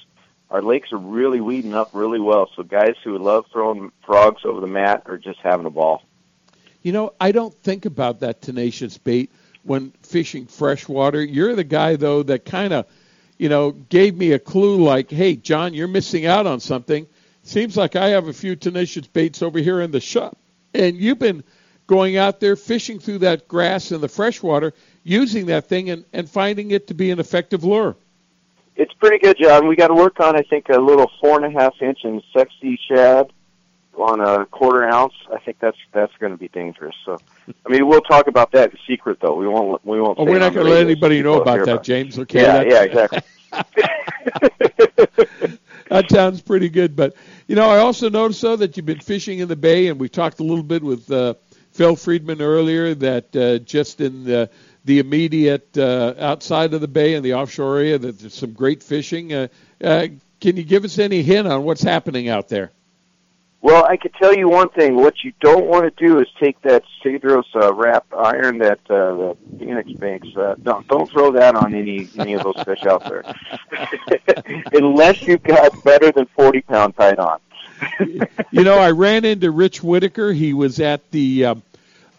Our 0.51 0.61
lakes 0.61 0.91
are 0.91 0.97
really 0.97 1.39
weeding 1.39 1.73
up 1.73 1.91
really 1.93 2.19
well. 2.19 2.49
So 2.55 2.63
guys 2.63 2.95
who 3.05 3.17
love 3.17 3.45
throwing 3.51 3.91
frogs 4.05 4.41
over 4.43 4.59
the 4.59 4.67
mat 4.67 5.03
are 5.05 5.17
just 5.17 5.39
having 5.39 5.65
a 5.65 5.69
ball. 5.69 6.03
You 6.83 6.91
know, 6.91 7.13
I 7.21 7.31
don't 7.31 7.53
think 7.53 7.85
about 7.85 8.19
that 8.19 8.41
tenacious 8.41 8.97
bait 8.97 9.31
when 9.63 9.93
fishing 10.01 10.47
freshwater. 10.47 11.23
You're 11.23 11.55
the 11.55 11.63
guy 11.63 11.95
though 11.95 12.23
that 12.23 12.43
kind 12.43 12.73
of, 12.73 12.85
you 13.37 13.47
know, 13.47 13.71
gave 13.71 14.15
me 14.17 14.33
a 14.33 14.39
clue 14.39 14.83
like, 14.83 15.09
"Hey, 15.09 15.37
John, 15.37 15.73
you're 15.73 15.87
missing 15.87 16.25
out 16.25 16.45
on 16.45 16.59
something." 16.59 17.07
Seems 17.43 17.77
like 17.77 17.95
I 17.95 18.09
have 18.09 18.27
a 18.27 18.33
few 18.33 18.55
tenacious 18.55 19.07
baits 19.07 19.41
over 19.41 19.57
here 19.57 19.79
in 19.79 19.91
the 19.91 20.01
shop, 20.01 20.37
and 20.73 20.97
you've 20.97 21.19
been 21.19 21.43
going 21.87 22.17
out 22.17 22.39
there 22.39 22.55
fishing 22.55 22.99
through 22.99 23.19
that 23.19 23.47
grass 23.47 23.91
in 23.91 24.01
the 24.01 24.07
freshwater, 24.07 24.73
using 25.03 25.47
that 25.47 25.67
thing 25.67 25.89
and, 25.89 26.05
and 26.13 26.29
finding 26.29 26.71
it 26.71 26.87
to 26.87 26.93
be 26.93 27.09
an 27.09 27.19
effective 27.19 27.63
lure. 27.63 27.95
It's 28.81 28.93
pretty 28.93 29.19
good, 29.19 29.37
John. 29.37 29.67
We 29.67 29.75
got 29.75 29.89
to 29.89 29.93
work 29.93 30.19
on, 30.19 30.35
I 30.35 30.41
think, 30.41 30.69
a 30.69 30.79
little 30.79 31.11
four 31.19 31.39
and 31.39 31.55
a 31.55 31.59
half 31.59 31.79
inch 31.83 31.99
and 32.03 32.23
sexy 32.35 32.79
shad 32.89 33.31
on 33.95 34.19
a 34.19 34.47
quarter 34.47 34.83
ounce. 34.83 35.13
I 35.31 35.37
think 35.37 35.59
that's 35.59 35.77
that's 35.91 36.11
going 36.17 36.31
to 36.31 36.37
be 36.37 36.47
dangerous. 36.47 36.95
So, 37.05 37.19
I 37.63 37.69
mean, 37.69 37.87
we'll 37.87 38.01
talk 38.01 38.25
about 38.25 38.53
that 38.53 38.71
in 38.71 38.77
secret, 38.87 39.19
though. 39.21 39.35
We 39.35 39.47
won't. 39.47 39.85
We 39.85 40.01
won't. 40.01 40.17
Oh, 40.17 40.23
we're 40.23 40.39
not 40.39 40.55
going 40.55 40.65
to 40.65 40.71
let 40.71 40.83
anybody 40.83 41.21
know 41.21 41.39
about 41.39 41.57
that, 41.57 41.63
about 41.63 41.83
James. 41.83 42.17
Okay. 42.17 42.41
Yeah. 42.41 42.63
Yeah. 42.63 42.81
Exactly. 42.81 43.21
that 45.89 46.09
sounds 46.09 46.41
pretty 46.41 46.69
good. 46.69 46.95
But 46.95 47.13
you 47.45 47.55
know, 47.55 47.69
I 47.69 47.77
also 47.77 48.09
noticed 48.09 48.41
though 48.41 48.55
that 48.55 48.77
you've 48.77 48.87
been 48.87 48.99
fishing 48.99 49.37
in 49.37 49.47
the 49.47 49.55
bay, 49.55 49.89
and 49.89 49.99
we 49.99 50.09
talked 50.09 50.39
a 50.39 50.43
little 50.43 50.63
bit 50.63 50.81
with 50.81 51.11
uh, 51.11 51.35
Phil 51.71 51.95
Friedman 51.95 52.41
earlier 52.41 52.95
that 52.95 53.35
uh, 53.35 53.59
just 53.59 54.01
in 54.01 54.23
the 54.23 54.49
the 54.85 54.99
immediate 54.99 55.77
uh, 55.77 56.13
outside 56.17 56.73
of 56.73 56.81
the 56.81 56.87
bay 56.87 57.13
and 57.13 57.23
the 57.23 57.35
offshore 57.35 57.77
area 57.77 57.97
that 57.97 58.19
there's 58.19 58.33
some 58.33 58.53
great 58.53 58.81
fishing. 58.81 59.33
Uh, 59.33 59.47
uh, 59.83 60.07
can 60.39 60.57
you 60.57 60.63
give 60.63 60.83
us 60.83 60.97
any 60.97 61.21
hint 61.21 61.47
on 61.47 61.63
what's 61.63 61.83
happening 61.83 62.29
out 62.29 62.49
there? 62.49 62.71
Well, 63.63 63.85
I 63.85 63.95
could 63.95 64.13
tell 64.15 64.33
you 64.33 64.49
one 64.49 64.69
thing. 64.69 64.95
What 64.95 65.23
you 65.23 65.33
don't 65.39 65.67
want 65.67 65.83
to 65.83 66.07
do 66.07 66.19
is 66.19 66.27
take 66.39 66.59
that 66.63 66.83
Cedros 67.03 67.43
uh, 67.55 67.71
wrap 67.73 68.07
iron 68.11 68.57
that 68.57 68.79
uh, 68.89 69.13
the 69.13 69.37
Phoenix 69.59 69.91
makes. 69.99 70.35
Uh, 70.35 70.55
don't 70.63 70.87
don't 70.87 71.07
throw 71.07 71.31
that 71.33 71.53
on 71.53 71.75
any 71.75 72.09
any 72.17 72.33
of 72.33 72.41
those 72.41 72.59
fish 72.63 72.83
out 72.87 73.03
there, 73.03 73.23
unless 74.73 75.21
you've 75.21 75.43
got 75.43 75.83
better 75.83 76.11
than 76.11 76.25
forty 76.35 76.61
pound 76.61 76.95
tight 76.97 77.19
on. 77.19 77.39
you 78.51 78.63
know, 78.63 78.79
I 78.79 78.91
ran 78.91 79.25
into 79.25 79.51
Rich 79.51 79.83
Whitaker. 79.83 80.33
He 80.33 80.55
was 80.55 80.79
at 80.79 81.11
the 81.11 81.45
um, 81.45 81.63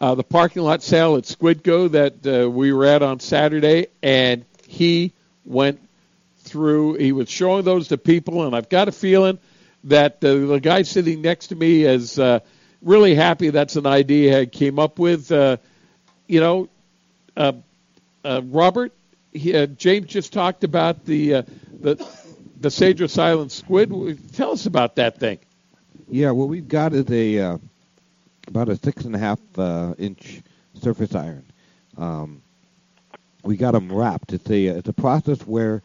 uh, 0.03 0.17
the 0.17 0.25
parking 0.25 0.63
lot 0.63 0.83
sale 0.83 1.17
at 1.17 1.23
Squidco 1.23 1.93
that 1.93 2.27
uh, 2.27 2.51
we 2.51 2.73
were 2.73 2.85
at 2.85 3.05
on 3.05 3.21
Saturday, 3.21 3.87
and 4.03 4.45
he 4.67 5.13
went 5.45 5.81
through. 6.39 6.95
He 6.95 7.13
was 7.13 7.31
showing 7.31 7.65
those 7.65 7.87
to 7.89 7.99
people, 7.99 8.45
and 8.45 8.55
I've 8.55 8.69
got 8.69 8.89
a 8.89 8.93
feeling 8.93 9.39
that 9.85 10.17
uh, 10.25 10.35
the 10.35 10.59
guy 10.61 10.83
sitting 10.83 11.23
next 11.23 11.49
to 11.49 11.55
me 11.55 11.85
is 11.85 12.19
uh, 12.19 12.41
really 12.83 13.15
happy. 13.15 13.51
That's 13.51 13.77
an 13.77 13.87
idea 13.87 14.41
he 14.41 14.47
came 14.47 14.81
up 14.81 14.99
with. 14.99 15.31
Uh, 15.31 15.59
you 16.27 16.41
know, 16.41 16.69
uh, 17.37 17.53
uh, 18.25 18.43
Robert, 18.45 18.93
he, 19.33 19.55
uh, 19.55 19.67
James 19.67 20.09
just 20.09 20.33
talked 20.33 20.65
about 20.65 21.05
the 21.05 21.35
uh, 21.35 21.43
the 21.81 21.95
the 22.59 22.71
Cedros 22.71 23.21
Island 23.21 23.53
squid. 23.53 24.19
Tell 24.33 24.51
us 24.51 24.67
about 24.67 24.97
that 24.97 25.21
thing. 25.21 25.39
Yeah, 26.09 26.33
what 26.33 26.49
we've 26.49 26.67
got 26.67 26.93
is 26.93 27.09
a 27.09 27.39
uh, 27.39 27.59
about 28.49 28.69
a 28.69 28.77
six 28.77 29.05
and 29.05 29.15
a 29.15 29.19
half 29.19 29.41
uh, 29.59 29.95
inch 29.99 30.43
surface 30.81 31.15
iron. 31.15 31.45
Um, 31.97 32.43
we 33.43 33.57
got 33.57 33.73
them 33.73 33.93
wrapped. 33.93 34.33
It's 34.33 34.49
a 34.51 34.67
it's 34.67 34.89
a 34.89 34.93
process 34.93 35.41
where 35.47 35.83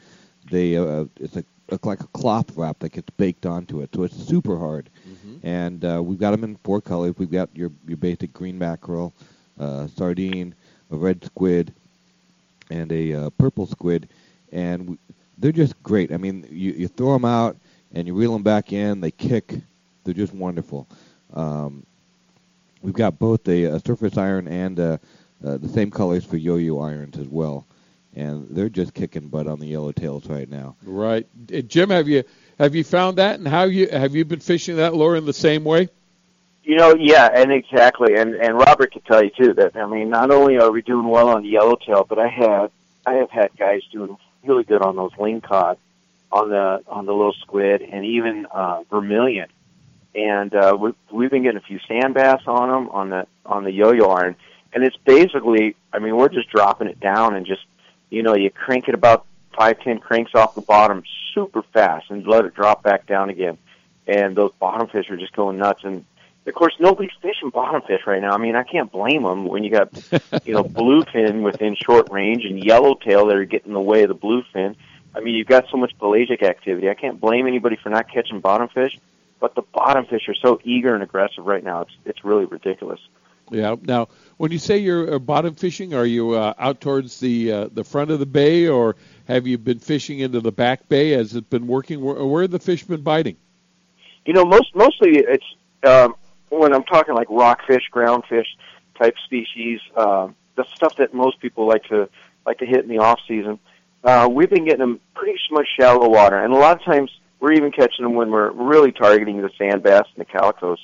they 0.49 0.77
uh, 0.77 1.05
it's 1.19 1.35
a 1.35 1.43
like 1.83 2.01
a 2.01 2.07
cloth 2.07 2.55
wrap 2.55 2.79
that 2.79 2.93
gets 2.93 3.09
baked 3.11 3.45
onto 3.45 3.81
it, 3.81 3.89
so 3.93 4.03
it's 4.03 4.15
super 4.15 4.57
hard. 4.57 4.89
Mm-hmm. 5.07 5.47
And 5.47 5.85
uh, 5.85 6.01
we've 6.03 6.19
got 6.19 6.31
them 6.31 6.43
in 6.43 6.55
four 6.57 6.81
colors. 6.81 7.15
We've 7.17 7.31
got 7.31 7.49
your 7.55 7.71
your 7.87 7.97
basic 7.97 8.33
green 8.33 8.57
mackerel, 8.57 9.13
uh, 9.59 9.87
sardine, 9.87 10.53
a 10.91 10.95
red 10.95 11.23
squid, 11.23 11.73
and 12.69 12.91
a 12.91 13.13
uh, 13.13 13.29
purple 13.31 13.67
squid, 13.67 14.07
and 14.51 14.89
we, 14.89 14.97
they're 15.37 15.51
just 15.51 15.81
great. 15.83 16.11
I 16.11 16.17
mean, 16.17 16.47
you 16.49 16.71
you 16.73 16.87
throw 16.87 17.13
them 17.13 17.25
out 17.25 17.57
and 17.93 18.07
you 18.07 18.13
reel 18.13 18.33
them 18.33 18.43
back 18.43 18.73
in. 18.73 19.01
They 19.01 19.11
kick. 19.11 19.55
They're 20.03 20.13
just 20.13 20.33
wonderful. 20.33 20.87
Um, 21.33 21.85
we've 22.81 22.93
got 22.93 23.19
both 23.19 23.47
a, 23.47 23.65
a 23.65 23.79
surface 23.79 24.17
iron 24.17 24.47
and 24.47 24.79
uh, 24.79 24.97
uh, 25.45 25.57
the 25.57 25.69
same 25.69 25.91
colors 25.91 26.25
for 26.25 26.37
yo-yo 26.37 26.79
irons 26.79 27.17
as 27.17 27.27
well, 27.27 27.65
and 28.15 28.47
they're 28.49 28.69
just 28.69 28.93
kicking 28.93 29.27
butt 29.27 29.47
on 29.47 29.59
the 29.59 29.71
yellowtails 29.71 30.29
right 30.29 30.49
now. 30.49 30.75
Right, 30.83 31.27
uh, 31.53 31.61
Jim, 31.61 31.89
have 31.89 32.07
you 32.07 32.23
have 32.59 32.75
you 32.75 32.83
found 32.83 33.17
that, 33.17 33.39
and 33.39 33.47
how 33.47 33.63
you 33.63 33.87
have 33.89 34.15
you 34.15 34.25
been 34.25 34.39
fishing 34.39 34.77
that 34.77 34.93
lure 34.93 35.15
in 35.15 35.25
the 35.25 35.33
same 35.33 35.63
way? 35.63 35.89
You 36.63 36.75
know, 36.75 36.95
yeah, 36.99 37.29
and 37.33 37.51
exactly, 37.51 38.15
and 38.15 38.35
and 38.35 38.57
Robert 38.57 38.91
can 38.91 39.01
tell 39.03 39.23
you 39.23 39.29
too 39.29 39.53
that 39.53 39.75
I 39.75 39.85
mean, 39.85 40.09
not 40.09 40.31
only 40.31 40.57
are 40.57 40.71
we 40.71 40.81
doing 40.81 41.07
well 41.07 41.29
on 41.29 41.43
the 41.43 41.49
yellowtail, 41.49 42.05
but 42.07 42.19
I 42.19 42.27
have 42.27 42.71
I 43.05 43.13
have 43.15 43.29
had 43.29 43.55
guys 43.57 43.83
doing 43.91 44.17
really 44.43 44.63
good 44.63 44.81
on 44.81 44.95
those 44.95 45.13
lingcod, 45.13 45.77
on 46.31 46.49
the 46.49 46.83
on 46.87 47.05
the 47.05 47.13
little 47.13 47.33
squid, 47.33 47.81
and 47.81 48.05
even 48.05 48.47
uh, 48.47 48.83
vermilion 48.89 49.47
and 50.15 50.53
uh, 50.53 50.77
we, 50.79 50.93
we've 51.11 51.29
been 51.29 51.43
getting 51.43 51.57
a 51.57 51.61
few 51.61 51.79
sand 51.87 52.13
bass 52.13 52.41
on 52.47 52.69
them 52.69 52.89
on 52.89 53.09
the 53.09 53.27
on 53.45 53.63
the 53.63 53.71
yo-yo 53.71 54.09
iron, 54.09 54.35
and 54.73 54.83
it's 54.83 54.97
basically, 54.97 55.75
I 55.93 55.99
mean, 55.99 56.15
we're 56.15 56.29
just 56.29 56.49
dropping 56.49 56.87
it 56.87 56.99
down 56.99 57.35
and 57.35 57.45
just, 57.45 57.63
you 58.09 58.23
know, 58.23 58.35
you 58.35 58.49
crank 58.49 58.87
it 58.87 58.93
about 58.93 59.25
five 59.55 59.79
ten 59.81 59.99
cranks 59.99 60.31
off 60.35 60.55
the 60.55 60.61
bottom 60.61 61.03
super 61.33 61.61
fast 61.61 62.09
and 62.09 62.25
let 62.27 62.45
it 62.45 62.55
drop 62.55 62.83
back 62.83 63.05
down 63.05 63.29
again, 63.29 63.57
and 64.07 64.35
those 64.35 64.51
bottom 64.59 64.87
fish 64.87 65.09
are 65.09 65.17
just 65.17 65.35
going 65.35 65.57
nuts. 65.57 65.83
And 65.83 66.05
of 66.45 66.53
course, 66.53 66.73
nobody's 66.79 67.11
fishing 67.21 67.49
bottom 67.49 67.81
fish 67.81 68.01
right 68.07 68.21
now. 68.21 68.31
I 68.31 68.37
mean, 68.37 68.55
I 68.55 68.63
can't 68.63 68.91
blame 68.91 69.23
them 69.23 69.45
when 69.45 69.63
you 69.63 69.71
got, 69.71 69.93
you 70.45 70.53
know, 70.53 70.63
bluefin 70.63 71.41
within 71.41 71.75
short 71.75 72.09
range 72.09 72.45
and 72.45 72.63
yellowtail 72.63 73.27
that 73.27 73.35
are 73.35 73.45
getting 73.45 73.69
in 73.69 73.73
the 73.73 73.81
way 73.81 74.03
of 74.03 74.09
the 74.09 74.15
bluefin. 74.15 74.75
I 75.13 75.19
mean, 75.19 75.35
you've 75.35 75.47
got 75.47 75.65
so 75.69 75.77
much 75.77 75.97
pelagic 75.97 76.43
activity. 76.43 76.89
I 76.89 76.93
can't 76.93 77.19
blame 77.19 77.47
anybody 77.47 77.75
for 77.75 77.89
not 77.89 78.09
catching 78.11 78.39
bottom 78.39 78.67
fish 78.69 78.97
but 79.39 79.55
the 79.55 79.61
bottom 79.61 80.05
fish 80.05 80.27
are 80.27 80.35
so 80.35 80.59
eager 80.63 80.93
and 80.93 81.03
aggressive 81.03 81.45
right 81.45 81.63
now. 81.63 81.81
It's 81.81 81.91
it's 82.05 82.23
really 82.23 82.45
ridiculous. 82.45 82.99
Yeah. 83.49 83.75
Now, 83.81 84.09
when 84.37 84.51
you 84.51 84.59
say 84.59 84.77
you're 84.77 85.15
uh, 85.15 85.19
bottom 85.19 85.55
fishing, 85.55 85.93
are 85.93 86.05
you 86.05 86.31
uh, 86.31 86.53
out 86.57 86.81
towards 86.81 87.19
the 87.19 87.51
uh, 87.51 87.69
the 87.71 87.83
front 87.83 88.11
of 88.11 88.19
the 88.19 88.25
bay, 88.25 88.67
or 88.67 88.95
have 89.27 89.47
you 89.47 89.57
been 89.57 89.79
fishing 89.79 90.19
into 90.19 90.41
the 90.41 90.51
back 90.51 90.87
bay? 90.89 91.11
Has 91.11 91.35
it 91.35 91.49
been 91.49 91.67
working? 91.67 92.01
Where, 92.01 92.25
where 92.25 92.41
have 92.41 92.51
the 92.51 92.59
fish 92.59 92.83
been 92.83 93.01
biting? 93.01 93.37
You 94.25 94.33
know, 94.33 94.43
most 94.43 94.75
mostly 94.75 95.17
it's 95.17 95.45
um, 95.83 96.15
when 96.49 96.73
I'm 96.73 96.83
talking 96.83 97.15
like 97.15 97.27
rockfish, 97.29 97.83
groundfish 97.93 98.47
type 98.99 99.15
species, 99.25 99.79
uh, 99.95 100.29
the 100.55 100.65
stuff 100.75 100.97
that 100.97 101.13
most 101.13 101.39
people 101.39 101.67
like 101.67 101.83
to 101.85 102.09
like 102.45 102.57
to 102.59 102.65
hit 102.65 102.83
in 102.83 102.89
the 102.89 102.99
off 102.99 103.19
season. 103.27 103.59
Uh, 104.03 104.27
we've 104.29 104.49
been 104.49 104.65
getting 104.65 104.79
them 104.79 104.99
pretty 105.15 105.37
much 105.51 105.67
shallow 105.79 106.09
water, 106.09 106.37
and 106.37 106.53
a 106.53 106.57
lot 106.57 106.77
of 106.77 106.83
times 106.83 107.11
we're 107.39 107.53
even 107.53 107.71
catching 107.71 108.03
them 108.03 108.15
when 108.15 108.31
we're 108.31 108.51
really 108.51 108.91
targeting 108.91 109.41
the 109.41 109.49
sand 109.57 109.83
bass 109.83 110.05
and 110.15 110.25
the 110.25 110.31
calicos. 110.31 110.77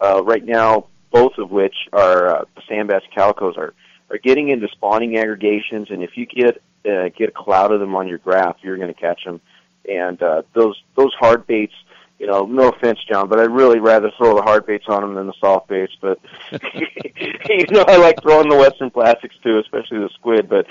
Uh, 0.00 0.22
right 0.24 0.44
now, 0.44 0.86
both 1.12 1.38
of 1.38 1.50
which 1.50 1.74
are 1.92 2.26
uh, 2.26 2.44
the 2.56 2.62
sand 2.68 2.88
bass 2.88 3.02
and 3.04 3.14
calicos 3.14 3.56
are 3.56 3.74
are 4.10 4.18
getting 4.18 4.50
into 4.50 4.68
spawning 4.68 5.16
aggregations, 5.16 5.90
and 5.90 6.02
if 6.02 6.16
you 6.16 6.26
get 6.26 6.62
uh, 6.86 7.08
get 7.16 7.28
a 7.28 7.32
cloud 7.32 7.72
of 7.72 7.80
them 7.80 7.94
on 7.94 8.08
your 8.08 8.18
graph, 8.18 8.56
you're 8.62 8.76
going 8.76 8.92
to 8.92 9.00
catch 9.00 9.24
them. 9.24 9.40
And 9.88 10.22
uh, 10.22 10.42
those 10.54 10.80
those 10.96 11.12
hard 11.14 11.46
baits, 11.46 11.74
you 12.18 12.26
know, 12.26 12.44
no 12.44 12.68
offense, 12.68 12.98
John, 13.08 13.28
but 13.28 13.40
I'd 13.40 13.50
really 13.50 13.80
rather 13.80 14.10
throw 14.16 14.34
the 14.34 14.42
hard 14.42 14.66
baits 14.66 14.84
on 14.88 15.02
them 15.02 15.14
than 15.14 15.26
the 15.26 15.34
soft 15.40 15.68
baits. 15.68 15.92
But 16.00 16.18
you 16.52 17.66
know, 17.70 17.84
I 17.86 17.96
like 17.96 18.20
throwing 18.22 18.48
the 18.48 18.56
Western 18.56 18.90
plastics 18.90 19.36
too, 19.42 19.58
especially 19.58 19.98
the 19.98 20.10
squid. 20.14 20.48
But 20.48 20.66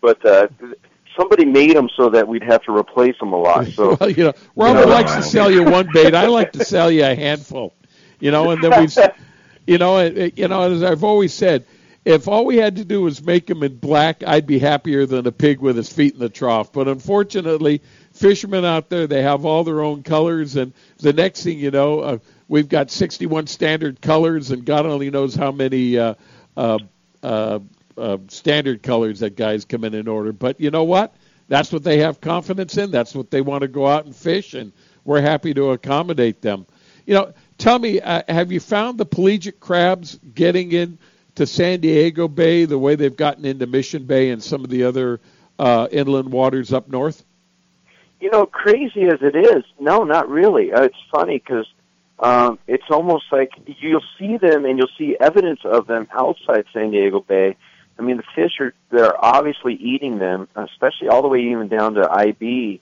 but 0.00 0.24
uh, 0.24 0.48
somebody 1.16 1.44
made 1.44 1.76
them 1.76 1.88
so 1.96 2.10
that 2.10 2.26
we'd 2.26 2.42
have 2.42 2.62
to 2.64 2.76
replace 2.76 3.18
them 3.18 3.32
a 3.32 3.38
lot. 3.38 3.66
So 3.74 3.96
well, 4.00 4.10
you 4.10 4.24
know, 4.24 4.32
Robert 4.54 4.80
you 4.80 4.86
know, 4.86 4.92
likes 4.92 5.14
to 5.14 5.22
sell 5.22 5.50
you 5.50 5.64
one 5.64 5.88
bait. 5.92 6.14
I 6.14 6.26
like 6.26 6.52
to 6.52 6.64
sell 6.64 6.90
you 6.90 7.04
a 7.04 7.14
handful. 7.14 7.74
You 8.20 8.30
know, 8.30 8.50
and 8.50 8.62
then 8.62 8.80
we, 8.80 8.88
you 9.66 9.78
know, 9.78 9.98
it, 9.98 10.38
you 10.38 10.48
know, 10.48 10.70
as 10.70 10.82
I've 10.82 11.02
always 11.02 11.34
said, 11.34 11.64
if 12.04 12.28
all 12.28 12.44
we 12.44 12.56
had 12.56 12.76
to 12.76 12.84
do 12.84 13.02
was 13.02 13.22
make 13.24 13.46
them 13.46 13.62
in 13.62 13.76
black, 13.76 14.22
I'd 14.26 14.46
be 14.46 14.58
happier 14.58 15.06
than 15.06 15.26
a 15.26 15.32
pig 15.32 15.60
with 15.60 15.76
his 15.76 15.92
feet 15.92 16.14
in 16.14 16.20
the 16.20 16.28
trough. 16.28 16.72
But 16.72 16.86
unfortunately, 16.86 17.82
fishermen 18.12 18.64
out 18.64 18.90
there, 18.90 19.06
they 19.06 19.22
have 19.22 19.44
all 19.44 19.64
their 19.64 19.80
own 19.80 20.02
colors, 20.02 20.56
and 20.56 20.72
the 20.98 21.12
next 21.12 21.42
thing 21.42 21.58
you 21.58 21.70
know, 21.70 22.00
uh, 22.00 22.18
we've 22.48 22.68
got 22.68 22.90
61 22.90 23.46
standard 23.46 24.00
colors, 24.00 24.50
and 24.50 24.64
God 24.64 24.86
only 24.86 25.10
knows 25.10 25.34
how 25.34 25.50
many 25.50 25.98
uh, 25.98 26.14
uh, 26.56 26.78
uh, 27.22 27.58
uh, 27.96 28.18
standard 28.28 28.82
colors 28.82 29.20
that 29.20 29.36
guys 29.36 29.64
come 29.64 29.84
in 29.84 29.94
and 29.94 30.08
order. 30.08 30.32
But 30.32 30.60
you 30.60 30.70
know 30.70 30.84
what? 30.84 31.14
That's 31.48 31.72
what 31.72 31.84
they 31.84 31.98
have 31.98 32.20
confidence 32.20 32.76
in. 32.76 32.90
That's 32.90 33.14
what 33.14 33.30
they 33.30 33.40
want 33.40 33.62
to 33.62 33.68
go 33.68 33.86
out 33.86 34.06
and 34.06 34.16
fish, 34.16 34.54
and 34.54 34.72
we're 35.04 35.20
happy 35.20 35.52
to 35.54 35.70
accommodate 35.70 36.40
them. 36.40 36.66
You 37.06 37.14
know, 37.14 37.34
tell 37.58 37.78
me, 37.78 38.00
uh, 38.00 38.22
have 38.28 38.50
you 38.50 38.60
found 38.60 38.98
the 38.98 39.04
pelagic 39.04 39.60
crabs 39.60 40.18
getting 40.34 40.72
in 40.72 40.98
to 41.34 41.46
San 41.46 41.80
Diego 41.80 42.28
Bay 42.28 42.64
the 42.64 42.78
way 42.78 42.94
they've 42.94 43.16
gotten 43.16 43.44
into 43.44 43.66
Mission 43.66 44.04
Bay 44.04 44.30
and 44.30 44.42
some 44.42 44.64
of 44.64 44.70
the 44.70 44.84
other 44.84 45.20
uh, 45.58 45.88
inland 45.90 46.32
waters 46.32 46.72
up 46.72 46.88
north? 46.88 47.24
You 48.20 48.30
know, 48.30 48.46
crazy 48.46 49.02
as 49.02 49.20
it 49.20 49.36
is, 49.36 49.64
no, 49.78 50.04
not 50.04 50.30
really. 50.30 50.72
Uh, 50.72 50.84
it's 50.84 50.96
funny 51.12 51.38
because 51.38 51.66
um, 52.18 52.58
it's 52.66 52.90
almost 52.90 53.24
like 53.30 53.52
you'll 53.66 54.04
see 54.18 54.38
them 54.38 54.64
and 54.64 54.78
you'll 54.78 54.88
see 54.96 55.16
evidence 55.20 55.60
of 55.64 55.86
them 55.86 56.08
outside 56.12 56.64
San 56.72 56.90
Diego 56.90 57.20
Bay. 57.20 57.56
I 57.98 58.02
mean, 58.02 58.16
the 58.16 58.24
fish 58.34 58.60
are 58.60 58.74
they're 58.90 59.24
obviously 59.24 59.74
eating 59.74 60.18
them, 60.18 60.48
especially 60.56 61.08
all 61.08 61.22
the 61.22 61.28
way 61.28 61.40
even 61.40 61.68
down 61.68 61.94
to 61.94 62.10
IB. 62.10 62.80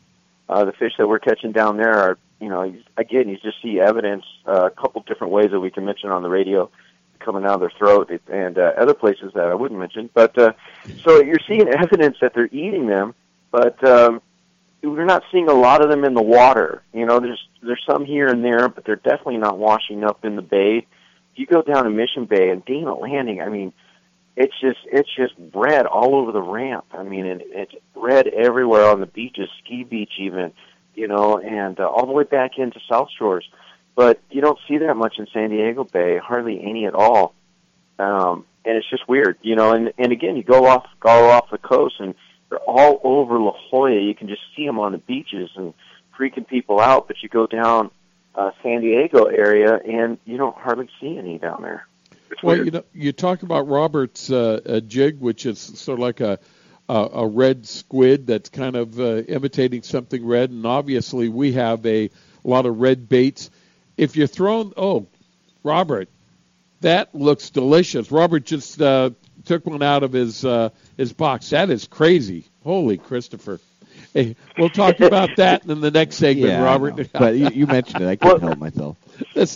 Uh, 0.48 0.64
the 0.64 0.72
fish 0.72 0.92
that 0.98 1.08
we're 1.08 1.18
catching 1.18 1.52
down 1.52 1.76
there 1.76 1.94
are, 1.94 2.18
you 2.40 2.48
know, 2.48 2.74
again, 2.96 3.28
you 3.28 3.38
just 3.38 3.62
see 3.62 3.80
evidence 3.80 4.24
uh, 4.46 4.66
a 4.66 4.70
couple 4.70 5.02
different 5.02 5.32
ways 5.32 5.50
that 5.50 5.60
we 5.60 5.70
can 5.70 5.84
mention 5.84 6.10
on 6.10 6.22
the 6.22 6.28
radio 6.28 6.70
coming 7.20 7.44
out 7.44 7.54
of 7.54 7.60
their 7.60 7.72
throat 7.78 8.10
and 8.28 8.58
uh, 8.58 8.72
other 8.76 8.94
places 8.94 9.32
that 9.34 9.44
I 9.44 9.54
wouldn't 9.54 9.78
mention. 9.78 10.10
But 10.12 10.36
uh, 10.36 10.52
so 11.04 11.22
you're 11.22 11.38
seeing 11.46 11.68
evidence 11.68 12.18
that 12.20 12.34
they're 12.34 12.48
eating 12.52 12.86
them, 12.86 13.14
but 13.50 13.82
um, 13.84 14.20
we're 14.82 15.04
not 15.04 15.22
seeing 15.30 15.48
a 15.48 15.54
lot 15.54 15.82
of 15.82 15.88
them 15.88 16.04
in 16.04 16.14
the 16.14 16.22
water. 16.22 16.82
You 16.92 17.06
know, 17.06 17.20
there's 17.20 17.42
there's 17.62 17.82
some 17.86 18.04
here 18.04 18.26
and 18.26 18.44
there, 18.44 18.68
but 18.68 18.84
they're 18.84 18.96
definitely 18.96 19.38
not 19.38 19.58
washing 19.58 20.04
up 20.04 20.24
in 20.24 20.36
the 20.36 20.42
bay. 20.42 20.86
If 21.32 21.38
you 21.38 21.46
go 21.46 21.62
down 21.62 21.84
to 21.84 21.90
Mission 21.90 22.24
Bay 22.26 22.50
and 22.50 22.64
Dana 22.64 22.94
Landing. 22.94 23.40
I 23.40 23.48
mean, 23.48 23.72
it's 24.36 24.54
just 24.60 24.78
it's 24.86 25.08
just 25.14 25.34
red 25.54 25.86
all 25.86 26.14
over 26.14 26.32
the 26.32 26.42
ramp. 26.42 26.86
I 26.92 27.02
mean, 27.02 27.26
and 27.26 27.42
it's 27.46 27.74
red 27.94 28.26
everywhere 28.28 28.86
on 28.86 29.00
the 29.00 29.06
beaches, 29.06 29.48
Ski 29.62 29.84
Beach 29.84 30.12
even, 30.18 30.52
you 30.94 31.08
know, 31.08 31.38
and 31.38 31.78
uh, 31.78 31.86
all 31.88 32.06
the 32.06 32.12
way 32.12 32.24
back 32.24 32.52
into 32.58 32.80
South 32.88 33.08
Shores 33.18 33.44
but 33.94 34.20
you 34.30 34.40
don't 34.40 34.58
see 34.68 34.78
that 34.78 34.94
much 34.94 35.16
in 35.18 35.26
San 35.32 35.50
Diego 35.50 35.84
Bay, 35.84 36.18
hardly 36.18 36.60
any 36.62 36.86
at 36.86 36.94
all. 36.94 37.34
Um, 37.98 38.46
and 38.64 38.76
it's 38.76 38.88
just 38.88 39.08
weird, 39.08 39.38
you 39.42 39.56
know. 39.56 39.72
And 39.72 39.92
and 39.98 40.12
again, 40.12 40.36
you 40.36 40.42
go 40.42 40.66
off 40.66 40.86
go 41.00 41.30
off 41.30 41.50
the 41.50 41.58
coast, 41.58 41.96
and 41.98 42.14
they're 42.48 42.58
all 42.60 43.00
over 43.04 43.38
La 43.38 43.54
Jolla. 43.70 44.00
You 44.00 44.14
can 44.14 44.28
just 44.28 44.42
see 44.56 44.64
them 44.64 44.78
on 44.78 44.92
the 44.92 44.98
beaches 44.98 45.50
and 45.56 45.74
freaking 46.18 46.46
people 46.46 46.80
out. 46.80 47.06
But 47.06 47.22
you 47.22 47.28
go 47.28 47.46
down 47.46 47.90
uh, 48.34 48.52
San 48.62 48.80
Diego 48.80 49.24
area, 49.24 49.74
and 49.76 50.18
you 50.24 50.36
don't 50.36 50.56
hardly 50.56 50.88
see 51.00 51.18
any 51.18 51.38
down 51.38 51.62
there. 51.62 51.86
It's 52.32 52.42
well, 52.42 52.56
weird. 52.56 52.66
you 52.66 52.70
know, 52.72 52.84
you 52.92 53.12
talk 53.12 53.42
about 53.42 53.68
Robert's 53.68 54.30
uh, 54.30 54.60
a 54.64 54.80
jig, 54.80 55.20
which 55.20 55.46
is 55.46 55.58
sort 55.60 55.98
of 55.98 56.02
like 56.02 56.20
a 56.20 56.38
a, 56.88 57.08
a 57.14 57.26
red 57.26 57.66
squid 57.66 58.26
that's 58.26 58.48
kind 58.48 58.76
of 58.76 58.98
uh, 58.98 59.22
imitating 59.22 59.82
something 59.82 60.24
red, 60.24 60.50
and 60.50 60.66
obviously 60.66 61.28
we 61.28 61.52
have 61.52 61.84
a 61.86 62.10
lot 62.44 62.66
of 62.66 62.78
red 62.78 63.08
baits 63.08 63.50
if 63.96 64.16
you're 64.16 64.26
thrown, 64.26 64.72
oh, 64.76 65.06
Robert, 65.62 66.08
that 66.80 67.14
looks 67.14 67.50
delicious. 67.50 68.10
Robert 68.10 68.44
just 68.44 68.80
uh, 68.80 69.10
took 69.44 69.64
one 69.66 69.82
out 69.82 70.02
of 70.02 70.12
his 70.12 70.44
uh, 70.44 70.70
his 70.96 71.12
box. 71.12 71.50
That 71.50 71.70
is 71.70 71.86
crazy. 71.86 72.46
Holy 72.64 72.98
Christopher. 72.98 73.60
Hey, 74.12 74.36
we'll 74.58 74.68
talk 74.68 75.00
about 75.00 75.36
that 75.36 75.64
in 75.64 75.80
the 75.80 75.90
next 75.90 76.16
segment, 76.16 76.48
yeah, 76.48 76.62
Robert. 76.62 77.10
but 77.12 77.34
you, 77.34 77.48
you, 77.48 77.66
mentioned 77.66 78.02
it. 78.02 78.08
I 78.08 78.16
couldn't 78.16 78.42
help 78.42 78.58
myself. 78.58 78.96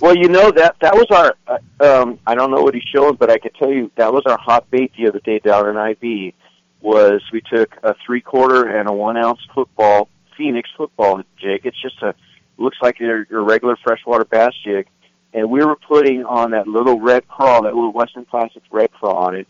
Well, 0.00 0.16
you 0.16 0.28
know 0.28 0.50
that 0.50 0.76
that 0.80 0.94
was 0.94 1.06
our. 1.10 1.36
Uh, 1.46 2.02
um, 2.02 2.18
I 2.26 2.34
don't 2.34 2.50
know 2.50 2.62
what 2.62 2.72
he's 2.72 2.84
showing, 2.84 3.16
but 3.16 3.30
I 3.30 3.38
can 3.38 3.52
tell 3.52 3.70
you 3.70 3.90
that 3.96 4.12
was 4.12 4.22
our 4.26 4.38
hot 4.38 4.70
bait 4.70 4.92
the 4.96 5.08
other 5.08 5.20
day 5.20 5.40
down 5.40 5.68
in 5.68 5.76
IB. 5.76 6.34
Was 6.80 7.22
we 7.32 7.42
took 7.42 7.76
a 7.82 7.94
three 8.06 8.20
quarter 8.20 8.68
and 8.68 8.88
a 8.88 8.92
one 8.92 9.16
ounce 9.16 9.40
football 9.54 10.08
Phoenix 10.36 10.68
football 10.76 11.22
jig. 11.38 11.62
It's 11.64 11.80
just 11.80 12.00
a 12.02 12.14
looks 12.58 12.78
like 12.80 12.98
your, 12.98 13.26
your 13.30 13.42
regular 13.42 13.76
freshwater 13.76 14.24
bass 14.24 14.54
jig. 14.64 14.86
And 15.32 15.50
we 15.50 15.64
were 15.64 15.76
putting 15.76 16.24
on 16.24 16.52
that 16.52 16.66
little 16.66 17.00
red 17.00 17.28
crawl, 17.28 17.64
that 17.64 17.74
little 17.74 17.92
Western 17.92 18.24
Plastics 18.24 18.66
red 18.70 18.90
crawl 18.92 19.16
on 19.16 19.34
it. 19.34 19.46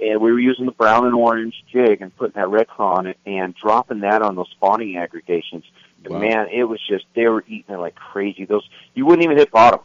And 0.00 0.20
we 0.20 0.32
were 0.32 0.38
using 0.40 0.66
the 0.66 0.72
brown 0.72 1.04
and 1.04 1.14
orange 1.14 1.62
jig 1.70 2.00
and 2.00 2.14
putting 2.16 2.40
that 2.40 2.48
red 2.48 2.68
crawl 2.68 2.96
on 2.98 3.06
it 3.06 3.18
and 3.26 3.54
dropping 3.54 4.00
that 4.00 4.22
on 4.22 4.34
those 4.34 4.48
spawning 4.50 4.96
aggregations. 4.96 5.64
And 6.04 6.14
Wow. 6.14 6.20
man, 6.20 6.48
it 6.50 6.64
was 6.64 6.80
just, 6.88 7.04
they 7.14 7.26
were 7.26 7.44
eating 7.46 7.74
it 7.74 7.78
like 7.78 7.94
crazy. 7.94 8.44
Those, 8.46 8.66
you 8.94 9.04
wouldn't 9.04 9.24
even 9.24 9.36
hit 9.36 9.50
bottom. 9.50 9.80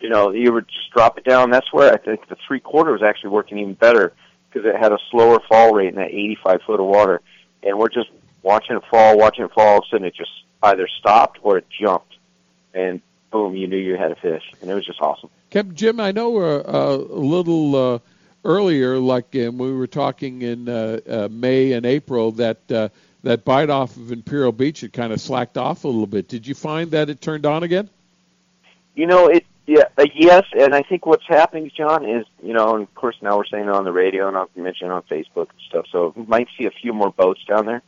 You 0.00 0.08
know, 0.08 0.30
you 0.30 0.52
would 0.52 0.66
just 0.66 0.90
drop 0.92 1.18
it 1.18 1.24
down. 1.24 1.50
That's 1.50 1.72
where 1.72 1.92
I 1.92 1.98
think 1.98 2.26
the 2.28 2.36
three 2.46 2.60
quarter 2.60 2.90
was 2.92 3.02
actually 3.02 3.30
working 3.30 3.58
even 3.58 3.74
better 3.74 4.12
because 4.50 4.66
it 4.68 4.74
had 4.76 4.92
a 4.92 4.98
slower 5.10 5.38
fall 5.48 5.72
rate 5.74 5.88
in 5.88 5.96
that 5.96 6.08
85 6.08 6.62
foot 6.66 6.80
of 6.80 6.86
water. 6.86 7.20
And 7.62 7.78
we're 7.78 7.90
just 7.90 8.08
watching 8.42 8.76
it 8.76 8.82
fall, 8.90 9.18
watching 9.18 9.44
it 9.44 9.52
fall. 9.52 9.66
All 9.66 9.78
of 9.78 9.84
a 9.84 9.88
sudden 9.90 10.06
it 10.06 10.14
just 10.14 10.30
either 10.62 10.88
stopped 10.98 11.38
or 11.42 11.58
it 11.58 11.66
jumped 11.70 12.14
and 12.74 13.00
boom, 13.30 13.54
you 13.54 13.66
knew 13.66 13.76
you 13.76 13.96
had 13.96 14.12
a 14.12 14.16
fish, 14.16 14.42
and 14.60 14.70
it 14.70 14.74
was 14.74 14.84
just 14.84 15.00
awesome. 15.00 15.30
Captain 15.50 15.74
Jim, 15.74 16.00
I 16.00 16.12
know 16.12 16.36
uh, 16.38 16.96
a 16.96 16.96
little 16.96 17.76
uh, 17.94 17.98
earlier, 18.44 18.98
like 18.98 19.34
uh, 19.36 19.50
we 19.52 19.72
were 19.72 19.86
talking 19.86 20.42
in 20.42 20.68
uh, 20.68 21.00
uh, 21.08 21.28
May 21.30 21.72
and 21.72 21.86
April, 21.86 22.32
that 22.32 22.70
uh, 22.70 22.88
that 23.22 23.44
bite 23.44 23.70
off 23.70 23.96
of 23.96 24.12
Imperial 24.12 24.52
Beach 24.52 24.80
had 24.80 24.92
kind 24.92 25.12
of 25.12 25.20
slacked 25.20 25.58
off 25.58 25.84
a 25.84 25.88
little 25.88 26.06
bit. 26.06 26.28
Did 26.28 26.46
you 26.46 26.54
find 26.54 26.90
that 26.92 27.10
it 27.10 27.20
turned 27.20 27.46
on 27.46 27.62
again? 27.62 27.88
You 28.94 29.06
know, 29.06 29.28
it 29.28 29.46
yeah, 29.66 29.84
uh, 29.96 30.06
yes, 30.14 30.46
and 30.58 30.74
I 30.74 30.82
think 30.82 31.06
what's 31.06 31.26
happening, 31.28 31.70
John, 31.76 32.04
is 32.04 32.26
you 32.42 32.52
know, 32.52 32.74
and 32.74 32.82
of 32.82 32.94
course 32.94 33.16
now 33.22 33.36
we're 33.36 33.44
saying 33.44 33.64
it 33.64 33.70
on 33.70 33.84
the 33.84 33.92
radio 33.92 34.26
and 34.26 34.36
I'll 34.36 34.50
mention 34.56 34.88
it 34.88 34.92
on 34.92 35.02
Facebook 35.02 35.50
and 35.50 35.60
stuff, 35.68 35.86
so 35.92 36.12
we 36.16 36.24
might 36.24 36.48
see 36.58 36.66
a 36.66 36.70
few 36.70 36.92
more 36.92 37.12
boats 37.12 37.44
down 37.44 37.66
there. 37.66 37.82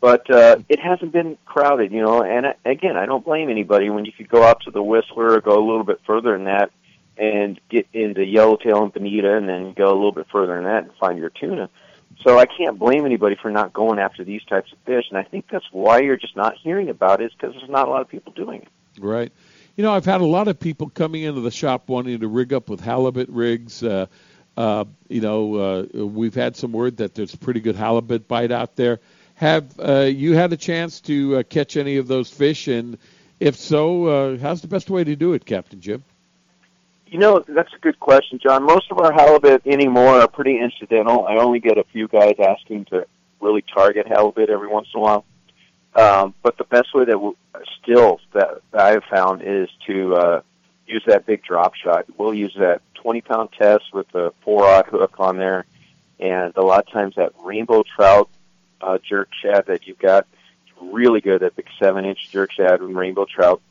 But 0.00 0.30
uh, 0.30 0.58
it 0.68 0.78
hasn't 0.78 1.12
been 1.12 1.36
crowded, 1.44 1.90
you 1.90 2.00
know. 2.00 2.22
And 2.22 2.46
uh, 2.46 2.52
again, 2.64 2.96
I 2.96 3.06
don't 3.06 3.24
blame 3.24 3.50
anybody 3.50 3.90
when 3.90 4.04
you 4.04 4.12
could 4.12 4.28
go 4.28 4.44
out 4.44 4.62
to 4.62 4.70
the 4.70 4.82
Whistler 4.82 5.32
or 5.32 5.40
go 5.40 5.58
a 5.58 5.66
little 5.66 5.84
bit 5.84 6.00
further 6.06 6.32
than 6.32 6.44
that 6.44 6.70
and 7.18 7.60
get 7.68 7.86
into 7.92 8.24
Yellowtail 8.24 8.84
and 8.84 8.92
Bonita, 8.92 9.36
and 9.36 9.48
then 9.48 9.72
go 9.72 9.86
a 9.86 9.94
little 9.94 10.12
bit 10.12 10.26
further 10.30 10.54
than 10.54 10.64
that 10.64 10.84
and 10.84 10.92
find 11.00 11.18
your 11.18 11.30
tuna. 11.30 11.68
So 12.22 12.38
I 12.38 12.46
can't 12.46 12.78
blame 12.78 13.04
anybody 13.04 13.36
for 13.40 13.50
not 13.50 13.72
going 13.72 13.98
after 13.98 14.24
these 14.24 14.42
types 14.44 14.72
of 14.72 14.78
fish, 14.86 15.04
and 15.10 15.18
I 15.18 15.22
think 15.22 15.46
that's 15.50 15.66
why 15.70 16.00
you're 16.00 16.16
just 16.16 16.36
not 16.36 16.54
hearing 16.56 16.88
about 16.88 17.20
it, 17.20 17.26
is 17.26 17.32
because 17.32 17.54
there's 17.54 17.68
not 17.68 17.88
a 17.88 17.90
lot 17.90 18.00
of 18.00 18.08
people 18.08 18.32
doing 18.32 18.62
it. 18.62 18.68
Right. 18.98 19.32
You 19.76 19.84
know, 19.84 19.92
I've 19.92 20.06
had 20.06 20.22
a 20.22 20.26
lot 20.26 20.48
of 20.48 20.58
people 20.58 20.88
coming 20.88 21.22
into 21.22 21.42
the 21.42 21.50
shop 21.50 21.88
wanting 21.88 22.20
to 22.20 22.28
rig 22.28 22.54
up 22.54 22.70
with 22.70 22.80
halibut 22.80 23.28
rigs. 23.28 23.82
Uh, 23.82 24.06
uh, 24.56 24.86
you 25.08 25.20
know, 25.20 25.54
uh, 25.54 26.06
we've 26.06 26.34
had 26.34 26.56
some 26.56 26.72
word 26.72 26.96
that 26.96 27.14
there's 27.14 27.34
a 27.34 27.38
pretty 27.38 27.60
good 27.60 27.76
halibut 27.76 28.26
bite 28.26 28.50
out 28.50 28.76
there. 28.76 29.00
Have 29.34 29.78
uh, 29.78 30.00
you 30.02 30.32
had 30.32 30.50
a 30.54 30.56
chance 30.56 31.02
to 31.02 31.36
uh, 31.36 31.42
catch 31.42 31.76
any 31.76 31.98
of 31.98 32.08
those 32.08 32.30
fish? 32.30 32.68
And 32.68 32.96
if 33.38 33.56
so, 33.56 34.06
uh, 34.06 34.38
how's 34.38 34.62
the 34.62 34.68
best 34.68 34.88
way 34.88 35.04
to 35.04 35.14
do 35.14 35.34
it, 35.34 35.44
Captain 35.44 35.82
Jim? 35.82 36.02
You 37.06 37.18
know, 37.18 37.44
that's 37.46 37.72
a 37.72 37.78
good 37.78 38.00
question, 38.00 38.40
John. 38.42 38.64
Most 38.64 38.90
of 38.90 38.98
our 38.98 39.12
halibut 39.12 39.66
anymore 39.66 40.20
are 40.20 40.28
pretty 40.28 40.58
incidental. 40.58 41.26
I 41.26 41.36
only 41.36 41.60
get 41.60 41.78
a 41.78 41.84
few 41.84 42.08
guys 42.08 42.34
asking 42.38 42.86
to 42.86 43.06
really 43.40 43.62
target 43.62 44.08
halibut 44.08 44.50
every 44.50 44.68
once 44.68 44.88
in 44.92 45.00
a 45.00 45.02
while. 45.02 45.24
Um, 45.94 46.34
but 46.42 46.58
the 46.58 46.64
best 46.64 46.92
way 46.94 47.04
that 47.04 47.12
w- 47.12 47.36
still 47.80 48.20
that, 48.34 48.60
I 48.74 48.90
have 48.90 49.04
found 49.04 49.42
is 49.42 49.68
to 49.86 50.14
uh, 50.14 50.40
use 50.86 51.02
that 51.06 51.26
big 51.26 51.42
drop 51.42 51.74
shot. 51.74 52.06
We'll 52.18 52.34
use 52.34 52.54
that 52.58 52.82
20 52.94 53.20
pound 53.22 53.48
test 53.58 53.84
with 53.94 54.12
a 54.14 54.32
four 54.42 54.64
aught 54.66 54.88
hook 54.88 55.14
on 55.18 55.38
there, 55.38 55.64
and 56.18 56.52
a 56.56 56.62
lot 56.62 56.86
of 56.86 56.92
times 56.92 57.14
that 57.16 57.32
rainbow 57.42 57.82
trout 57.82 58.28
uh, 58.80 58.98
jerk 58.98 59.28
shad 59.40 59.66
that 59.66 59.86
you've 59.86 59.98
got 59.98 60.26
really 60.82 61.20
good. 61.20 61.40
That 61.40 61.56
big 61.56 61.68
seven 61.78 62.04
inch 62.04 62.30
jerk 62.30 62.52
shad 62.52 62.80
and 62.80 62.96
rainbow 62.96 63.24
trout. 63.24 63.62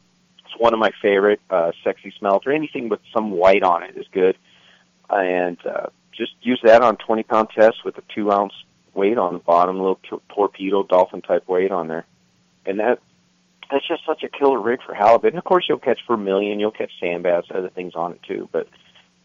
One 0.58 0.74
of 0.74 0.80
my 0.80 0.92
favorite. 1.02 1.42
Uh, 1.50 1.72
sexy 1.84 2.14
smelt 2.18 2.48
or 2.48 2.52
anything 2.52 2.90
with 2.90 3.00
some 3.14 3.32
white 3.32 3.64
on 3.64 3.84
it 3.84 3.98
is 3.98 4.06
good. 4.12 4.38
And 5.10 5.58
uh, 5.66 5.88
just 6.12 6.34
use 6.42 6.60
that 6.64 6.82
on 6.82 6.98
20 6.98 7.24
pound 7.24 7.50
test 7.56 7.84
with 7.84 7.98
a 7.98 8.04
two 8.14 8.32
ounce 8.32 8.54
weight 8.94 9.18
on 9.18 9.34
the 9.34 9.40
bottom, 9.40 9.78
little 9.78 10.00
t- 10.10 10.18
torpedo 10.30 10.84
dolphin 10.84 11.22
type 11.22 11.48
weight 11.48 11.72
on 11.72 11.88
there. 11.88 12.06
And 12.66 12.80
that 12.80 13.00
that's 13.72 13.88
just 13.88 14.06
such 14.06 14.24
a 14.24 14.30
killer 14.30 14.60
rig 14.60 14.82
for 14.86 14.94
halibut. 14.94 15.34
And 15.34 15.38
of 15.38 15.44
course, 15.44 15.66
you'll 15.68 15.80
catch 15.80 16.00
vermilion, 16.08 16.60
you'll 16.60 16.72
catch 16.72 16.92
sand 17.00 17.24
bass, 17.24 17.46
other 17.54 17.70
things 17.70 17.94
on 17.96 18.14
it 18.14 18.24
too. 18.24 18.48
But 18.52 18.68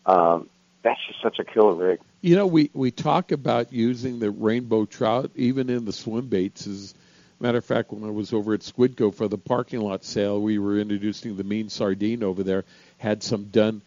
um, 0.06 0.48
that's 0.82 1.00
just 1.06 1.22
such 1.22 1.38
a 1.38 1.44
killer 1.44 1.74
rig. 1.74 2.00
You 2.22 2.36
know, 2.36 2.46
we 2.46 2.70
we 2.72 2.90
talk 2.90 3.32
about 3.32 3.72
using 3.72 4.18
the 4.18 4.30
rainbow 4.30 4.84
trout 4.84 5.30
even 5.34 5.70
in 5.70 5.84
the 5.84 5.92
swim 5.92 6.26
baits. 6.26 6.66
A 6.66 6.94
matter 7.40 7.58
of 7.58 7.64
fact, 7.64 7.92
when 7.92 8.04
I 8.04 8.10
was 8.12 8.32
over 8.32 8.54
at 8.54 8.60
Squidco 8.60 9.14
for 9.14 9.28
the 9.28 9.38
parking 9.38 9.80
lot 9.80 10.04
sale, 10.04 10.40
we 10.40 10.58
were 10.58 10.78
introducing 10.78 11.36
the 11.36 11.44
mean 11.44 11.68
sardine 11.68 12.22
over 12.22 12.42
there. 12.42 12.64
Had 12.98 13.22
some 13.22 13.44
done 13.44 13.82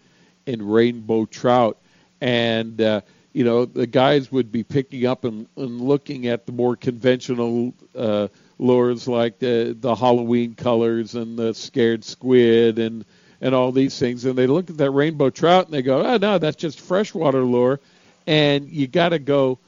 in 0.46 0.68
rainbow 0.68 1.26
trout, 1.26 1.78
and 2.20 2.82
uh, 2.82 3.02
you 3.32 3.44
know 3.44 3.66
the 3.66 3.88
guys 3.88 4.32
would 4.32 4.52
be 4.52 4.64
picking 4.64 5.06
up 5.06 5.24
and, 5.24 5.48
and 5.56 5.82
looking 5.82 6.28
at 6.28 6.46
the 6.46 6.52
more 6.52 6.76
conventional 6.76 7.74
uh, 7.96 8.28
lures 8.58 9.08
like 9.08 9.40
the 9.40 9.76
the 9.80 9.96
Halloween 9.96 10.56
colors 10.56 11.16
and 11.16 11.38
the 11.38 11.54
scared 11.54 12.04
squid 12.04 12.80
and 12.80 13.06
and 13.40 13.54
all 13.54 13.72
these 13.72 14.00
things, 14.00 14.26
and 14.26 14.38
they 14.38 14.48
look 14.48 14.70
at 14.70 14.78
that 14.78 14.92
rainbow 14.92 15.30
trout 15.30 15.66
and 15.66 15.74
they 15.74 15.82
go, 15.82 16.02
oh 16.02 16.18
no, 16.18 16.38
that's 16.38 16.56
just 16.56 16.80
freshwater 16.80 17.44
lure, 17.44 17.80
and 18.26 18.70
you 18.70 18.88
got 18.88 19.10
to 19.10 19.20
go, 19.20 19.60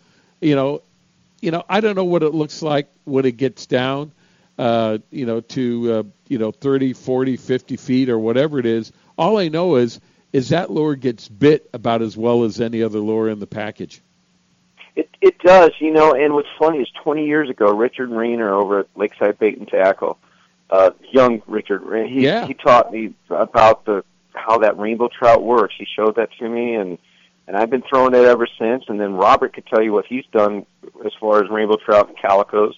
you 0.42 0.56
know, 0.56 0.82
you 1.42 1.52
know 1.52 1.64
I 1.70 1.82
don't 1.82 1.96
know 1.96 2.06
what 2.06 2.24
it 2.24 2.34
looks 2.34 2.62
like 2.62 2.90
when 3.06 3.26
it 3.26 3.38
gets 3.38 3.66
down, 3.66 4.12
uh, 4.58 5.00
you 5.12 5.26
know, 5.26 5.42
to 5.42 5.94
uh, 5.94 6.04
you 6.28 6.38
know 6.38 6.52
30, 6.52 6.94
40, 6.94 7.38
50 7.38 7.78
feet 7.78 8.10
or 8.10 8.20
whatever 8.20 8.60
it 8.60 8.66
is. 8.66 8.92
All 9.18 9.38
I 9.38 9.48
know 9.50 9.76
is 9.76 10.00
is 10.34 10.50
that 10.50 10.70
lure 10.70 10.96
gets 10.96 11.30
bit 11.30 11.70
about 11.74 12.02
as 12.02 12.18
well 12.18 12.44
as 12.44 12.60
any 12.60 12.84
other 12.84 13.00
lure 13.00 13.30
in 13.30 13.40
the 13.40 13.48
package. 13.48 14.02
It 14.96 15.10
it 15.22 15.40
does, 15.40 15.72
you 15.80 15.92
know. 15.92 16.14
And 16.14 16.34
what's 16.34 16.48
funny 16.60 16.80
is 16.80 16.88
20 17.04 17.26
years 17.26 17.50
ago, 17.50 17.74
Richard 17.74 18.10
Rayner 18.10 18.54
over 18.54 18.80
at 18.82 18.88
Lakeside 18.96 19.40
Bait 19.40 19.58
and 19.58 19.68
Tackle, 19.68 20.18
uh, 20.70 20.92
young 21.12 21.42
Richard, 21.48 21.84
he 22.08 22.24
Yeah. 22.24 22.48
he 22.48 22.54
taught 22.54 22.92
me 22.92 23.14
about 23.30 23.86
the 23.86 24.04
how 24.34 24.58
that 24.60 24.78
rainbow 24.78 25.08
trout 25.08 25.44
works. 25.44 25.76
He 25.78 25.86
showed 25.86 26.16
that 26.16 26.30
to 26.40 26.50
me, 26.50 26.76
and 26.76 26.98
and 27.48 27.56
I've 27.56 27.70
been 27.70 27.84
throwing 27.84 28.14
it 28.14 28.26
ever 28.26 28.48
since. 28.60 28.86
And 28.88 29.00
then 29.00 29.14
Robert 29.14 29.54
could 29.54 29.66
tell 29.68 29.82
you 29.82 29.92
what 29.94 30.06
he's 30.06 30.26
done 30.32 30.66
as 31.06 31.12
far 31.20 31.44
as 31.44 31.50
rainbow 31.50 31.78
trout 31.78 32.08
and 32.10 32.18
calicos, 32.18 32.74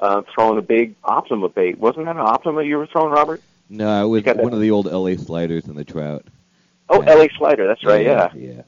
uh, 0.00 0.22
throwing 0.34 0.58
a 0.58 0.62
big 0.62 0.94
Optimum 1.04 1.50
bait. 1.54 1.78
Wasn't 1.78 2.04
that 2.06 2.16
an 2.16 2.22
Optimum 2.22 2.64
you 2.66 2.78
were 2.78 2.86
throwing, 2.86 3.12
Robert? 3.12 3.40
No, 3.68 4.04
it 4.04 4.08
was 4.08 4.22
got 4.22 4.36
that- 4.36 4.42
one 4.44 4.52
of 4.52 4.60
the 4.60 4.70
old 4.70 4.86
LA 4.86 5.16
sliders 5.16 5.66
in 5.68 5.74
the 5.76 5.84
trout. 5.84 6.24
Oh, 6.88 6.98
LA 7.06 7.28
Slider. 7.38 7.66
That's 7.68 7.84
right. 7.84 8.04
Yeah. 8.04 8.32
Yeah. 8.34 8.62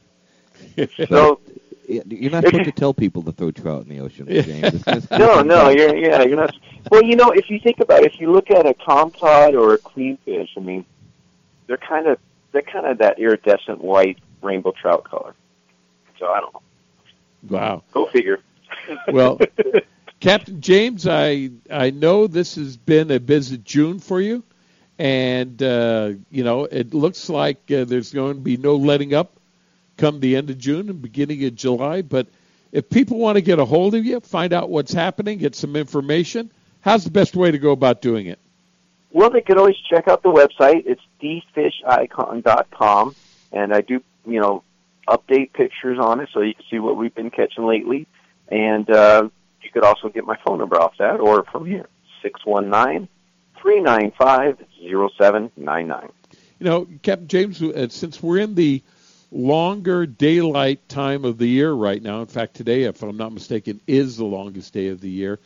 So 1.08 1.40
You're 1.88 2.30
not 2.30 2.44
supposed 2.44 2.64
to 2.66 2.72
tell 2.76 2.94
people 2.94 3.22
to 3.24 3.32
throw 3.32 3.50
trout 3.50 3.82
in 3.82 3.88
the 3.88 3.98
ocean, 4.00 4.26
James. 4.30 4.82
Just- 4.84 5.10
no, 5.10 5.42
no, 5.42 5.68
you're 5.70 5.96
yeah, 5.96 6.22
you're 6.22 6.36
not. 6.36 6.54
Well, 6.90 7.02
you 7.02 7.16
know, 7.16 7.30
if 7.30 7.50
you 7.50 7.58
think 7.58 7.80
about 7.80 8.04
it, 8.04 8.14
if 8.14 8.20
you 8.20 8.30
look 8.30 8.50
at 8.52 8.64
a 8.64 8.74
tom 8.74 9.10
cod 9.10 9.54
or 9.56 9.74
a 9.74 9.78
queenfish, 9.78 10.50
I 10.56 10.60
mean, 10.60 10.84
they're 11.66 11.76
kind 11.76 12.06
of 12.06 12.18
they're 12.52 12.62
kind 12.62 12.86
of 12.86 12.98
that 12.98 13.18
iridescent 13.18 13.82
white 13.82 14.18
rainbow 14.42 14.72
trout 14.72 15.04
color. 15.04 15.34
So 16.18 16.26
I 16.26 16.40
don't 16.40 16.54
know. 16.54 16.62
Wow. 17.48 17.82
Go 17.92 18.06
figure. 18.06 18.40
Well, 19.12 19.38
Captain 20.18 20.60
James, 20.60 21.06
I 21.06 21.50
I 21.70 21.90
know 21.90 22.26
this 22.26 22.56
has 22.56 22.76
been 22.76 23.10
a 23.12 23.20
busy 23.20 23.58
June 23.58 24.00
for 24.00 24.20
you, 24.20 24.42
and 24.98 25.62
uh, 25.62 26.12
you 26.30 26.42
know 26.42 26.64
it 26.64 26.92
looks 26.92 27.28
like 27.28 27.70
uh, 27.70 27.84
there's 27.84 28.12
going 28.12 28.34
to 28.34 28.40
be 28.40 28.56
no 28.56 28.74
letting 28.76 29.14
up 29.14 29.38
come 29.96 30.20
the 30.20 30.36
end 30.36 30.50
of 30.50 30.58
June 30.58 30.88
and 30.88 31.00
beginning 31.00 31.44
of 31.44 31.54
July. 31.54 32.02
But 32.02 32.26
if 32.72 32.88
people 32.88 33.18
want 33.18 33.36
to 33.36 33.42
get 33.42 33.58
a 33.58 33.64
hold 33.64 33.94
of 33.94 34.04
you, 34.04 34.20
find 34.20 34.52
out 34.52 34.70
what's 34.70 34.92
happening, 34.92 35.38
get 35.38 35.54
some 35.54 35.76
information, 35.76 36.50
how's 36.80 37.04
the 37.04 37.10
best 37.10 37.36
way 37.36 37.50
to 37.50 37.58
go 37.58 37.70
about 37.70 38.02
doing 38.02 38.26
it? 38.26 38.38
Well, 39.12 39.30
they 39.30 39.42
could 39.42 39.58
always 39.58 39.76
check 39.90 40.08
out 40.08 40.22
the 40.22 40.32
website. 40.32 40.84
It's 40.86 41.02
thefishicon.com, 41.22 43.14
and 43.52 43.74
I 43.74 43.82
do, 43.82 44.02
you 44.26 44.40
know, 44.40 44.62
update 45.08 45.52
pictures 45.52 45.98
on 45.98 46.20
it 46.20 46.28
so 46.32 46.40
you 46.40 46.54
can 46.54 46.64
see 46.70 46.78
what 46.78 46.96
we've 46.96 47.14
been 47.14 47.30
catching 47.30 47.66
lately. 47.66 48.06
And 48.48 48.88
uh, 48.90 49.28
you 49.62 49.70
could 49.70 49.84
also 49.84 50.08
get 50.08 50.24
my 50.24 50.38
phone 50.44 50.58
number 50.58 50.80
off 50.80 50.94
that 50.98 51.20
or 51.20 51.44
from 51.44 51.64
here, 51.66 51.88
six 52.22 52.44
one 52.44 52.70
nine 52.70 53.08
three 53.60 53.80
nine 53.80 54.12
five 54.18 54.58
zero 54.80 55.08
seven 55.18 55.50
nine 55.56 55.88
nine. 55.88 56.10
You 56.58 56.66
know, 56.66 56.88
Captain 57.02 57.28
James, 57.28 57.62
uh, 57.62 57.88
since 57.88 58.22
we're 58.22 58.38
in 58.38 58.54
the 58.54 58.82
longer 59.30 60.06
daylight 60.06 60.88
time 60.88 61.24
of 61.24 61.38
the 61.38 61.46
year 61.46 61.72
right 61.72 62.02
now, 62.02 62.20
in 62.20 62.26
fact, 62.26 62.54
today, 62.54 62.84
if 62.84 63.02
I'm 63.02 63.16
not 63.16 63.32
mistaken, 63.32 63.80
is 63.86 64.16
the 64.16 64.24
longest 64.24 64.72
day 64.72 64.88
of 64.88 65.00
the 65.00 65.10
year. 65.10 65.40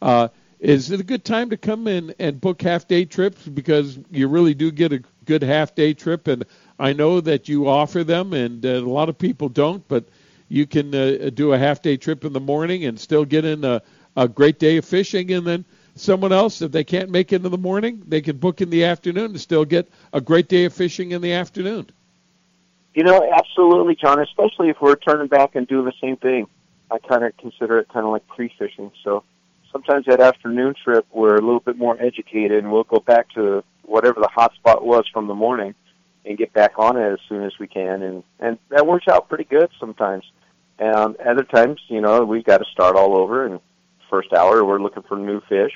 Uh, 0.00 0.28
is 0.60 0.92
it 0.92 1.00
a 1.00 1.02
good 1.02 1.24
time 1.24 1.50
to 1.50 1.56
come 1.56 1.88
in 1.88 2.14
and 2.20 2.40
book 2.40 2.62
half 2.62 2.86
day 2.86 3.04
trips 3.04 3.46
because 3.46 3.98
you 4.10 4.28
really 4.28 4.54
do 4.54 4.70
get 4.70 4.92
a 4.92 5.02
good 5.24 5.42
half 5.42 5.74
day 5.74 5.92
trip? 5.92 6.28
And 6.28 6.44
I 6.82 6.92
know 6.92 7.20
that 7.20 7.48
you 7.48 7.68
offer 7.68 8.02
them, 8.02 8.32
and 8.32 8.66
uh, 8.66 8.70
a 8.70 8.80
lot 8.80 9.08
of 9.08 9.16
people 9.16 9.48
don't, 9.48 9.86
but 9.86 10.04
you 10.48 10.66
can 10.66 10.92
uh, 10.92 11.30
do 11.32 11.52
a 11.52 11.58
half 11.58 11.80
day 11.80 11.96
trip 11.96 12.24
in 12.24 12.32
the 12.32 12.40
morning 12.40 12.86
and 12.86 12.98
still 12.98 13.24
get 13.24 13.44
in 13.44 13.64
a, 13.64 13.80
a 14.16 14.26
great 14.26 14.58
day 14.58 14.78
of 14.78 14.84
fishing, 14.84 15.30
and 15.30 15.46
then 15.46 15.64
someone 15.94 16.32
else, 16.32 16.60
if 16.60 16.72
they 16.72 16.82
can't 16.82 17.08
make 17.08 17.32
it 17.32 17.44
in 17.44 17.50
the 17.52 17.56
morning, 17.56 18.02
they 18.08 18.20
can 18.20 18.36
book 18.36 18.60
in 18.60 18.68
the 18.68 18.82
afternoon 18.82 19.26
and 19.26 19.40
still 19.40 19.64
get 19.64 19.88
a 20.12 20.20
great 20.20 20.48
day 20.48 20.64
of 20.64 20.72
fishing 20.72 21.12
in 21.12 21.22
the 21.22 21.32
afternoon. 21.32 21.88
You 22.94 23.04
know, 23.04 23.30
absolutely, 23.32 23.94
John. 23.94 24.20
Especially 24.20 24.68
if 24.68 24.80
we're 24.80 24.96
turning 24.96 25.28
back 25.28 25.54
and 25.54 25.68
doing 25.68 25.84
the 25.84 25.94
same 26.00 26.16
thing. 26.16 26.48
I 26.90 26.98
kind 26.98 27.22
of 27.22 27.36
consider 27.36 27.78
it 27.78 27.88
kind 27.90 28.04
of 28.04 28.10
like 28.10 28.26
pre-fishing. 28.26 28.90
So 29.04 29.22
sometimes 29.70 30.06
that 30.06 30.20
afternoon 30.20 30.74
trip, 30.82 31.06
we're 31.12 31.36
a 31.36 31.40
little 31.40 31.60
bit 31.60 31.78
more 31.78 31.96
educated, 32.02 32.64
and 32.64 32.72
we'll 32.72 32.82
go 32.82 32.98
back 32.98 33.30
to 33.34 33.62
whatever 33.82 34.20
the 34.20 34.28
hot 34.28 34.52
spot 34.54 34.84
was 34.84 35.04
from 35.12 35.28
the 35.28 35.34
morning, 35.34 35.74
and 36.24 36.38
get 36.38 36.52
back 36.52 36.78
on 36.78 36.96
it 36.96 37.12
as 37.12 37.18
soon 37.28 37.42
as 37.44 37.52
we 37.58 37.66
can. 37.66 38.02
And 38.02 38.22
and 38.38 38.58
that 38.70 38.86
works 38.86 39.06
out 39.08 39.28
pretty 39.28 39.44
good 39.44 39.70
sometimes. 39.78 40.24
And 40.78 41.16
other 41.16 41.44
times, 41.44 41.80
you 41.88 42.00
know, 42.00 42.24
we've 42.24 42.44
got 42.44 42.58
to 42.58 42.64
start 42.72 42.96
all 42.96 43.16
over. 43.16 43.46
And 43.46 43.60
first 44.10 44.32
hour, 44.32 44.64
we're 44.64 44.80
looking 44.80 45.02
for 45.02 45.16
new 45.16 45.40
fish. 45.42 45.72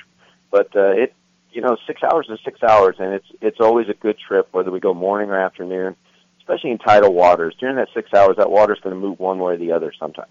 But 0.51 0.75
uh, 0.75 0.91
it, 0.91 1.13
you 1.51 1.61
know, 1.61 1.77
six 1.85 2.01
hours 2.03 2.27
is 2.29 2.39
six 2.43 2.63
hours, 2.63 2.95
and 2.99 3.13
it's 3.13 3.27
it's 3.41 3.59
always 3.59 3.89
a 3.89 3.93
good 3.93 4.17
trip 4.19 4.49
whether 4.51 4.71
we 4.71 4.79
go 4.79 4.93
morning 4.93 5.29
or 5.29 5.39
afternoon 5.39 5.95
especially 6.47 6.71
in 6.71 6.77
tidal 6.77 7.13
waters. 7.13 7.55
During 7.59 7.75
that 7.75 7.89
six 7.93 8.13
hours, 8.13 8.37
that 8.37 8.49
water's 8.49 8.79
going 8.79 8.95
to 8.95 8.99
move 8.99 9.19
one 9.19 9.39
way 9.39 9.53
or 9.53 9.57
the 9.57 9.71
other 9.71 9.91
sometime. 9.99 10.27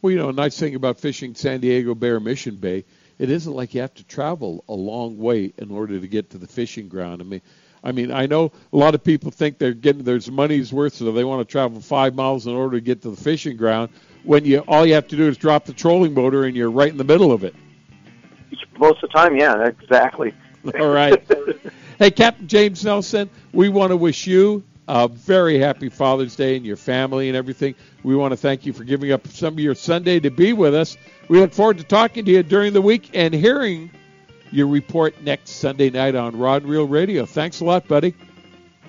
Well, 0.00 0.10
you 0.10 0.18
know, 0.18 0.30
a 0.30 0.32
nice 0.32 0.58
thing 0.58 0.74
about 0.74 0.98
fishing 0.98 1.34
San 1.34 1.60
Diego 1.60 1.94
Bay 1.94 2.16
Mission 2.18 2.56
Bay, 2.56 2.84
it 3.18 3.30
isn't 3.30 3.52
like 3.52 3.74
you 3.74 3.80
have 3.80 3.94
to 3.94 4.04
travel 4.04 4.64
a 4.68 4.74
long 4.74 5.18
way 5.18 5.52
in 5.56 5.70
order 5.70 6.00
to 6.00 6.08
get 6.08 6.30
to 6.30 6.38
the 6.38 6.46
fishing 6.46 6.88
ground. 6.88 7.20
I 7.20 7.24
mean, 7.24 7.42
I 7.84 7.92
mean, 7.92 8.10
I 8.10 8.24
know 8.24 8.50
a 8.72 8.76
lot 8.76 8.94
of 8.94 9.04
people 9.04 9.30
think 9.30 9.58
they're 9.58 9.74
getting 9.74 10.02
there's 10.02 10.30
money's 10.30 10.72
worth, 10.72 10.94
so 10.94 11.12
they 11.12 11.22
want 11.22 11.46
to 11.46 11.52
travel 11.52 11.80
five 11.80 12.14
miles 12.14 12.46
in 12.46 12.54
order 12.54 12.78
to 12.78 12.80
get 12.80 13.02
to 13.02 13.10
the 13.10 13.16
fishing 13.16 13.58
ground. 13.58 13.90
When 14.24 14.46
you 14.46 14.60
all 14.60 14.86
you 14.86 14.94
have 14.94 15.06
to 15.08 15.16
do 15.16 15.28
is 15.28 15.36
drop 15.36 15.66
the 15.66 15.74
trolling 15.74 16.14
motor, 16.14 16.44
and 16.44 16.56
you're 16.56 16.70
right 16.70 16.88
in 16.88 16.96
the 16.96 17.04
middle 17.04 17.30
of 17.30 17.44
it. 17.44 17.54
Most 18.78 19.02
of 19.02 19.10
the 19.10 19.18
time, 19.18 19.36
yeah, 19.36 19.66
exactly. 19.66 20.34
All 20.80 20.90
right. 20.90 21.22
hey, 21.98 22.10
Captain 22.10 22.48
James 22.48 22.84
Nelson, 22.84 23.28
we 23.52 23.68
want 23.68 23.90
to 23.90 23.96
wish 23.96 24.26
you 24.26 24.64
a 24.88 25.08
very 25.08 25.58
happy 25.58 25.88
Father's 25.88 26.34
Day 26.34 26.56
and 26.56 26.64
your 26.64 26.76
family 26.76 27.28
and 27.28 27.36
everything. 27.36 27.74
We 28.02 28.16
want 28.16 28.32
to 28.32 28.36
thank 28.36 28.64
you 28.64 28.72
for 28.72 28.84
giving 28.84 29.12
up 29.12 29.26
some 29.28 29.54
of 29.54 29.60
your 29.60 29.74
Sunday 29.74 30.20
to 30.20 30.30
be 30.30 30.52
with 30.52 30.74
us. 30.74 30.96
We 31.28 31.38
look 31.38 31.52
forward 31.52 31.78
to 31.78 31.84
talking 31.84 32.24
to 32.24 32.30
you 32.30 32.42
during 32.42 32.72
the 32.72 32.82
week 32.82 33.10
and 33.14 33.34
hearing 33.34 33.90
your 34.54 34.68
report 34.68 35.20
next 35.22 35.50
Sunday 35.50 35.90
night 35.90 36.14
on 36.14 36.38
Rod 36.38 36.62
and 36.62 36.70
Reel 36.70 36.86
Radio. 36.86 37.26
Thanks 37.26 37.60
a 37.60 37.64
lot, 37.64 37.88
buddy. 37.88 38.14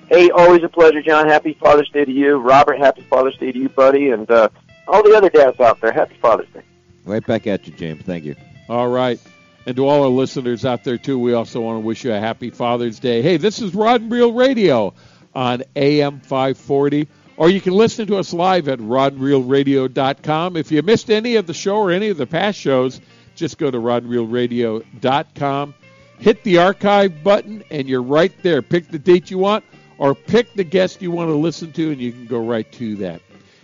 Hey, 0.09 0.30
always 0.30 0.63
a 0.63 0.70
pleasure, 0.70 1.01
John. 1.01 1.28
Happy 1.28 1.57
Father's 1.59 1.89
Day 1.89 2.05
to 2.05 2.11
you. 2.11 2.36
Robert, 2.36 2.78
happy 2.78 3.01
Father's 3.01 3.36
Day 3.38 3.51
to 3.51 3.57
you, 3.57 3.70
buddy. 3.70 4.11
And 4.11 4.30
uh, 4.30 4.49
all 4.88 5.01
the 5.03 5.16
other 5.16 5.30
dads 5.30 5.59
out 5.59 5.82
there, 5.82 5.91
happy 5.91 6.16
Father's 6.22 6.47
Day. 6.53 6.61
Right 7.03 7.26
back 7.26 7.47
at 7.47 7.66
you, 7.66 7.74
James. 7.74 8.03
Thank 8.03 8.24
you. 8.24 8.36
All 8.70 8.89
right. 8.89 9.20
And 9.66 9.76
to 9.78 9.88
all 9.88 10.03
our 10.03 10.09
listeners 10.09 10.63
out 10.63 10.84
there, 10.84 10.99
too, 10.99 11.18
we 11.18 11.34
also 11.34 11.61
want 11.61 11.78
to 11.78 11.80
wish 11.80 12.03
you 12.03 12.13
a 12.13 12.20
happy 12.20 12.51
Father's 12.51 12.99
Day. 12.99 13.24
Hey, 13.24 13.38
this 13.38 13.61
is 13.61 13.74
Rod 13.74 14.01
and 14.01 14.11
Reel 14.11 14.32
Radio 14.32 14.93
on 15.34 15.63
AM 15.76 16.20
540. 16.20 17.07
Or 17.38 17.49
you 17.49 17.59
can 17.59 17.74
listen 17.74 18.05
to 18.07 18.18
us 18.18 18.32
live 18.32 18.68
at 18.68 18.80
rodandreelradio.com. 18.80 20.55
If 20.55 20.72
you 20.72 20.84
missed 20.84 21.09
any 21.09 21.36
of 21.36 21.47
the 21.47 21.53
show 21.53 21.78
or 21.78 21.91
any 21.91 22.09
of 22.09 22.18
the 22.18 22.28
past 22.28 22.59
shows, 22.59 23.01
just 23.36 23.57
go 23.57 23.69
to 23.69 23.77
rodandreelradio.com, 23.77 25.73
hit 26.17 26.43
the 26.43 26.57
archive 26.57 27.23
button, 27.23 27.63
and 27.69 27.88
you're 27.88 28.01
right 28.01 28.33
there. 28.43 28.61
Pick 28.61 28.89
the 28.89 28.99
date 28.99 29.29
you 29.29 29.38
want 29.38 29.63
or 29.97 30.15
pick 30.15 30.53
the 30.53 30.63
guest 30.63 31.01
you 31.01 31.11
want 31.11 31.29
to 31.29 31.36
listen 31.36 31.71
to, 31.73 31.91
and 31.91 32.01
you 32.01 32.11
can 32.11 32.25
go 32.25 32.39
right 32.39 32.69
to 32.73 32.95
that. 32.97 33.21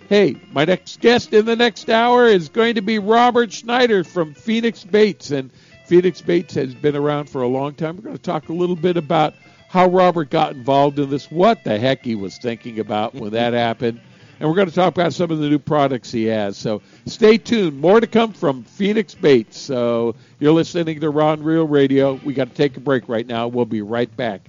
Hey, 0.09 0.35
my 0.51 0.65
next 0.65 0.99
guest 0.99 1.33
in 1.33 1.45
the 1.45 1.55
next 1.55 1.89
hour 1.89 2.27
is 2.27 2.49
going 2.49 2.75
to 2.75 2.81
be 2.81 2.99
Robert 2.99 3.51
Schneider 3.51 4.03
from 4.03 4.33
Phoenix 4.33 4.83
Baits. 4.83 5.31
And 5.31 5.49
Phoenix 5.85 6.21
Baits 6.21 6.53
has 6.55 6.75
been 6.75 6.97
around 6.97 7.29
for 7.29 7.41
a 7.41 7.47
long 7.47 7.73
time. 7.73 7.95
We're 7.95 8.03
going 8.03 8.17
to 8.17 8.21
talk 8.21 8.49
a 8.49 8.53
little 8.53 8.75
bit 8.75 8.97
about 8.97 9.35
how 9.69 9.87
Robert 9.87 10.29
got 10.29 10.53
involved 10.53 10.99
in 10.99 11.09
this, 11.09 11.31
what 11.31 11.63
the 11.63 11.79
heck 11.79 12.03
he 12.03 12.15
was 12.15 12.37
thinking 12.37 12.79
about 12.79 13.15
when 13.15 13.31
that 13.31 13.53
happened. 13.67 14.01
And 14.41 14.49
we're 14.49 14.55
going 14.55 14.69
to 14.69 14.73
talk 14.73 14.95
about 14.95 15.13
some 15.13 15.29
of 15.29 15.37
the 15.37 15.47
new 15.47 15.59
products 15.59 16.11
he 16.11 16.25
has. 16.25 16.57
So 16.57 16.81
stay 17.05 17.37
tuned. 17.37 17.79
More 17.79 18.01
to 18.01 18.07
come 18.07 18.33
from 18.33 18.63
Phoenix 18.63 19.13
Baits. 19.13 19.59
So 19.59 20.15
you're 20.39 20.51
listening 20.51 20.99
to 20.99 21.09
Rod 21.11 21.37
and 21.37 21.45
Reel 21.45 21.67
Radio. 21.67 22.13
We 22.15 22.33
got 22.33 22.49
to 22.49 22.55
take 22.55 22.75
a 22.75 22.79
break 22.79 23.07
right 23.07 23.27
now. 23.27 23.47
We'll 23.49 23.65
be 23.65 23.83
right 23.83 24.13
back 24.17 24.41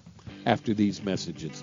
after 0.46 0.72
these 0.72 1.02
messages. 1.02 1.62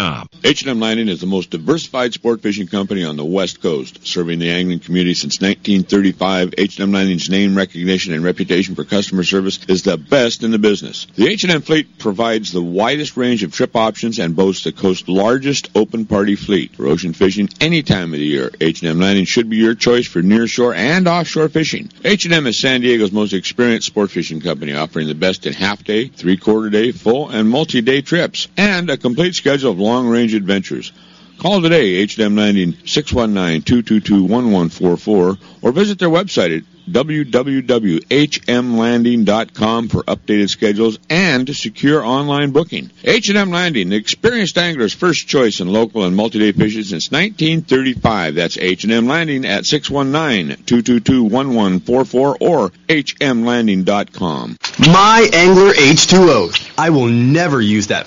com. 0.00 0.29
H&M 0.42 0.80
Landing 0.80 1.08
is 1.08 1.20
the 1.20 1.26
most 1.26 1.50
diversified 1.50 2.14
sport 2.14 2.40
fishing 2.40 2.66
company 2.66 3.04
on 3.04 3.16
the 3.16 3.24
West 3.24 3.60
Coast, 3.60 4.06
serving 4.06 4.38
the 4.38 4.50
angling 4.50 4.80
community 4.80 5.12
since 5.12 5.38
1935. 5.40 6.54
H&M 6.56 6.92
Landing's 6.92 7.28
name 7.28 7.54
recognition 7.54 8.14
and 8.14 8.24
reputation 8.24 8.74
for 8.74 8.84
customer 8.84 9.22
service 9.22 9.60
is 9.68 9.82
the 9.82 9.98
best 9.98 10.42
in 10.42 10.50
the 10.50 10.58
business. 10.58 11.06
The 11.14 11.28
H&M 11.28 11.60
fleet 11.60 11.98
provides 11.98 12.52
the 12.52 12.62
widest 12.62 13.18
range 13.18 13.42
of 13.42 13.52
trip 13.52 13.76
options 13.76 14.18
and 14.18 14.34
boasts 14.34 14.64
the 14.64 14.72
coast's 14.72 15.08
largest 15.08 15.68
open 15.74 16.06
party 16.06 16.36
fleet 16.36 16.74
for 16.74 16.86
ocean 16.86 17.12
fishing 17.12 17.50
any 17.60 17.82
time 17.82 18.14
of 18.14 18.18
the 18.18 18.24
year. 18.24 18.50
H&M 18.60 18.98
Landing 18.98 19.26
should 19.26 19.50
be 19.50 19.58
your 19.58 19.74
choice 19.74 20.06
for 20.06 20.22
nearshore 20.22 20.74
and 20.74 21.06
offshore 21.06 21.50
fishing. 21.50 21.90
H&M 22.02 22.46
is 22.46 22.60
San 22.60 22.80
Diego's 22.80 23.12
most 23.12 23.34
experienced 23.34 23.88
sport 23.88 24.10
fishing 24.10 24.40
company, 24.40 24.72
offering 24.72 25.06
the 25.06 25.14
best 25.14 25.46
in 25.46 25.52
half 25.52 25.84
day, 25.84 26.08
three 26.08 26.38
quarter 26.38 26.70
day, 26.70 26.92
full, 26.92 27.28
and 27.28 27.48
multi-day 27.48 28.00
trips, 28.00 28.48
and 28.56 28.88
a 28.88 28.96
complete 28.96 29.34
schedule 29.34 29.72
of 29.72 29.78
long-range 29.78 30.29
adventures. 30.34 30.92
Call 31.40 31.60
today, 31.62 31.96
H&M 31.96 32.36
Landing 32.36 32.74
619-222-1144, 32.74 35.38
or 35.62 35.72
visit 35.72 35.98
their 35.98 36.10
website 36.10 36.58
at 36.58 36.64
www.hmlanding.com 36.90 39.88
for 39.88 40.02
updated 40.02 40.50
schedules 40.50 40.98
and 41.08 41.56
secure 41.56 42.04
online 42.04 42.50
booking. 42.50 42.90
H&M 43.04 43.50
Landing, 43.50 43.88
the 43.88 43.96
experienced 43.96 44.58
angler's 44.58 44.92
first 44.92 45.26
choice 45.28 45.60
in 45.60 45.68
local 45.68 46.04
and 46.04 46.14
multi-day 46.14 46.52
fishing 46.52 46.82
since 46.82 47.10
1935. 47.10 48.34
That's 48.34 48.58
H&M 48.58 49.06
Landing 49.06 49.46
at 49.46 49.64
619-222-1144 49.64 52.36
or 52.40 52.70
hmlanding.com. 52.88 54.58
My 54.80 55.26
Angler 55.32 55.72
H2O. 55.72 56.72
I 56.76 56.90
will 56.90 57.06
never 57.06 57.62
use 57.62 57.86
that 57.86 58.06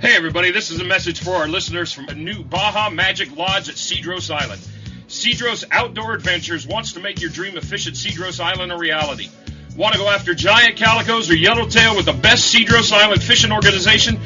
Hey, 0.00 0.14
everybody, 0.14 0.52
this 0.52 0.70
is 0.70 0.80
a 0.80 0.84
message 0.84 1.24
for 1.24 1.34
our 1.34 1.48
listeners 1.48 1.92
from 1.92 2.08
a 2.08 2.14
new 2.14 2.44
Baja 2.44 2.88
Magic 2.88 3.36
Lodge 3.36 3.68
at 3.68 3.74
Cedros 3.74 4.32
Island. 4.32 4.60
Cedros 5.08 5.64
Outdoor 5.72 6.14
Adventures 6.14 6.68
wants 6.68 6.92
to 6.92 7.00
make 7.00 7.20
your 7.20 7.30
dream 7.30 7.56
of 7.56 7.64
fish 7.64 7.88
at 7.88 7.94
Cedros 7.94 8.38
Island 8.38 8.70
a 8.70 8.78
reality. 8.78 9.28
Want 9.76 9.94
to 9.94 9.98
go 9.98 10.08
after 10.08 10.36
giant 10.36 10.76
calicos 10.76 11.30
or 11.30 11.34
yellowtail 11.34 11.96
with 11.96 12.04
the 12.04 12.12
best 12.12 12.54
Cedros 12.54 12.92
Island 12.92 13.24
fishing 13.24 13.50
organization, 13.50 14.20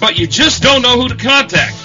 but 0.00 0.18
you 0.18 0.26
just 0.26 0.64
don't 0.64 0.82
know 0.82 1.00
who 1.00 1.06
to 1.06 1.14
contact? 1.14 1.76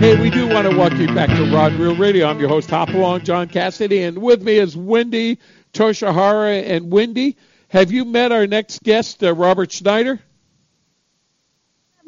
Hey, 0.00 0.18
we 0.18 0.30
do 0.30 0.48
want 0.48 0.66
to 0.66 0.74
welcome 0.74 0.98
you 0.98 1.14
back 1.14 1.28
to 1.28 1.52
Rod 1.52 1.74
Reel 1.74 1.94
Radio. 1.94 2.26
I'm 2.26 2.40
your 2.40 2.48
host, 2.48 2.70
Hopalong 2.70 3.22
John 3.22 3.48
Cassidy, 3.48 4.02
and 4.04 4.16
with 4.16 4.40
me 4.42 4.54
is 4.56 4.74
Wendy 4.74 5.38
Toshihara. 5.74 6.66
And 6.66 6.90
Wendy, 6.90 7.36
have 7.68 7.92
you 7.92 8.06
met 8.06 8.32
our 8.32 8.46
next 8.46 8.82
guest, 8.82 9.22
uh, 9.22 9.34
Robert 9.34 9.70
Schneider? 9.70 10.18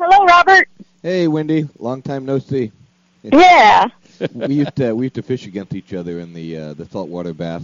Hello, 0.00 0.24
Robert. 0.24 0.70
Hey, 1.02 1.28
Wendy. 1.28 1.68
Long 1.78 2.00
time 2.00 2.24
no 2.24 2.38
see. 2.38 2.72
Yeah. 3.22 3.88
we 4.32 4.54
used 4.54 4.76
to 4.76 4.94
we 4.94 5.04
used 5.04 5.16
to 5.16 5.22
fish 5.22 5.46
against 5.46 5.74
each 5.74 5.92
other 5.92 6.18
in 6.18 6.32
the 6.32 6.56
uh, 6.56 6.72
the 6.72 6.86
saltwater 6.86 7.34
bass 7.34 7.62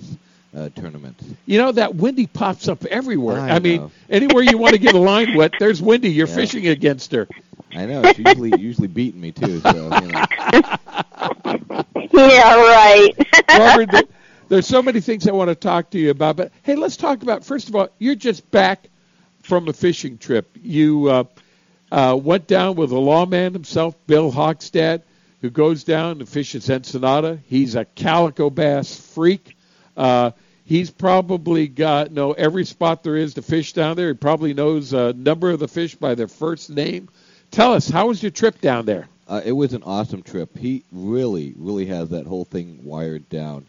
uh, 0.54 0.68
tournaments. 0.70 1.24
You 1.46 1.58
know 1.58 1.72
that 1.72 1.94
Wendy 1.94 2.26
pops 2.26 2.68
up 2.68 2.84
everywhere. 2.86 3.38
I 3.38 3.56
I, 3.56 3.58
mean, 3.58 3.90
anywhere 4.08 4.42
you 4.42 4.58
want 4.58 4.74
to 4.74 4.78
get 4.78 4.94
a 4.94 4.98
line 4.98 5.32
wet, 5.32 5.58
there's 5.58 5.80
Wendy. 5.82 6.10
You're 6.10 6.26
Yeah. 6.26 6.34
fishing 6.34 6.66
against 6.68 7.12
her. 7.12 7.28
I 7.74 7.86
know 7.86 8.06
she's 8.06 8.26
usually 8.26 8.54
usually 8.54 8.88
beating 8.88 9.20
me 9.20 9.32
too. 9.32 9.60
So 9.60 9.94
you 9.94 10.08
know. 10.08 10.26
Yeah, 12.12 12.54
right. 12.56 13.08
Robert, 13.54 13.90
there, 13.90 14.02
there's 14.48 14.66
so 14.66 14.82
many 14.82 15.00
things 15.00 15.26
I 15.28 15.32
want 15.32 15.48
to 15.48 15.54
talk 15.54 15.90
to 15.90 15.98
you 15.98 16.10
about. 16.10 16.36
But 16.36 16.52
hey, 16.62 16.74
let's 16.76 16.96
talk 16.96 17.22
about 17.22 17.44
first 17.44 17.68
of 17.68 17.76
all, 17.76 17.88
you're 17.98 18.14
just 18.14 18.50
back 18.50 18.88
from 19.42 19.68
a 19.68 19.72
fishing 19.72 20.18
trip. 20.18 20.48
You 20.62 21.08
uh, 21.08 21.24
uh, 21.92 22.18
went 22.20 22.46
down 22.46 22.76
with 22.76 22.92
a 22.92 22.98
lawman 22.98 23.52
himself, 23.52 23.94
Bill 24.06 24.32
Hockstad, 24.32 25.02
who 25.40 25.50
goes 25.50 25.84
down 25.84 26.20
and 26.20 26.28
fishes 26.28 26.70
Ensenada. 26.70 27.38
He's 27.46 27.74
a 27.76 27.84
calico 27.84 28.50
bass 28.50 28.98
freak. 28.98 29.56
Uh, 29.98 30.30
He's 30.68 30.90
probably 30.90 31.66
got 31.66 32.12
know 32.12 32.32
every 32.32 32.66
spot 32.66 33.02
there 33.02 33.16
is 33.16 33.32
to 33.34 33.42
fish 33.42 33.72
down 33.72 33.96
there. 33.96 34.08
He 34.08 34.14
probably 34.14 34.52
knows 34.52 34.92
a 34.92 35.14
number 35.14 35.48
of 35.48 35.60
the 35.60 35.66
fish 35.66 35.94
by 35.94 36.14
their 36.14 36.28
first 36.28 36.68
name. 36.68 37.08
Tell 37.50 37.72
us, 37.72 37.88
how 37.88 38.08
was 38.08 38.22
your 38.22 38.30
trip 38.30 38.60
down 38.60 38.84
there? 38.84 39.08
Uh, 39.26 39.40
it 39.42 39.52
was 39.52 39.72
an 39.72 39.82
awesome 39.82 40.22
trip. 40.22 40.58
He 40.58 40.82
really, 40.92 41.54
really 41.56 41.86
has 41.86 42.10
that 42.10 42.26
whole 42.26 42.44
thing 42.44 42.80
wired 42.84 43.26
down. 43.30 43.64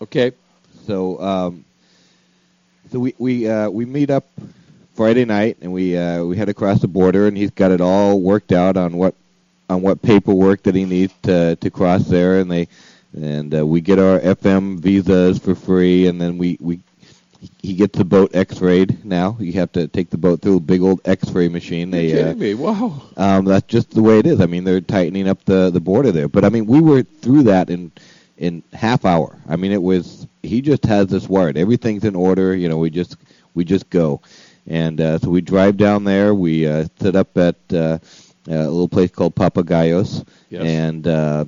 Okay. 0.00 0.32
So, 0.86 1.20
um, 1.20 1.66
so 2.90 2.98
we 2.98 3.14
we 3.18 3.46
uh, 3.46 3.68
we 3.68 3.84
meet 3.84 4.08
up 4.08 4.24
Friday 4.94 5.26
night, 5.26 5.58
and 5.60 5.70
we 5.70 5.98
uh, 5.98 6.24
we 6.24 6.38
head 6.38 6.48
across 6.48 6.80
the 6.80 6.88
border, 6.88 7.26
and 7.26 7.36
he's 7.36 7.50
got 7.50 7.72
it 7.72 7.82
all 7.82 8.18
worked 8.18 8.52
out 8.52 8.78
on 8.78 8.96
what 8.96 9.14
on 9.68 9.82
what 9.82 10.00
paperwork 10.00 10.62
that 10.62 10.74
he 10.74 10.86
needs 10.86 11.12
to 11.24 11.56
to 11.56 11.70
cross 11.70 12.04
there, 12.04 12.40
and 12.40 12.50
they 12.50 12.68
and 13.16 13.54
uh, 13.54 13.66
we 13.66 13.80
get 13.80 13.98
our 13.98 14.18
FM 14.20 14.78
visas 14.80 15.38
for 15.38 15.54
free, 15.54 16.06
and 16.06 16.20
then 16.20 16.38
we 16.38 16.56
we 16.60 16.80
he 17.62 17.74
gets 17.74 17.96
the 17.96 18.04
boat 18.04 18.34
X-rayed 18.34 19.04
now. 19.04 19.36
You 19.38 19.52
have 19.54 19.70
to 19.72 19.86
take 19.86 20.10
the 20.10 20.18
boat 20.18 20.40
through 20.42 20.56
a 20.56 20.60
big 20.60 20.82
old 20.82 21.00
X-ray 21.04 21.48
machine. 21.48 21.92
You're 21.92 22.02
kidding 22.02 22.32
uh, 22.32 22.34
me? 22.34 22.54
Wow. 22.54 23.02
um, 23.16 23.44
that's 23.44 23.66
just 23.68 23.90
the 23.92 24.02
way 24.02 24.18
it 24.18 24.26
is. 24.26 24.40
I 24.40 24.46
mean, 24.46 24.64
they're 24.64 24.80
tightening 24.80 25.28
up 25.28 25.44
the 25.44 25.70
the 25.70 25.80
border 25.80 26.10
there. 26.12 26.28
But 26.28 26.44
I 26.44 26.48
mean, 26.48 26.66
we 26.66 26.80
were 26.80 27.02
through 27.02 27.44
that 27.44 27.70
in 27.70 27.92
in 28.36 28.62
half 28.72 29.04
hour. 29.04 29.36
I 29.48 29.56
mean, 29.56 29.72
it 29.72 29.82
was 29.82 30.26
he 30.42 30.60
just 30.60 30.84
has 30.86 31.06
this 31.08 31.28
wired. 31.28 31.56
Everything's 31.56 32.04
in 32.04 32.14
order. 32.16 32.54
You 32.56 32.68
know, 32.68 32.78
we 32.78 32.90
just 32.90 33.16
we 33.54 33.64
just 33.64 33.88
go, 33.90 34.20
and 34.66 35.00
uh, 35.00 35.18
so 35.18 35.30
we 35.30 35.40
drive 35.40 35.76
down 35.76 36.04
there. 36.04 36.34
We 36.34 36.66
uh, 36.66 36.86
sit 37.00 37.14
up 37.16 37.36
at 37.38 37.56
uh, 37.72 37.98
a 38.48 38.66
little 38.66 38.88
place 38.88 39.10
called 39.10 39.34
Papagayos, 39.34 40.26
Yes. 40.50 40.62
and 40.64 41.06
uh, 41.06 41.44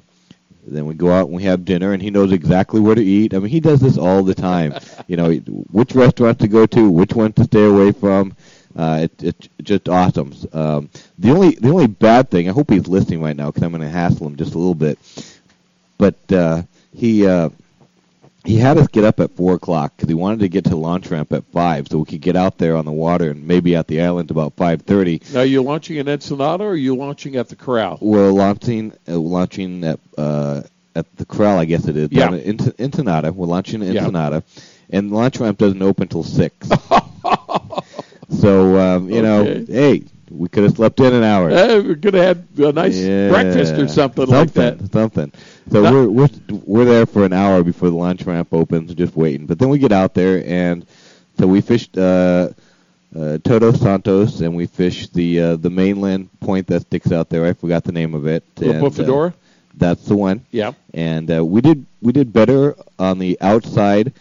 then 0.71 0.87
we 0.87 0.95
go 0.95 1.11
out 1.13 1.27
and 1.27 1.37
we 1.37 1.43
have 1.45 1.65
dinner, 1.65 1.93
and 1.93 2.03
he 2.03 2.11
knows 2.11 2.33
exactly 2.33 2.81
where 2.81 2.95
to 2.95 3.05
eat. 3.05 3.35
I 3.35 3.39
mean, 3.39 3.51
he 3.51 3.61
does 3.61 3.81
this 3.81 3.99
all 3.99 4.23
the 4.23 4.35
time. 4.35 4.75
you 5.07 5.17
know, 5.17 5.33
which 5.71 5.95
restaurant 5.95 6.39
to 6.41 6.49
go 6.49 6.67
to, 6.67 6.91
which 6.91 7.15
one 7.15 7.33
to 7.35 7.45
stay 7.45 7.65
away 7.65 7.93
from. 7.93 8.35
Uh, 8.77 9.01
it, 9.03 9.23
it's 9.23 9.49
just 9.63 9.89
awesome. 9.89 10.33
Um, 10.53 10.91
the 11.19 11.31
only 11.31 11.57
the 11.57 11.71
only 11.71 11.89
bad 11.89 12.31
thing, 12.31 12.49
I 12.49 12.53
hope 12.53 12.71
he's 12.71 12.87
listening 12.87 13.21
right 13.21 13.37
now 13.37 13.47
because 13.47 13.63
I'm 13.63 13.73
going 13.73 13.83
to 13.83 13.89
hassle 13.89 14.29
him 14.29 14.37
just 14.37 14.55
a 14.55 14.59
little 14.59 14.75
bit. 14.75 14.99
But 15.99 16.33
uh, 16.33 16.63
he 16.95 17.27
uh, 17.27 17.51
he 18.45 18.57
had 18.57 18.79
us 18.79 18.89
get 18.89 19.05
up 19.05 19.21
at 19.21 19.31
four 19.33 19.55
o'clock 19.55 19.95
because 19.97 20.09
he 20.09 20.15
wanted 20.15 20.41
to 20.41 20.49
get 20.49 20.65
to 20.65 20.77
launch 20.77 21.11
ramp 21.11 21.33
at 21.33 21.45
five, 21.53 21.89
so 21.89 21.99
we 21.99 22.05
could 22.05 22.21
get 22.21 22.37
out 22.37 22.59
there 22.59 22.77
on 22.77 22.85
the 22.85 22.93
water 22.93 23.31
and 23.31 23.47
maybe 23.47 23.77
at 23.77 23.87
the 23.87 24.01
island 24.01 24.31
about 24.31 24.55
five 24.55 24.83
thirty. 24.83 25.21
Now, 25.33 25.43
you're 25.43 25.63
launching 25.63 25.97
in 25.97 26.09
Ensenada 26.09 26.65
or 26.65 26.71
are 26.71 26.77
you 26.77 26.97
launching 26.97 27.37
at 27.37 27.49
the 27.49 27.57
corral? 27.57 27.99
We're 28.01 28.31
launching 28.31 28.93
uh, 29.07 29.19
launching 29.19 29.85
at 29.85 30.01
uh, 30.17 30.63
at 30.95 31.17
the 31.17 31.25
corral, 31.25 31.59
I 31.59 31.65
guess 31.67 31.87
it 31.87 31.97
is. 31.97 32.11
Yeah. 32.13 32.33
in 32.33 32.59
Ensenada. 32.79 33.33
We're 33.33 33.47
launching 33.47 33.83
in 33.83 33.93
Yeah. 33.93 34.41
And 34.93 35.13
launch 35.13 35.39
ramp 35.39 35.59
doesn't 35.59 35.81
open 35.83 36.05
until 36.05 36.25
six. 36.25 36.69
so 38.31 38.79
um, 38.79 39.11
you 39.11 39.23
know, 39.23 39.45
hey, 39.45 40.05
we 40.31 40.49
could 40.49 40.63
have 40.65 40.77
slept 40.77 41.01
in 41.01 41.13
an 41.13 41.25
hour. 41.25 41.51
Eh, 41.51 41.79
we 41.81 41.97
could 41.97 42.15
have 42.15 42.37
had 42.57 42.67
a 42.69 42.73
nice 42.73 42.97
Yeah. 42.97 43.29
breakfast 43.31 43.75
or 43.75 43.89
something, 43.89 44.27
like 44.27 44.53
that. 44.53 44.93
Something. 44.93 45.33
So 45.71 45.83
Not- 45.83 45.93
we're 45.93 46.09
we're 46.09 46.29
we're 46.65 46.85
there 46.85 47.07
for 47.07 47.25
an 47.25 47.33
hour 47.33 47.63
before 47.63 47.91
the 47.91 47.97
launch 47.97 48.25
ramp 48.25 48.49
opens, 48.53 48.95
just 48.95 49.17
waiting. 49.17 49.47
But 49.47 49.59
then 49.59 49.69
we 49.69 49.79
get 49.79 49.93
out 49.93 50.15
there, 50.15 50.43
and 50.47 50.87
so 51.39 51.47
we 51.47 51.61
fished 51.61 51.97
uh, 51.99 52.51
uh, 53.17 53.39
Todos 53.43 53.81
Santos, 53.81 54.41
and 54.41 54.55
we 54.55 54.67
fished 54.67 55.13
the 55.15 55.41
uh, 55.41 55.57
the 55.57 55.71
mainland 55.71 56.29
point 56.41 56.67
that 56.69 56.83
sticks 56.83 57.11
out 57.13 57.29
there. 57.29 57.45
I 57.47 57.53
forgot 57.53 57.85
the 57.85 57.93
name 57.93 58.15
of 58.15 58.27
it. 58.27 58.45
La 58.61 58.73
and, 58.73 59.01
uh, 59.01 59.31
that's 59.77 60.05
the 60.05 60.17
one. 60.17 60.43
Yeah. 60.51 60.73
And 60.95 61.31
uh, 61.31 61.45
we 61.45 61.61
did 61.61 61.87
we 62.03 62.13
did 62.13 62.33
better 62.33 62.77
on 62.99 63.19
the 63.19 63.37
outside 63.41 64.13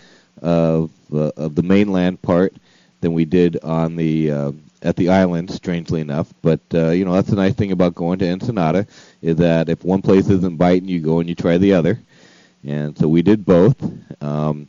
of 0.42 0.90
uh, 1.14 1.32
of 1.38 1.56
the 1.56 1.64
mainland 1.64 2.22
part 2.22 2.54
than 3.02 3.14
we 3.14 3.26
did 3.26 3.58
on 3.64 3.96
the 3.96 4.32
uh, 4.32 4.52
at 4.82 4.96
the 4.96 5.10
island. 5.10 5.52
Strangely 5.52 6.02
enough, 6.02 6.34
but 6.42 6.60
uh, 6.74 6.90
you 6.90 7.06
know 7.06 7.14
that's 7.14 7.30
the 7.30 7.36
nice 7.36 7.54
thing 7.54 7.72
about 7.72 7.96
going 7.96 8.20
to 8.20 8.28
Ensenada 8.30 8.86
is 9.22 9.36
that 9.38 9.70
if 9.70 9.84
one 9.84 10.02
place 10.02 10.30
isn't 10.30 10.58
biting, 10.58 10.88
you 10.90 11.00
go 11.00 11.20
and 11.20 11.30
you 11.30 11.36
try 11.36 11.58
the 11.58 11.74
other. 11.74 12.00
And 12.66 12.98
so 12.98 13.08
we 13.08 13.22
did 13.22 13.46
both. 13.46 13.76
Um, 14.22 14.68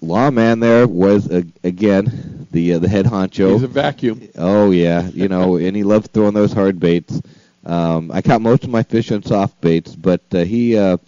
Lawman 0.00 0.60
there 0.60 0.86
was 0.86 1.30
uh, 1.30 1.42
again 1.62 2.46
the 2.52 2.74
uh, 2.74 2.78
the 2.78 2.88
head 2.88 3.06
honcho. 3.06 3.52
He's 3.52 3.62
a 3.62 3.68
vacuum. 3.68 4.28
Oh 4.36 4.70
yeah, 4.70 5.08
you 5.08 5.28
know, 5.28 5.56
and 5.66 5.76
he 5.76 5.82
loves 5.82 6.08
throwing 6.08 6.34
those 6.34 6.52
hard 6.52 6.78
baits. 6.78 7.20
Um, 7.64 8.10
I 8.12 8.20
caught 8.20 8.42
most 8.42 8.64
of 8.64 8.70
my 8.70 8.82
fish 8.82 9.10
on 9.10 9.22
soft 9.22 9.60
baits, 9.60 9.96
but 9.96 10.20
uh, 10.34 10.44
he 10.44 10.76
uh, 10.76 10.98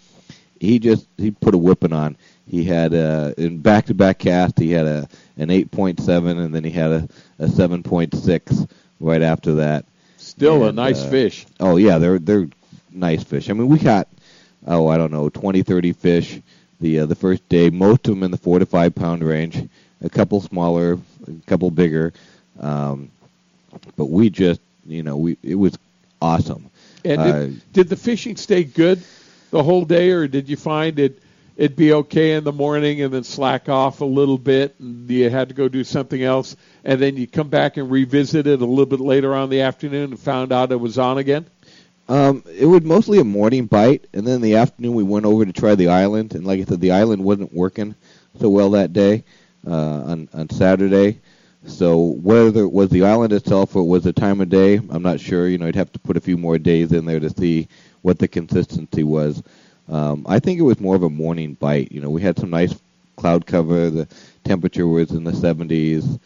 he 0.61 0.79
just 0.79 1.07
he 1.19 1.31
put 1.31 1.55
a 1.55 1.59
whipping 1.59 1.93
on. 1.93 2.17
He 2.49 2.65
had 2.65 2.95
uh, 2.95 3.35
in 3.37 3.59
back-to-back 3.59 4.21
cast. 4.21 4.59
He 4.59 4.71
had 4.71 4.87
a 4.87 5.09
an 5.37 5.49
8.7, 5.49 6.39
and 6.45 6.55
then 6.55 6.65
he 6.65 6.71
had 6.71 6.91
a 6.91 7.09
a 7.39 7.47
7.6 7.47 8.69
right 9.01 9.23
after 9.23 9.57
that. 9.57 9.85
Still 10.17 10.65
a 10.65 10.73
nice 10.73 11.03
uh, 11.05 11.11
fish. 11.11 11.47
Oh 11.61 11.77
yeah, 11.77 11.99
they're 11.99 12.19
they're 12.19 12.49
nice 12.91 13.23
fish. 13.23 13.51
I 13.51 13.53
mean, 13.53 13.69
we 13.69 13.79
caught 13.79 14.09
oh 14.67 14.89
I 14.89 14.97
don't 14.97 15.13
know 15.13 15.29
20, 15.29 15.63
30 15.63 15.93
fish 15.93 16.41
the 16.81 17.01
uh, 17.01 17.07
the 17.07 17.15
first 17.15 17.47
day. 17.49 17.71
Most 17.71 18.09
of 18.09 18.15
them 18.15 18.23
in 18.23 18.31
the 18.31 18.37
four 18.37 18.59
to 18.59 18.67
five 18.67 18.95
pound 18.95 19.23
range. 19.23 19.69
A 20.03 20.11
couple 20.11 20.41
smaller, 20.41 20.99
a 21.27 21.47
couple 21.47 21.71
bigger. 21.71 22.13
Um, 22.61 23.11
but 23.97 24.07
we 24.07 24.31
just 24.31 24.61
you 24.87 25.03
know 25.03 25.17
we 25.17 25.37
it 25.43 25.55
was 25.55 25.77
awesome. 26.21 26.71
And 27.05 27.21
Uh, 27.21 27.33
did, 27.33 27.73
did 27.73 27.89
the 27.89 27.97
fishing 27.97 28.37
stay 28.37 28.65
good 28.65 29.01
the 29.51 29.63
whole 29.63 29.85
day, 29.85 30.11
or 30.11 30.27
did 30.27 30.49
you 30.49 30.57
find 30.57 30.99
it 30.99 31.19
it'd 31.57 31.77
be 31.77 31.93
okay 31.93 32.35
in 32.35 32.45
the 32.45 32.53
morning 32.53 33.03
and 33.03 33.13
then 33.13 33.25
slack 33.25 33.69
off 33.69 34.01
a 34.01 34.05
little 34.05 34.39
bit, 34.39 34.75
and 34.79 35.11
you 35.11 35.31
had 35.31 35.49
to 35.49 35.55
go 35.55 35.69
do 35.69 35.85
something 35.85 36.23
else, 36.23 36.57
and 36.85 37.01
then 37.01 37.17
you 37.17 37.27
come 37.27 37.49
back 37.49 37.77
and 37.77 37.91
revisit 37.91 38.47
it 38.47 38.61
a 38.61 38.67
little 38.67 38.87
bit 38.87 39.01
later 39.01 39.35
on 39.35 39.49
the 39.49 39.63
afternoon 39.63 40.11
and 40.11 40.21
found 40.21 40.53
out 40.53 40.73
it 40.73 40.77
was 40.77 40.99
on 40.99 41.19
again? 41.19 41.47
Um, 42.09 42.45
it 42.47 42.67
was 42.67 42.83
mostly 42.83 43.19
a 43.19 43.25
morning 43.25 43.67
bite, 43.67 44.07
and 44.13 44.27
then 44.27 44.37
in 44.37 44.41
the 44.43 44.57
afternoon 44.57 44.95
we 44.95 45.03
went 45.03 45.27
over 45.27 45.45
to 45.45 45.53
try 45.53 45.75
the 45.75 45.89
island. 45.89 46.35
And 46.35 46.47
like 46.47 46.61
I 46.61 46.65
said, 46.65 46.81
the 46.81 46.93
island 46.93 47.25
wasn't 47.25 47.53
working 47.53 47.97
so 48.39 48.49
well 48.49 48.71
that 48.71 48.93
day 48.93 49.25
uh, 49.67 49.73
on 49.73 50.29
on 50.33 50.51
Saturday. 50.51 51.21
So 51.67 51.99
whether 51.99 52.61
it 52.61 52.71
was 52.71 52.91
the 52.91 53.05
island 53.05 53.33
itself 53.33 53.75
or 53.75 53.81
it 53.81 53.87
was 53.87 54.05
the 54.05 54.13
time 54.13 54.41
of 54.41 54.49
day, 54.49 54.77
I'm 54.77 55.03
not 55.03 55.19
sure. 55.19 55.49
You 55.49 55.59
know, 55.59 55.67
you'd 55.67 55.75
have 55.75 55.93
to 55.93 55.99
put 55.99 56.17
a 56.17 56.21
few 56.21 56.37
more 56.37 56.59
days 56.59 56.93
in 56.93 57.07
there 57.07 57.19
to 57.19 57.31
see 57.31 57.67
what 58.03 58.21
the 58.21 58.29
consistency 58.29 59.03
was. 59.03 59.43
Um, 59.89 60.27
I 60.29 60.39
think 60.39 60.59
it 60.59 60.63
was 60.63 60.81
more 60.81 60.97
of 60.97 61.03
a 61.03 61.11
morning 61.11 61.55
bite. 61.55 61.93
You 61.93 62.01
know, 62.01 62.11
we 62.11 62.23
had 62.23 62.39
some 62.39 62.51
nice 62.51 62.75
cloud 63.17 63.47
cover. 63.47 63.91
The 63.91 64.09
temperature 64.45 64.87
was 64.87 65.11
in 65.11 65.25
the 65.25 65.33
70s. 65.33 66.19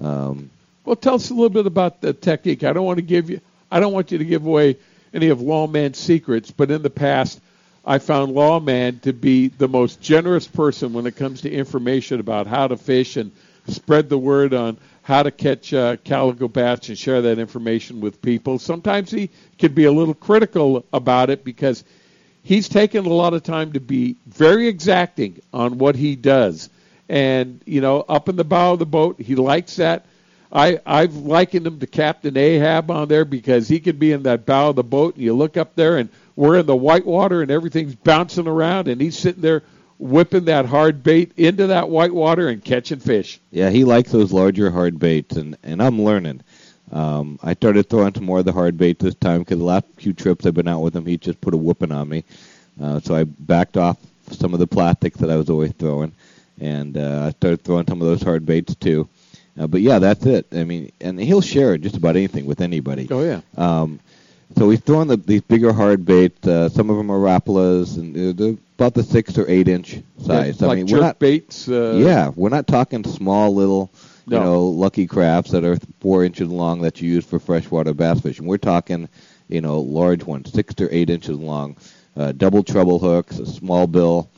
Um, 0.00 0.50
Well, 0.84 0.96
tell 0.96 1.14
us 1.14 1.30
a 1.30 1.34
little 1.34 1.48
bit 1.50 1.66
about 1.66 2.00
the 2.00 2.12
technique. 2.12 2.62
I 2.64 2.72
don't 2.72 2.84
want 2.86 2.98
to 2.98 3.02
give 3.02 3.30
you, 3.30 3.40
I 3.70 3.80
don't 3.80 3.92
want 3.92 4.12
you 4.12 4.18
to 4.18 4.24
give 4.24 4.44
away 4.46 4.76
any 5.14 5.28
of 5.28 5.40
Lawman's 5.40 5.98
secrets, 5.98 6.50
but 6.50 6.70
in 6.70 6.82
the 6.82 6.90
past, 6.90 7.40
I 7.84 7.98
found 7.98 8.32
Lawman 8.32 8.98
to 9.00 9.12
be 9.12 9.48
the 9.48 9.68
most 9.68 10.00
generous 10.00 10.46
person 10.46 10.92
when 10.92 11.06
it 11.06 11.16
comes 11.16 11.42
to 11.42 11.50
information 11.50 12.20
about 12.20 12.46
how 12.46 12.66
to 12.68 12.76
fish 12.76 13.16
and 13.16 13.30
spread 13.68 14.08
the 14.08 14.18
word 14.18 14.52
on 14.54 14.76
how 15.02 15.22
to 15.22 15.30
catch 15.30 15.72
uh, 15.72 15.96
calico 16.04 16.48
bass 16.48 16.88
and 16.88 16.98
share 16.98 17.22
that 17.22 17.38
information 17.38 18.00
with 18.00 18.20
people. 18.20 18.58
Sometimes 18.58 19.10
he 19.10 19.30
could 19.58 19.74
be 19.74 19.84
a 19.84 19.92
little 19.92 20.14
critical 20.14 20.84
about 20.92 21.30
it 21.30 21.44
because 21.44 21.84
he's 22.46 22.68
taken 22.68 23.04
a 23.04 23.12
lot 23.12 23.34
of 23.34 23.42
time 23.42 23.72
to 23.72 23.80
be 23.80 24.14
very 24.28 24.68
exacting 24.68 25.40
on 25.52 25.78
what 25.78 25.96
he 25.96 26.14
does. 26.14 26.70
And, 27.08 27.60
you 27.66 27.80
know, 27.80 28.02
up 28.08 28.28
in 28.28 28.36
the 28.36 28.44
bow 28.44 28.74
of 28.74 28.78
the 28.78 28.86
boat, 28.86 29.20
he 29.20 29.34
likes 29.34 29.76
that. 29.76 30.06
I, 30.52 30.78
I've 30.86 31.16
likened 31.16 31.66
him 31.66 31.80
to 31.80 31.88
Captain 31.88 32.36
Ahab 32.36 32.88
on 32.92 33.08
there 33.08 33.24
because 33.24 33.66
he 33.66 33.80
could 33.80 33.98
be 33.98 34.12
in 34.12 34.22
that 34.22 34.46
bow 34.46 34.70
of 34.70 34.76
the 34.76 34.84
boat 34.84 35.16
and 35.16 35.24
you 35.24 35.34
look 35.34 35.56
up 35.56 35.74
there 35.74 35.98
and 35.98 36.08
we're 36.36 36.58
in 36.58 36.66
the 36.66 36.76
white 36.76 37.04
water 37.04 37.42
and 37.42 37.50
everything's 37.50 37.96
bouncing 37.96 38.46
around 38.46 38.86
and 38.86 39.00
he's 39.00 39.18
sitting 39.18 39.42
there 39.42 39.64
whipping 39.98 40.44
that 40.44 40.66
hard 40.66 41.02
bait 41.02 41.32
into 41.36 41.66
that 41.66 41.88
white 41.88 42.14
water 42.14 42.48
and 42.48 42.64
catching 42.64 43.00
fish. 43.00 43.40
Yeah, 43.50 43.70
he 43.70 43.82
likes 43.84 44.12
those 44.12 44.32
larger 44.32 44.70
hard 44.70 44.98
baits, 45.00 45.36
and 45.36 45.56
and 45.62 45.82
I'm 45.82 46.02
learning. 46.02 46.42
Um, 46.92 47.38
I 47.42 47.54
started 47.54 47.88
throwing 47.88 48.14
some 48.14 48.24
more 48.24 48.38
of 48.38 48.44
the 48.44 48.52
hard 48.52 48.78
baits 48.78 49.02
this 49.02 49.14
time 49.14 49.40
because 49.40 49.58
the 49.58 49.64
last 49.64 49.86
few 49.96 50.12
trips 50.12 50.46
I've 50.46 50.54
been 50.54 50.68
out 50.68 50.80
with 50.80 50.94
him, 50.94 51.06
he 51.06 51.16
just 51.16 51.40
put 51.40 51.54
a 51.54 51.56
whooping 51.56 51.92
on 51.92 52.08
me. 52.08 52.24
Uh, 52.80 53.00
so 53.00 53.14
I 53.14 53.24
backed 53.24 53.76
off 53.76 53.98
some 54.30 54.54
of 54.54 54.60
the 54.60 54.66
plastics 54.66 55.18
that 55.18 55.30
I 55.30 55.36
was 55.36 55.50
always 55.50 55.72
throwing, 55.72 56.12
and 56.60 56.96
uh, 56.96 57.24
I 57.26 57.30
started 57.30 57.62
throwing 57.62 57.86
some 57.86 58.00
of 58.00 58.06
those 58.06 58.22
hard 58.22 58.46
baits 58.46 58.74
too. 58.76 59.08
Uh, 59.58 59.66
but 59.66 59.80
yeah, 59.80 59.98
that's 59.98 60.26
it. 60.26 60.46
I 60.52 60.64
mean, 60.64 60.92
and 61.00 61.18
he'll 61.18 61.40
share 61.40 61.78
just 61.78 61.96
about 61.96 62.16
anything 62.16 62.46
with 62.46 62.60
anybody. 62.60 63.08
Oh 63.10 63.22
yeah. 63.22 63.40
Um, 63.56 64.00
so 64.56 64.70
he's 64.70 64.80
throwing 64.80 65.08
the, 65.08 65.16
these 65.16 65.40
bigger 65.42 65.72
hard 65.72 66.04
baits. 66.04 66.46
Uh, 66.46 66.68
some 66.68 66.90
of 66.90 66.96
them 66.96 67.10
are 67.10 67.18
Rapalas, 67.18 67.96
and 67.96 68.14
they're, 68.14 68.32
they're 68.32 68.56
about 68.78 68.94
the 68.94 69.02
six 69.02 69.36
or 69.38 69.48
eight 69.48 69.68
inch 69.68 70.00
size. 70.20 70.60
like 70.60 70.70
I 70.70 70.74
mean, 70.76 70.86
jerk 70.86 70.98
we're 70.98 71.06
not 71.06 71.18
baits. 71.18 71.68
Uh, 71.68 71.94
yeah, 71.96 72.30
we're 72.36 72.50
not 72.50 72.66
talking 72.66 73.02
small 73.04 73.54
little, 73.54 73.90
you 74.26 74.38
know, 74.40 74.64
lucky 74.64 75.06
crafts 75.06 75.50
that 75.52 75.64
are 75.64 75.78
four 76.00 76.24
inches 76.24 76.48
long 76.48 76.80
that 76.82 77.00
you 77.00 77.10
use 77.10 77.24
for 77.24 77.38
freshwater 77.38 77.94
bass 77.94 78.20
fishing. 78.20 78.46
We're 78.46 78.58
talking, 78.58 79.08
you 79.48 79.60
know, 79.60 79.80
large 79.80 80.24
ones, 80.24 80.52
six 80.52 80.74
to 80.76 80.94
eight 80.94 81.10
inches 81.10 81.38
long, 81.38 81.76
uh, 82.16 82.32
double 82.32 82.62
treble 82.62 82.98
hooks, 82.98 83.38
a 83.38 83.46
small 83.46 83.86
bill, 83.86 84.30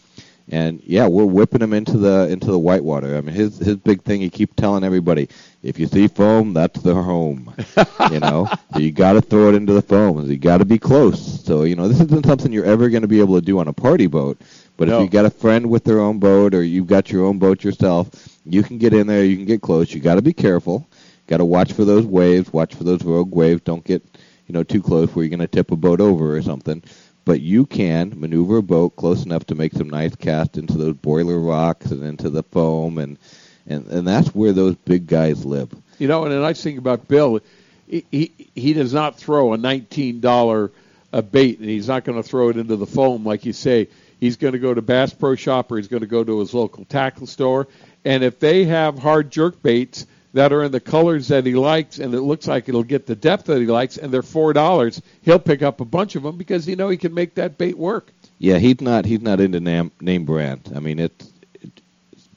And 0.51 0.81
yeah, 0.85 1.07
we're 1.07 1.27
whipping 1.27 1.61
them 1.61 1.73
into 1.75 1.99
the 1.99 2.29
into 2.31 2.51
the 2.51 2.59
whitewater. 2.59 3.17
I 3.17 3.21
mean, 3.21 3.35
his 3.35 3.59
his 3.59 3.77
big 3.77 4.03
thing. 4.03 4.21
He 4.21 4.31
keeps 4.31 4.55
telling 4.57 4.85
everybody, 4.85 5.29
if 5.63 5.79
you 5.79 5.87
see 5.87 6.09
foam, 6.09 6.55
that's 6.55 6.81
the 6.83 6.95
home. 6.95 7.55
you 8.11 8.21
know, 8.21 8.49
so 8.73 8.79
you 8.81 8.93
got 8.93 9.13
to 9.15 9.21
throw 9.23 9.49
it 9.51 9.55
into 9.55 9.73
the 9.75 9.83
foam. 9.83 10.25
You 10.29 10.37
got 10.39 10.59
to 10.59 10.65
be 10.65 10.79
close. 10.79 11.45
So 11.45 11.65
you 11.65 11.77
know, 11.77 11.89
this 11.89 12.01
isn't 12.01 12.27
something 12.27 12.53
you're 12.53 12.65
ever 12.65 12.89
going 12.89 13.03
to 13.03 13.09
be 13.09 13.21
able 13.21 13.35
to 13.37 13.45
do 13.45 13.59
on 13.59 13.69
a 13.69 13.73
party 13.75 14.07
boat. 14.07 14.41
But 14.77 14.89
No. 14.89 14.99
if 14.99 14.99
you 14.99 15.09
got 15.09 15.27
a 15.27 15.31
friend 15.31 15.69
with 15.69 15.85
their 15.85 16.01
own 16.01 16.19
boat, 16.19 16.55
or 16.55 16.63
you've 16.63 16.87
got 16.87 17.11
your 17.11 17.25
own 17.27 17.39
boat 17.39 17.63
yourself, 17.65 18.11
you 18.53 18.63
can 18.63 18.79
get 18.79 18.95
in 18.95 19.07
there. 19.07 19.25
You 19.25 19.37
can 19.37 19.45
get 19.45 19.63
close. 19.63 19.93
You 19.93 20.01
got 20.01 20.17
to 20.17 20.23
be 20.23 20.33
careful. 20.33 20.89
Got 21.27 21.39
to 21.39 21.45
watch 21.45 21.73
for 21.73 21.85
those 21.85 22.07
waves. 22.07 22.53
Watch 22.53 22.75
for 22.75 22.85
those 22.85 23.05
rogue 23.05 23.35
waves. 23.35 23.63
Don't 23.63 23.85
get 23.85 24.03
you 24.47 24.53
know 24.53 24.63
too 24.63 24.83
close 24.83 25.15
where 25.15 25.25
you're 25.25 25.31
going 25.31 25.41
to 25.41 25.47
tip 25.47 25.71
a 25.71 25.77
boat 25.77 26.01
over 26.01 26.37
or 26.37 26.43
something. 26.43 26.83
But 27.25 27.41
you 27.41 27.67
can 27.67 28.19
maneuver 28.19 28.59
a 28.59 28.63
boat 28.63 28.97
close 28.97 29.25
enough 29.27 29.45
to 29.47 29.55
make 29.55 29.75
some 29.75 29.91
nice 29.91 30.17
casts 30.17 30.57
into 30.57 30.79
those 30.79 30.95
boiler 30.95 31.39
rocks 31.39 31.91
and 31.91 32.03
into 32.03 32.31
the 32.31 32.43
foam, 32.43 32.99
and 32.99 33.19
and 33.67 33.87
and 33.89 34.09
that's 34.09 34.35
where 34.35 34.53
those 34.53 34.77
big 34.77 35.07
guys 35.07 35.45
live. 35.45 35.71
You 35.99 36.09
know, 36.09 36.25
and 36.25 36.33
the 36.33 36.41
nice 36.41 36.63
thing 36.63 36.79
about 36.79 37.07
Bill, 37.09 37.41
he 37.87 38.05
he, 38.11 38.51
he 38.55 38.73
does 38.73 38.95
not 38.95 39.19
throw 39.19 39.53
a 39.53 39.59
nineteen 39.59 40.21
dollar 40.21 40.73
a 41.13 41.23
bait, 41.23 41.59
and 41.59 41.69
he's 41.69 41.89
not 41.89 42.05
going 42.05 42.21
to 42.21 42.27
throw 42.27 42.49
it 42.51 42.57
into 42.57 42.77
the 42.77 42.87
foam 42.87 43.25
like 43.25 43.45
you 43.45 43.53
say. 43.53 43.89
He's 44.21 44.37
going 44.37 44.53
to 44.53 44.59
go 44.59 44.75
to 44.75 44.83
Bass 44.83 45.13
Pro 45.13 45.37
Shop 45.37 45.71
or 45.71 45.77
he's 45.77 45.89
going 45.89 46.01
to 46.01 46.09
go 46.09 46.25
to 46.25 46.41
his 46.41 46.53
local 46.53 46.85
tackle 46.85 47.27
store, 47.27 47.69
and 48.09 48.25
if 48.25 48.41
they 48.41 48.65
have 48.65 48.99
hard 48.99 49.31
jerk 49.31 49.63
baits 49.63 50.07
that 50.33 50.51
are 50.51 50.63
in 50.63 50.73
the 50.73 50.81
colors 50.81 51.29
that 51.29 51.45
he 51.45 51.55
likes, 51.55 51.99
and 51.99 52.15
it 52.15 52.23
looks 52.23 52.49
like 52.49 52.67
it'll 52.67 52.83
get 52.83 53.07
the 53.07 53.15
depth 53.15 53.45
that 53.45 53.61
he 53.61 53.67
likes, 53.67 53.99
and 53.99 54.11
they're 54.11 54.23
four 54.23 54.55
dollars, 54.55 55.03
he'll 55.21 55.39
pick 55.39 55.61
up 55.61 55.83
a 55.83 55.85
bunch 55.85 56.17
of 56.17 56.23
them 56.23 56.39
because 56.39 56.67
you 56.67 56.75
know 56.75 56.89
he 56.89 56.97
can 56.97 57.13
make 57.13 57.35
that 57.35 57.59
bait 57.59 57.77
work. 57.77 58.11
Yeah, 58.39 58.57
he's 58.57 58.81
not 58.81 59.05
he's 59.05 59.21
not 59.21 59.41
into 59.41 59.61
name 59.61 59.91
name 60.01 60.25
brand. 60.25 60.73
I 60.75 60.81
mean, 60.81 60.99
it's, 60.99 61.31
it's 61.61 61.83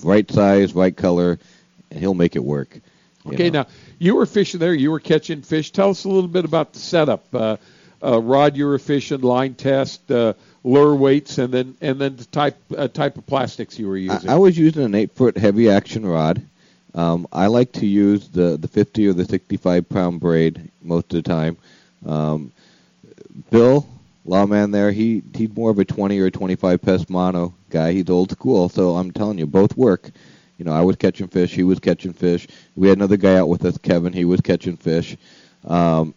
right 0.04 0.30
size, 0.30 0.76
right 0.76 0.96
color, 0.96 1.40
and 1.90 2.00
he'll 2.02 2.16
make 2.16 2.36
it 2.36 2.44
work. 2.44 2.78
Okay, 3.26 3.50
know. 3.50 3.62
now 3.62 3.68
you 3.98 4.18
were 4.18 4.26
fishing 4.26 4.60
there. 4.60 4.74
You 4.74 4.92
were 4.92 5.00
catching 5.00 5.42
fish. 5.42 5.72
Tell 5.72 5.92
us 5.92 6.04
a 6.04 6.10
little 6.10 6.28
bit 6.28 6.44
about 6.44 6.74
the 6.74 6.80
setup. 6.80 7.34
Uh, 7.34 7.56
uh, 8.04 8.20
rod 8.20 8.58
you 8.58 8.66
were 8.66 8.80
fishing, 8.80 9.22
line 9.22 9.54
test, 9.54 10.12
uh, 10.12 10.34
lure 10.64 10.96
weights, 10.96 11.38
and 11.38 11.54
then 11.54 11.76
and 11.82 12.00
then 12.00 12.16
the 12.16 12.26
type 12.26 12.58
uh, 12.78 12.88
type 12.88 13.18
of 13.18 13.26
plastics 13.26 13.80
you 13.80 13.88
were 13.88 13.98
using. 13.98 14.30
I, 14.30 14.34
I 14.34 14.38
was 14.38 14.58
using 14.58 14.84
an 14.84 14.96
eight 14.96 15.12
foot 15.12 15.38
heavy 15.38 15.70
action 15.70 16.06
rod. 16.06 16.42
Um, 16.94 17.28
I 17.32 17.48
like 17.48 17.72
to 17.74 17.86
use 17.86 18.28
the 18.28 18.58
the 18.58 18.68
50 18.68 19.08
or 19.08 19.14
the 19.14 19.26
65 19.26 19.88
pound 19.88 20.20
braid 20.20 20.70
most 20.82 21.14
of 21.14 21.24
the 21.24 21.30
time. 21.30 21.58
Um, 22.06 22.52
Bill 23.50 23.88
Lawman 24.26 24.72
there, 24.72 24.92
he 24.92 25.24
he's 25.36 25.56
more 25.56 25.72
of 25.72 25.80
a 25.80 25.86
20 25.86 26.20
or 26.20 26.30
25 26.30 26.82
pest 26.82 27.10
mono 27.10 27.54
guy. 27.70 27.92
He's 27.94 28.10
old 28.10 28.32
school, 28.32 28.70
so 28.70 28.96
I'm 28.96 29.12
telling 29.12 29.38
you, 29.38 29.48
both 29.48 29.76
work. 29.78 30.10
You 30.58 30.66
know, 30.66 30.74
I 30.74 30.82
was 30.82 30.96
catching 30.96 31.28
fish, 31.28 31.54
he 31.54 31.64
was 31.64 31.80
catching 31.80 32.14
fish. 32.14 32.48
We 32.76 32.88
had 32.88 32.98
another 32.98 33.18
guy 33.18 33.38
out 33.38 33.50
with 33.50 33.66
us, 33.66 33.78
Kevin. 33.80 34.14
He 34.14 34.26
was 34.26 34.42
catching 34.42 34.78
fish. 34.78 35.18
Um, 35.66 36.14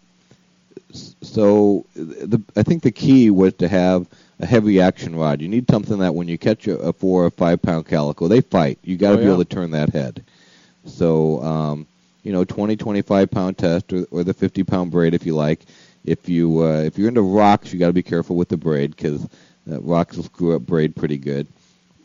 so 1.22 1.86
the, 1.94 2.42
I 2.54 2.62
think 2.62 2.82
the 2.82 2.92
key 2.92 3.30
was 3.30 3.54
to 3.54 3.68
have 3.68 4.06
a 4.40 4.46
heavy 4.46 4.80
action 4.80 5.14
rod. 5.16 5.40
You 5.40 5.48
need 5.48 5.68
something 5.70 5.98
that 5.98 6.14
when 6.14 6.28
you 6.28 6.38
catch 6.38 6.66
a, 6.66 6.78
a 6.78 6.92
four 6.92 7.24
or 7.24 7.30
five 7.30 7.62
pound 7.62 7.86
calico, 7.86 8.28
they 8.28 8.40
fight. 8.40 8.78
You 8.82 8.96
got 8.96 9.12
to 9.12 9.16
Oh, 9.16 9.18
be 9.18 9.26
yeah. 9.26 9.32
able 9.32 9.44
to 9.44 9.54
turn 9.54 9.70
that 9.72 9.90
head. 9.90 10.24
So, 10.84 11.42
um, 11.42 11.86
you 12.22 12.32
know, 12.32 12.44
20, 12.44 12.76
25 12.76 13.30
pound 13.30 13.58
test 13.58 13.92
or, 13.92 14.04
or 14.10 14.24
the 14.24 14.34
50 14.34 14.62
pound 14.64 14.90
braid 14.90 15.14
if 15.14 15.24
you 15.26 15.34
like. 15.34 15.60
If 16.04 16.28
you 16.28 16.62
uh, 16.62 16.82
if 16.82 16.98
you're 16.98 17.08
into 17.08 17.22
rocks, 17.22 17.72
you 17.72 17.78
got 17.78 17.86
to 17.86 17.92
be 17.94 18.02
careful 18.02 18.36
with 18.36 18.48
the 18.48 18.56
braid 18.56 18.94
because 18.96 19.24
uh, 19.70 19.80
rocks 19.80 20.16
will 20.16 20.24
screw 20.24 20.54
up 20.54 20.62
braid 20.62 20.94
pretty 20.94 21.16
good. 21.16 21.46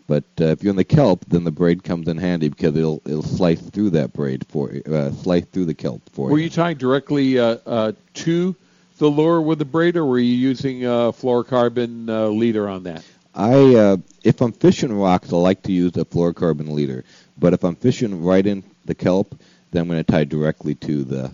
But 0.08 0.24
uh, 0.40 0.46
if 0.46 0.64
you're 0.64 0.72
in 0.72 0.78
the 0.78 0.84
kelp, 0.86 1.26
then 1.28 1.44
the 1.44 1.52
braid 1.52 1.84
comes 1.84 2.08
in 2.08 2.18
handy 2.18 2.48
because 2.50 2.76
it'll 2.76 3.02
it'll 3.06 3.22
slice 3.22 3.62
through 3.62 3.92
that 3.92 4.14
braid 4.14 4.46
for 4.48 4.72
uh, 4.90 5.12
slice 5.12 5.46
through 5.46 5.66
the 5.66 5.74
kelp 5.74 6.02
for 6.12 6.24
were 6.24 6.30
you. 6.30 6.34
Were 6.34 6.40
you 6.40 6.50
tying 6.50 6.78
directly 6.78 7.38
uh, 7.38 7.58
uh, 7.66 7.92
to 8.16 8.56
the 9.00 9.08
lure 9.08 9.42
with 9.42 9.60
the 9.60 9.66
braid, 9.66 9.98
or 9.98 10.06
were 10.06 10.20
you 10.20 10.36
using 10.36 10.86
uh, 10.86 11.12
fluorocarbon 11.12 12.10
uh, 12.10 12.28
leader 12.28 12.70
on 12.70 12.84
that? 12.84 13.04
I 13.34 13.76
uh, 13.76 13.98
if 14.24 14.42
I'm 14.42 14.52
fishing 14.52 14.94
rocks, 14.94 15.34
I 15.34 15.38
like 15.38 15.64
to 15.64 15.72
use 15.72 15.98
a 15.98 16.06
fluorocarbon 16.06 16.70
leader. 16.70 17.04
But 17.38 17.54
if 17.54 17.64
I'm 17.64 17.76
fishing 17.76 18.24
right 18.24 18.46
in 18.46 18.64
the 18.86 18.94
kelp, 18.94 19.40
then 19.72 19.84
I'm 19.84 19.88
going 19.88 20.04
to 20.04 20.12
tie 20.12 20.26
directly 20.26 20.76
to 20.76 21.04
the 21.04 21.32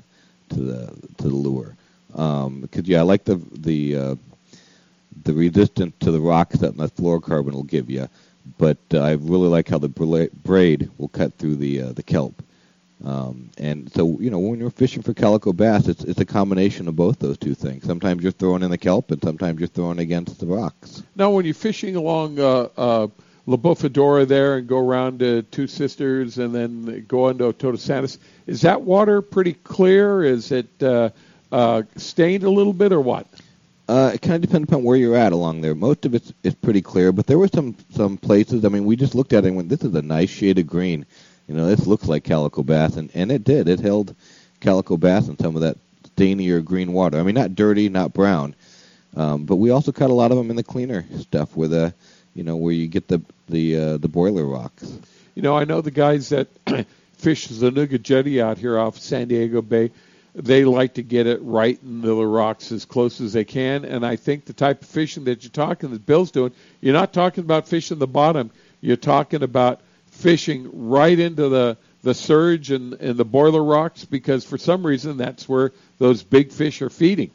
to 0.49 0.59
the 0.59 0.85
to 1.17 1.27
the 1.27 1.35
lure. 1.35 1.75
Um, 2.13 2.61
because 2.61 2.87
yeah, 2.87 2.99
I 2.99 3.01
like 3.01 3.25
the 3.25 3.41
the 3.51 3.95
uh, 3.95 4.15
the 5.23 5.33
resistance 5.33 5.95
to 6.01 6.11
the 6.11 6.21
rocks 6.21 6.57
that 6.59 6.75
my 6.75 6.87
fluorocarbon 6.87 7.53
will 7.53 7.63
give 7.63 7.89
you. 7.89 8.07
But 8.59 8.77
uh, 8.93 8.99
I 8.99 9.13
really 9.13 9.47
like 9.47 9.67
how 9.67 9.79
the 9.79 9.89
braid 9.89 10.89
will 10.97 11.07
cut 11.07 11.33
through 11.33 11.55
the 11.55 11.81
uh, 11.81 11.91
the 11.93 12.03
kelp. 12.03 12.43
Um, 13.03 13.49
and 13.57 13.91
so 13.91 14.19
you 14.19 14.29
know 14.29 14.39
when 14.39 14.59
you're 14.59 14.69
fishing 14.69 15.01
for 15.01 15.13
calico 15.13 15.51
bass, 15.51 15.87
it's 15.87 16.03
it's 16.03 16.19
a 16.19 16.25
combination 16.25 16.87
of 16.87 16.95
both 16.95 17.19
those 17.19 17.37
two 17.37 17.53
things. 17.53 17.83
Sometimes 17.85 18.23
you're 18.23 18.31
throwing 18.31 18.63
in 18.63 18.71
the 18.71 18.77
kelp, 18.77 19.11
and 19.11 19.21
sometimes 19.21 19.59
you're 19.59 19.67
throwing 19.67 19.99
against 19.99 20.39
the 20.39 20.45
rocks. 20.45 21.03
Now, 21.15 21.31
when 21.31 21.45
you're 21.45 21.53
fishing 21.53 21.95
along 21.95 22.39
uh, 22.39 22.69
uh, 22.77 23.07
La 23.47 23.57
Bufadora 23.57 24.25
there 24.25 24.57
and 24.57 24.67
go 24.67 24.79
around 24.79 25.19
to 25.19 25.41
Two 25.43 25.67
Sisters 25.67 26.37
and 26.37 26.55
then 26.55 27.05
go 27.07 27.27
into 27.27 27.51
Todos 27.53 27.81
Santos, 27.81 28.17
is 28.47 28.61
that 28.61 28.81
water 28.81 29.21
pretty 29.21 29.53
clear? 29.53 30.23
Is 30.23 30.51
it 30.51 30.67
uh, 30.81 31.09
uh, 31.51 31.83
stained 31.97 32.43
a 32.43 32.49
little 32.49 32.73
bit 32.73 32.93
or 32.93 33.01
what? 33.01 33.27
Uh, 33.87 34.11
it 34.15 34.21
kind 34.21 34.35
of 34.35 34.41
depends 34.41 34.67
upon 34.67 34.83
where 34.83 34.97
you're 34.97 35.15
at 35.15 35.31
along 35.31 35.61
there. 35.61 35.75
Most 35.75 36.05
of 36.05 36.15
it's 36.15 36.33
is 36.43 36.55
pretty 36.55 36.81
clear, 36.81 37.11
but 37.11 37.27
there 37.27 37.37
were 37.37 37.49
some 37.49 37.75
some 37.91 38.17
places. 38.17 38.65
I 38.65 38.69
mean, 38.69 38.85
we 38.85 38.95
just 38.95 39.13
looked 39.13 39.33
at 39.33 39.43
it 39.43 39.47
and 39.47 39.57
went, 39.57 39.69
"This 39.69 39.83
is 39.83 39.93
a 39.93 40.01
nice 40.01 40.29
shade 40.29 40.57
of 40.57 40.65
green." 40.65 41.05
You 41.47 41.55
know, 41.55 41.67
this 41.67 41.85
looks 41.85 42.07
like 42.07 42.23
calico 42.23 42.63
bass, 42.63 42.95
and 42.95 43.09
and 43.13 43.31
it 43.31 43.43
did. 43.43 43.67
It 43.67 43.79
held 43.79 44.15
calico 44.61 44.97
bass 44.97 45.27
and 45.27 45.39
some 45.39 45.55
of 45.55 45.61
that 45.61 45.77
stainier 46.15 46.61
green 46.61 46.93
water. 46.93 47.19
I 47.19 47.23
mean, 47.23 47.35
not 47.35 47.55
dirty, 47.55 47.89
not 47.89 48.13
brown, 48.13 48.55
um, 49.15 49.45
but 49.45 49.57
we 49.57 49.69
also 49.69 49.91
caught 49.91 50.09
a 50.09 50.13
lot 50.13 50.31
of 50.31 50.37
them 50.37 50.49
in 50.49 50.55
the 50.55 50.63
cleaner 50.63 51.05
stuff, 51.19 51.55
where 51.55 51.67
the 51.67 51.93
you 52.33 52.43
know 52.43 52.55
where 52.55 52.73
you 52.73 52.87
get 52.87 53.07
the 53.07 53.21
the 53.49 53.77
uh, 53.77 53.97
the 53.97 54.07
boiler 54.07 54.45
rocks. 54.45 54.91
You 55.35 55.41
know, 55.41 55.55
I 55.55 55.65
know 55.65 55.81
the 55.81 55.91
guys 55.91 56.29
that 56.29 56.47
fish 57.17 57.47
the 57.47 57.53
Zuniga 57.53 57.97
Jetty 57.97 58.41
out 58.41 58.57
here 58.57 58.79
off 58.79 58.97
San 58.99 59.27
Diego 59.27 59.61
Bay. 59.61 59.91
They 60.33 60.65
like 60.65 60.95
to 60.95 61.01
get 61.01 61.27
it 61.27 61.41
right 61.43 61.79
into 61.81 62.07
the 62.07 62.27
rocks 62.27 62.71
as 62.73 62.83
close 62.83 63.21
as 63.21 63.31
they 63.31 63.45
can, 63.45 63.85
and 63.85 64.05
I 64.05 64.17
think 64.17 64.45
the 64.45 64.53
type 64.53 64.81
of 64.81 64.87
fishing 64.87 65.23
that 65.25 65.43
you're 65.43 65.51
talking 65.51 65.91
that 65.91 66.05
Bill's 66.05 66.31
doing, 66.31 66.51
you're 66.81 66.93
not 66.93 67.13
talking 67.13 67.43
about 67.43 67.69
fishing 67.69 67.99
the 67.99 68.07
bottom. 68.07 68.51
You're 68.81 68.97
talking 68.97 69.43
about 69.43 69.79
fishing 70.15 70.89
right 70.89 71.17
into 71.17 71.49
the 71.49 71.77
the 72.03 72.13
surge 72.13 72.71
and, 72.71 72.93
and 72.93 73.17
the 73.17 73.25
boiler 73.25 73.63
rocks 73.63 74.05
because 74.05 74.45
for 74.45 74.57
some 74.57 74.85
reason 74.85 75.17
that's 75.17 75.49
where 75.49 75.71
those 75.97 76.23
big 76.23 76.51
fish 76.51 76.81
are 76.81 76.89
feeding. 76.89 77.31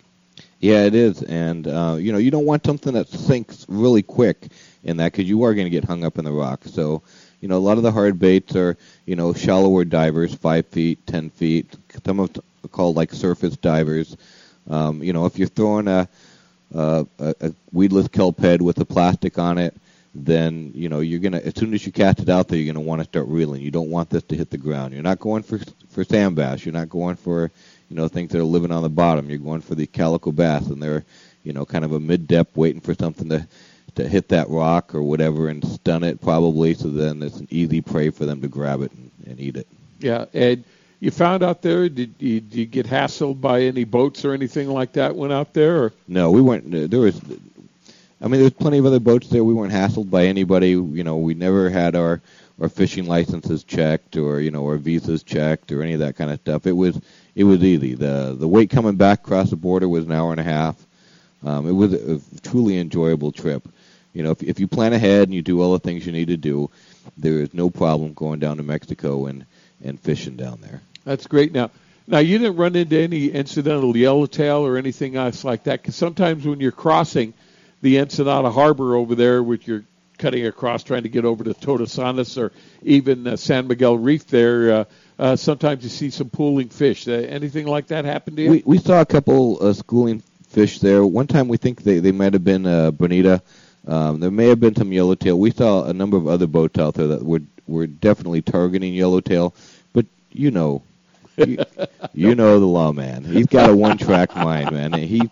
Yeah, 0.60 0.84
it 0.84 0.94
is, 0.94 1.22
and 1.22 1.66
uh, 1.66 1.96
you 1.98 2.12
know 2.12 2.18
you 2.18 2.30
don't 2.30 2.44
want 2.44 2.64
something 2.64 2.92
that 2.94 3.08
sinks 3.08 3.66
really 3.68 4.02
quick 4.02 4.48
in 4.84 4.98
that 4.98 5.12
because 5.12 5.28
you 5.28 5.42
are 5.44 5.54
going 5.54 5.66
to 5.66 5.70
get 5.70 5.84
hung 5.84 6.04
up 6.04 6.18
in 6.18 6.24
the 6.24 6.32
rock. 6.32 6.62
So, 6.66 7.02
you 7.40 7.48
know, 7.48 7.56
a 7.56 7.58
lot 7.58 7.78
of 7.78 7.82
the 7.82 7.92
hard 7.92 8.18
baits 8.18 8.54
are 8.56 8.76
you 9.06 9.16
know 9.16 9.32
shallower 9.32 9.84
divers, 9.84 10.34
five 10.34 10.66
feet, 10.66 11.06
ten 11.06 11.30
feet. 11.30 11.66
Some 12.04 12.20
of 12.20 12.30
are 12.64 12.68
called 12.68 12.96
like 12.96 13.12
surface 13.12 13.56
divers. 13.56 14.16
Um, 14.68 15.02
you 15.02 15.12
know, 15.12 15.26
if 15.26 15.38
you're 15.38 15.48
throwing 15.48 15.88
a, 15.88 16.08
a 16.74 17.06
a 17.18 17.52
weedless 17.72 18.08
kelp 18.08 18.38
head 18.38 18.62
with 18.62 18.78
a 18.78 18.84
plastic 18.84 19.38
on 19.38 19.58
it, 19.58 19.74
then 20.14 20.72
you 20.74 20.88
know 20.88 21.00
you're 21.00 21.20
gonna 21.20 21.38
as 21.38 21.54
soon 21.54 21.72
as 21.74 21.86
you 21.86 21.92
cast 21.92 22.20
it 22.20 22.28
out 22.28 22.48
there, 22.48 22.58
you're 22.58 22.72
gonna 22.72 22.84
want 22.84 23.00
to 23.00 23.04
start 23.04 23.26
reeling. 23.28 23.62
You 23.62 23.70
don't 23.70 23.90
want 23.90 24.10
this 24.10 24.22
to 24.24 24.36
hit 24.36 24.50
the 24.50 24.58
ground. 24.58 24.92
You're 24.92 25.02
not 25.02 25.20
going 25.20 25.42
for 25.42 25.58
for 25.90 26.04
sand 26.04 26.36
bass. 26.36 26.64
You're 26.64 26.72
not 26.74 26.88
going 26.88 27.16
for 27.16 27.50
you 27.88 27.96
know 27.96 28.08
things 28.08 28.32
that 28.32 28.40
are 28.40 28.44
living 28.44 28.72
on 28.72 28.82
the 28.82 28.88
bottom. 28.88 29.28
You're 29.30 29.38
going 29.38 29.60
for 29.60 29.74
the 29.74 29.86
calico 29.86 30.32
bass, 30.32 30.66
and 30.66 30.82
they're 30.82 31.04
you 31.44 31.52
know 31.52 31.64
kind 31.64 31.84
of 31.84 31.92
a 31.92 32.00
mid 32.00 32.26
depth, 32.26 32.56
waiting 32.56 32.80
for 32.80 32.94
something 32.94 33.28
to 33.28 33.46
to 33.96 34.08
hit 34.08 34.28
that 34.28 34.48
rock 34.48 34.94
or 34.94 35.02
whatever 35.02 35.48
and 35.48 35.64
stun 35.66 36.04
it 36.04 36.20
probably. 36.20 36.74
So 36.74 36.88
then 36.90 37.22
it's 37.22 37.38
an 37.38 37.48
easy 37.50 37.80
prey 37.80 38.10
for 38.10 38.24
them 38.24 38.40
to 38.40 38.48
grab 38.48 38.82
it 38.82 38.92
and, 38.92 39.10
and 39.26 39.40
eat 39.40 39.56
it. 39.56 39.66
Yeah, 40.00 40.26
and 40.32 40.64
you 41.00 41.10
found 41.10 41.42
out 41.42 41.62
there. 41.62 41.88
Did 41.88 42.14
you, 42.18 42.40
did 42.40 42.54
you 42.54 42.66
get 42.66 42.86
hassled 42.86 43.40
by 43.40 43.62
any 43.62 43.84
boats 43.84 44.24
or 44.24 44.32
anything 44.32 44.68
like 44.68 44.92
that? 44.92 45.14
Went 45.16 45.32
out 45.32 45.54
there, 45.54 45.82
or 45.84 45.92
No, 46.08 46.30
we 46.30 46.40
weren't. 46.40 46.72
uh, 46.74 46.86
There 46.86 47.00
was, 47.00 47.20
I 48.20 48.28
mean, 48.28 48.40
there's 48.40 48.52
plenty 48.52 48.78
of 48.78 48.86
other 48.86 49.00
boats 49.00 49.28
there. 49.28 49.42
We 49.42 49.54
weren't 49.54 49.72
hassled 49.72 50.10
by 50.10 50.26
anybody. 50.26 50.70
You 50.70 51.04
know, 51.04 51.16
we 51.16 51.34
never 51.34 51.70
had 51.70 51.96
our 51.96 52.20
our 52.60 52.68
fishing 52.68 53.06
licenses 53.06 53.64
checked 53.64 54.16
or 54.16 54.40
you 54.40 54.50
know 54.50 54.66
our 54.66 54.76
visas 54.76 55.22
checked 55.22 55.72
or 55.72 55.82
any 55.82 55.94
of 55.94 56.00
that 56.00 56.16
kind 56.16 56.30
of 56.30 56.40
stuff. 56.40 56.66
It 56.66 56.72
was 56.72 57.00
it 57.34 57.44
was 57.44 57.64
easy. 57.64 57.94
the 57.94 58.36
The 58.38 58.48
wait 58.48 58.70
coming 58.70 58.96
back 58.96 59.20
across 59.20 59.50
the 59.50 59.56
border 59.56 59.88
was 59.88 60.04
an 60.04 60.12
hour 60.12 60.30
and 60.30 60.40
a 60.40 60.44
half. 60.44 60.76
Um, 61.42 61.66
it 61.66 61.72
was 61.72 61.94
a, 61.94 62.20
truly 62.42 62.78
enjoyable 62.78 63.32
trip. 63.32 63.66
You 64.12 64.22
know, 64.22 64.32
if 64.32 64.42
if 64.42 64.60
you 64.60 64.68
plan 64.68 64.92
ahead 64.92 65.28
and 65.28 65.34
you 65.34 65.42
do 65.42 65.62
all 65.62 65.72
the 65.72 65.78
things 65.78 66.04
you 66.04 66.12
need 66.12 66.28
to 66.28 66.36
do, 66.36 66.70
there 67.16 67.40
is 67.40 67.54
no 67.54 67.70
problem 67.70 68.12
going 68.12 68.40
down 68.40 68.58
to 68.58 68.62
Mexico 68.62 69.26
and 69.26 69.46
and 69.82 69.98
fishing 69.98 70.36
down 70.36 70.60
there. 70.60 70.82
That's 71.04 71.26
great. 71.26 71.52
Now, 71.52 71.70
now 72.06 72.18
you 72.18 72.38
didn't 72.38 72.56
run 72.56 72.76
into 72.76 72.98
any 72.98 73.28
incidental 73.28 73.96
yellowtail 73.96 74.66
or 74.66 74.76
anything 74.76 75.16
else 75.16 75.44
like 75.44 75.64
that. 75.64 75.80
Because 75.80 75.96
sometimes 75.96 76.46
when 76.46 76.60
you're 76.60 76.72
crossing 76.72 77.32
the 77.82 77.98
Ensenada 77.98 78.50
Harbor 78.50 78.94
over 78.94 79.14
there 79.14 79.42
which 79.42 79.66
you're 79.66 79.84
cutting 80.20 80.46
across 80.46 80.82
trying 80.82 81.02
to 81.02 81.08
get 81.08 81.24
over 81.24 81.42
to 81.42 81.54
Todos 81.54 81.92
Santos 81.92 82.36
or 82.36 82.52
even 82.82 83.26
uh, 83.26 83.36
San 83.36 83.66
Miguel 83.66 83.96
Reef 83.96 84.26
there, 84.26 84.72
uh, 84.72 84.84
uh, 85.18 85.36
sometimes 85.36 85.82
you 85.82 85.88
see 85.88 86.10
some 86.10 86.30
pooling 86.30 86.68
fish. 86.68 87.08
Uh, 87.08 87.12
anything 87.12 87.66
like 87.66 87.88
that 87.88 88.04
happen 88.04 88.36
to 88.36 88.42
you? 88.42 88.50
We 88.50 88.62
we 88.64 88.78
saw 88.78 89.00
a 89.00 89.06
couple 89.06 89.74
schooling 89.74 90.22
fish 90.48 90.78
there. 90.80 91.04
One 91.04 91.26
time 91.26 91.48
we 91.48 91.56
think 91.56 91.82
they 91.82 91.98
they 91.98 92.12
might 92.12 92.34
have 92.34 92.44
been 92.44 92.66
uh, 92.66 92.90
bonita. 92.90 93.42
Um, 93.86 94.20
there 94.20 94.30
may 94.30 94.48
have 94.48 94.60
been 94.60 94.76
some 94.76 94.92
yellowtail. 94.92 95.38
We 95.38 95.50
saw 95.50 95.84
a 95.84 95.92
number 95.92 96.16
of 96.16 96.28
other 96.28 96.46
boats 96.46 96.78
out 96.78 96.94
there 96.94 97.08
that 97.08 97.24
were 97.24 97.40
were 97.66 97.86
definitely 97.86 98.42
targeting 98.42 98.94
yellowtail, 98.94 99.54
but 99.92 100.06
you 100.30 100.50
know. 100.50 100.82
You, 101.48 101.64
you 102.12 102.34
know 102.34 102.60
the 102.60 102.66
lawman. 102.66 103.24
He's 103.24 103.46
got 103.46 103.70
a 103.70 103.76
one-track 103.76 104.34
mind, 104.36 104.72
man. 104.72 104.92
He, 104.92 105.22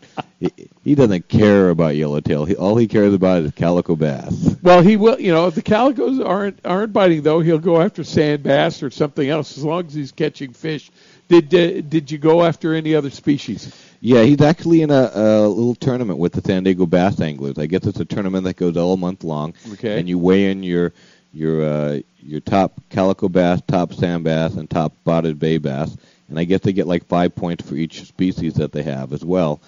he 0.41 0.53
he 0.85 0.95
doesn't 0.95 1.29
care 1.29 1.71
about 1.71 1.97
yellowtail. 1.97 2.45
He, 2.45 2.57
all 2.57 2.77
he 2.77 2.87
cares 2.87 3.13
about 3.13 3.43
is 3.43 3.53
calico 3.53 3.97
bass. 3.97 4.57
Well, 4.63 4.83
he 4.83 4.97
will. 4.97 5.21
You 5.21 5.33
know, 5.33 5.47
if 5.47 5.55
the 5.55 5.63
calicos 5.63 6.21
aren't 6.21 6.65
aren't 6.65 6.93
biting 6.93 7.23
though, 7.23 7.41
he'll 7.41 7.59
go 7.59 7.81
after 7.81 8.05
sand 8.05 8.43
bass 8.43 8.83
or 8.83 8.91
something 8.91 9.29
else 9.29 9.57
as 9.59 9.65
long 9.65 9.87
as 9.87 9.95
he's 9.95 10.13
catching 10.13 10.53
fish. 10.53 10.91
Did 11.29 11.55
uh, 11.55 11.81
did 11.83 12.11
you 12.11 12.19
go 12.19 12.45
after 12.45 12.75
any 12.75 12.95
other 12.95 13.11
species? 13.11 13.75
Yeah, 14.01 14.23
he's 14.23 14.41
actually 14.41 14.83
in 14.83 14.91
a, 14.91 15.11
a 15.13 15.49
little 15.49 15.75
tournament 15.75 16.19
with 16.19 16.33
the 16.33 16.41
San 16.41 16.63
Diego 16.63 16.87
Bass 16.87 17.21
Anglers. 17.21 17.59
I 17.59 17.67
guess 17.67 17.85
it's 17.85 17.99
a 17.99 18.05
tournament 18.05 18.45
that 18.45 18.57
goes 18.57 18.77
all 18.77 18.97
month 18.97 19.25
long. 19.25 19.55
Okay. 19.73 19.99
And 19.99 20.09
you 20.09 20.19
weigh 20.19 20.51
in 20.51 20.63
your 20.63 20.93
your 21.33 21.63
uh, 21.63 22.01
your 22.21 22.41
top 22.41 22.81
calico 22.91 23.29
bass, 23.29 23.61
top 23.67 23.93
sand 23.93 24.25
bass, 24.25 24.55
and 24.55 24.69
top 24.69 24.93
spotted 25.01 25.39
bay 25.39 25.59
bass. 25.59 25.97
And 26.29 26.39
I 26.39 26.45
guess 26.45 26.61
they 26.61 26.73
get 26.73 26.87
like 26.87 27.07
five 27.07 27.35
points 27.35 27.67
for 27.67 27.75
each 27.75 28.05
species 28.05 28.55
that 28.55 28.73
they 28.73 28.83
have 28.83 29.13
as 29.13 29.25
well. 29.25 29.61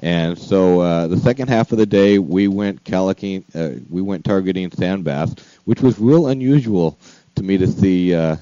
And 0.00 0.38
so 0.38 0.80
uh, 0.80 1.06
the 1.06 1.16
second 1.18 1.48
half 1.48 1.72
of 1.72 1.78
the 1.78 1.86
day, 1.86 2.18
we 2.18 2.48
went 2.48 2.84
calicking, 2.84 3.44
uh, 3.54 3.70
we 3.88 4.02
went 4.02 4.24
targeting 4.24 4.70
sand 4.72 5.04
bass, 5.04 5.34
which 5.64 5.80
was 5.80 5.98
real 5.98 6.26
unusual 6.28 6.98
to 7.36 7.42
me 7.42 7.58
to 7.58 7.66
see. 7.66 8.14
Uh, 8.14 8.36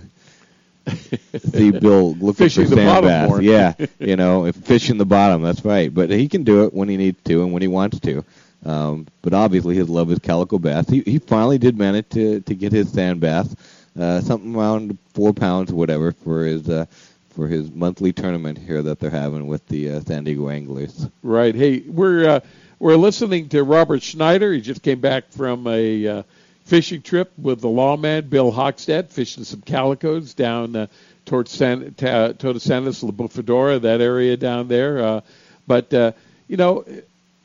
see 1.53 1.71
Bill 1.71 2.15
looking 2.15 2.33
Fishing 2.33 2.67
for 2.67 2.75
sand 2.75 2.89
bottom 2.89 3.09
bass. 3.09 3.29
more. 3.29 3.41
Yeah, 3.41 3.75
you 4.01 4.17
know, 4.17 4.47
if 4.47 4.57
fishing 4.57 4.99
the 4.99 5.05
bottom, 5.07 5.41
that's 5.43 5.65
right. 5.65 5.95
But 5.95 6.11
he 6.11 6.29
can 6.29 6.43
do 6.43 6.65
it 6.65 6.75
when 6.75 6.89
he 6.89 6.97
needs 6.97 7.23
to 7.25 7.45
and 7.45 7.53
when 7.53 7.63
he 7.63 7.69
wants 7.69 8.01
to. 8.01 8.25
Um, 8.65 9.07
but 9.23 9.35
obviously, 9.35 9.75
his 9.75 9.89
love 9.89 10.11
is 10.13 10.19
calico 10.19 10.59
bass. 10.59 10.89
He 10.89 11.03
he 11.03 11.19
finally 11.19 11.59
did 11.59 11.77
manage 11.77 12.09
to 12.11 12.41
to 12.41 12.55
get 12.55 12.73
his 12.73 12.91
sand 12.91 13.21
bass, 13.21 13.55
uh, 13.99 14.21
something 14.21 14.55
around 14.55 14.97
four 15.15 15.33
pounds 15.33 15.73
or 15.73 15.75
whatever 15.75 16.13
for 16.13 16.45
his 16.45 16.69
uh, 16.69 16.87
for 17.31 17.49
his 17.49 17.71
monthly 17.73 18.13
tournament 18.13 18.59
here 18.59 18.83
that 18.83 19.01
they're 19.01 19.11
having 19.11 19.47
with 19.47 19.67
the 19.69 19.91
uh, 19.91 20.01
San 20.01 20.25
Diego 20.25 20.49
Anglers. 20.49 21.09
Right. 21.23 21.55
Hey, 21.55 21.81
we're 21.81 22.29
uh, 22.29 22.41
we're 22.79 22.97
listening 22.97 23.49
to 23.51 23.63
Robert 23.65 24.03
Schneider. 24.03 24.53
He 24.53 24.61
just 24.61 24.83
came 24.83 25.01
back 25.01 25.31
from 25.31 25.67
a 25.67 26.07
uh, 26.07 26.23
fishing 26.65 27.03
trip 27.03 27.33
with 27.39 27.61
the 27.61 27.69
lawman 27.69 28.29
Bill 28.29 28.53
Hockstead, 28.53 29.11
fishing 29.11 29.45
some 29.45 29.63
calicos 29.63 30.35
down 30.35 30.77
uh, 30.77 30.87
towards 31.25 31.51
San, 31.51 31.95
ta, 31.95 32.33
Todos 32.33 32.63
Santos, 32.63 33.03
La 33.03 33.11
Bufadora, 33.11 33.81
that 33.81 34.01
area 34.01 34.37
down 34.37 34.69
there. 34.69 35.03
Uh, 35.03 35.21
but 35.67 35.93
uh, 35.95 36.13
you 36.49 36.57
know, 36.57 36.85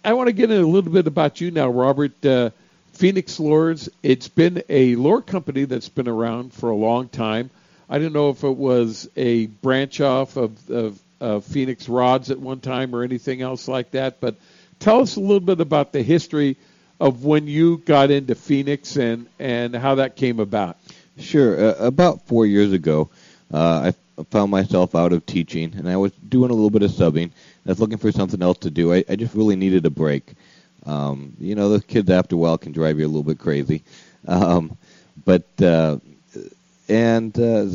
I 0.08 0.14
want 0.14 0.28
to 0.28 0.32
get 0.34 0.50
in 0.50 0.64
a 0.64 0.66
little 0.66 0.90
bit 0.90 1.06
about 1.06 1.42
you 1.42 1.52
now, 1.52 1.68
Robert. 1.68 2.26
Uh, 2.26 2.52
Phoenix 2.94 3.42
Lures. 3.42 3.90
It's 4.02 4.30
been 4.30 4.64
a 4.70 4.96
lure 4.96 5.22
company 5.22 5.66
that's 5.66 5.90
been 5.90 6.08
around 6.08 6.54
for 6.54 6.70
a 6.70 6.76
long 6.78 7.10
time. 7.10 7.50
I 7.90 8.00
don't 8.00 8.14
know 8.14 8.30
if 8.30 8.42
it 8.46 8.56
was 8.56 9.10
a 9.18 9.48
branch 9.48 10.00
off 10.00 10.38
of, 10.38 10.70
of, 10.70 10.98
of 11.20 11.44
Phoenix 11.44 11.90
Rods 11.90 12.32
at 12.32 12.40
one 12.40 12.62
time 12.62 12.96
or 12.96 13.04
anything 13.04 13.42
else 13.42 13.68
like 13.68 13.92
that, 13.92 14.22
but 14.22 14.38
tell 14.80 15.02
us 15.02 15.18
a 15.18 15.20
little 15.20 15.42
bit 15.42 15.60
about 15.60 15.92
the 15.92 16.04
history 16.04 16.56
of 17.02 17.26
when 17.26 17.46
you 17.46 17.80
got 17.80 18.10
into 18.10 18.34
Phoenix 18.34 18.96
and, 18.96 19.28
and 19.40 19.76
how 19.76 19.96
that 19.96 20.16
came 20.16 20.40
about. 20.40 20.78
Sure. 21.20 21.60
Uh, 21.60 21.86
about 21.86 22.26
four 22.28 22.46
years 22.46 22.72
ago, 22.72 23.10
uh, 23.54 23.92
I 23.92 24.24
found 24.32 24.52
myself 24.52 24.96
out 24.96 25.12
of 25.12 25.26
teaching, 25.26 25.74
and 25.76 25.90
I 25.90 25.98
was 25.98 26.14
doing 26.14 26.50
a 26.50 26.54
little 26.54 26.70
bit 26.70 26.84
of 26.84 26.92
subbing. 26.92 27.32
I 27.68 27.72
was 27.72 27.80
looking 27.80 27.98
for 27.98 28.12
something 28.12 28.42
else 28.42 28.60
to 28.60 28.72
do. 28.72 28.94
I, 28.94 29.04
I 29.10 29.16
just 29.16 29.36
really 29.36 29.56
needed 29.58 29.86
a 29.86 29.92
break. 29.92 30.34
Um, 30.86 31.34
you 31.40 31.56
know, 31.56 31.70
the 31.70 31.84
kids 31.84 32.10
after 32.10 32.36
a 32.36 32.40
while 32.40 32.58
can 32.58 32.72
drive 32.72 33.00
you 33.00 33.06
a 33.06 33.10
little 33.10 33.24
bit 33.24 33.40
crazy. 33.40 33.84
Um, 34.30 34.78
but 35.26 35.46
uh, 35.62 36.00
and 36.90 37.40
uh, 37.40 37.68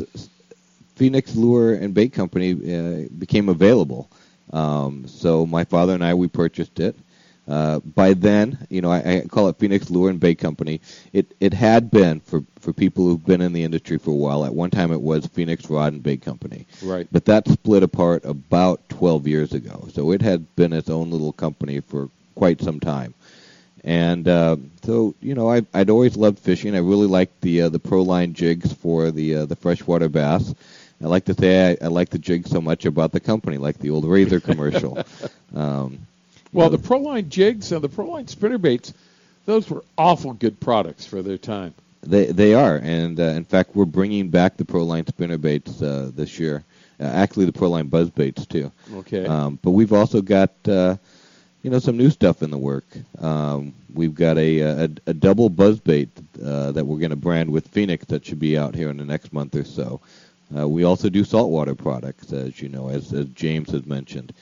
Phoenix 0.95 1.35
Lure 1.35 1.73
and 1.75 1.93
Bait 1.93 2.13
Company 2.13 2.51
uh, 2.53 3.07
became 3.17 3.49
available. 3.49 4.09
Um, 4.51 5.07
so 5.07 5.45
my 5.45 5.63
father 5.63 5.93
and 5.93 6.03
I 6.03 6.13
we 6.13 6.27
purchased 6.27 6.79
it. 6.79 6.95
Uh, 7.47 7.79
by 7.79 8.13
then, 8.13 8.65
you 8.69 8.81
know, 8.81 8.91
I, 8.91 9.17
I 9.17 9.21
call 9.27 9.49
it 9.49 9.57
Phoenix 9.57 9.89
Lure 9.89 10.09
and 10.09 10.19
Bait 10.19 10.35
Company. 10.35 10.79
It 11.11 11.35
it 11.41 11.53
had 11.53 11.91
been 11.91 12.21
for 12.21 12.43
for 12.59 12.71
people 12.71 13.05
who've 13.05 13.25
been 13.25 13.41
in 13.41 13.51
the 13.51 13.63
industry 13.63 13.97
for 13.97 14.11
a 14.11 14.15
while. 14.15 14.45
At 14.45 14.55
one 14.55 14.69
time, 14.69 14.93
it 14.93 15.01
was 15.01 15.27
Phoenix 15.27 15.69
Rod 15.69 15.93
and 15.93 16.01
Bait 16.01 16.21
Company. 16.21 16.65
Right. 16.81 17.07
But 17.11 17.25
that 17.25 17.47
split 17.49 17.83
apart 17.83 18.23
about 18.23 18.87
12 18.89 19.27
years 19.27 19.53
ago. 19.53 19.89
So 19.91 20.11
it 20.11 20.21
had 20.21 20.55
been 20.55 20.71
its 20.71 20.89
own 20.89 21.11
little 21.11 21.33
company 21.33 21.81
for 21.81 22.09
quite 22.35 22.61
some 22.61 22.79
time. 22.79 23.13
And 23.83 24.27
uh, 24.29 24.55
so, 24.83 25.13
you 25.19 25.35
know, 25.35 25.51
I, 25.51 25.65
I'd 25.73 25.89
always 25.89 26.15
loved 26.15 26.39
fishing. 26.39 26.73
I 26.73 26.79
really 26.79 27.07
liked 27.07 27.41
the 27.41 27.63
uh, 27.63 27.69
the 27.69 27.79
Proline 27.79 28.31
jigs 28.31 28.71
for 28.71 29.11
the 29.11 29.35
uh, 29.35 29.45
the 29.45 29.57
freshwater 29.57 30.07
bass. 30.07 30.53
I 31.03 31.07
like 31.07 31.25
to 31.25 31.33
say 31.33 31.71
I, 31.71 31.85
I 31.85 31.87
like 31.89 32.09
the 32.09 32.17
jig 32.17 32.47
so 32.47 32.61
much 32.61 32.85
about 32.85 33.11
the 33.11 33.19
company, 33.19 33.57
like 33.57 33.77
the 33.79 33.89
old 33.89 34.05
Razor 34.05 34.39
commercial. 34.39 35.03
um, 35.53 36.07
Well, 36.53 36.69
the 36.69 36.77
Proline 36.77 37.29
jigs 37.29 37.71
and 37.71 37.83
the 37.83 37.89
Proline 37.89 38.29
spinner 38.29 38.57
baits, 38.57 38.93
those 39.45 39.69
were 39.69 39.83
awful 39.97 40.33
good 40.33 40.59
products 40.59 41.05
for 41.05 41.21
their 41.21 41.37
time. 41.37 41.73
They 42.01 42.25
they 42.25 42.53
are, 42.53 42.77
and 42.77 43.19
uh, 43.19 43.23
in 43.23 43.45
fact, 43.45 43.75
we're 43.75 43.85
bringing 43.85 44.29
back 44.29 44.57
the 44.57 44.65
Proline 44.65 45.07
spinner 45.07 45.37
baits 45.37 45.81
uh, 45.81 46.11
this 46.13 46.37
year. 46.37 46.63
Uh, 46.99 47.03
actually, 47.05 47.45
the 47.45 47.53
Proline 47.53 47.89
buzz 47.89 48.09
baits 48.09 48.45
too. 48.45 48.71
Okay. 48.93 49.25
Um, 49.25 49.57
but 49.61 49.71
we've 49.71 49.93
also 49.93 50.21
got 50.21 50.51
uh, 50.67 50.97
you 51.61 51.69
know 51.71 51.79
some 51.79 51.97
new 51.97 52.09
stuff 52.09 52.43
in 52.43 52.51
the 52.51 52.57
work. 52.57 52.85
Um, 53.19 53.73
we've 53.93 54.13
got 54.13 54.37
a 54.37 54.59
a, 54.59 54.89
a 55.07 55.13
double 55.13 55.49
buzz 55.49 55.79
bait 55.79 56.09
uh, 56.43 56.73
that 56.73 56.85
we're 56.85 56.99
going 56.99 57.11
to 57.11 57.15
brand 57.15 57.49
with 57.49 57.69
Phoenix 57.69 58.05
that 58.07 58.25
should 58.25 58.39
be 58.39 58.57
out 58.57 58.75
here 58.75 58.89
in 58.89 58.97
the 58.97 59.05
next 59.05 59.31
month 59.31 59.55
or 59.55 59.63
so. 59.63 60.01
Uh, 60.55 60.67
we 60.67 60.83
also 60.83 61.09
do 61.09 61.23
saltwater 61.23 61.73
products, 61.73 62.31
as 62.31 62.61
you 62.61 62.69
know, 62.69 62.89
as, 62.89 63.11
as 63.13 63.25
James 63.29 63.71
has 63.71 63.85
mentioned. 63.85 64.33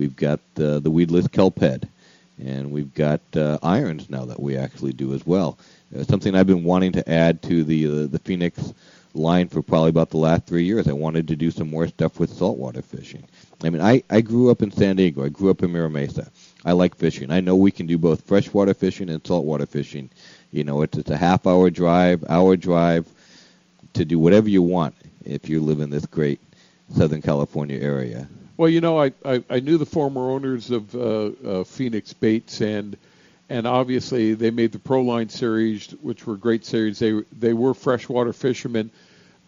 We've 0.00 0.16
got 0.16 0.40
uh, 0.58 0.78
the 0.78 0.90
weedless 0.90 1.28
kelp 1.28 1.58
head, 1.58 1.86
and 2.42 2.72
we've 2.72 2.94
got 2.94 3.20
uh, 3.36 3.58
irons 3.62 4.08
now 4.08 4.24
that 4.24 4.40
we 4.40 4.56
actually 4.56 4.94
do 4.94 5.12
as 5.12 5.26
well. 5.26 5.58
Uh, 5.94 6.04
something 6.04 6.34
I've 6.34 6.46
been 6.46 6.64
wanting 6.64 6.92
to 6.92 7.06
add 7.06 7.42
to 7.42 7.64
the 7.64 7.86
uh, 7.86 8.06
the 8.06 8.18
Phoenix 8.18 8.72
line 9.12 9.46
for 9.46 9.60
probably 9.60 9.90
about 9.90 10.08
the 10.08 10.16
last 10.16 10.46
three 10.46 10.64
years. 10.64 10.88
I 10.88 10.92
wanted 10.92 11.28
to 11.28 11.36
do 11.36 11.50
some 11.50 11.68
more 11.68 11.86
stuff 11.86 12.18
with 12.18 12.30
saltwater 12.30 12.80
fishing. 12.80 13.24
I 13.62 13.68
mean, 13.68 13.82
I, 13.82 14.02
I 14.08 14.22
grew 14.22 14.50
up 14.50 14.62
in 14.62 14.70
San 14.70 14.96
Diego. 14.96 15.22
I 15.22 15.28
grew 15.28 15.50
up 15.50 15.62
in 15.62 15.70
Mira 15.70 15.90
Mesa. 15.90 16.30
I 16.64 16.72
like 16.72 16.94
fishing. 16.94 17.30
I 17.30 17.40
know 17.40 17.54
we 17.54 17.70
can 17.70 17.86
do 17.86 17.98
both 17.98 18.22
freshwater 18.22 18.72
fishing 18.72 19.10
and 19.10 19.20
saltwater 19.26 19.66
fishing. 19.66 20.08
You 20.50 20.64
know, 20.64 20.80
it's, 20.80 20.96
it's 20.96 21.10
a 21.10 21.16
half 21.18 21.46
hour 21.46 21.68
drive, 21.68 22.24
hour 22.30 22.56
drive 22.56 23.06
to 23.92 24.06
do 24.06 24.18
whatever 24.18 24.48
you 24.48 24.62
want 24.62 24.94
if 25.26 25.46
you 25.46 25.60
live 25.60 25.80
in 25.80 25.90
this 25.90 26.06
great 26.06 26.40
Southern 26.96 27.20
California 27.20 27.78
area. 27.78 28.26
Well, 28.60 28.68
you 28.68 28.82
know, 28.82 29.00
I, 29.00 29.12
I, 29.24 29.42
I 29.48 29.60
knew 29.60 29.78
the 29.78 29.86
former 29.86 30.32
owners 30.32 30.70
of 30.70 30.94
uh, 30.94 31.00
uh, 31.00 31.64
Phoenix 31.64 32.12
Baits, 32.12 32.60
and 32.60 32.94
and 33.48 33.66
obviously 33.66 34.34
they 34.34 34.50
made 34.50 34.72
the 34.72 34.78
Proline 34.78 35.30
series, 35.30 35.86
which 36.02 36.26
were 36.26 36.36
great 36.36 36.66
series. 36.66 36.98
They 36.98 37.22
they 37.32 37.54
were 37.54 37.72
freshwater 37.72 38.34
fishermen, 38.34 38.90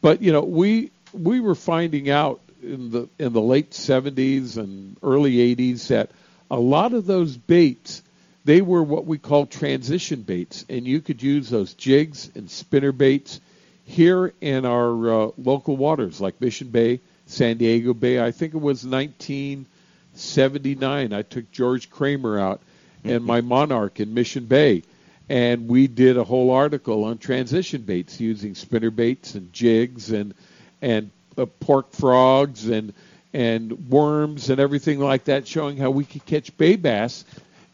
but 0.00 0.22
you 0.22 0.32
know, 0.32 0.40
we 0.40 0.92
we 1.12 1.40
were 1.40 1.54
finding 1.54 2.08
out 2.08 2.40
in 2.62 2.90
the 2.90 3.06
in 3.18 3.34
the 3.34 3.40
late 3.42 3.72
'70s 3.72 4.56
and 4.56 4.96
early 5.02 5.54
'80s 5.56 5.88
that 5.88 6.10
a 6.50 6.58
lot 6.58 6.94
of 6.94 7.04
those 7.04 7.36
baits 7.36 8.02
they 8.46 8.62
were 8.62 8.82
what 8.82 9.04
we 9.04 9.18
call 9.18 9.44
transition 9.44 10.22
baits, 10.22 10.64
and 10.70 10.86
you 10.86 11.02
could 11.02 11.22
use 11.22 11.50
those 11.50 11.74
jigs 11.74 12.30
and 12.34 12.50
spinner 12.50 12.92
baits 12.92 13.42
here 13.84 14.32
in 14.40 14.64
our 14.64 15.10
uh, 15.24 15.30
local 15.36 15.76
waters, 15.76 16.18
like 16.18 16.40
Mission 16.40 16.68
Bay, 16.68 17.00
San 17.32 17.56
Diego 17.56 17.94
Bay. 17.94 18.22
I 18.22 18.30
think 18.30 18.54
it 18.54 18.60
was 18.60 18.84
1979. 18.84 21.12
I 21.12 21.22
took 21.22 21.50
George 21.50 21.90
Kramer 21.90 22.38
out 22.38 22.60
and 23.04 23.24
my 23.24 23.40
Monarch 23.40 23.98
in 24.00 24.14
Mission 24.14 24.44
Bay, 24.44 24.82
and 25.28 25.66
we 25.66 25.88
did 25.88 26.16
a 26.18 26.24
whole 26.24 26.50
article 26.50 27.04
on 27.04 27.18
transition 27.18 27.82
baits 27.82 28.20
using 28.20 28.54
spinner 28.54 28.90
baits 28.90 29.34
and 29.34 29.52
jigs 29.52 30.12
and 30.12 30.34
and 30.80 31.10
uh, 31.38 31.46
pork 31.46 31.90
frogs 31.92 32.68
and 32.68 32.92
and 33.32 33.88
worms 33.88 34.50
and 34.50 34.60
everything 34.60 35.00
like 35.00 35.24
that, 35.24 35.48
showing 35.48 35.78
how 35.78 35.90
we 35.90 36.04
could 36.04 36.26
catch 36.26 36.56
bay 36.58 36.76
bass 36.76 37.24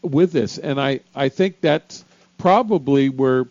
with 0.03 0.33
this. 0.33 0.59
And 0.59 0.81
I 0.81 1.01
I 1.15 1.29
think 1.31 1.61
that's 1.61 2.05
probably 2.39 3.09
where 3.09 3.47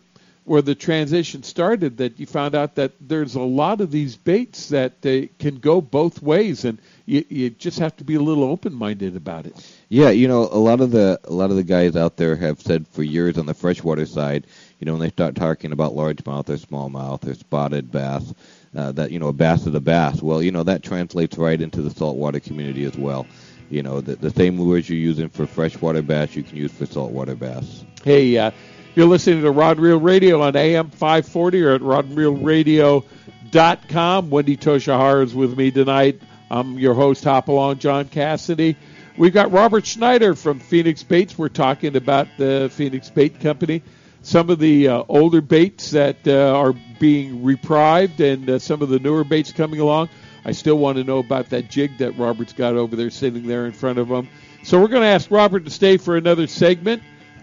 where 0.48 0.62
the 0.62 0.74
transition 0.74 1.42
started 1.42 1.98
that 1.98 2.18
you 2.18 2.26
found 2.26 2.54
out 2.54 2.74
that 2.76 2.92
there's 3.00 3.34
a 3.34 3.40
lot 3.40 3.80
of 3.80 3.90
these 3.90 4.16
baits 4.16 4.68
that 4.68 5.02
they 5.02 5.26
can 5.38 5.56
go 5.56 5.80
both 5.80 6.22
ways 6.22 6.64
and 6.64 6.78
you, 7.06 7.24
you 7.28 7.50
just 7.50 7.78
have 7.78 7.96
to 7.96 8.04
be 8.04 8.14
a 8.14 8.20
little 8.20 8.44
open 8.44 8.72
minded 8.74 9.16
about 9.16 9.46
it 9.46 9.54
Yeah, 9.88 10.10
you 10.10 10.28
know, 10.28 10.42
a 10.50 10.58
lot 10.58 10.80
of 10.80 10.90
the 10.90 11.18
a 11.24 11.32
lot 11.32 11.50
of 11.50 11.56
the 11.56 11.62
guys 11.64 11.96
out 11.96 12.16
there 12.16 12.36
have 12.36 12.60
said 12.60 12.86
for 12.88 13.02
years 13.02 13.38
on 13.38 13.46
the 13.46 13.54
freshwater 13.54 14.06
side, 14.06 14.46
You 14.78 14.86
know, 14.86 14.92
when 14.92 15.00
they 15.00 15.10
start 15.10 15.34
talking 15.34 15.72
about 15.72 15.94
largemouth 15.94 16.48
or 16.48 16.56
smallmouth 16.56 17.26
or 17.26 17.34
spotted 17.34 17.90
bass, 17.90 18.32
uh, 18.76 18.92
that 18.92 19.10
you 19.10 19.18
know, 19.18 19.28
a 19.28 19.32
bass 19.32 19.66
is 19.66 19.74
a 19.74 19.80
bass. 19.80 20.22
Well, 20.22 20.42
you 20.42 20.50
know 20.52 20.62
that 20.64 20.82
translates 20.82 21.36
right 21.38 21.60
into 21.60 21.82
the 21.82 21.90
saltwater 21.90 22.40
community 22.40 22.84
as 22.84 22.96
well. 22.96 23.26
You 23.68 23.82
know, 23.82 24.00
the, 24.00 24.16
the 24.16 24.30
same 24.30 24.60
lures 24.60 24.88
you're 24.88 24.98
using 24.98 25.28
for 25.28 25.46
freshwater 25.46 26.02
bass, 26.02 26.34
you 26.34 26.42
can 26.42 26.56
use 26.56 26.72
for 26.72 26.86
saltwater 26.86 27.34
bass. 27.34 27.84
Hey, 28.04 28.36
uh, 28.36 28.50
you're 28.98 29.06
listening 29.06 29.42
to 29.42 29.50
Rod 29.52 29.78
Reel 29.78 30.00
Radio 30.00 30.42
on 30.42 30.56
AM 30.56 30.90
540 30.90 31.62
or 31.62 31.74
at 31.74 31.80
rodandreelradio.com. 31.82 34.28
Wendy 34.28 34.56
Toshihara 34.56 35.22
is 35.22 35.36
with 35.36 35.56
me 35.56 35.70
tonight. 35.70 36.20
I'm 36.50 36.80
your 36.80 36.94
host, 36.94 37.22
Hopalong 37.22 37.78
John 37.78 38.08
Cassidy. 38.08 38.76
We've 39.16 39.32
got 39.32 39.52
Robert 39.52 39.86
Schneider 39.86 40.34
from 40.34 40.58
Phoenix 40.58 41.04
Baits. 41.04 41.38
We're 41.38 41.48
talking 41.48 41.94
about 41.94 42.26
the 42.38 42.72
Phoenix 42.72 43.08
Bait 43.08 43.38
Company. 43.38 43.84
Some 44.22 44.50
of 44.50 44.58
the 44.58 44.88
uh, 44.88 45.04
older 45.08 45.42
baits 45.42 45.92
that 45.92 46.26
uh, 46.26 46.58
are 46.58 46.74
being 46.98 47.44
reprived 47.44 48.18
and 48.18 48.50
uh, 48.50 48.58
some 48.58 48.82
of 48.82 48.88
the 48.88 48.98
newer 48.98 49.22
baits 49.22 49.52
coming 49.52 49.78
along. 49.78 50.08
I 50.44 50.50
still 50.50 50.76
want 50.76 50.98
to 50.98 51.04
know 51.04 51.18
about 51.18 51.50
that 51.50 51.70
jig 51.70 51.98
that 51.98 52.18
Robert's 52.18 52.52
got 52.52 52.74
over 52.74 52.96
there 52.96 53.10
sitting 53.10 53.46
there 53.46 53.66
in 53.66 53.70
front 53.70 54.00
of 54.00 54.08
him. 54.08 54.28
So 54.64 54.80
we're 54.80 54.88
going 54.88 55.02
to 55.02 55.08
ask 55.08 55.30
Robert 55.30 55.66
to 55.66 55.70
stay 55.70 55.98
for 55.98 56.16
another 56.16 56.48
segment. 56.48 57.00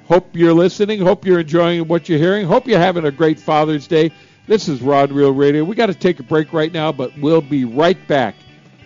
Hope 0.08 0.36
you're 0.36 0.54
listening. 0.54 1.02
Hope 1.02 1.26
you're 1.26 1.40
enjoying 1.40 1.88
what 1.88 2.08
you're 2.08 2.20
hearing. 2.20 2.46
Hope 2.46 2.68
you're 2.68 2.80
having 2.80 3.06
a 3.06 3.12
great 3.12 3.40
Father's 3.40 3.88
Day. 3.88 4.12
This 4.48 4.68
is 4.68 4.82
Rod 4.82 5.12
Reel 5.12 5.32
Radio. 5.32 5.64
We 5.64 5.76
got 5.76 5.88
to 5.88 5.96
take 5.96 6.20
a 6.20 6.24
break 6.24 6.54
right 6.54 6.72
now, 6.72 6.92
but 6.92 7.18
we'll 7.18 7.42
be 7.42 7.66
right 7.66 7.98
back 8.08 8.36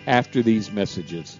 after 0.06 0.42
these 0.42 0.70
messages. 0.70 1.39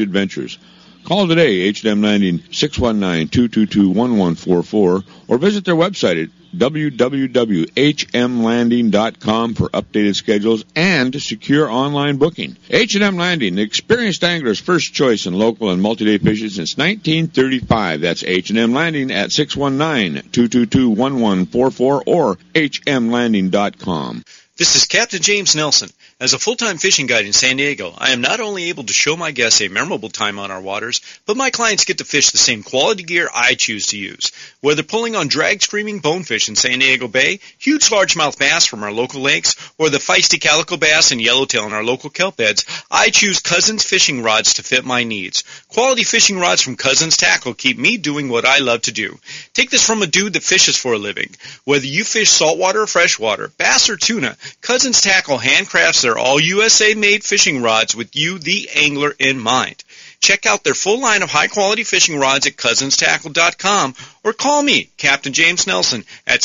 adventures. 0.00 0.58
Call 1.04 1.28
today, 1.28 1.60
H&M 1.60 2.02
Landing 2.02 2.40
619-222-1144 2.40 5.04
or 5.28 5.38
visit 5.38 5.64
their 5.64 5.76
website 5.76 6.24
at 6.24 6.30
www.hmlanding.com 6.56 9.54
for 9.54 9.68
updated 9.68 10.16
schedules 10.16 10.64
and 10.74 11.22
secure 11.22 11.70
online 11.70 12.16
booking. 12.16 12.56
H&M 12.70 13.16
Landing, 13.16 13.54
the 13.54 13.62
experienced 13.62 14.24
angler's 14.24 14.58
first 14.58 14.92
choice 14.94 15.26
in 15.26 15.34
local 15.34 15.70
and 15.70 15.80
multi-day 15.80 16.18
fishing 16.18 16.48
since 16.48 16.76
1935. 16.76 18.00
That's 18.00 18.24
H&M 18.24 18.72
Landing 18.72 19.12
at 19.12 19.30
619-222-1144 19.30 22.02
or 22.06 22.36
hmlanding.com. 22.54 24.24
This 24.56 24.74
is 24.74 24.86
Captain 24.86 25.20
James 25.20 25.54
Nelson. 25.54 25.90
As 26.18 26.32
a 26.32 26.38
full-time 26.38 26.78
fishing 26.78 27.06
guide 27.06 27.26
in 27.26 27.34
San 27.34 27.58
Diego, 27.58 27.92
I 27.98 28.12
am 28.12 28.22
not 28.22 28.40
only 28.40 28.70
able 28.70 28.84
to 28.84 28.92
show 28.94 29.18
my 29.18 29.32
guests 29.32 29.60
a 29.60 29.68
memorable 29.68 30.08
time 30.08 30.38
on 30.38 30.50
our 30.50 30.62
waters, 30.62 31.02
but 31.26 31.36
my 31.36 31.50
clients 31.50 31.84
get 31.84 31.98
to 31.98 32.06
fish 32.06 32.30
the 32.30 32.38
same 32.38 32.62
quality 32.62 33.02
gear 33.02 33.28
I 33.34 33.52
choose 33.52 33.88
to 33.88 33.98
use. 33.98 34.32
Whether 34.66 34.82
pulling 34.82 35.14
on 35.14 35.28
drag 35.28 35.62
screaming 35.62 36.00
bonefish 36.00 36.48
in 36.48 36.56
San 36.56 36.80
Diego 36.80 37.06
Bay, 37.06 37.38
huge 37.56 37.88
largemouth 37.88 38.36
bass 38.36 38.66
from 38.66 38.82
our 38.82 38.90
local 38.90 39.20
lakes, 39.20 39.54
or 39.78 39.90
the 39.90 39.98
feisty 39.98 40.40
calico 40.40 40.76
bass 40.76 41.12
and 41.12 41.22
yellowtail 41.22 41.66
in 41.66 41.72
our 41.72 41.84
local 41.84 42.10
kelp 42.10 42.36
beds, 42.36 42.66
I 42.90 43.10
choose 43.10 43.38
Cousins 43.38 43.84
fishing 43.84 44.24
rods 44.24 44.54
to 44.54 44.64
fit 44.64 44.84
my 44.84 45.04
needs. 45.04 45.44
Quality 45.68 46.02
fishing 46.02 46.40
rods 46.40 46.62
from 46.62 46.74
Cousins 46.74 47.16
Tackle 47.16 47.54
keep 47.54 47.78
me 47.78 47.96
doing 47.96 48.28
what 48.28 48.44
I 48.44 48.58
love 48.58 48.82
to 48.82 48.90
do. 48.90 49.20
Take 49.54 49.70
this 49.70 49.86
from 49.86 50.02
a 50.02 50.06
dude 50.08 50.32
that 50.32 50.42
fishes 50.42 50.76
for 50.76 50.94
a 50.94 50.98
living. 50.98 51.36
Whether 51.62 51.86
you 51.86 52.02
fish 52.02 52.30
saltwater 52.30 52.82
or 52.82 52.86
freshwater, 52.88 53.52
bass 53.58 53.88
or 53.88 53.96
tuna, 53.96 54.36
Cousins 54.62 55.00
Tackle 55.00 55.38
handcrafts 55.38 56.02
their 56.02 56.18
all 56.18 56.40
USA 56.40 56.92
made 56.94 57.22
fishing 57.22 57.62
rods 57.62 57.94
with 57.94 58.16
you, 58.16 58.40
the 58.40 58.68
angler, 58.74 59.14
in 59.16 59.38
mind. 59.38 59.84
Check 60.26 60.44
out 60.44 60.64
their 60.64 60.74
full 60.74 61.00
line 61.00 61.22
of 61.22 61.30
high 61.30 61.46
quality 61.46 61.84
fishing 61.84 62.18
rods 62.18 62.48
at 62.48 62.56
cousinstackle.com 62.56 63.94
or 64.24 64.32
call 64.32 64.60
me, 64.60 64.90
Captain 64.96 65.32
James 65.32 65.68
Nelson, 65.68 66.04
at 66.26 66.40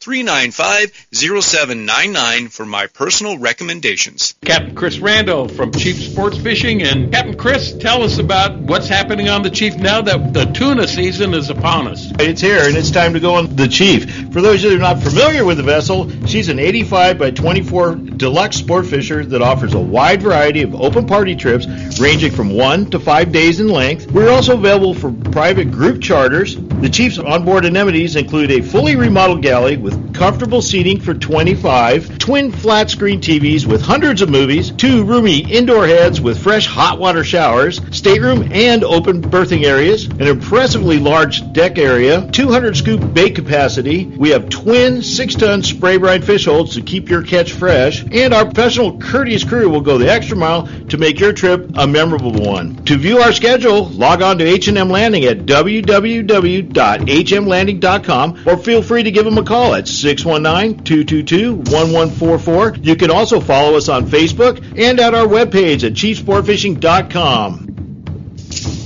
619-395-0799 0.00 2.50
for 2.50 2.64
my 2.64 2.86
personal 2.86 3.36
recommendations. 3.38 4.34
Captain 4.42 4.74
Chris 4.74 4.96
Rando 4.96 5.50
from 5.50 5.72
Chief 5.72 5.96
Sports 5.96 6.38
Fishing. 6.38 6.82
And 6.82 7.12
Captain 7.12 7.36
Chris, 7.36 7.74
tell 7.74 8.02
us 8.02 8.18
about 8.18 8.58
what's 8.58 8.88
happening 8.88 9.28
on 9.28 9.42
the 9.42 9.50
Chief 9.50 9.76
now 9.76 10.00
that 10.00 10.32
the 10.32 10.46
tuna 10.46 10.88
season 10.88 11.34
is 11.34 11.50
upon 11.50 11.86
us. 11.86 12.10
It's 12.18 12.40
here, 12.40 12.66
and 12.66 12.74
it's 12.76 12.90
time 12.90 13.12
to 13.12 13.20
go 13.20 13.34
on 13.34 13.54
the 13.56 13.68
Chief. 13.68 14.32
For 14.32 14.40
those 14.40 14.64
of 14.64 14.72
you 14.72 14.78
that 14.78 14.84
are 14.84 14.94
not 14.94 15.02
familiar 15.02 15.44
with 15.44 15.58
the 15.58 15.62
vessel, 15.62 16.10
she's 16.26 16.48
an 16.48 16.58
85 16.58 17.18
by 17.18 17.30
24 17.30 17.96
deluxe 17.96 18.56
sport 18.56 18.86
fisher 18.86 19.22
that 19.24 19.42
offers 19.42 19.74
a 19.74 19.80
wide 19.80 20.22
variety 20.22 20.62
of 20.62 20.74
open 20.74 21.06
party 21.06 21.36
trips 21.36 21.66
ranging 22.00 22.32
from 22.32 22.56
one 22.56 22.88
to 22.90 22.98
five 22.98 23.32
days 23.32 23.60
in 23.60 23.68
length. 23.68 24.10
We're 24.10 24.30
also 24.30 24.54
available 24.54 24.94
for 24.94 25.12
private 25.12 25.70
group 25.70 26.00
charters. 26.00 26.56
The 26.56 26.88
Chief's 26.88 27.18
onboard 27.18 27.66
amenities 27.66 28.16
include 28.16 28.50
a 28.50 28.62
fully 28.62 28.96
remodeled 28.96 29.42
galley 29.42 29.76
with 29.76 29.89
comfortable 30.14 30.60
seating 30.60 31.00
for 31.00 31.14
25, 31.14 32.18
twin 32.18 32.52
flat 32.52 32.90
screen 32.90 33.20
TVs 33.20 33.64
with 33.64 33.80
hundreds 33.80 34.22
of 34.22 34.28
movies, 34.28 34.70
two 34.70 35.04
roomy 35.04 35.38
indoor 35.50 35.86
heads 35.86 36.20
with 36.20 36.42
fresh 36.42 36.66
hot 36.66 36.98
water 36.98 37.24
showers, 37.24 37.80
stateroom 37.90 38.50
and 38.52 38.84
open 38.84 39.20
berthing 39.20 39.64
areas, 39.64 40.04
an 40.04 40.26
impressively 40.26 40.98
large 40.98 41.52
deck 41.52 41.78
area, 41.78 42.28
200 42.32 42.76
scoop 42.76 43.14
bait 43.14 43.34
capacity. 43.34 44.04
We 44.04 44.30
have 44.30 44.48
twin 44.48 45.02
six 45.02 45.34
ton 45.34 45.62
spray 45.62 45.96
brine 45.96 46.22
fish 46.22 46.44
holds 46.44 46.74
to 46.74 46.82
keep 46.82 47.08
your 47.08 47.22
catch 47.22 47.52
fresh, 47.52 48.04
and 48.10 48.34
our 48.34 48.44
professional 48.44 48.98
courteous 48.98 49.44
crew 49.44 49.70
will 49.70 49.80
go 49.80 49.98
the 49.98 50.10
extra 50.10 50.36
mile 50.36 50.68
to 50.88 50.98
make 50.98 51.20
your 51.20 51.32
trip 51.32 51.70
a 51.76 51.86
memorable 51.86 52.32
one. 52.32 52.84
To 52.84 52.96
view 52.96 53.20
our 53.20 53.32
schedule, 53.32 53.88
log 53.88 54.22
on 54.22 54.38
to 54.38 54.44
H&M 54.44 54.90
Landing 54.90 55.24
at 55.24 55.46
www.hmlanding.com 55.46 58.42
or 58.46 58.56
feel 58.56 58.82
free 58.82 59.02
to 59.02 59.10
give 59.10 59.24
them 59.24 59.38
a 59.38 59.44
call 59.44 59.74
at 59.74 59.79
619-222-1144. 59.84 62.84
You 62.84 62.96
can 62.96 63.10
also 63.10 63.40
follow 63.40 63.76
us 63.76 63.88
on 63.88 64.06
Facebook 64.06 64.78
and 64.78 65.00
at 65.00 65.14
our 65.14 65.26
webpage 65.26 65.84
at 65.84 65.92
chiefsportfishing.com. 65.92 67.89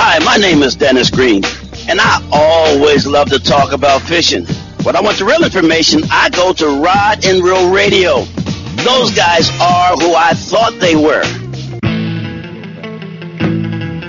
Hi, 0.00 0.20
my 0.20 0.36
name 0.36 0.62
is 0.62 0.76
Dennis 0.76 1.10
Green, 1.10 1.42
and 1.88 2.00
I 2.00 2.24
always 2.30 3.04
love 3.04 3.30
to 3.30 3.40
talk 3.40 3.72
about 3.72 4.00
fishing. 4.00 4.46
When 4.84 4.94
I 4.94 5.00
want 5.00 5.18
the 5.18 5.24
real 5.24 5.42
information, 5.42 6.02
I 6.08 6.30
go 6.30 6.52
to 6.52 6.66
Rod 6.80 7.26
and 7.26 7.42
Reel 7.42 7.68
Radio. 7.72 8.22
Those 8.84 9.10
guys 9.10 9.50
are 9.60 9.96
who 9.96 10.14
I 10.14 10.34
thought 10.34 10.78
they 10.78 10.94
were. 10.94 11.24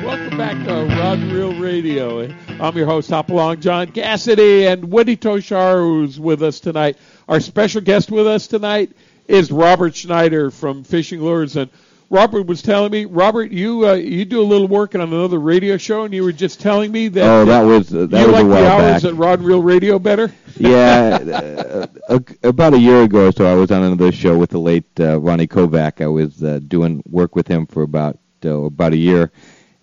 Welcome 0.05 0.37
back 0.37 0.63
to 0.67 0.85
Rod 0.95 1.17
and 1.17 1.31
Reel 1.31 1.59
Radio. 1.59 2.35
I'm 2.59 2.77
your 2.77 2.85
host, 2.85 3.09
Hopalong 3.09 3.59
John 3.59 3.87
Cassidy, 3.87 4.67
and 4.67 4.91
Wendy 4.91 5.17
Toshihara, 5.17 5.81
who's 5.81 6.19
with 6.19 6.43
us 6.43 6.59
tonight. 6.59 6.97
Our 7.27 7.39
special 7.39 7.81
guest 7.81 8.11
with 8.11 8.27
us 8.27 8.45
tonight 8.45 8.91
is 9.27 9.51
Robert 9.51 9.95
Schneider 9.95 10.51
from 10.51 10.83
Fishing 10.83 11.19
Lures. 11.19 11.55
And 11.55 11.71
Robert 12.11 12.47
was 12.47 12.63
telling 12.63 12.91
me, 12.91 13.05
Robert, 13.05 13.51
you 13.51 13.87
uh, 13.87 13.93
you 13.93 14.25
do 14.25 14.41
a 14.41 14.43
little 14.43 14.67
work 14.67 14.95
on 14.95 15.01
another 15.01 15.39
radio 15.39 15.77
show, 15.77 16.03
and 16.03 16.13
you 16.13 16.23
were 16.23 16.31
just 16.31 16.59
telling 16.59 16.91
me 16.91 17.07
that. 17.09 17.23
Oh, 17.23 17.45
that 17.45 17.61
was 17.61 17.93
uh, 17.93 18.07
that 18.07 18.21
you 18.21 18.27
was 18.27 18.33
like 18.33 18.43
a 18.45 18.47
while 18.47 18.61
the 18.63 18.67
hours 18.67 19.03
back. 19.03 19.11
at 19.11 19.17
Rod 19.17 19.39
and 19.39 19.47
Reel 19.47 19.61
Radio 19.61 19.99
better. 19.99 20.33
yeah, 20.57 21.19
uh, 22.09 22.19
a- 22.41 22.47
about 22.47 22.73
a 22.73 22.79
year 22.79 23.03
ago 23.03 23.27
or 23.27 23.31
so, 23.31 23.45
I 23.45 23.53
was 23.53 23.69
on 23.69 23.83
another 23.83 24.11
show 24.11 24.37
with 24.37 24.49
the 24.49 24.59
late 24.59 24.87
uh, 24.99 25.19
Ronnie 25.19 25.45
Kovac. 25.47 26.01
I 26.03 26.07
was 26.07 26.43
uh, 26.43 26.59
doing 26.67 27.03
work 27.07 27.35
with 27.35 27.47
him 27.47 27.67
for 27.67 27.83
about 27.83 28.17
uh, 28.43 28.63
about 28.63 28.93
a 28.93 28.97
year, 28.97 29.31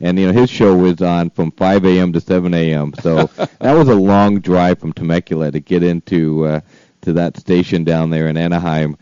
and 0.00 0.18
you 0.18 0.26
know 0.26 0.32
his 0.32 0.50
show 0.50 0.76
was 0.76 1.00
on 1.02 1.30
from 1.30 1.52
5 1.52 1.84
a.m. 1.84 2.12
to 2.12 2.20
7 2.20 2.52
a.m. 2.54 2.92
So 3.02 3.26
that 3.60 3.72
was 3.72 3.88
a 3.88 3.94
long 3.94 4.40
drive 4.40 4.80
from 4.80 4.92
Temecula 4.92 5.52
to 5.52 5.60
get 5.60 5.84
into 5.84 6.44
uh, 6.44 6.60
to 7.02 7.12
that 7.12 7.36
station 7.36 7.84
down 7.84 8.10
there 8.10 8.26
in 8.26 8.36
Anaheim 8.36 8.96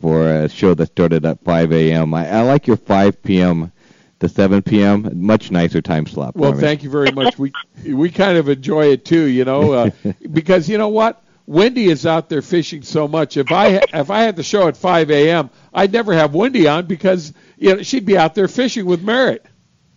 for 0.00 0.28
a 0.28 0.48
show 0.48 0.74
that 0.74 0.86
started 0.86 1.24
at 1.26 1.42
5 1.44 1.72
a.m. 1.72 2.14
I, 2.14 2.28
I 2.28 2.40
like 2.42 2.66
your 2.66 2.76
5 2.76 3.22
p.m. 3.22 3.72
to 4.20 4.28
7 4.28 4.62
p.m. 4.62 5.10
Much 5.14 5.50
nicer 5.50 5.82
time 5.82 6.06
slot. 6.06 6.34
Well, 6.36 6.52
me. 6.52 6.60
thank 6.60 6.82
you 6.82 6.90
very 6.90 7.12
much. 7.12 7.38
We 7.38 7.52
we 7.86 8.10
kind 8.10 8.38
of 8.38 8.48
enjoy 8.48 8.86
it 8.86 9.04
too, 9.04 9.24
you 9.24 9.44
know, 9.44 9.72
uh, 9.72 9.90
because 10.32 10.68
you 10.68 10.78
know 10.78 10.88
what, 10.88 11.22
Wendy 11.46 11.86
is 11.86 12.06
out 12.06 12.28
there 12.28 12.42
fishing 12.42 12.82
so 12.82 13.08
much. 13.08 13.36
If 13.36 13.52
I 13.52 13.82
if 13.92 14.10
I 14.10 14.22
had 14.22 14.36
the 14.36 14.42
show 14.42 14.68
at 14.68 14.76
5 14.76 15.10
a.m., 15.10 15.50
I'd 15.74 15.92
never 15.92 16.14
have 16.14 16.34
Wendy 16.34 16.66
on 16.68 16.86
because 16.86 17.32
you 17.58 17.76
know 17.76 17.82
she'd 17.82 18.06
be 18.06 18.16
out 18.16 18.34
there 18.34 18.48
fishing 18.48 18.86
with 18.86 19.02
Merritt. 19.02 19.44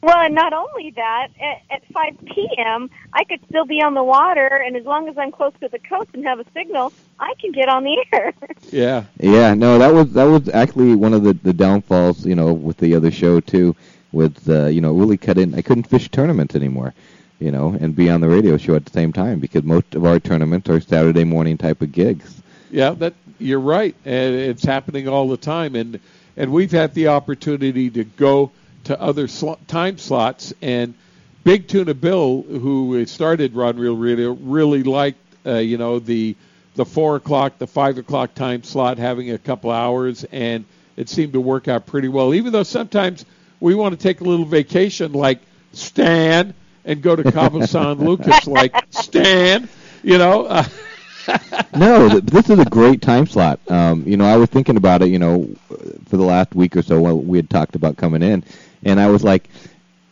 Well, 0.03 0.19
and 0.19 0.35
not 0.35 0.51
only 0.51 0.91
that, 0.97 1.29
at, 1.39 1.61
at 1.69 1.85
5 1.93 2.17
p.m., 2.25 2.89
I 3.13 3.23
could 3.23 3.39
still 3.47 3.63
be 3.63 3.81
on 3.81 3.93
the 3.93 4.03
water, 4.03 4.47
and 4.47 4.75
as 4.75 4.83
long 4.83 5.07
as 5.07 5.17
I'm 5.17 5.31
close 5.31 5.53
to 5.61 5.69
the 5.69 5.79
coast 5.79 6.09
and 6.13 6.25
have 6.25 6.41
a 6.41 6.45
signal, 6.53 6.91
I 7.21 7.33
can 7.39 7.53
get 7.53 7.69
on 7.69 7.85
the 7.85 8.05
air. 8.11 8.33
Yeah. 8.69 9.05
Yeah, 9.19 9.53
no, 9.53 9.77
that 9.77 9.93
was 9.93 10.13
that 10.13 10.23
was 10.23 10.49
actually 10.49 10.95
one 10.95 11.13
of 11.13 11.23
the 11.23 11.33
the 11.33 11.53
downfalls, 11.53 12.25
you 12.25 12.33
know, 12.33 12.51
with 12.51 12.77
the 12.77 12.95
other 12.95 13.11
show 13.11 13.39
too. 13.39 13.75
With 14.11 14.49
uh, 14.49 14.65
you 14.65 14.81
know, 14.81 14.93
really 14.93 15.15
cut 15.15 15.37
in. 15.37 15.53
I 15.53 15.61
couldn't 15.61 15.83
fish 15.83 16.09
tournaments 16.09 16.55
anymore, 16.55 16.93
you 17.39 17.51
know, 17.51 17.77
and 17.79 17.95
be 17.95 18.09
on 18.09 18.19
the 18.19 18.27
radio 18.27 18.57
show 18.57 18.75
at 18.75 18.85
the 18.85 18.91
same 18.91 19.13
time 19.13 19.39
because 19.39 19.63
most 19.63 19.93
of 19.93 20.05
our 20.05 20.19
tournaments 20.19 20.69
are 20.69 20.79
Saturday 20.79 21.23
morning 21.23 21.57
type 21.57 21.81
of 21.81 21.91
gigs. 21.91 22.41
Yeah, 22.71 22.91
that 22.91 23.13
you're 23.37 23.59
right, 23.59 23.95
and 24.05 24.35
it's 24.35 24.63
happening 24.63 25.07
all 25.07 25.29
the 25.29 25.37
time. 25.37 25.75
And 25.75 25.99
and 26.35 26.51
we've 26.51 26.71
had 26.71 26.93
the 26.95 27.09
opportunity 27.09 27.91
to 27.91 28.03
go 28.03 28.51
to 28.85 28.99
other 28.99 29.27
sl- 29.27 29.53
time 29.67 29.97
slots. 29.97 30.53
And 30.61 30.93
Big 31.43 31.67
Tuna 31.67 31.93
Bill, 31.93 32.41
who 32.43 33.05
started 33.05 33.55
Rod 33.55 33.77
Reel 33.77 33.97
Radio, 33.97 34.31
really 34.31 34.83
liked 34.83 35.19
uh, 35.45 35.55
you 35.55 35.77
know 35.77 35.99
the 35.99 36.35
the 36.75 36.85
four 36.85 37.15
o'clock, 37.15 37.57
the 37.57 37.67
five 37.67 37.97
o'clock 37.97 38.33
time 38.33 38.63
slot, 38.63 38.97
having 38.97 39.31
a 39.31 39.37
couple 39.37 39.71
hours, 39.71 40.23
and 40.31 40.65
it 40.95 41.09
seemed 41.09 41.33
to 41.33 41.41
work 41.41 41.67
out 41.67 41.85
pretty 41.85 42.07
well. 42.07 42.33
Even 42.33 42.51
though 42.51 42.63
sometimes 42.63 43.25
we 43.59 43.75
want 43.75 43.97
to 43.97 44.01
take 44.01 44.21
a 44.21 44.23
little 44.23 44.45
vacation, 44.45 45.13
like 45.13 45.39
Stan, 45.73 46.53
and 46.85 47.01
go 47.01 47.15
to 47.15 47.31
Cabo 47.31 47.65
San 47.65 47.99
Lucas, 47.99 48.47
like 48.47 48.73
Stan, 48.89 49.69
you 50.03 50.17
know. 50.17 50.45
Uh, 50.45 50.63
no, 51.75 52.09
th- 52.09 52.23
this 52.23 52.49
is 52.49 52.59
a 52.59 52.65
great 52.65 53.01
time 53.01 53.25
slot. 53.25 53.59
Um, 53.69 54.03
you 54.05 54.17
know, 54.17 54.25
I 54.25 54.35
was 54.37 54.49
thinking 54.49 54.77
about 54.77 55.01
it, 55.01 55.09
you 55.09 55.19
know, 55.19 55.49
for 56.07 56.17
the 56.17 56.23
last 56.23 56.53
week 56.53 56.75
or 56.75 56.81
so 56.81 57.13
we 57.15 57.37
had 57.37 57.49
talked 57.49 57.75
about 57.75 57.97
coming 57.97 58.21
in, 58.21 58.43
and 58.85 58.99
I 58.99 59.07
was 59.07 59.23
like, 59.23 59.49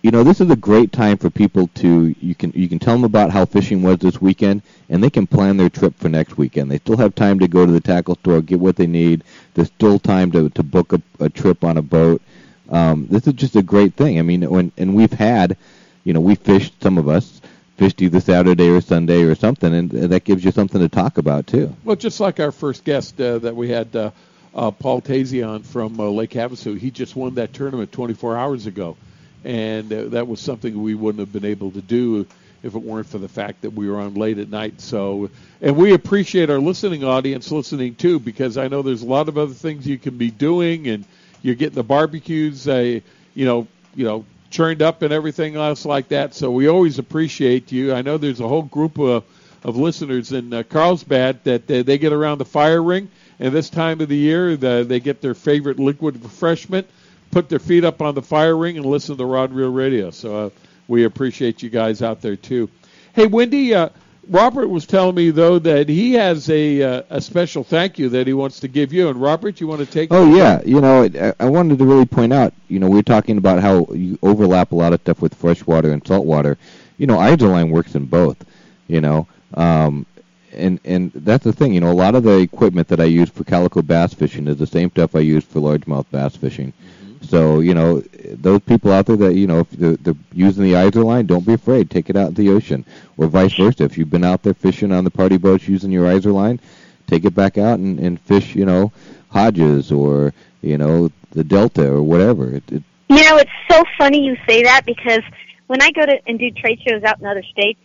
you 0.02 0.10
know, 0.10 0.24
this 0.24 0.42
is 0.42 0.50
a 0.50 0.56
great 0.56 0.92
time 0.92 1.18
for 1.18 1.30
people 1.30 1.68
to 1.76 2.16
you 2.20 2.34
can 2.34 2.52
you 2.56 2.68
can 2.68 2.80
tell 2.80 2.96
them 2.96 3.04
about 3.04 3.30
how 3.30 3.46
fishing 3.46 3.84
was 3.84 4.00
this 4.00 4.20
weekend, 4.20 4.64
and 4.90 5.04
they 5.04 5.10
can 5.10 5.28
plan 5.28 5.58
their 5.58 5.70
trip 5.70 5.96
for 5.98 6.10
next 6.10 6.38
weekend. 6.38 6.72
They 6.72 6.80
still 6.80 6.98
have 6.98 7.14
time 7.14 7.40
to 7.40 7.48
go 7.48 7.66
to 7.66 7.72
the 7.72 7.82
tackle 7.82 8.16
store, 8.16 8.42
get 8.42 8.60
what 8.60 8.76
they 8.76 8.88
need. 8.88 9.24
There's 9.54 9.68
still 9.68 10.00
time 10.00 10.32
to 10.32 10.50
to 10.50 10.64
book 10.64 10.94
a, 10.94 11.02
a 11.20 11.30
trip 11.30 11.64
on 11.64 11.78
a 11.78 11.82
boat. 11.82 12.22
Um, 12.70 13.08
this 13.10 13.28
is 13.28 13.34
just 13.34 13.56
a 13.56 13.62
great 13.62 13.96
thing. 13.96 14.18
I 14.18 14.22
mean, 14.24 14.50
when 14.50 14.72
and 14.78 14.96
we've 14.96 15.14
had, 15.14 15.58
you 16.04 16.14
know, 16.14 16.22
we 16.22 16.36
fished 16.36 16.82
some 16.82 16.98
of 16.98 17.08
us 17.08 17.42
fished 17.82 18.02
either 18.02 18.20
Saturday 18.20 18.70
or 18.70 18.80
Sunday 18.80 19.24
or 19.24 19.34
something, 19.34 19.74
and 19.74 19.90
that 19.90 20.24
gives 20.24 20.46
you 20.46 20.52
something 20.52 20.80
to 20.80 20.88
talk 20.88 21.18
about 21.18 21.48
too. 21.48 21.76
Well, 21.84 21.96
just 21.96 22.20
like 22.20 22.40
our 22.40 22.52
first 22.52 22.84
guest 22.84 23.20
uh, 23.20 23.40
that 23.40 23.56
we 23.56 23.70
had, 23.70 23.96
uh, 23.96 24.12
uh, 24.54 24.72
Paul 24.72 25.02
Tazion 25.02 25.64
from 25.66 26.00
uh, 26.00 26.06
Lake 26.06 26.32
Havasu, 26.32 26.78
he 26.78 26.92
just 26.92 27.16
won 27.16 27.36
that 27.36 27.54
tournament 27.54 27.92
24 27.92 28.38
hours 28.38 28.66
ago, 28.66 28.98
and 29.44 29.92
uh, 29.92 30.04
that 30.10 30.28
was 30.28 30.40
something 30.40 30.82
we 30.82 30.94
wouldn't 30.94 31.20
have 31.20 31.34
been 31.34 31.50
able 31.50 31.72
to 31.72 31.82
do 31.82 32.26
if 32.64 32.76
it 32.76 32.82
weren't 32.82 33.08
for 33.08 33.18
the 33.18 33.28
fact 33.28 33.62
that 33.62 33.72
we 33.72 33.90
were 33.90 34.00
on 34.00 34.14
late 34.14 34.38
at 34.38 34.50
night. 34.50 34.80
So, 34.82 35.30
and 35.62 35.76
we 35.76 35.94
appreciate 35.94 36.50
our 36.50 36.60
listening 36.60 37.04
audience 37.04 37.52
listening 37.52 37.96
too, 37.96 38.20
because 38.20 38.58
I 38.58 38.68
know 38.68 38.82
there's 38.82 39.02
a 39.02 39.08
lot 39.08 39.30
of 39.30 39.38
other 39.38 39.54
things 39.54 39.88
you 39.88 39.98
can 39.98 40.18
be 40.18 40.30
doing, 40.30 40.88
and 40.88 41.06
you're 41.42 41.56
getting 41.56 41.76
the 41.76 41.84
barbecues, 41.84 42.68
uh, 42.68 43.00
you 43.34 43.46
know, 43.46 43.68
you 43.96 44.06
know, 44.06 44.26
churned 44.52 44.82
up 44.82 45.02
and 45.02 45.12
everything 45.12 45.56
else 45.56 45.86
like 45.86 46.10
that. 46.10 46.36
So 46.36 46.52
we 46.52 46.68
always 46.68 47.00
appreciate 47.00 47.72
you. 47.72 47.94
I 47.94 48.02
know 48.02 48.18
there's 48.18 48.42
a 48.42 48.48
whole 48.48 48.64
group 48.64 49.00
of, 49.00 49.24
of 49.64 49.78
listeners 49.78 50.32
in 50.32 50.54
uh, 50.54 50.64
Carlsbad 50.64 51.44
that 51.46 51.72
uh, 51.72 51.84
they 51.84 51.98
get 51.98 52.14
around 52.14 52.38
the 52.38 52.46
fire 52.46 52.84
ring, 52.84 53.10
and 53.42 53.54
this 53.54 53.70
time 53.70 54.00
of 54.00 54.08
the 54.08 54.16
year 54.16 54.56
the, 54.56 54.86
they 54.88 55.02
get 55.02 55.20
their 55.20 55.34
favorite 55.34 55.80
liquid 55.80 56.24
refreshment, 56.24 56.88
put 57.32 57.50
their 57.50 57.60
feet 57.60 57.84
up 57.84 58.02
on 58.02 58.16
the 58.16 58.22
fire 58.22 58.56
ring, 58.56 58.78
and 58.78 58.86
listen 58.86 59.18
to 59.18 59.26
Rod 59.26 59.50
and 59.50 59.60
Reel 59.60 59.72
Radio. 59.72 60.12
So 60.12 60.46
uh, 60.46 60.50
we 60.88 61.04
appreciate 61.04 61.62
you 61.62 61.70
guys 61.70 62.02
out 62.02 62.22
there 62.22 62.38
too. 62.38 62.70
Hey, 63.14 63.28
Wendy. 63.28 63.74
Uh, 63.74 63.90
Robert 64.30 64.68
was 64.68 64.86
telling 64.86 65.16
me 65.16 65.32
though 65.32 65.58
that 65.60 65.90
he 65.90 66.14
has 66.14 66.48
a 66.50 66.82
uh, 66.82 67.02
a 67.10 67.20
special 67.20 67.64
thank 67.64 67.98
you 67.98 68.10
that 68.10 68.28
he 68.28 68.34
wants 68.34 68.60
to 68.60 68.68
give 68.68 68.94
you. 68.94 69.10
And 69.10 69.20
Robert, 69.20 69.60
you 69.60 69.68
want 69.68 69.80
to 69.80 69.86
take? 69.88 70.10
Oh 70.14 70.36
yeah, 70.36 70.62
you 70.64 70.80
know, 70.80 71.04
I, 71.04 71.34
I 71.40 71.50
wanted 71.50 71.80
to 71.80 71.86
really 71.86 72.06
point 72.06 72.32
out, 72.32 72.54
you 72.68 72.80
know, 72.80 72.88
we 72.88 73.00
are 73.00 73.04
talking 73.04 73.38
about 73.38 73.60
how 73.60 73.88
you 73.92 74.20
overlap 74.22 74.72
a 74.72 74.76
lot 74.76 74.94
of 74.94 75.02
stuff 75.02 75.22
with 75.22 75.34
freshwater 75.34 75.92
and 75.92 76.06
saltwater. 76.06 76.58
You 77.00 77.08
know, 77.08 77.18
Izorline 77.18 77.72
works 77.72 77.96
in 77.96 78.06
both. 78.06 78.46
You 78.88 79.02
know, 79.02 79.28
um, 79.56 80.06
and 80.54 80.80
and 80.84 81.12
that's 81.14 81.44
the 81.44 81.54
thing. 81.54 81.74
You 81.74 81.82
know, 81.82 81.92
a 81.92 81.94
lot 81.94 82.16
of 82.16 82.24
the 82.24 82.40
equipment 82.40 82.88
that 82.90 83.00
I 83.00 83.06
use 83.06 83.30
for 83.30 83.44
calico 83.44 83.82
bass 83.82 84.14
fishing 84.14 84.48
is 84.48 84.58
the 84.58 84.68
same 84.68 84.90
stuff 84.92 85.16
I 85.16 85.20
use 85.20 85.44
for 85.44 85.60
largemouth 85.60 86.06
bass 86.12 86.36
fishing. 86.36 86.74
Mm-hmm. 86.74 87.26
So 87.26 87.60
you 87.60 87.74
know, 87.74 88.00
those 88.34 88.62
people 88.62 88.92
out 88.92 89.06
there 89.06 89.18
that 89.18 89.34
you 89.36 89.48
know, 89.48 89.60
if 89.60 89.70
they're, 89.72 89.98
they're 89.98 90.16
using 90.34 90.64
the 90.64 90.74
Izorline, 90.74 91.28
don't 91.28 91.46
be 91.46 91.54
afraid. 91.54 91.90
Take 91.90 92.10
it 92.10 92.16
out 92.16 92.30
in 92.30 92.34
the 92.36 92.50
ocean, 92.50 92.86
or 93.18 93.28
vice 93.28 93.54
versa. 93.54 93.84
If 93.84 93.98
you've 93.98 94.10
been 94.10 94.26
out 94.26 94.44
there 94.44 94.54
fishing 94.54 94.92
on 94.92 95.04
the 95.04 95.12
party 95.12 95.38
boats 95.38 95.68
using 95.68 95.92
your 95.92 96.06
Izorline, 96.06 96.60
take 97.08 97.26
it 97.26 97.36
back 97.36 97.58
out 97.58 97.80
and, 97.80 98.00
and 98.00 98.20
fish. 98.20 98.56
You 98.56 98.66
know, 98.66 98.92
Hodges 99.30 99.92
or 99.92 100.34
you 100.62 100.78
know 100.78 101.12
the 101.32 101.44
Delta 101.44 101.88
or 101.92 102.04
whatever. 102.04 102.56
It, 102.56 102.64
it, 102.72 102.84
You 103.10 103.24
know, 103.24 103.38
it's 103.38 103.52
so 103.70 103.84
funny 103.98 104.24
you 104.24 104.38
say 104.48 104.64
that 104.64 104.86
because 104.86 105.22
when 105.68 105.82
I 105.82 105.92
go 105.92 106.06
to 106.06 106.20
and 106.28 106.38
do 106.38 106.52
trade 106.52 106.80
shows 106.86 107.04
out 107.04 107.20
in 107.20 107.26
other 107.26 107.44
states, 107.44 107.80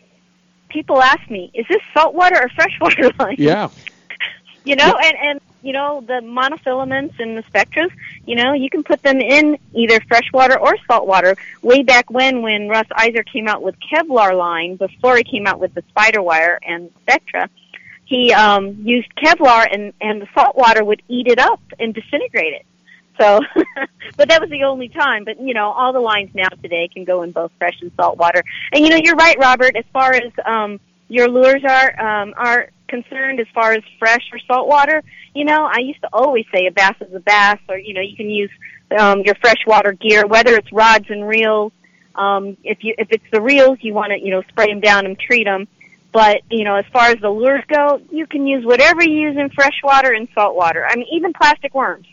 people 0.76 1.00
ask 1.00 1.30
me, 1.30 1.50
"Is 1.54 1.66
this 1.70 1.80
saltwater 1.94 2.36
or 2.36 2.48
freshwater 2.50 3.10
line?" 3.18 3.36
Yeah. 3.38 3.70
You 4.64 4.76
know, 4.76 4.92
and 5.06 5.16
and 5.22 5.40
you 5.62 5.72
know 5.72 6.02
the 6.06 6.20
monofilaments 6.40 7.18
and 7.18 7.38
the 7.38 7.42
spectras. 7.44 7.90
You 8.26 8.36
know, 8.36 8.52
you 8.52 8.68
can 8.68 8.82
put 8.82 9.02
them 9.02 9.20
in 9.20 9.58
either 9.72 10.00
freshwater 10.00 10.58
or 10.58 10.76
saltwater. 10.86 11.34
Way 11.62 11.82
back 11.82 12.10
when, 12.10 12.42
when 12.42 12.68
Russ 12.68 12.88
Izor 12.90 13.24
came 13.24 13.48
out 13.48 13.62
with 13.62 13.76
Kevlar 13.88 14.36
line, 14.36 14.76
before 14.76 15.16
he 15.16 15.24
came 15.24 15.46
out 15.46 15.60
with 15.60 15.72
the 15.72 15.82
SpiderWire 15.90 16.58
and 16.62 16.90
Spectra, 17.02 17.48
he 18.04 18.32
um, 18.34 18.76
used 18.82 19.08
Kevlar, 19.16 19.66
and 19.72 19.94
and 20.02 20.20
the 20.20 20.28
saltwater 20.34 20.84
would 20.84 21.02
eat 21.08 21.26
it 21.26 21.38
up 21.38 21.62
and 21.80 21.94
disintegrate 21.94 22.52
it. 22.52 22.66
So, 23.18 23.40
but 24.16 24.28
that 24.28 24.40
was 24.40 24.50
the 24.50 24.64
only 24.64 24.88
time. 24.88 25.24
But 25.24 25.40
you 25.40 25.54
know, 25.54 25.70
all 25.70 25.92
the 25.92 26.00
lines 26.00 26.30
now 26.34 26.48
today 26.48 26.88
can 26.92 27.04
go 27.04 27.22
in 27.22 27.32
both 27.32 27.52
fresh 27.58 27.80
and 27.80 27.90
salt 27.96 28.18
water. 28.18 28.42
And 28.72 28.84
you 28.84 28.90
know, 28.90 28.96
you're 28.96 29.16
right, 29.16 29.38
Robert. 29.38 29.76
As 29.76 29.84
far 29.92 30.12
as 30.12 30.32
um, 30.44 30.80
your 31.08 31.28
lures 31.28 31.62
are 31.64 32.00
um, 32.00 32.34
are 32.36 32.70
concerned, 32.88 33.40
as 33.40 33.46
far 33.54 33.72
as 33.72 33.82
fresh 33.98 34.22
or 34.32 34.38
salt 34.46 34.68
water, 34.68 35.02
you 35.34 35.44
know, 35.44 35.64
I 35.64 35.80
used 35.80 36.00
to 36.02 36.08
always 36.12 36.44
say 36.52 36.66
a 36.66 36.70
bass 36.70 36.94
is 37.00 37.14
a 37.14 37.20
bass, 37.20 37.58
or 37.68 37.78
you 37.78 37.94
know, 37.94 38.00
you 38.00 38.16
can 38.16 38.30
use 38.30 38.50
um, 38.98 39.22
your 39.22 39.34
freshwater 39.36 39.92
gear, 39.92 40.26
whether 40.26 40.54
it's 40.56 40.72
rods 40.72 41.06
and 41.08 41.26
reels. 41.26 41.72
Um, 42.14 42.56
if 42.64 42.82
you 42.82 42.94
if 42.98 43.08
it's 43.10 43.24
the 43.30 43.40
reels, 43.40 43.78
you 43.80 43.94
want 43.94 44.12
to 44.12 44.20
you 44.20 44.30
know 44.30 44.42
spray 44.48 44.66
them 44.66 44.80
down 44.80 45.06
and 45.06 45.18
treat 45.18 45.44
them. 45.44 45.68
But 46.12 46.42
you 46.50 46.64
know, 46.64 46.76
as 46.76 46.86
far 46.92 47.08
as 47.08 47.18
the 47.20 47.28
lures 47.28 47.64
go, 47.68 48.00
you 48.10 48.26
can 48.26 48.46
use 48.46 48.64
whatever 48.64 49.04
you 49.04 49.28
use 49.28 49.36
in 49.36 49.50
freshwater 49.50 50.12
and 50.12 50.28
saltwater. 50.34 50.86
I 50.86 50.96
mean, 50.96 51.06
even 51.12 51.32
plastic 51.34 51.74
worms. 51.74 52.06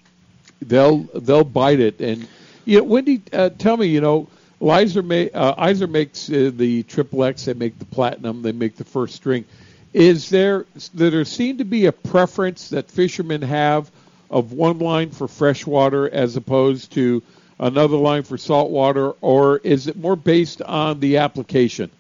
They'll 0.64 0.99
they'll 1.14 1.44
bite 1.44 1.80
it. 1.80 1.99
And 1.99 2.27
you 2.65 2.80
know, 2.80 2.84
Wendy, 2.84 3.22
uh, 3.31 3.49
tell 3.49 3.77
me, 3.77 3.88
you 3.88 4.02
know, 4.02 4.27
Lizer 4.60 5.03
ma- 5.03 5.38
uh, 5.38 5.68
Izor 5.68 5.90
makes 5.90 6.30
uh, 6.30 6.52
the 6.53 6.84
triple 6.84 7.23
X. 7.23 7.45
They 7.45 7.53
make 7.53 7.77
the 7.80 7.85
platinum. 7.85 8.41
They 8.41 8.52
make 8.52 8.76
the 8.76 8.85
first 8.85 9.15
string. 9.15 9.45
Is 9.94 10.30
there 10.30 10.65
there 10.94 11.23
seem 11.26 11.60
to 11.60 11.65
be 11.65 11.85
a 11.85 11.91
preference 11.91 12.69
that 12.69 12.90
fishermen 12.90 13.41
have 13.41 13.91
of 14.31 14.53
one 14.53 14.80
line 14.80 15.11
for 15.11 15.27
freshwater 15.27 16.10
as 16.10 16.35
opposed 16.35 16.94
to 16.94 17.22
another 17.60 17.98
line 17.98 18.23
for 18.23 18.38
saltwater, 18.38 19.11
or 19.22 19.57
is 19.57 19.88
it 19.88 19.95
more 19.95 20.15
based 20.15 20.61
on 20.61 20.99
the 20.99 21.18
application? 21.18 21.91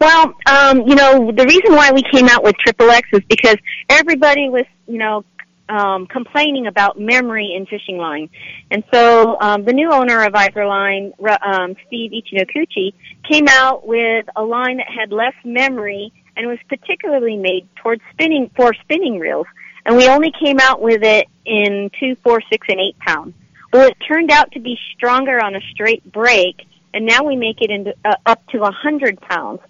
Well, 0.00 0.34
um, 0.46 0.80
you 0.88 0.94
know, 0.94 1.30
the 1.30 1.44
reason 1.46 1.74
why 1.76 1.92
we 1.92 2.02
came 2.02 2.28
out 2.28 2.42
with 2.42 2.56
Triple 2.56 2.90
X 2.90 3.08
is 3.12 3.22
because 3.28 3.56
everybody 3.88 4.48
was, 4.48 4.64
you 4.86 4.98
know, 4.98 5.24
um, 5.72 6.06
complaining 6.06 6.66
about 6.66 7.00
memory 7.00 7.54
in 7.56 7.64
fishing 7.64 7.96
line. 7.96 8.28
And 8.70 8.84
so 8.92 9.40
um, 9.40 9.64
the 9.64 9.72
new 9.72 9.90
owner 9.90 10.22
of 10.22 10.34
Line, 10.34 11.12
um, 11.42 11.76
Steve 11.86 12.12
Ichinokuchi, 12.12 12.92
came 13.28 13.48
out 13.48 13.86
with 13.86 14.26
a 14.36 14.42
line 14.42 14.76
that 14.76 14.88
had 14.88 15.12
less 15.12 15.34
memory 15.44 16.12
and 16.36 16.46
was 16.46 16.58
particularly 16.68 17.38
made 17.38 17.66
towards 17.76 18.02
spinning 18.12 18.50
for 18.54 18.74
spinning 18.82 19.18
reels. 19.18 19.46
And 19.86 19.96
we 19.96 20.08
only 20.08 20.30
came 20.44 20.60
out 20.60 20.82
with 20.82 21.02
it 21.02 21.26
in 21.46 21.90
two, 21.98 22.16
four, 22.22 22.42
six, 22.50 22.66
and 22.68 22.78
eight 22.78 22.98
pounds. 22.98 23.34
Well, 23.72 23.88
it 23.88 23.96
turned 24.06 24.30
out 24.30 24.52
to 24.52 24.60
be 24.60 24.78
stronger 24.94 25.42
on 25.42 25.56
a 25.56 25.60
straight 25.72 26.04
break, 26.12 26.66
and 26.92 27.06
now 27.06 27.24
we 27.24 27.34
make 27.36 27.62
it 27.62 27.70
into 27.70 27.94
uh, 28.04 28.16
up 28.26 28.46
to 28.48 28.62
a 28.62 28.70
hundred 28.70 29.18
pounds. 29.22 29.60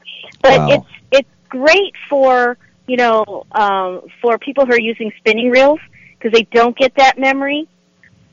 But 0.43 0.59
Wow. 0.59 0.69
it's 0.71 0.87
it's 1.13 1.29
great 1.49 1.95
for 2.11 2.59
you 2.89 2.97
know 2.97 3.47
um, 3.53 4.03
for 4.21 4.39
people 4.39 4.67
who 4.67 4.73
are 4.73 4.81
using 4.81 5.13
spinning 5.19 5.51
reels 5.51 5.79
because 6.23 6.39
they 6.39 6.45
don't 6.53 6.77
get 6.77 6.95
that 6.97 7.19
memory. 7.19 7.69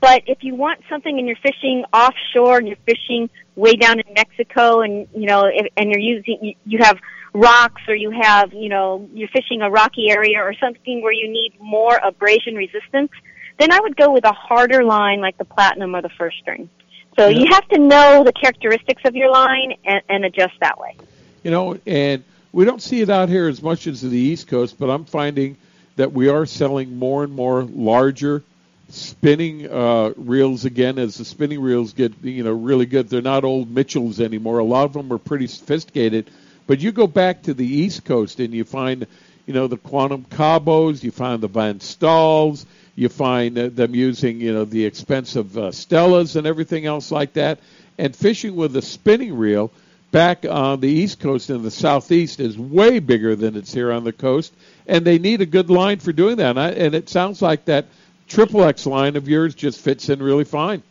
But 0.02 0.24
if 0.28 0.44
you 0.44 0.56
want 0.56 0.82
something 0.90 1.18
and 1.18 1.28
you're 1.28 1.36
fishing 1.38 1.84
offshore 1.92 2.58
and 2.60 2.68
you're 2.68 2.78
fishing 2.86 3.30
way 3.56 3.74
down 3.74 4.00
in 4.00 4.14
Mexico 4.14 4.82
and 4.82 5.08
you 5.14 5.26
know 5.26 5.46
if, 5.46 5.68
and 5.76 5.90
you're 5.90 6.00
using 6.00 6.38
you- 6.42 6.56
you 6.66 6.78
have 6.80 7.00
rocks 7.34 7.82
or 7.88 7.96
you 7.96 8.10
have 8.12 8.54
you 8.54 8.70
know 8.70 9.08
you're 9.14 9.28
fishing 9.30 9.62
a 9.62 9.70
rocky 9.70 10.10
area 10.10 10.40
or 10.40 10.54
something 10.54 11.02
where 11.02 11.12
you 11.12 11.28
need 11.30 11.54
more 11.60 12.00
abrasion 12.04 12.56
resistance, 12.56 13.12
then 13.58 13.72
I 13.72 13.80
would 13.80 13.96
go 13.98 14.12
with 14.12 14.24
a 14.26 14.32
harder 14.32 14.84
line 14.84 15.20
like 15.20 15.38
the 15.38 15.46
platinum 15.46 15.96
or 15.96 16.02
the 16.02 16.10
first 16.10 16.38
string. 16.40 16.70
So 17.18 17.28
you 17.28 17.48
have 17.52 17.68
to 17.70 17.80
know 17.80 18.24
the 18.24 18.32
characteristics 18.32 19.02
of 19.04 19.14
your 19.16 19.30
line 19.30 19.74
and, 19.84 20.02
and 20.08 20.24
adjust 20.24 20.54
that 20.62 20.80
way. 20.80 20.96
You 21.44 21.52
know, 21.52 21.78
and 21.86 22.24
we 22.54 22.64
don't 22.64 22.82
see 22.82 23.02
it 23.02 23.10
out 23.10 23.28
here 23.28 23.50
as 23.50 23.62
much 23.62 23.88
as 23.88 24.02
the 24.02 24.18
East 24.18 24.48
Coast, 24.48 24.80
but 24.80 24.90
I'm 24.90 25.04
finding 25.04 25.58
that 26.00 26.14
we 26.14 26.30
are 26.30 26.46
selling 26.46 26.98
more 26.98 27.26
and 27.26 27.34
more 27.34 27.64
larger 27.64 28.42
spinning 28.88 29.70
uh, 29.70 30.14
reels 30.16 30.64
again 30.64 30.98
as 30.98 31.18
the 31.18 31.26
spinning 31.26 31.60
reels 31.60 31.92
get 31.92 32.14
you 32.24 32.42
know 32.42 32.54
really 32.54 32.86
good. 32.86 33.10
They're 33.10 33.22
not 33.22 33.44
old 33.44 33.70
Mitchells 33.70 34.22
anymore. 34.22 34.60
A 34.60 34.64
lot 34.64 34.86
of 34.86 34.94
them 34.94 35.12
are 35.12 35.18
pretty 35.18 35.48
sophisticated. 35.48 36.30
But 36.68 36.80
you 36.80 36.94
go 36.94 37.06
back 37.06 37.44
to 37.44 37.54
the 37.54 37.66
East 37.66 38.06
Coast 38.06 38.40
and 38.40 38.54
you 38.54 38.64
find 38.64 39.08
you 39.46 39.54
know 39.54 39.68
the 39.68 39.76
Quantum 39.76 40.24
Cabos, 40.24 41.04
you 41.04 41.12
find 41.12 41.44
the 41.44 41.50
Van 41.50 41.80
Staals, 41.80 42.66
you 42.96 43.10
find 43.10 43.60
uh, 43.60 43.68
them 43.68 43.94
using 43.94 44.40
you 44.40 44.54
know 44.54 44.64
the 44.64 44.86
expensive 44.86 45.58
uh, 45.58 45.72
Stellas 45.72 46.38
and 46.38 46.48
everything 46.48 46.86
else 46.86 47.12
like 47.12 47.34
that. 47.34 47.60
And 47.98 48.16
fishing 48.16 48.56
with 48.56 48.74
a 48.78 48.82
spinning 48.82 49.38
reel 49.38 49.70
back 50.12 50.46
on 50.46 50.80
the 50.80 50.88
East 50.88 51.20
Coast 51.20 51.50
and 51.50 51.64
the 51.64 51.72
Southeast 51.72 52.40
is 52.40 52.58
way 52.58 53.00
bigger 53.00 53.36
than 53.36 53.56
it's 53.56 53.74
here 53.74 53.92
on 53.92 54.04
the 54.04 54.14
coast, 54.14 54.54
and 54.88 55.06
they 55.06 55.20
need 55.20 55.42
a 55.42 55.46
good 55.46 55.70
line 55.70 56.00
for 56.00 56.12
doing 56.12 56.38
that. 56.38 56.52
And, 56.52 56.60
I, 56.60 56.70
and 56.72 56.96
it 56.96 57.10
sounds 57.10 57.42
like 57.42 57.66
that 57.66 57.86
triple 58.28 58.64
X 58.64 58.86
line 58.86 59.16
of 59.16 59.28
yours 59.28 59.56
just 59.56 59.80
fits 59.82 60.10
in 60.10 60.22
really 60.22 60.46
fine. 60.46 60.84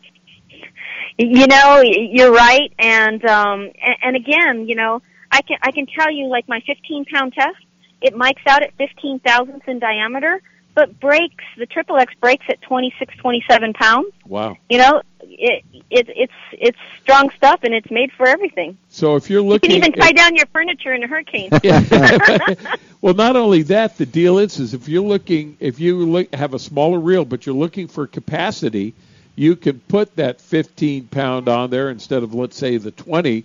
You 1.17 1.47
know, 1.47 1.81
you're 1.81 2.31
right, 2.31 2.71
and 2.79 3.23
um, 3.25 3.71
and, 3.83 3.95
and 4.03 4.15
again, 4.15 4.67
you 4.67 4.75
know, 4.75 5.01
I 5.31 5.41
can 5.41 5.57
I 5.61 5.71
can 5.71 5.85
tell 5.85 6.09
you 6.09 6.27
like 6.27 6.47
my 6.47 6.61
15 6.65 7.05
pound 7.05 7.33
test, 7.33 7.57
it 8.01 8.13
mics 8.15 8.45
out 8.47 8.63
at 8.63 8.73
15 8.77 9.19
thousandths 9.19 9.67
in 9.67 9.79
diameter, 9.79 10.41
but 10.79 10.97
breaks 11.01 11.43
the 11.57 11.65
triple 11.65 11.97
X 11.97 12.13
breaks 12.21 12.45
at 12.47 12.61
26, 12.61 13.13
27 13.17 13.73
pounds. 13.73 14.13
Wow. 14.25 14.55
You 14.69 14.77
know, 14.77 15.01
it, 15.19 15.65
it 15.89 16.07
it's 16.07 16.33
it's 16.53 16.77
strong 17.01 17.29
stuff, 17.31 17.59
and 17.63 17.73
it's 17.73 17.91
made 17.91 18.13
for 18.13 18.25
everything. 18.25 18.77
So 18.87 19.17
if 19.17 19.29
you're 19.29 19.41
looking, 19.41 19.71
You 19.71 19.81
can 19.81 19.89
even 19.89 19.99
tie 19.99 20.13
down 20.13 20.37
your 20.37 20.45
furniture 20.53 20.93
in 20.93 21.03
a 21.03 21.07
hurricane. 21.07 21.49
well, 23.01 23.13
not 23.13 23.35
only 23.35 23.63
that, 23.63 23.97
the 23.97 24.05
deal 24.05 24.37
is, 24.37 24.57
is 24.57 24.73
if 24.73 24.87
you're 24.87 25.03
looking, 25.03 25.57
if 25.59 25.81
you 25.81 26.09
look, 26.09 26.33
have 26.33 26.53
a 26.53 26.59
smaller 26.59 26.97
reel, 26.99 27.25
but 27.25 27.45
you're 27.45 27.55
looking 27.55 27.89
for 27.89 28.07
capacity, 28.07 28.93
you 29.35 29.57
can 29.57 29.81
put 29.81 30.15
that 30.15 30.39
15 30.39 31.07
pound 31.07 31.49
on 31.49 31.69
there 31.71 31.89
instead 31.89 32.23
of, 32.23 32.33
let's 32.33 32.55
say, 32.55 32.77
the 32.77 32.91
20, 32.91 33.43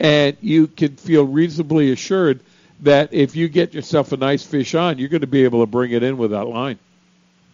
and 0.00 0.36
you 0.40 0.66
can 0.66 0.96
feel 0.96 1.24
reasonably 1.24 1.92
assured 1.92 2.40
that 2.82 3.12
if 3.12 3.34
you 3.36 3.48
get 3.48 3.74
yourself 3.74 4.12
a 4.12 4.16
nice 4.16 4.44
fish 4.44 4.74
on, 4.74 4.98
you're 4.98 5.08
going 5.08 5.22
to 5.22 5.26
be 5.26 5.44
able 5.44 5.60
to 5.60 5.66
bring 5.66 5.92
it 5.92 6.02
in 6.02 6.16
with 6.18 6.32
that 6.32 6.44
line. 6.44 6.78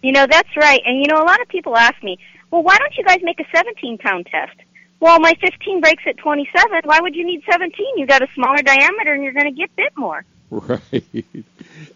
You 0.03 0.13
know, 0.13 0.27
that's 0.29 0.57
right. 0.57 0.81
And 0.85 0.99
you 1.01 1.07
know, 1.07 1.23
a 1.23 1.25
lot 1.25 1.41
of 1.41 1.49
people 1.49 1.77
ask 1.77 2.03
me, 2.03 2.19
well, 2.51 2.63
why 2.63 2.79
don't 2.79 2.97
you 2.97 3.05
guys 3.05 3.19
make 3.23 3.41
a 3.41 3.45
17 3.55 3.99
pound 3.99 4.27
test? 4.27 4.57
Well, 5.01 5.21
my 5.21 5.35
15 5.41 5.81
breaks 5.81 6.03
at 6.07 6.17
27. 6.17 6.81
Why 6.85 7.01
would 7.01 7.15
you 7.15 7.25
need 7.25 7.43
17? 7.49 7.87
You've 7.97 8.09
got 8.09 8.23
a 8.23 8.29
smaller 8.35 8.63
diameter 8.63 9.13
and 9.13 9.23
you're 9.23 9.33
going 9.33 9.47
to 9.47 9.53
get 9.53 9.75
bit 9.77 9.93
more. 9.97 10.25
Right. 10.51 11.05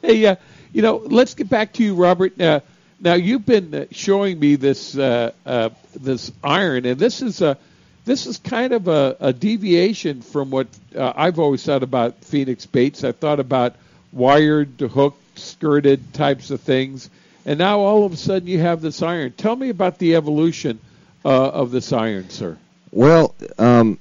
Hey, 0.02 0.26
uh, 0.26 0.36
you 0.74 0.82
know, 0.82 0.96
let's 0.96 1.32
get 1.32 1.48
back 1.48 1.72
to 1.74 1.82
you, 1.82 1.94
Robert. 1.94 2.38
Uh, 2.38 2.60
now 3.00 3.14
you've 3.14 3.46
been 3.46 3.74
uh, 3.74 3.86
showing 3.92 4.38
me 4.38 4.56
this 4.56 4.94
uh, 4.94 5.32
uh, 5.46 5.70
this 5.94 6.30
iron, 6.44 6.84
and 6.84 6.98
this 6.98 7.22
is 7.22 7.40
a 7.40 7.56
this 8.04 8.26
is 8.26 8.38
kind 8.38 8.72
of 8.72 8.88
a, 8.88 9.16
a 9.20 9.32
deviation 9.32 10.22
from 10.22 10.50
what 10.50 10.66
uh, 10.96 11.12
I've 11.14 11.38
always 11.38 11.64
thought 11.64 11.82
about 11.82 12.24
Phoenix 12.24 12.66
baits. 12.66 13.04
I 13.04 13.12
thought 13.12 13.40
about 13.40 13.76
wired, 14.12 14.80
hooked, 14.80 15.38
skirted 15.38 16.12
types 16.12 16.50
of 16.50 16.60
things, 16.60 17.08
and 17.46 17.58
now 17.58 17.80
all 17.80 18.04
of 18.04 18.12
a 18.12 18.16
sudden 18.16 18.48
you 18.48 18.58
have 18.58 18.80
this 18.80 19.02
iron. 19.02 19.32
Tell 19.32 19.56
me 19.56 19.68
about 19.68 19.98
the 19.98 20.16
evolution 20.16 20.80
uh, 21.24 21.48
of 21.50 21.70
this 21.70 21.92
iron, 21.92 22.28
sir. 22.30 22.58
Well, 22.90 23.34
um, 23.58 23.98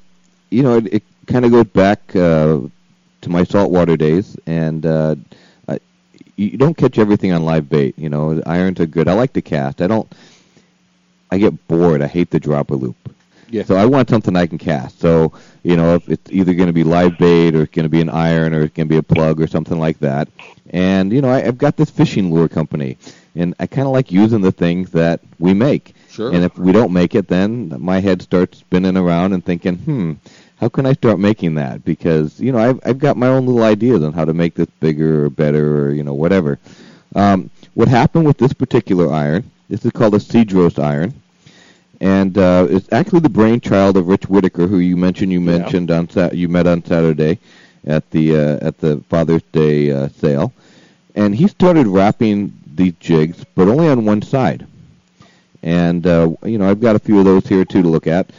you 0.49 0.64
know, 0.64 0.78
it, 0.78 0.94
it 0.95 1.03
kind 1.28 1.45
of 1.45 1.52
goes 1.52 1.65
back 1.65 2.15
uh, 2.15 2.60
to 3.22 3.30
my 3.30 3.44
saltwater 3.44 3.98
days, 3.98 4.36
and 4.45 4.86
uh, 4.86 5.15
I, 5.68 5.80
you 6.36 6.57
don't 6.57 6.76
catch 6.76 6.98
everything 6.98 7.32
on 7.32 7.44
live 7.44 7.69
bait. 7.69 7.98
You 7.98 8.10
know, 8.10 8.41
irons 8.45 8.80
are 8.80 8.86
good. 8.88 9.07
I 9.07 9.14
like 9.14 9.34
to 9.34 9.41
cast. 9.41 9.82
I 9.82 9.88
don't. 9.88 10.11
I 11.34 11.38
get 11.38 11.68
bored. 11.68 12.02
I 12.02 12.07
hate 12.07 12.30
the 12.32 12.41
dropper 12.41 12.76
loop. 12.76 13.01
Yeah. 13.52 13.64
So 13.64 13.76
I 13.76 13.86
want 13.86 14.10
something 14.10 14.36
I 14.36 14.48
can 14.48 14.57
cast. 14.57 14.99
So 14.99 15.34
you 15.64 15.76
know, 15.76 15.95
if 15.95 16.10
it's 16.10 16.32
either 16.32 16.53
going 16.53 16.68
to 16.68 16.73
be 16.73 16.84
live 16.84 17.18
bait 17.18 17.56
or 17.56 17.64
it's 17.64 17.72
going 17.72 17.84
to 17.84 17.90
be 17.90 18.02
an 18.02 18.10
iron 18.10 18.53
or 18.53 18.64
it's 18.64 18.73
going 18.73 18.88
to 18.88 18.94
be 18.94 18.98
a 18.98 19.03
plug 19.03 19.40
or 19.40 19.48
something 19.48 19.78
like 19.78 19.99
that. 19.99 20.28
And 20.72 21.11
you 21.11 21.22
know, 21.22 21.30
I, 21.30 21.45
I've 21.45 21.57
got 21.57 21.78
this 21.78 21.90
fishing 21.90 22.34
lure 22.34 22.48
company, 22.48 22.98
and 23.36 23.53
I 23.60 23.68
kind 23.68 23.88
of 23.88 23.94
like 23.94 24.11
using 24.11 24.41
the 24.41 24.52
things 24.52 24.91
that 24.91 25.19
we 25.40 25.53
make. 25.53 25.95
Sure. 26.10 26.34
And 26.34 26.44
if 26.44 26.57
we 26.57 26.72
don't 26.72 26.91
make 26.91 27.15
it, 27.15 27.28
then 27.28 27.73
my 27.80 27.99
head 27.99 28.22
starts 28.22 28.60
spinning 28.60 28.98
around 28.98 29.34
and 29.34 29.45
thinking, 29.45 29.78
hmm, 29.78 30.14
how 30.57 30.69
can 30.69 30.86
I 30.86 30.94
start 30.94 31.19
making 31.19 31.56
that? 31.56 31.84
Because 31.84 32.40
you 32.40 32.52
know, 32.52 32.60
I've 32.60 32.80
I've 32.86 32.99
got 32.99 33.18
my 33.18 33.28
own 33.28 33.45
little 33.45 33.64
ideas 33.64 34.03
on 34.03 34.14
how 34.14 34.26
to 34.26 34.34
make 34.34 34.56
this 34.56 34.69
bigger 34.80 35.26
or 35.26 35.30
better 35.30 35.86
or 35.86 35.91
you 35.91 36.03
know 36.03 36.14
whatever. 36.14 36.60
Um, 37.15 37.49
what 37.73 37.88
happened 37.88 38.26
with 38.26 38.38
this 38.38 38.53
particular 38.53 39.11
iron? 39.11 39.49
This 39.69 39.86
is 39.86 39.91
called 39.91 40.14
a 40.15 40.19
Cedros 40.19 40.82
iron, 40.82 41.14
and 42.02 42.38
uh, 42.38 42.68
it's 42.69 42.91
actually 42.91 43.19
the 43.22 43.30
brainchild 43.30 43.95
of 43.95 44.07
Rich 44.07 44.28
Whitaker, 44.28 44.68
who 44.68 44.80
you 44.80 44.98
mentioned 44.98 45.32
you 45.32 45.40
Yeah. 45.40 45.57
mentioned 45.60 45.91
on 45.91 46.10
Sa- 46.10 46.32
you 46.34 46.49
met 46.49 46.68
on 46.68 46.84
Saturday 46.84 47.40
at 47.86 48.10
the 48.11 48.36
uh, 48.36 48.68
at 48.68 48.80
the 48.80 49.02
Father's 49.10 49.44
Day 49.53 49.91
uh, 49.91 50.10
sale, 50.10 50.52
and 51.15 51.34
he 51.36 51.48
started 51.48 51.88
wrapping 51.88 52.53
these 52.76 52.94
jigs, 52.99 53.45
but 53.56 53.68
only 53.68 53.88
on 53.88 54.03
one 54.06 54.22
side. 54.22 54.65
And 55.64 56.06
uh, 56.07 56.32
you 56.44 56.57
know, 56.57 56.69
I've 56.69 56.82
got 56.82 56.95
a 56.95 56.99
few 56.99 57.19
of 57.19 57.26
those 57.26 57.48
here 57.48 57.65
too 57.65 57.84
to 57.84 57.88
look 57.88 58.07
at. 58.07 58.32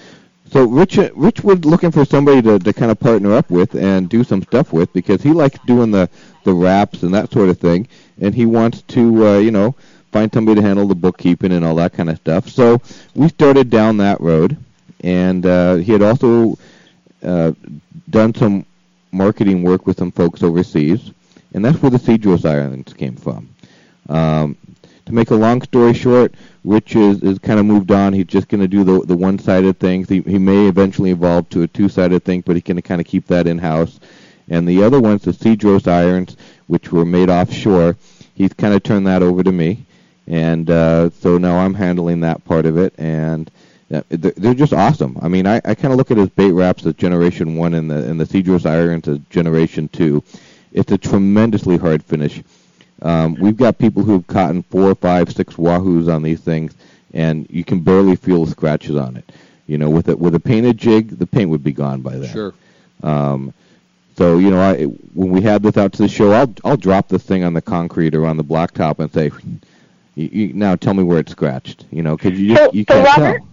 So 0.50 0.66
Rich, 0.66 0.98
Rich 1.14 1.42
was 1.44 1.64
looking 1.64 1.90
for 1.92 2.04
somebody 2.04 2.42
to, 2.42 2.58
to 2.58 2.72
kind 2.74 2.90
of 2.90 3.00
partner 3.00 3.32
up 3.32 3.48
with 3.48 3.74
and 3.74 4.08
do 4.08 4.22
some 4.22 4.42
stuff 4.42 4.70
with 4.72 4.92
because 4.92 5.22
he 5.22 5.32
likes 5.32 5.58
doing 5.66 5.90
the 5.92 6.10
the 6.44 6.52
wraps 6.52 7.04
and 7.04 7.14
that 7.14 7.30
sort 7.32 7.48
of 7.48 7.58
thing, 7.58 7.86
and 8.20 8.34
he 8.34 8.44
wants 8.44 8.82
to 8.88 9.26
uh, 9.28 9.38
you 9.38 9.50
know 9.52 9.74
find 10.12 10.32
somebody 10.32 10.60
to 10.60 10.66
handle 10.66 10.86
the 10.86 10.94
bookkeeping 10.94 11.52
and 11.52 11.64
all 11.64 11.74
that 11.76 11.94
kind 11.94 12.10
of 12.10 12.18
stuff. 12.18 12.48
So 12.48 12.80
we 13.14 13.28
started 13.28 13.70
down 13.70 13.96
that 13.96 14.20
road, 14.20 14.56
and 15.02 15.44
uh, 15.44 15.76
he 15.76 15.90
had 15.90 16.02
also 16.02 16.58
uh, 17.22 17.52
done 18.10 18.34
some 18.34 18.66
marketing 19.10 19.62
work 19.62 19.86
with 19.86 19.98
some 19.98 20.12
folks 20.12 20.42
overseas, 20.42 21.10
and 21.54 21.64
that's 21.64 21.80
where 21.82 21.90
the 21.90 21.98
Cedros 21.98 22.48
Islands 22.48 22.92
came 22.92 23.16
from. 23.16 23.48
Um, 24.08 24.56
to 25.06 25.12
make 25.12 25.30
a 25.30 25.34
long 25.34 25.62
story 25.62 25.94
short, 25.94 26.34
Rich 26.64 26.94
is, 26.94 27.22
is 27.22 27.38
kind 27.38 27.58
of 27.58 27.66
moved 27.66 27.90
on. 27.90 28.12
He's 28.12 28.26
just 28.26 28.48
going 28.48 28.60
to 28.60 28.68
do 28.68 28.84
the 28.84 29.00
the 29.04 29.16
one 29.16 29.38
sided 29.38 29.80
things. 29.80 30.08
He 30.08 30.20
he 30.20 30.38
may 30.38 30.68
eventually 30.68 31.10
evolve 31.10 31.48
to 31.50 31.62
a 31.62 31.68
two 31.68 31.88
sided 31.88 32.24
thing, 32.24 32.42
but 32.42 32.54
he's 32.54 32.62
going 32.62 32.76
to 32.76 32.82
kind 32.82 33.00
of 33.00 33.06
keep 33.06 33.26
that 33.26 33.46
in 33.48 33.58
house. 33.58 33.98
And 34.48 34.68
the 34.68 34.82
other 34.82 35.00
ones, 35.00 35.22
the 35.22 35.32
Cedros 35.32 35.88
irons, 35.88 36.36
which 36.66 36.92
were 36.92 37.04
made 37.04 37.30
offshore, 37.30 37.96
he's 38.34 38.52
kind 38.52 38.74
of 38.74 38.82
turned 38.82 39.06
that 39.06 39.22
over 39.22 39.42
to 39.42 39.52
me, 39.52 39.86
and 40.32 40.70
uh, 40.70 41.10
so 41.10 41.36
now 41.36 41.58
I'm 41.58 41.74
handling 41.74 42.20
that 42.20 42.42
part 42.46 42.64
of 42.64 42.78
it. 42.78 42.94
And 42.96 43.50
uh, 43.92 44.00
they're 44.08 44.54
just 44.54 44.72
awesome. 44.72 45.18
I 45.20 45.28
mean, 45.28 45.46
I, 45.46 45.56
I 45.62 45.74
kind 45.74 45.92
of 45.92 45.98
look 45.98 46.10
at 46.10 46.16
his 46.16 46.30
bait 46.30 46.52
wraps 46.52 46.86
as 46.86 46.94
Generation 46.94 47.56
One 47.56 47.74
and 47.74 47.90
the 47.90 48.08
and 48.08 48.18
the 48.18 48.24
Cedros 48.24 48.64
irons 48.64 49.06
as 49.06 49.18
Generation 49.28 49.88
Two. 49.88 50.24
It's 50.72 50.90
a 50.90 50.96
tremendously 50.96 51.76
hard 51.76 52.02
finish. 52.02 52.42
Um, 53.02 53.34
we've 53.34 53.58
got 53.58 53.76
people 53.76 54.02
who've 54.02 54.26
caught 54.26 54.52
in 54.52 54.62
four, 54.62 54.94
five, 54.94 55.30
six 55.30 55.56
wahoos 55.56 56.10
on 56.10 56.22
these 56.22 56.40
things, 56.40 56.74
and 57.12 57.46
you 57.50 57.62
can 57.62 57.80
barely 57.80 58.16
feel 58.16 58.46
the 58.46 58.50
scratches 58.52 58.96
on 58.96 59.18
it. 59.18 59.30
You 59.66 59.76
know, 59.76 59.90
with 59.90 60.08
a 60.08 60.16
with 60.16 60.34
a 60.34 60.40
painted 60.40 60.78
jig, 60.78 61.18
the 61.18 61.26
paint 61.26 61.50
would 61.50 61.62
be 61.62 61.72
gone 61.72 62.00
by 62.00 62.16
then. 62.16 62.32
Sure. 62.32 62.54
Um, 63.02 63.52
so 64.16 64.38
you 64.38 64.50
know, 64.50 64.62
I 64.62 64.84
when 64.84 65.30
we 65.30 65.42
had 65.42 65.62
this 65.62 65.76
out 65.76 65.92
to 65.92 65.98
the 65.98 66.08
show, 66.08 66.32
I'll 66.32 66.54
I'll 66.64 66.78
drop 66.78 67.08
this 67.08 67.22
thing 67.22 67.44
on 67.44 67.52
the 67.52 67.60
concrete 67.60 68.14
or 68.14 68.24
on 68.24 68.38
the 68.38 68.44
blacktop 68.44 68.98
and 68.98 69.12
say, 69.12 69.30
you, 70.14 70.28
you, 70.32 70.52
"Now 70.54 70.76
tell 70.76 70.94
me 70.94 71.02
where 71.02 71.18
it's 71.18 71.32
scratched." 71.32 71.84
You 71.90 72.02
know, 72.02 72.16
because 72.16 72.38
you 72.38 72.56
So- 72.56 72.70
you 72.72 72.84
can't 72.84 73.06
Robert? 73.06 73.38
tell. 73.38 73.48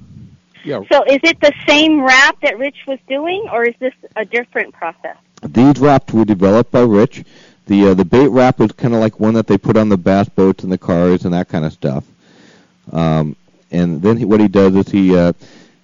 Yeah. 0.66 0.82
So 0.92 1.04
is 1.06 1.20
it 1.24 1.40
the 1.40 1.54
same 1.68 2.02
wrap 2.02 2.40
that 2.42 2.58
Rich 2.60 2.80
was 2.86 3.00
doing, 3.08 3.48
or 3.52 3.64
is 3.64 3.76
this 3.80 3.94
a 4.16 4.26
different 4.26 4.74
process? 4.74 5.16
These 5.42 5.80
wraps 5.80 6.14
were 6.14 6.26
developed 6.26 6.72
by 6.72 6.82
Rich. 6.82 7.24
The 7.68 7.88
uh, 7.90 7.94
the 7.94 8.04
bait 8.06 8.28
wrap 8.28 8.60
was 8.60 8.72
kind 8.74 8.94
of 8.94 9.00
like 9.00 9.20
one 9.20 9.36
that 9.36 9.48
they 9.48 9.58
put 9.58 9.78
on 9.78 9.90
the 9.90 9.98
bass 9.98 10.28
boats 10.28 10.64
and 10.64 10.72
the 10.72 10.78
cars 10.78 11.24
and 11.24 11.34
that 11.34 11.48
kind 11.48 11.64
of 11.66 11.72
stuff. 11.72 12.04
Um, 12.92 13.36
and 13.72 14.02
then 14.02 14.18
he, 14.18 14.26
what 14.26 14.40
he 14.42 14.48
does 14.48 14.76
is 14.76 14.90
he 14.90 15.16
uh, 15.16 15.34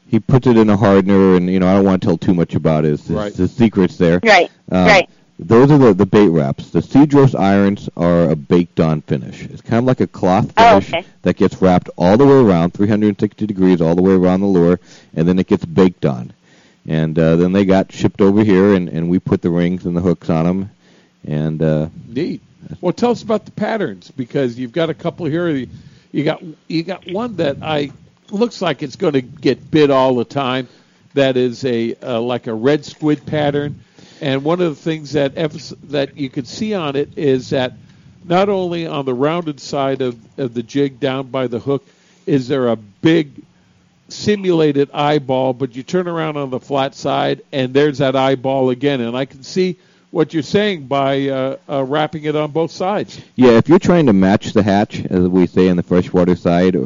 he 0.07 0.19
puts 0.19 0.45
it 0.47 0.57
in 0.57 0.69
a 0.69 0.75
hardener, 0.77 1.35
and 1.35 1.49
you 1.49 1.59
know 1.59 1.67
I 1.67 1.75
don't 1.75 1.85
want 1.85 2.01
to 2.01 2.07
tell 2.07 2.17
too 2.17 2.33
much 2.33 2.55
about 2.55 2.83
it. 2.85 2.93
It's, 2.93 3.09
Right. 3.09 3.33
the 3.33 3.47
secrets 3.47 3.97
there. 3.97 4.19
Right, 4.23 4.49
Uh, 4.71 4.85
right. 4.87 5.09
Those 5.37 5.69
are 5.71 5.77
the, 5.77 5.93
the 5.93 6.05
bait 6.05 6.29
wraps. 6.29 6.69
The 6.69 6.79
Cedros 6.79 7.37
irons 7.37 7.89
are 7.97 8.29
a 8.31 8.35
baked 8.35 8.79
on 8.79 9.01
finish. 9.01 9.43
It's 9.43 9.61
kind 9.61 9.79
of 9.79 9.83
like 9.85 9.99
a 9.99 10.07
cloth 10.07 10.53
Oh, 10.57 10.79
finish 10.79 10.93
okay. 10.93 11.07
that 11.23 11.35
gets 11.35 11.61
wrapped 11.61 11.89
all 11.97 12.15
the 12.17 12.25
way 12.25 12.35
around, 12.37 12.73
360 12.73 13.45
degrees 13.45 13.81
all 13.81 13.95
the 13.95 14.01
way 14.01 14.13
around 14.13 14.39
the 14.41 14.47
lure, 14.47 14.79
and 15.13 15.27
then 15.27 15.37
it 15.37 15.47
gets 15.47 15.65
baked 15.65 16.05
on. 16.05 16.31
And 16.87 17.17
uh, 17.19 17.35
then 17.35 17.51
they 17.51 17.65
got 17.65 17.91
shipped 17.91 18.21
over 18.21 18.43
here, 18.43 18.75
and, 18.75 18.87
and 18.87 19.09
we 19.09 19.19
put 19.19 19.41
the 19.41 19.49
rings 19.49 19.85
and 19.85 19.97
the 19.97 20.01
hooks 20.01 20.29
on 20.29 20.45
them. 20.45 20.69
And 21.27 21.61
uh, 21.61 21.89
Neat. 22.07 22.41
Well, 22.79 22.93
tell 22.93 23.11
us 23.11 23.21
about 23.21 23.45
the 23.45 23.51
patterns 23.51 24.11
because 24.11 24.57
you've 24.57 24.71
got 24.71 24.89
a 24.89 24.93
couple 24.93 25.25
here. 25.25 25.49
You 25.49 25.67
you 26.11 26.23
got 26.23 26.41
you 26.67 26.83
got 26.83 27.05
one 27.11 27.35
that 27.37 27.57
I 27.61 27.91
looks 28.31 28.61
like 28.61 28.81
it's 28.83 28.95
going 28.95 29.13
to 29.13 29.21
get 29.21 29.69
bit 29.69 29.91
all 29.91 30.15
the 30.15 30.25
time. 30.25 30.67
That 31.13 31.37
is 31.37 31.63
a 31.65 31.95
uh, 31.95 32.21
like 32.21 32.47
a 32.47 32.53
red 32.53 32.85
squid 32.85 33.25
pattern, 33.25 33.81
and 34.21 34.43
one 34.43 34.61
of 34.61 34.75
the 34.75 34.81
things 34.81 35.13
that 35.13 35.35
that 35.35 36.17
you 36.17 36.29
can 36.29 36.45
see 36.45 36.73
on 36.73 36.95
it 36.95 37.17
is 37.17 37.49
that 37.49 37.73
not 38.23 38.49
only 38.49 38.87
on 38.87 39.05
the 39.05 39.13
rounded 39.13 39.59
side 39.59 40.01
of, 40.01 40.17
of 40.39 40.53
the 40.53 40.63
jig 40.63 40.99
down 40.99 41.27
by 41.27 41.47
the 41.47 41.59
hook 41.59 41.85
is 42.25 42.47
there 42.47 42.69
a 42.69 42.75
big 42.75 43.43
simulated 44.09 44.89
eyeball, 44.93 45.53
but 45.53 45.75
you 45.75 45.83
turn 45.83 46.07
around 46.07 46.37
on 46.37 46.49
the 46.49 46.59
flat 46.59 46.95
side 46.95 47.41
and 47.51 47.73
there's 47.73 47.99
that 47.99 48.15
eyeball 48.15 48.69
again, 48.69 49.01
and 49.01 49.15
I 49.17 49.25
can 49.25 49.43
see 49.43 49.77
what 50.11 50.33
you're 50.33 50.43
saying 50.43 50.87
by 50.87 51.27
uh, 51.27 51.57
uh, 51.67 51.83
wrapping 51.83 52.23
it 52.23 52.35
on 52.35 52.51
both 52.51 52.71
sides. 52.71 53.19
yeah, 53.35 53.51
if 53.51 53.67
you're 53.67 53.79
trying 53.79 54.05
to 54.05 54.13
match 54.13 54.53
the 54.53 54.63
hatch, 54.63 55.03
as 55.05 55.27
we 55.27 55.45
say 55.45 55.69
on 55.69 55.75
the 55.75 55.83
freshwater 55.83 56.35
side, 56.35 56.77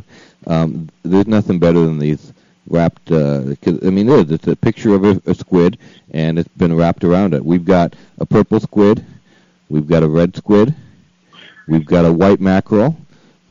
um, 0.47 0.89
there's 1.03 1.27
nothing 1.27 1.59
better 1.59 1.79
than 1.81 1.99
these 1.99 2.33
wrapped. 2.69 3.11
Uh, 3.11 3.55
I 3.65 3.89
mean, 3.89 4.09
it 4.09 4.25
is. 4.27 4.31
It's 4.31 4.47
a 4.47 4.55
picture 4.55 4.93
of 4.95 5.03
a, 5.03 5.21
a 5.25 5.33
squid, 5.35 5.77
and 6.11 6.39
it's 6.39 6.49
been 6.49 6.75
wrapped 6.75 7.03
around 7.03 7.33
it. 7.33 7.43
We've 7.43 7.65
got 7.65 7.95
a 8.19 8.25
purple 8.25 8.59
squid, 8.59 9.05
we've 9.69 9.87
got 9.87 10.03
a 10.03 10.07
red 10.07 10.35
squid, 10.35 10.73
we've 11.67 11.85
got 11.85 12.05
a 12.05 12.11
white 12.13 12.39
mackerel. 12.39 12.97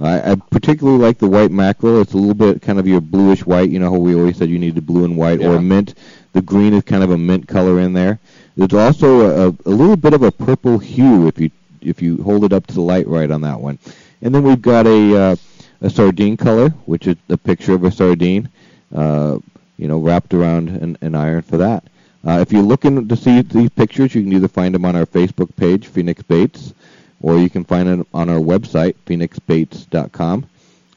I, 0.00 0.32
I 0.32 0.34
particularly 0.36 0.98
like 1.00 1.18
the 1.18 1.28
white 1.28 1.50
mackerel. 1.50 2.00
It's 2.00 2.12
a 2.12 2.16
little 2.18 2.34
bit 2.34 2.62
kind 2.62 2.78
of 2.78 2.86
your 2.86 3.00
bluish 3.00 3.44
white. 3.44 3.68
You 3.70 3.80
know 3.80 3.90
how 3.90 3.98
we 3.98 4.14
always 4.14 4.36
said 4.36 4.48
you 4.48 4.58
needed 4.58 4.86
blue 4.86 5.04
and 5.04 5.16
white, 5.16 5.40
Yeah. 5.40 5.48
or 5.48 5.60
mint. 5.60 5.94
The 6.34 6.42
green 6.42 6.72
is 6.74 6.84
kind 6.84 7.02
of 7.02 7.10
a 7.10 7.18
mint 7.18 7.48
color 7.48 7.80
in 7.80 7.94
there. 7.94 8.20
There's 8.56 8.72
also 8.74 9.48
a, 9.48 9.56
a 9.66 9.70
little 9.70 9.96
bit 9.96 10.14
of 10.14 10.22
a 10.22 10.30
purple 10.30 10.78
hue 10.78 11.26
if 11.26 11.40
you 11.40 11.50
if 11.80 12.02
you 12.02 12.22
hold 12.22 12.44
it 12.44 12.52
up 12.52 12.66
to 12.68 12.74
the 12.74 12.80
light 12.80 13.06
right 13.08 13.30
on 13.30 13.40
that 13.42 13.60
one. 13.60 13.78
And 14.22 14.34
then 14.34 14.42
we've 14.42 14.62
got 14.62 14.86
a 14.86 15.16
uh, 15.16 15.36
a 15.80 15.90
sardine 15.90 16.36
color, 16.36 16.70
which 16.86 17.06
is 17.08 17.16
a 17.28 17.36
picture 17.36 17.72
of 17.74 17.82
a 17.84 17.90
sardine, 17.90 18.48
uh, 18.94 19.38
you 19.76 19.88
know, 19.88 19.98
wrapped 19.98 20.34
around 20.34 20.68
an, 20.68 20.98
an 21.00 21.14
iron 21.14 21.42
for 21.42 21.58
that. 21.58 21.84
Uh, 22.26 22.40
if 22.40 22.52
you're 22.52 22.62
looking 22.62 23.06
to 23.08 23.16
see 23.16 23.42
these 23.42 23.70
pictures, 23.70 24.14
you 24.14 24.22
can 24.22 24.32
either 24.32 24.48
find 24.48 24.74
them 24.74 24.84
on 24.84 24.96
our 24.96 25.06
Facebook 25.06 25.54
page, 25.56 25.86
Phenix 25.86 26.22
Baits, 26.22 26.74
or 27.20 27.38
you 27.38 27.48
can 27.48 27.64
find 27.64 27.88
them 27.88 28.06
on 28.12 28.28
our 28.28 28.40
website, 28.40 28.94
phenixbaits.com. 29.06 30.46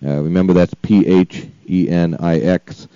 Uh, 0.03 0.21
remember, 0.21 0.53
that's 0.53 0.73
P 0.81 1.05
H 1.07 1.45
E 1.69 1.87
N 1.89 2.17
I 2.19 2.39
X. 2.39 2.87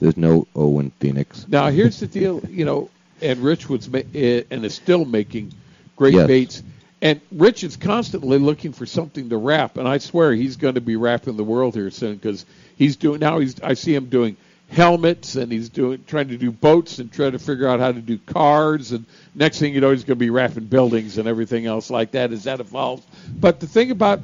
There's 0.00 0.16
no 0.16 0.46
O 0.56 0.80
in 0.80 0.90
Phenix. 0.92 1.46
Now, 1.48 1.68
here's 1.68 2.00
the 2.00 2.06
deal, 2.06 2.40
you 2.48 2.64
know, 2.64 2.90
and 3.20 3.38
Rich 3.40 3.68
was 3.68 3.88
ma- 3.88 4.00
eh, 4.14 4.42
and 4.50 4.64
is 4.64 4.74
still 4.74 5.04
making 5.04 5.52
great 5.96 6.14
Yes. 6.14 6.26
baits. 6.26 6.62
And 7.02 7.20
Rich 7.32 7.64
is 7.64 7.76
constantly 7.76 8.38
looking 8.38 8.72
for 8.72 8.86
something 8.86 9.28
to 9.28 9.36
wrap, 9.36 9.76
and 9.76 9.86
I 9.86 9.98
swear 9.98 10.32
he's 10.32 10.56
going 10.56 10.76
to 10.76 10.80
be 10.80 10.96
wrapping 10.96 11.36
the 11.36 11.44
world 11.44 11.74
here 11.74 11.90
soon 11.90 12.14
because 12.14 12.46
he's 12.76 12.96
doing 12.96 13.20
now. 13.20 13.40
He's 13.40 13.60
I 13.60 13.74
see 13.74 13.94
him 13.94 14.06
doing 14.06 14.38
helmets 14.70 15.36
and 15.36 15.52
he's 15.52 15.68
doing 15.68 16.02
trying 16.06 16.28
to 16.28 16.36
do 16.36 16.50
boats 16.50 16.98
and 16.98 17.12
trying 17.12 17.32
to 17.32 17.38
figure 17.38 17.68
out 17.68 17.80
how 17.80 17.92
to 17.92 18.00
do 18.00 18.18
cars 18.18 18.92
and 18.92 19.04
next 19.34 19.58
thing 19.58 19.72
you 19.74 19.80
know 19.80 19.90
he's 19.90 20.04
going 20.04 20.16
to 20.18 20.24
be 20.24 20.30
wrapping 20.30 20.64
buildings 20.64 21.18
and 21.18 21.28
everything 21.28 21.66
else 21.66 21.90
like 21.90 22.12
that 22.12 22.32
as 22.32 22.44
that 22.44 22.60
evolves. 22.60 23.06
But 23.28 23.60
the 23.60 23.66
thing 23.66 23.90
about 23.90 24.20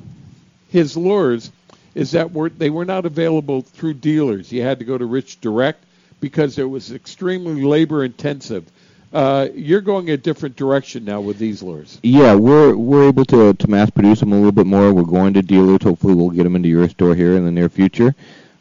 his 0.68 0.96
lures 0.96 1.50
is 1.94 2.12
that 2.12 2.32
were, 2.32 2.48
they 2.48 2.70
were 2.70 2.84
not 2.84 3.06
available 3.06 3.62
through 3.62 3.94
dealers. 3.94 4.50
You 4.52 4.62
had 4.62 4.78
to 4.78 4.84
go 4.84 4.96
to 4.96 5.04
Rich 5.04 5.40
Direct 5.40 5.82
because 6.20 6.58
it 6.58 6.68
was 6.68 6.92
extremely 6.92 7.62
labor 7.62 8.04
intensive. 8.04 8.64
Uh, 9.12 9.48
you're 9.54 9.80
going 9.80 10.08
a 10.10 10.16
different 10.16 10.54
direction 10.54 11.04
now 11.04 11.20
with 11.20 11.36
these 11.36 11.62
lures. 11.64 11.98
Yeah, 12.02 12.34
we're 12.34 12.76
we're 12.76 13.08
able 13.08 13.24
to 13.26 13.54
to 13.54 13.68
mass 13.68 13.90
produce 13.90 14.20
them 14.20 14.32
a 14.32 14.36
little 14.36 14.52
bit 14.52 14.66
more. 14.66 14.92
We're 14.92 15.02
going 15.02 15.34
to 15.34 15.42
dealers. 15.42 15.82
Hopefully, 15.82 16.14
we'll 16.14 16.30
get 16.30 16.44
them 16.44 16.54
into 16.54 16.68
your 16.68 16.88
store 16.88 17.16
here 17.16 17.36
in 17.36 17.44
the 17.44 17.50
near 17.50 17.68
future. 17.68 18.14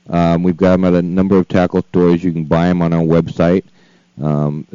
Um, 0.09 0.43
we've 0.43 0.57
got 0.57 0.71
them 0.71 0.85
at 0.85 0.93
a 0.93 1.01
number 1.01 1.37
of 1.37 1.47
tackle 1.47 1.81
stores. 1.83 2.23
You 2.23 2.31
can 2.31 2.45
buy 2.45 2.67
them 2.67 2.81
on 2.81 2.93
our 2.93 3.03
website. 3.03 3.63
Um, 4.21 4.65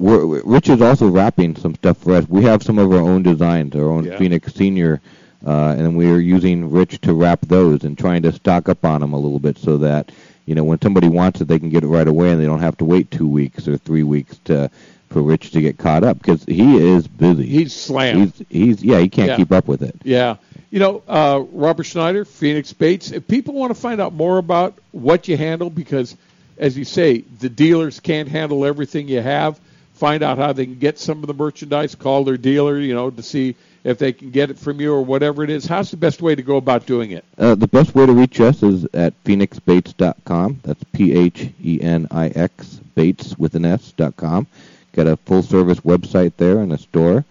Rich 0.00 0.68
is 0.68 0.80
also 0.80 1.08
wrapping 1.08 1.56
some 1.56 1.74
stuff 1.74 1.98
for 1.98 2.14
us. 2.14 2.28
We 2.28 2.44
have 2.44 2.62
some 2.62 2.78
of 2.78 2.92
our 2.92 2.98
own 3.00 3.22
designs, 3.22 3.74
our 3.74 3.88
own 3.88 4.04
Yeah. 4.04 4.16
Phenix 4.18 4.54
Senior, 4.54 5.00
uh, 5.44 5.74
and 5.76 5.96
we're 5.96 6.20
using 6.20 6.70
Rich 6.70 7.00
to 7.02 7.12
wrap 7.14 7.40
those 7.42 7.84
and 7.84 7.98
trying 7.98 8.22
to 8.22 8.32
stock 8.32 8.68
up 8.68 8.84
on 8.84 9.00
them 9.00 9.12
a 9.12 9.18
little 9.18 9.40
bit 9.40 9.58
so 9.58 9.76
that 9.78 10.10
you 10.46 10.54
know 10.54 10.62
when 10.64 10.80
somebody 10.80 11.08
wants 11.08 11.40
it, 11.40 11.48
they 11.48 11.58
can 11.58 11.68
get 11.70 11.82
it 11.82 11.88
right 11.88 12.06
away 12.06 12.30
and 12.30 12.40
they 12.40 12.46
don't 12.46 12.60
have 12.60 12.76
to 12.78 12.84
wait 12.84 13.10
two 13.10 13.28
weeks 13.28 13.66
or 13.66 13.76
three 13.76 14.02
weeks 14.04 14.38
to 14.44 14.70
for 15.08 15.22
Rich 15.22 15.50
to 15.52 15.60
get 15.60 15.78
caught 15.78 16.04
up 16.04 16.18
because 16.18 16.44
he 16.44 16.76
is 16.76 17.08
busy. 17.08 17.46
He's 17.46 17.74
slammed. 17.74 18.32
He's 18.36 18.46
he's 18.48 18.84
yeah 18.84 18.98
he 19.00 19.08
can't 19.08 19.30
Yeah. 19.30 19.36
keep 19.36 19.50
up 19.52 19.66
with 19.66 19.82
it. 19.82 19.96
Yeah. 20.04 20.36
You 20.70 20.80
know, 20.80 21.02
uh, 21.08 21.42
Robert 21.52 21.84
Schneider, 21.84 22.24
Phenix 22.24 22.72
Baits. 22.72 23.10
If 23.10 23.26
people 23.26 23.54
want 23.54 23.74
to 23.74 23.80
find 23.80 24.00
out 24.00 24.12
more 24.12 24.38
about 24.38 24.78
what 24.92 25.26
you 25.26 25.36
handle, 25.36 25.70
because 25.70 26.16
as 26.58 26.76
you 26.76 26.84
say, 26.84 27.18
the 27.20 27.48
dealers 27.48 28.00
can't 28.00 28.28
handle 28.28 28.64
everything 28.64 29.08
you 29.08 29.20
have. 29.20 29.58
Find 29.94 30.22
out 30.22 30.38
how 30.38 30.52
they 30.52 30.66
can 30.66 30.78
get 30.78 30.98
some 30.98 31.22
of 31.22 31.26
the 31.26 31.34
merchandise. 31.34 31.94
Call 31.94 32.24
their 32.24 32.36
dealer, 32.36 32.78
you 32.78 32.94
know, 32.94 33.10
to 33.10 33.22
see 33.22 33.56
if 33.82 33.98
they 33.98 34.12
can 34.12 34.30
get 34.30 34.50
it 34.50 34.58
from 34.58 34.80
you 34.80 34.92
or 34.92 35.02
whatever 35.02 35.42
it 35.42 35.50
is. 35.50 35.64
How's 35.64 35.90
the 35.90 35.96
best 35.96 36.20
way 36.20 36.34
to 36.34 36.42
go 36.42 36.56
about 36.56 36.86
doing 36.86 37.12
it? 37.12 37.24
Uh, 37.36 37.54
the 37.54 37.66
best 37.66 37.94
way 37.94 38.06
to 38.06 38.12
reach 38.12 38.40
us 38.40 38.62
is 38.62 38.84
at 38.92 39.14
phenixbaits.com. 39.24 40.60
That's 40.62 40.84
P 40.92 41.12
H 41.14 41.48
E 41.64 41.80
N 41.80 42.06
I 42.10 42.28
X 42.28 42.80
baits 42.94 43.38
with 43.38 43.54
an 43.54 43.64
S 43.64 43.92
dot 43.92 44.16
com. 44.16 44.46
Got 44.92 45.06
a 45.06 45.16
full 45.16 45.42
service 45.42 45.80
website 45.80 46.32
there 46.36 46.60
and 46.60 46.72
a 46.72 46.78
store. 46.78 47.24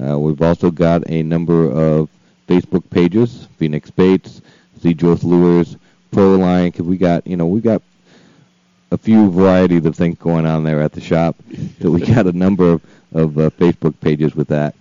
Uh, 0.00 0.18
we've 0.18 0.42
also 0.42 0.70
got 0.70 1.08
a 1.08 1.22
number 1.22 1.70
of 1.70 2.08
Facebook 2.46 2.88
pages: 2.90 3.48
Phenix 3.58 3.90
Baits, 3.90 4.42
Cedros 4.80 5.24
Lures, 5.24 5.76
Proline. 6.12 6.72
Because 6.72 6.86
we 6.86 6.96
got 6.96 7.26
you 7.26 7.36
know 7.36 7.46
we 7.46 7.60
got 7.60 7.82
a 8.92 8.98
few 8.98 9.30
varieties 9.30 9.86
of 9.86 9.96
things 9.96 10.18
going 10.18 10.46
on 10.46 10.64
there 10.64 10.80
at 10.82 10.92
the 10.92 11.00
shop. 11.00 11.36
So 11.80 11.90
we 11.90 12.00
got 12.00 12.26
a 12.26 12.32
number 12.32 12.72
of, 12.72 12.82
of 13.12 13.38
uh, 13.38 13.50
Facebook 13.50 13.98
pages 14.00 14.36
with 14.36 14.48
that. 14.48 14.74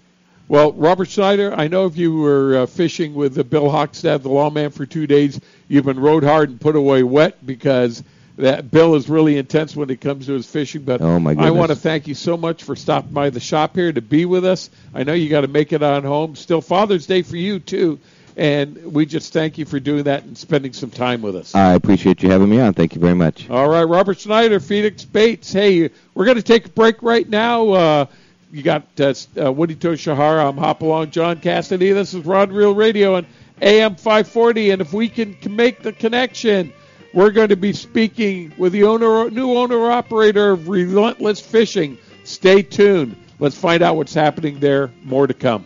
Well, 0.50 0.74
Robert 0.74 1.08
Schneider, 1.08 1.54
I 1.56 1.70
know 1.70 1.86
if 1.86 1.96
you 1.96 2.18
were 2.18 2.58
uh, 2.58 2.66
fishing 2.66 3.14
with 3.14 3.40
uh, 3.40 3.44
Bill 3.44 3.70
Hockstad, 3.70 4.22
the 4.22 4.30
lawman, 4.30 4.70
for 4.72 4.86
two 4.86 5.08
days, 5.08 5.40
you've 5.70 5.86
been 5.86 5.98
rode 5.98 6.26
hard 6.26 6.50
and 6.50 6.60
put 6.60 6.76
away 6.76 7.04
wet 7.04 7.46
because 7.46 8.04
that 8.38 8.72
Bill 8.72 8.96
is 8.96 9.10
really 9.10 9.38
intense 9.38 9.76
when 9.76 9.90
it 9.90 10.02
comes 10.02 10.26
to 10.28 10.34
his 10.34 10.48
fishing. 10.50 10.84
But 10.84 11.02
Oh, 11.02 11.20
my 11.20 11.36
I 11.38 11.52
want 11.52 11.70
to 11.70 11.76
thank 11.76 12.08
you 12.08 12.16
so 12.16 12.38
much 12.38 12.64
for 12.64 12.76
stopping 12.76 13.12
by 13.12 13.30
the 13.30 13.40
shop 13.40 13.76
here 13.76 13.92
to 13.92 14.02
be 14.02 14.26
with 14.26 14.46
us. 14.46 14.70
I 14.94 15.04
know 15.04 15.14
you 15.14 15.30
got 15.30 15.42
to 15.42 15.48
make 15.48 15.74
it 15.74 15.84
on 15.84 16.04
home. 16.04 16.36
Still 16.36 16.62
Father's 16.62 17.06
Day 17.06 17.22
for 17.22 17.36
you 17.38 17.60
too, 17.60 18.00
and 18.38 18.94
we 18.94 19.06
just 19.06 19.34
thank 19.34 19.58
you 19.58 19.66
for 19.66 19.80
doing 19.80 20.04
that 20.04 20.24
and 20.24 20.38
spending 20.38 20.74
some 20.74 20.90
time 20.90 21.22
with 21.22 21.36
us. 21.36 21.54
I 21.54 21.74
appreciate 21.74 22.24
you 22.24 22.32
having 22.32 22.50
me 22.50 22.60
on. 22.60 22.74
Thank 22.74 22.96
you 22.96 23.02
very 23.02 23.16
much. 23.16 23.50
All 23.50 23.70
right, 23.70 23.84
Robert 23.84 24.20
Schneider, 24.20 24.60
Phenix 24.60 25.04
Baits. 25.06 25.52
Hey, 25.52 25.90
we're 26.14 26.26
going 26.26 26.38
to 26.38 26.44
take 26.44 26.66
a 26.66 26.70
break 26.70 27.04
right 27.04 27.28
now. 27.28 27.70
Uh, 27.70 28.06
you 28.52 28.64
got 28.64 28.84
uh, 29.00 29.14
uh, 29.42 29.52
Wendy 29.52 29.76
Toshihara. 29.76 30.48
I'm 30.50 30.58
Hopalong 30.58 31.12
John 31.12 31.40
Cassidy. 31.40 31.92
This 31.92 32.14
is 32.14 32.26
Rod 32.26 32.52
Reel 32.52 32.76
Radio 32.76 33.16
and 33.16 33.28
AM 33.62 33.96
540. 33.96 34.72
And 34.72 34.82
if 34.82 34.92
we 34.92 35.08
can 35.08 35.38
make 35.50 35.82
the 35.84 35.94
connection, 35.94 36.74
we're 37.14 37.32
going 37.32 37.50
to 37.50 37.56
be 37.56 37.74
speaking 37.74 38.54
with 38.58 38.74
the 38.74 38.84
owner, 38.84 39.30
new 39.30 39.58
owner 39.58 39.92
operator 39.92 40.52
of 40.52 40.70
Relentless 40.70 41.40
Fishing. 41.40 41.98
Stay 42.24 42.62
tuned. 42.62 43.16
Let's 43.40 43.58
find 43.58 43.82
out 43.82 43.96
what's 43.96 44.14
happening 44.14 44.60
there. 44.60 44.92
More 45.04 45.28
to 45.28 45.34
come. 45.34 45.66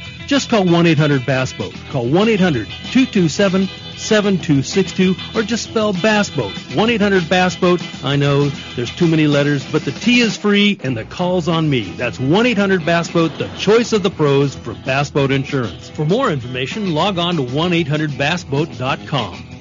Just 0.31 0.49
call 0.49 0.63
1-800-BASS 0.63 1.51
BOAT. 1.51 1.75
Call 1.89 2.05
1-800-227 2.05 3.67
7262 3.97 5.13
or 5.35 5.43
just 5.43 5.65
spell 5.65 5.91
Bass 5.91 6.29
Boat. 6.29 6.53
1-800 6.53 7.27
Bass 7.27 7.57
Boat. 7.57 7.81
I 8.01 8.15
know 8.15 8.47
there's 8.77 8.95
too 8.95 9.09
many 9.09 9.27
letters, 9.27 9.69
but 9.73 9.83
the 9.83 9.91
T 9.91 10.21
is 10.21 10.37
free 10.37 10.79
and 10.85 10.95
the 10.95 11.03
call's 11.03 11.49
on 11.49 11.69
me. 11.69 11.91
That's 11.97 12.17
1-800 12.17 12.85
Bass 12.85 13.11
Boat, 13.11 13.37
the 13.37 13.49
choice 13.57 13.91
of 13.91 14.03
the 14.03 14.09
pros 14.09 14.55
for 14.55 14.73
bass 14.73 15.11
boat 15.11 15.31
insurance. 15.31 15.89
For 15.89 16.05
more 16.05 16.31
information, 16.31 16.93
log 16.93 17.17
on 17.17 17.35
to 17.35 17.43
1-800bassboat.com. 17.43 19.59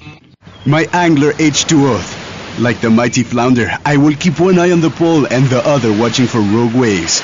My 0.66 0.86
angler 0.92 1.32
H2O. 1.32 2.60
Like 2.60 2.80
the 2.80 2.90
mighty 2.90 3.24
flounder, 3.24 3.76
I 3.84 3.96
will 3.96 4.14
keep 4.14 4.38
one 4.38 4.60
eye 4.60 4.70
on 4.70 4.82
the 4.82 4.90
pole 4.90 5.26
and 5.26 5.46
the 5.46 5.66
other 5.66 5.92
watching 5.98 6.28
for 6.28 6.40
rogue 6.40 6.74
waves. 6.74 7.20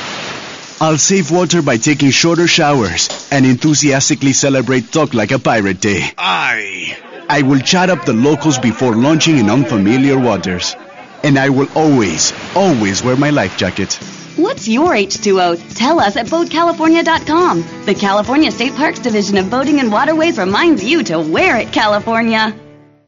I'll 0.78 0.98
save 0.98 1.30
water 1.30 1.62
by 1.62 1.78
taking 1.78 2.10
shorter 2.10 2.46
showers 2.46 3.08
and 3.32 3.46
enthusiastically 3.46 4.34
celebrate 4.34 4.92
Talk 4.92 5.14
Like 5.14 5.32
a 5.32 5.38
Pirate 5.38 5.80
Day. 5.80 6.02
Aye. 6.18 6.98
I 7.30 7.42
will 7.42 7.60
chat 7.60 7.88
up 7.88 8.04
the 8.04 8.12
locals 8.12 8.58
before 8.58 8.94
launching 8.94 9.38
in 9.38 9.48
unfamiliar 9.48 10.18
waters. 10.18 10.76
And 11.24 11.38
I 11.38 11.48
will 11.48 11.68
always, 11.74 12.34
always 12.54 13.02
wear 13.02 13.16
my 13.16 13.30
life 13.30 13.56
jacket. 13.56 13.94
What's 14.36 14.68
your 14.68 14.90
H2O? 14.90 15.74
Tell 15.74 15.98
us 15.98 16.14
at 16.16 16.26
BoatCalifornia.com. 16.26 17.84
The 17.86 17.94
California 17.94 18.50
State 18.50 18.74
Parks 18.74 18.98
Division 18.98 19.38
of 19.38 19.48
Boating 19.48 19.80
and 19.80 19.90
Waterways 19.90 20.36
reminds 20.36 20.84
you 20.84 21.02
to 21.04 21.18
wear 21.18 21.56
it, 21.56 21.72
California. 21.72 22.54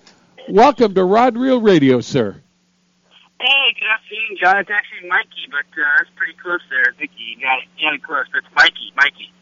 welcome 0.50 0.94
to 0.94 1.02
Rod 1.02 1.38
Reel 1.38 1.62
Radio, 1.62 2.02
sir. 2.02 2.36
Hey, 3.40 3.74
good 3.80 3.88
afternoon, 3.88 4.36
John. 4.38 4.58
It's 4.58 4.70
actually 4.70 5.08
Mikey, 5.08 5.48
but 5.50 5.80
uh, 5.80 5.86
that's 5.96 6.10
pretty 6.16 6.34
close 6.34 6.60
there, 6.68 6.94
Mickey. 7.00 7.14
You 7.34 7.40
got 7.40 7.60
it, 7.60 7.64
you 7.78 7.88
got 7.88 7.94
it 7.94 8.02
close. 8.02 8.26
But 8.30 8.44
it's 8.44 8.54
Mikey, 8.54 8.92
Mikey. 8.94 9.32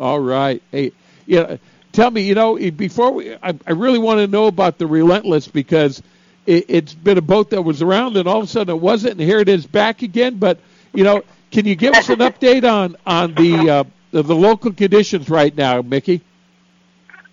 All 0.00 0.20
right. 0.20 0.62
Hey, 0.72 0.92
yeah 1.26 1.58
tell 1.96 2.10
me, 2.10 2.20
you 2.20 2.34
know, 2.34 2.56
before 2.70 3.10
we, 3.12 3.34
I, 3.34 3.58
I 3.66 3.72
really 3.72 3.98
want 3.98 4.20
to 4.20 4.26
know 4.26 4.46
about 4.46 4.78
the 4.78 4.86
Relentless 4.86 5.48
because 5.48 6.02
it, 6.44 6.66
it's 6.68 6.94
been 6.94 7.16
a 7.16 7.22
boat 7.22 7.50
that 7.50 7.62
was 7.62 7.80
around 7.80 8.16
and 8.18 8.28
all 8.28 8.38
of 8.38 8.44
a 8.44 8.46
sudden 8.46 8.76
it 8.76 8.80
wasn't, 8.80 9.12
and 9.12 9.20
here 9.22 9.40
it 9.40 9.48
is 9.48 9.66
back 9.66 10.02
again. 10.02 10.38
But 10.38 10.60
you 10.92 11.04
know, 11.04 11.24
can 11.50 11.64
you 11.64 11.74
give 11.74 11.94
us 11.94 12.08
an 12.10 12.18
update 12.28 12.70
on 12.70 12.96
on 13.06 13.34
the 13.34 13.70
uh, 13.70 13.84
the, 14.12 14.22
the 14.22 14.36
local 14.36 14.72
conditions 14.72 15.28
right 15.28 15.56
now, 15.56 15.80
Mickey? 15.80 16.20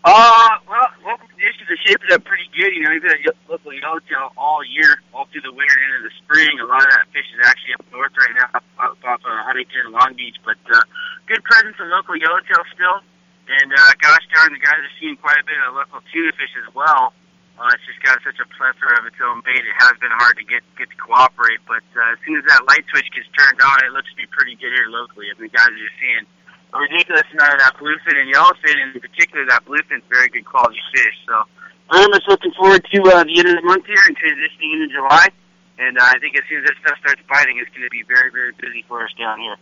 Uh, 0.06 0.50
well, 0.68 0.88
local 1.06 1.28
conditions 1.28 1.68
are 1.70 1.80
shaping 1.86 2.12
up 2.12 2.24
pretty 2.24 2.48
good. 2.56 2.72
You 2.74 2.84
know, 2.84 2.92
we've 2.92 3.04
had 3.04 3.20
local 3.48 3.74
yellowtail 3.74 4.32
all 4.38 4.64
year, 4.64 4.96
all 5.14 5.28
through 5.32 5.42
the 5.42 5.52
winter 5.52 5.76
and 5.76 5.96
into 5.96 6.08
the 6.08 6.16
spring. 6.24 6.60
A 6.60 6.66
lot 6.66 6.84
of 6.84 6.90
that 6.92 7.08
fish 7.12 7.28
is 7.36 7.40
actually 7.46 7.76
up 7.76 7.86
north 7.92 8.12
right 8.18 8.36
now, 8.36 8.60
up, 8.80 8.98
off 9.04 9.22
uh, 9.28 9.44
Huntington 9.44 9.92
and 9.92 9.94
Long 9.94 10.14
Beach. 10.16 10.36
But 10.44 10.60
uh, 10.72 10.82
good 11.28 11.44
presence 11.44 11.76
of 11.80 11.88
local 11.88 12.16
yellowtail 12.16 12.64
still. 12.74 13.04
And 13.44 13.70
uh, 13.76 13.92
gosh 14.00 14.24
darn, 14.32 14.56
the 14.56 14.64
guys 14.64 14.80
are 14.80 14.96
seeing 15.00 15.20
quite 15.20 15.36
a 15.36 15.46
bit 15.46 15.60
of 15.68 15.76
local 15.76 16.00
tuna 16.12 16.32
fish 16.40 16.54
as 16.64 16.70
well. 16.72 17.12
Uh, 17.54 17.70
it's 17.76 17.86
just 17.86 18.02
got 18.02 18.18
such 18.26 18.40
a 18.42 18.48
plethora 18.56 18.98
of 18.98 19.06
its 19.06 19.20
own 19.22 19.44
bait. 19.46 19.62
It 19.62 19.78
has 19.78 19.94
been 20.02 20.12
hard 20.16 20.42
to 20.42 20.46
get 20.48 20.66
get 20.74 20.90
to 20.90 20.98
cooperate, 20.98 21.62
but 21.70 21.86
uh, 21.94 22.16
as 22.16 22.20
soon 22.26 22.40
as 22.42 22.46
that 22.50 22.66
light 22.66 22.82
switch 22.90 23.06
gets 23.14 23.30
turned 23.38 23.62
on, 23.62 23.78
it 23.86 23.94
looks 23.94 24.10
to 24.10 24.18
be 24.18 24.26
pretty 24.32 24.58
good 24.58 24.74
here 24.74 24.90
locally. 24.90 25.30
I 25.30 25.38
mean, 25.38 25.54
guys 25.54 25.70
are 25.70 25.78
just 25.78 25.98
seeing 26.02 26.26
a 26.74 26.78
ridiculous 26.82 27.28
amount 27.30 27.54
of 27.54 27.60
that 27.62 27.78
bluefin 27.78 28.18
and 28.18 28.28
yellowfin, 28.34 28.74
and 28.74 28.90
in 28.98 29.02
particular 29.04 29.46
that 29.46 29.62
bluefin's 29.70 30.08
very 30.10 30.34
good 30.34 30.50
quality 30.50 30.82
fish. 30.96 31.18
So 31.30 31.46
I'm 31.94 32.10
just 32.10 32.26
looking 32.26 32.56
forward 32.58 32.82
to 32.82 33.00
uh, 33.14 33.22
the 33.22 33.36
end 33.38 33.48
of 33.54 33.62
the 33.62 33.66
month 33.70 33.86
here 33.86 34.02
and 34.08 34.18
transitioning 34.18 34.74
into 34.74 34.90
July. 34.90 35.30
And 35.78 35.98
uh, 35.98 36.10
I 36.10 36.18
think 36.18 36.34
as 36.34 36.44
soon 36.50 36.66
as 36.66 36.74
that 36.74 36.78
stuff 36.82 36.98
starts 37.06 37.22
biting, 37.30 37.62
it's 37.62 37.70
going 37.70 37.86
to 37.86 37.94
be 37.94 38.02
very, 38.08 38.34
very 38.34 38.54
busy 38.58 38.82
for 38.88 39.06
us 39.06 39.14
down 39.14 39.40
here. 39.40 39.58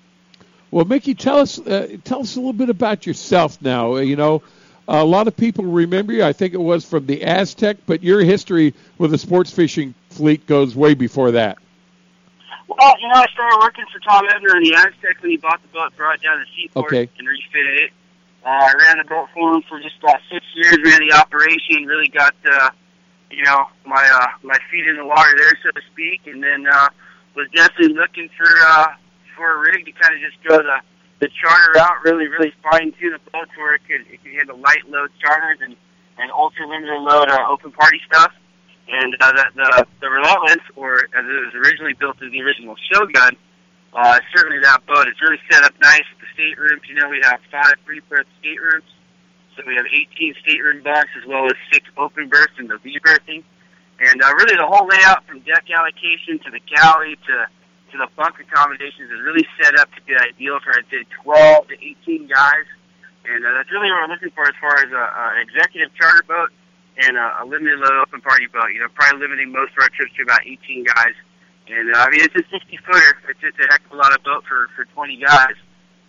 Well, 0.71 0.85
Mickey, 0.85 1.15
tell 1.15 1.39
us 1.39 1.59
uh, 1.59 1.97
tell 2.05 2.21
us 2.21 2.37
a 2.37 2.39
little 2.39 2.53
bit 2.53 2.69
about 2.69 3.05
yourself 3.05 3.61
now. 3.61 3.97
You 3.97 4.15
know, 4.15 4.41
a 4.87 5.03
lot 5.03 5.27
of 5.27 5.35
people 5.35 5.65
remember 5.65 6.13
you. 6.13 6.23
I 6.23 6.31
think 6.33 6.53
it 6.53 6.61
was 6.61 6.85
from 6.85 7.05
the 7.05 7.23
Aztec, 7.23 7.77
but 7.85 8.01
your 8.01 8.21
history 8.21 8.73
with 8.97 9.11
the 9.11 9.17
sports 9.17 9.51
fishing 9.51 9.93
fleet 10.09 10.47
goes 10.47 10.73
way 10.75 10.93
before 10.93 11.31
that. 11.31 11.57
Well, 12.67 12.95
you 13.01 13.07
know, 13.09 13.15
I 13.15 13.27
started 13.33 13.57
working 13.59 13.85
for 13.91 13.99
Tom 13.99 14.25
Ebner 14.33 14.55
in 14.57 14.63
the 14.63 14.75
Aztec 14.75 15.21
when 15.21 15.31
he 15.31 15.37
bought 15.37 15.61
the 15.61 15.67
boat, 15.67 15.95
brought 15.97 16.15
it 16.15 16.21
down 16.21 16.39
to 16.39 16.45
Seaport, 16.55 16.85
okay. 16.85 17.09
and 17.19 17.27
refitted 17.27 17.81
it. 17.81 17.91
Uh, 18.45 18.49
I 18.49 18.73
ran 18.87 18.97
the 18.97 19.03
boat 19.03 19.27
for 19.33 19.53
him 19.53 19.61
for 19.67 19.79
just 19.81 19.99
about 20.01 20.21
six 20.31 20.45
years. 20.55 20.77
Ran 20.83 21.05
the 21.05 21.13
operation, 21.13 21.85
really 21.85 22.07
got 22.07 22.33
uh, 22.49 22.69
you 23.29 23.43
know 23.43 23.65
my 23.85 24.09
uh, 24.13 24.27
my 24.41 24.57
feet 24.71 24.87
in 24.87 24.95
the 24.95 25.05
water 25.05 25.35
there, 25.37 25.51
so 25.61 25.71
to 25.71 25.81
speak, 25.91 26.21
and 26.27 26.41
then 26.41 26.65
uh, 26.65 26.89
was 27.35 27.49
definitely 27.53 27.93
looking 27.93 28.29
for 28.37 28.47
uh, 28.67 28.87
for 29.41 29.57
a 29.57 29.59
rig 29.73 29.89
to 29.89 29.91
kind 29.97 30.13
of 30.13 30.21
just 30.21 30.37
go 30.45 30.61
the 30.61 30.77
the 31.17 31.29
charter 31.37 31.77
out, 31.77 32.01
really, 32.03 32.25
really 32.25 32.53
fine 32.65 32.93
tune 32.97 33.13
the 33.13 33.21
boat 33.29 33.45
to 33.53 33.57
where 33.61 33.77
it 33.77 33.81
could, 33.85 34.01
it 34.09 34.21
could 34.25 34.33
handle 34.33 34.57
light 34.57 34.81
load 34.89 35.09
charters 35.21 35.61
and, 35.61 35.77
and 36.17 36.31
ultra 36.33 36.65
limited 36.65 36.97
load 36.97 37.29
uh, 37.29 37.45
open 37.45 37.71
party 37.71 38.01
stuff. 38.09 38.33
And 38.89 39.15
uh, 39.21 39.31
the, 39.31 39.45
the, 39.53 39.87
the 40.01 40.09
Relentless, 40.09 40.65
or 40.75 40.97
as 40.97 41.21
it 41.21 41.39
was 41.45 41.53
originally 41.53 41.93
built 41.93 42.17
as 42.25 42.33
the 42.33 42.41
original 42.41 42.73
Shogun, 42.89 43.37
uh, 43.93 44.17
certainly 44.33 44.57
that 44.65 44.81
boat 44.89 45.05
is 45.05 45.13
really 45.21 45.37
set 45.45 45.63
up 45.63 45.77
nice. 45.79 46.01
With 46.09 46.25
the 46.25 46.29
staterooms, 46.33 46.81
you 46.89 46.97
know, 46.97 47.07
we 47.07 47.21
have 47.21 47.37
five 47.53 47.77
pre-berth 47.85 48.25
staterooms. 48.41 48.89
So 49.53 49.61
we 49.67 49.77
have 49.77 49.85
18 49.85 50.33
stateroom 50.41 50.81
bunks 50.81 51.13
as 51.21 51.27
well 51.29 51.45
as 51.45 51.53
six 51.71 51.85
open 52.01 52.29
berths 52.29 52.57
and 52.57 52.67
the 52.67 52.81
V 52.81 52.97
berthing. 52.97 53.45
And 54.01 54.17
uh, 54.17 54.33
really 54.41 54.57
the 54.57 54.65
whole 54.65 54.89
layout 54.89 55.27
from 55.29 55.45
deck 55.45 55.69
allocation 55.69 56.41
to 56.41 56.49
the 56.49 56.59
galley 56.65 57.13
to 57.29 57.45
to 57.91 57.97
the 57.97 58.07
bunk 58.15 58.39
accommodations 58.39 59.11
is 59.11 59.21
really 59.21 59.45
set 59.59 59.77
up 59.79 59.91
to 59.93 60.01
be 60.03 60.15
ideal 60.15 60.59
for 60.63 60.71
I'd 60.71 60.87
say 60.89 61.03
12 61.23 61.67
to 61.67 61.75
18 61.75 62.27
guys. 62.27 62.67
And 63.27 63.45
uh, 63.45 63.53
that's 63.53 63.69
really 63.69 63.91
what 63.91 64.09
we're 64.09 64.13
looking 64.17 64.33
for 64.33 64.47
as 64.49 64.57
far 64.57 64.75
as 64.81 64.89
a, 64.89 65.05
a 65.05 65.23
executive 65.45 65.93
charter 65.93 66.25
boat 66.25 66.49
and 66.97 67.15
a, 67.15 67.41
a 67.41 67.43
limited 67.45 67.77
load 67.79 67.93
open 68.01 68.21
party 68.21 68.47
boat. 68.49 68.73
You 68.73 68.81
know, 68.81 68.89
probably 68.95 69.21
limiting 69.21 69.51
most 69.51 69.77
of 69.77 69.85
our 69.85 69.91
trips 69.93 70.11
to 70.17 70.23
about 70.23 70.41
18 70.47 70.83
guys. 70.89 71.15
And 71.69 71.93
uh, 71.93 72.03
I 72.03 72.09
mean, 72.09 72.25
it's 72.25 72.35
a 72.35 72.43
60 72.49 72.57
footer. 72.81 73.13
It's 73.29 73.39
just 73.39 73.59
a 73.61 73.67
heck 73.69 73.85
of 73.85 73.93
a 73.93 73.99
lot 73.99 74.15
of 74.15 74.23
boat 74.23 74.43
for 74.49 74.67
for 74.73 74.85
20 74.97 75.21
guys. 75.21 75.55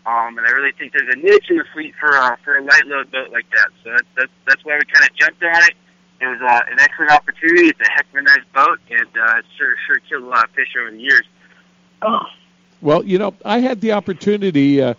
Um, 0.03 0.35
and 0.35 0.43
I 0.43 0.51
really 0.51 0.75
think 0.75 0.91
there's 0.91 1.15
a 1.15 1.19
niche 1.19 1.47
in 1.51 1.63
the 1.63 1.69
fleet 1.71 1.95
for 2.01 2.11
uh, 2.11 2.35
for 2.43 2.59
a 2.59 2.63
light 2.65 2.87
load 2.87 3.13
boat 3.13 3.31
like 3.31 3.47
that. 3.55 3.71
So 3.85 3.93
that's 3.95 4.11
that's, 4.17 4.35
that's 4.49 4.63
why 4.65 4.81
we 4.81 4.87
kind 4.89 5.07
of 5.07 5.15
jumped 5.15 5.43
on 5.45 5.63
it. 5.69 5.77
It 6.23 6.27
was 6.27 6.43
uh, 6.43 6.63
an 6.71 6.79
excellent 6.79 7.13
opportunity. 7.13 7.71
It's 7.71 7.83
a 7.83 7.91
heck 7.91 8.07
of 8.11 8.15
a 8.15 8.23
nice 8.23 8.47
boat, 8.55 8.79
and 8.91 9.11
uh, 9.15 9.39
it's 9.43 9.53
sure 9.59 9.75
sure 9.87 9.99
killed 10.09 10.25
a 10.25 10.31
lot 10.31 10.45
of 10.45 10.51
fish 10.55 10.75
over 10.79 10.91
the 10.91 10.99
years. 10.99 11.23
Oh. 12.03 12.21
Well, 12.81 13.05
you 13.05 13.19
know, 13.19 13.35
I 13.45 13.61
had 13.61 13.81
the 13.81 13.93
opportunity 13.93 14.83
uh, 14.83 14.95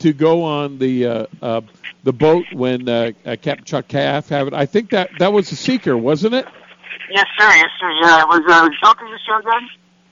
to 0.00 0.12
go 0.12 0.42
on 0.42 0.78
the 0.78 1.06
uh, 1.06 1.26
uh, 1.40 1.60
the 2.04 2.12
boat 2.12 2.46
when 2.52 2.88
uh, 2.88 3.12
uh, 3.24 3.36
Captain 3.40 3.64
Chuck 3.64 3.88
Calf 3.88 4.28
had 4.28 4.48
it. 4.48 4.54
I 4.54 4.66
think 4.66 4.90
that 4.90 5.10
that 5.18 5.32
was 5.32 5.50
the 5.50 5.56
Seeker, 5.56 5.96
wasn't 5.96 6.34
it? 6.34 6.46
Yes, 7.10 7.26
sir. 7.38 7.48
Yes, 7.48 7.70
sir. 7.80 7.90
Yeah, 8.02 8.22
it 8.22 8.28
was 8.28 8.42
uh, 8.48 8.68
Chuck 8.80 8.98
as 9.02 9.10
a 9.10 9.18
Shogun, 9.26 9.68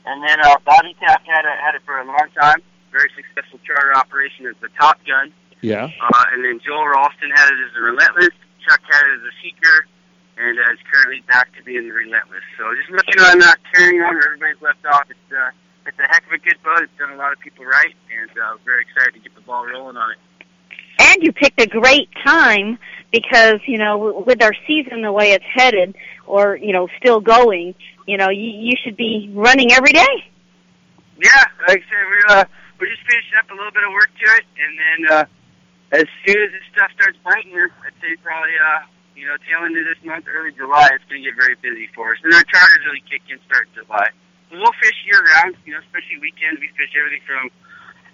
and 0.07 0.23
then 0.27 0.41
uh, 0.41 0.57
Bobby 0.65 0.97
Taft 1.01 1.27
had 1.27 1.45
it, 1.45 1.59
had 1.61 1.75
it 1.75 1.83
for 1.85 1.99
a 1.99 2.05
long 2.05 2.29
time. 2.39 2.63
Very 2.93 3.11
successful 3.15 3.61
charter 3.67 3.95
operation 3.95 4.47
as 4.47 4.55
the 4.61 4.69
Top 4.81 4.99
Gun. 5.07 5.33
Yeah. 5.61 5.91
Uh, 6.01 6.25
and 6.33 6.45
then 6.45 6.61
Joel 6.65 6.87
Ralston 6.87 7.31
had 7.35 7.49
it 7.49 7.59
as 7.67 7.75
the 7.75 7.83
Relentless. 7.83 8.31
Chuck 8.67 8.81
had 8.89 9.03
it 9.07 9.17
as 9.17 9.23
the 9.23 9.33
Seeker, 9.43 9.87
and 10.39 10.59
uh, 10.59 10.73
is 10.73 10.79
currently 10.91 11.21
back 11.29 11.55
to 11.57 11.63
being 11.65 11.89
the 11.89 11.95
Relentless. 11.95 12.43
So 12.57 12.65
just 12.75 12.91
looking 12.91 13.21
on 13.21 13.43
uh, 13.43 13.55
carrying 13.75 14.01
on 14.01 14.15
where 14.15 14.25
everybody's 14.25 14.63
left 14.63 14.85
off, 14.87 15.11
it's 15.11 15.33
uh, 15.33 15.51
it's 15.87 15.99
a 15.99 16.07
heck 16.09 16.27
of 16.27 16.33
a 16.33 16.39
good 16.39 16.57
boat. 16.63 16.83
It's 16.83 16.93
done 16.99 17.13
a 17.13 17.17
lot 17.17 17.33
of 17.33 17.39
people 17.39 17.65
right, 17.65 17.95
and 18.11 18.31
uh, 18.39 18.57
very 18.65 18.83
excited 18.83 19.15
to 19.15 19.21
get 19.21 19.35
the 19.35 19.41
ball 19.43 19.67
rolling 19.67 19.97
on 19.97 20.11
it. 20.13 20.19
And 20.99 21.23
you 21.23 21.33
picked 21.33 21.61
a 21.61 21.67
great 21.67 22.09
time 22.25 22.79
because 23.13 23.61
you 23.67 23.79
know 23.79 24.25
with 24.27 24.43
our 24.43 24.53
season 24.67 25.03
the 25.03 25.13
way 25.13 25.33
it's 25.33 25.45
headed, 25.55 25.95
or 26.27 26.57
you 26.57 26.73
know 26.73 26.89
still 26.99 27.21
going, 27.21 27.75
you 28.07 28.17
know 28.17 28.31
you, 28.31 28.49
you 28.49 28.73
should 28.83 28.97
be 28.97 29.31
running 29.35 29.73
every 29.73 29.93
day. 29.93 30.17
Yeah, 31.23 31.45
like 31.69 31.81
I 31.81 31.89
said, 31.89 32.05
we're 32.09 32.37
uh, 32.37 32.45
we're 32.81 32.89
just 32.89 33.03
finishing 33.09 33.37
up 33.39 33.51
a 33.51 33.55
little 33.55 33.73
bit 33.73 33.85
of 33.85 33.93
work 33.93 34.11
to 34.11 34.27
it, 34.37 34.45
and 34.57 34.73
then 34.79 35.13
uh, 35.13 35.25
as 35.93 36.07
soon 36.27 36.43
as 36.43 36.51
this 36.53 36.65
stuff 36.73 36.91
starts 36.97 37.19
biting, 37.25 37.53
here, 37.53 37.71
I'd 37.85 37.95
say 38.01 38.17
probably 38.23 38.57
uh, 38.57 38.89
you 39.15 39.27
know 39.27 39.37
tail 39.45 39.65
end 39.65 39.77
of 39.77 39.85
this 39.85 40.01
month, 40.05 40.25
early 40.29 40.53
July, 40.53 40.89
it's 40.93 41.05
going 41.09 41.23
to 41.23 41.29
get 41.29 41.37
very 41.37 41.57
busy 41.61 41.89
for 41.95 42.13
us. 42.13 42.19
And 42.25 42.33
our 42.33 42.45
charters 42.45 42.85
really 42.89 43.05
kick 43.05 43.23
in 43.29 43.39
start 43.47 43.69
July. 43.77 44.09
We'll 44.51 44.77
fish 44.79 44.99
year 45.07 45.21
round, 45.37 45.57
you 45.67 45.75
know, 45.75 45.83
especially 45.83 46.23
weekends. 46.23 46.63
We 46.63 46.71
fish 46.79 46.95
everything 46.95 47.23
from 47.27 47.51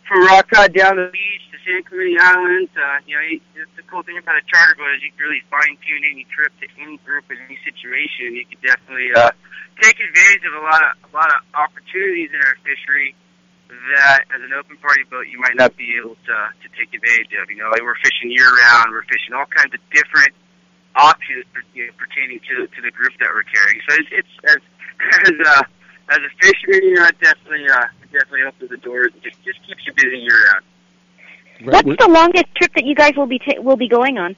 from 0.08 0.26
rock 0.26 0.50
cod 0.50 0.74
down 0.74 0.98
the 0.98 1.08
beach 1.12 1.44
to 1.54 1.56
San 1.62 1.84
Clemente 1.86 2.18
Islands. 2.18 2.72
Uh, 2.74 2.98
you 3.06 3.14
know, 3.14 3.22
it's 3.62 3.74
the 3.78 3.86
cool 3.86 4.02
thing 4.02 4.18
about 4.18 4.36
a 4.36 4.44
charter 4.50 4.74
boat 4.74 4.90
is 4.98 5.04
you 5.04 5.14
can 5.14 5.22
really 5.22 5.44
fine 5.46 5.78
tune 5.84 6.02
any 6.02 6.26
trip 6.28 6.50
to 6.58 6.66
any 6.82 6.98
group 7.06 7.28
in 7.30 7.38
any 7.46 7.56
situation. 7.62 8.34
You 8.34 8.44
can 8.48 8.58
definitely 8.60 9.14
uh, 9.14 9.30
take 9.80 10.00
advantage 10.00 10.44
of 10.48 10.54
a 10.58 10.64
lot 10.64 10.80
of 10.82 10.92
a 11.06 11.10
lot 11.14 11.30
of 11.30 11.40
opportunities 11.54 12.34
in 12.34 12.40
our 12.42 12.56
fishery 12.66 13.14
that 13.72 14.28
as 14.28 14.40
an 14.44 14.52
open 14.52 14.76
party 14.84 15.04
boat 15.08 15.24
you 15.32 15.40
might 15.40 15.56
not 15.56 15.76
be 15.76 15.96
able 15.96 16.16
to 16.16 16.36
to 16.60 16.66
take 16.76 16.92
advantage 16.92 17.32
of. 17.40 17.48
You 17.48 17.62
know, 17.62 17.70
like 17.72 17.80
we're 17.80 17.98
fishing 18.02 18.32
year 18.32 18.48
round. 18.48 18.92
We're 18.92 19.08
fishing 19.08 19.32
all 19.32 19.48
kinds 19.48 19.72
of 19.72 19.80
different 19.92 20.34
options 20.96 21.48
you 21.72 21.88
know, 21.88 21.92
pertaining 21.96 22.40
to 22.52 22.68
to 22.68 22.78
the 22.82 22.92
group 22.92 23.12
that 23.20 23.30
we're 23.32 23.48
carrying. 23.48 23.80
So 23.88 23.96
it's 23.96 24.10
it's 24.12 24.34
as 24.44 24.60
as 25.30 25.36
uh, 25.40 25.62
as 26.12 26.20
a 26.20 26.32
fisherman, 26.40 26.84
you 26.84 26.94
know, 26.94 27.06
it 27.06 27.18
definitely 27.20 27.64
uh, 27.68 27.88
it 28.04 28.12
definitely 28.12 28.42
opens 28.44 28.70
the 28.70 28.76
doors. 28.76 29.12
It 29.16 29.22
just, 29.22 29.42
just 29.44 29.58
keeps 29.66 29.86
you 29.86 29.92
busy 29.96 30.18
year 30.18 30.36
round. 30.52 30.64
Right. 31.64 31.84
What's 31.84 32.04
the 32.04 32.10
longest 32.10 32.52
trip 32.56 32.72
that 32.74 32.84
you 32.84 32.94
guys 32.94 33.14
will 33.16 33.26
be 33.26 33.38
ta- 33.38 33.60
will 33.60 33.76
be 33.76 33.88
going 33.88 34.18
on? 34.18 34.36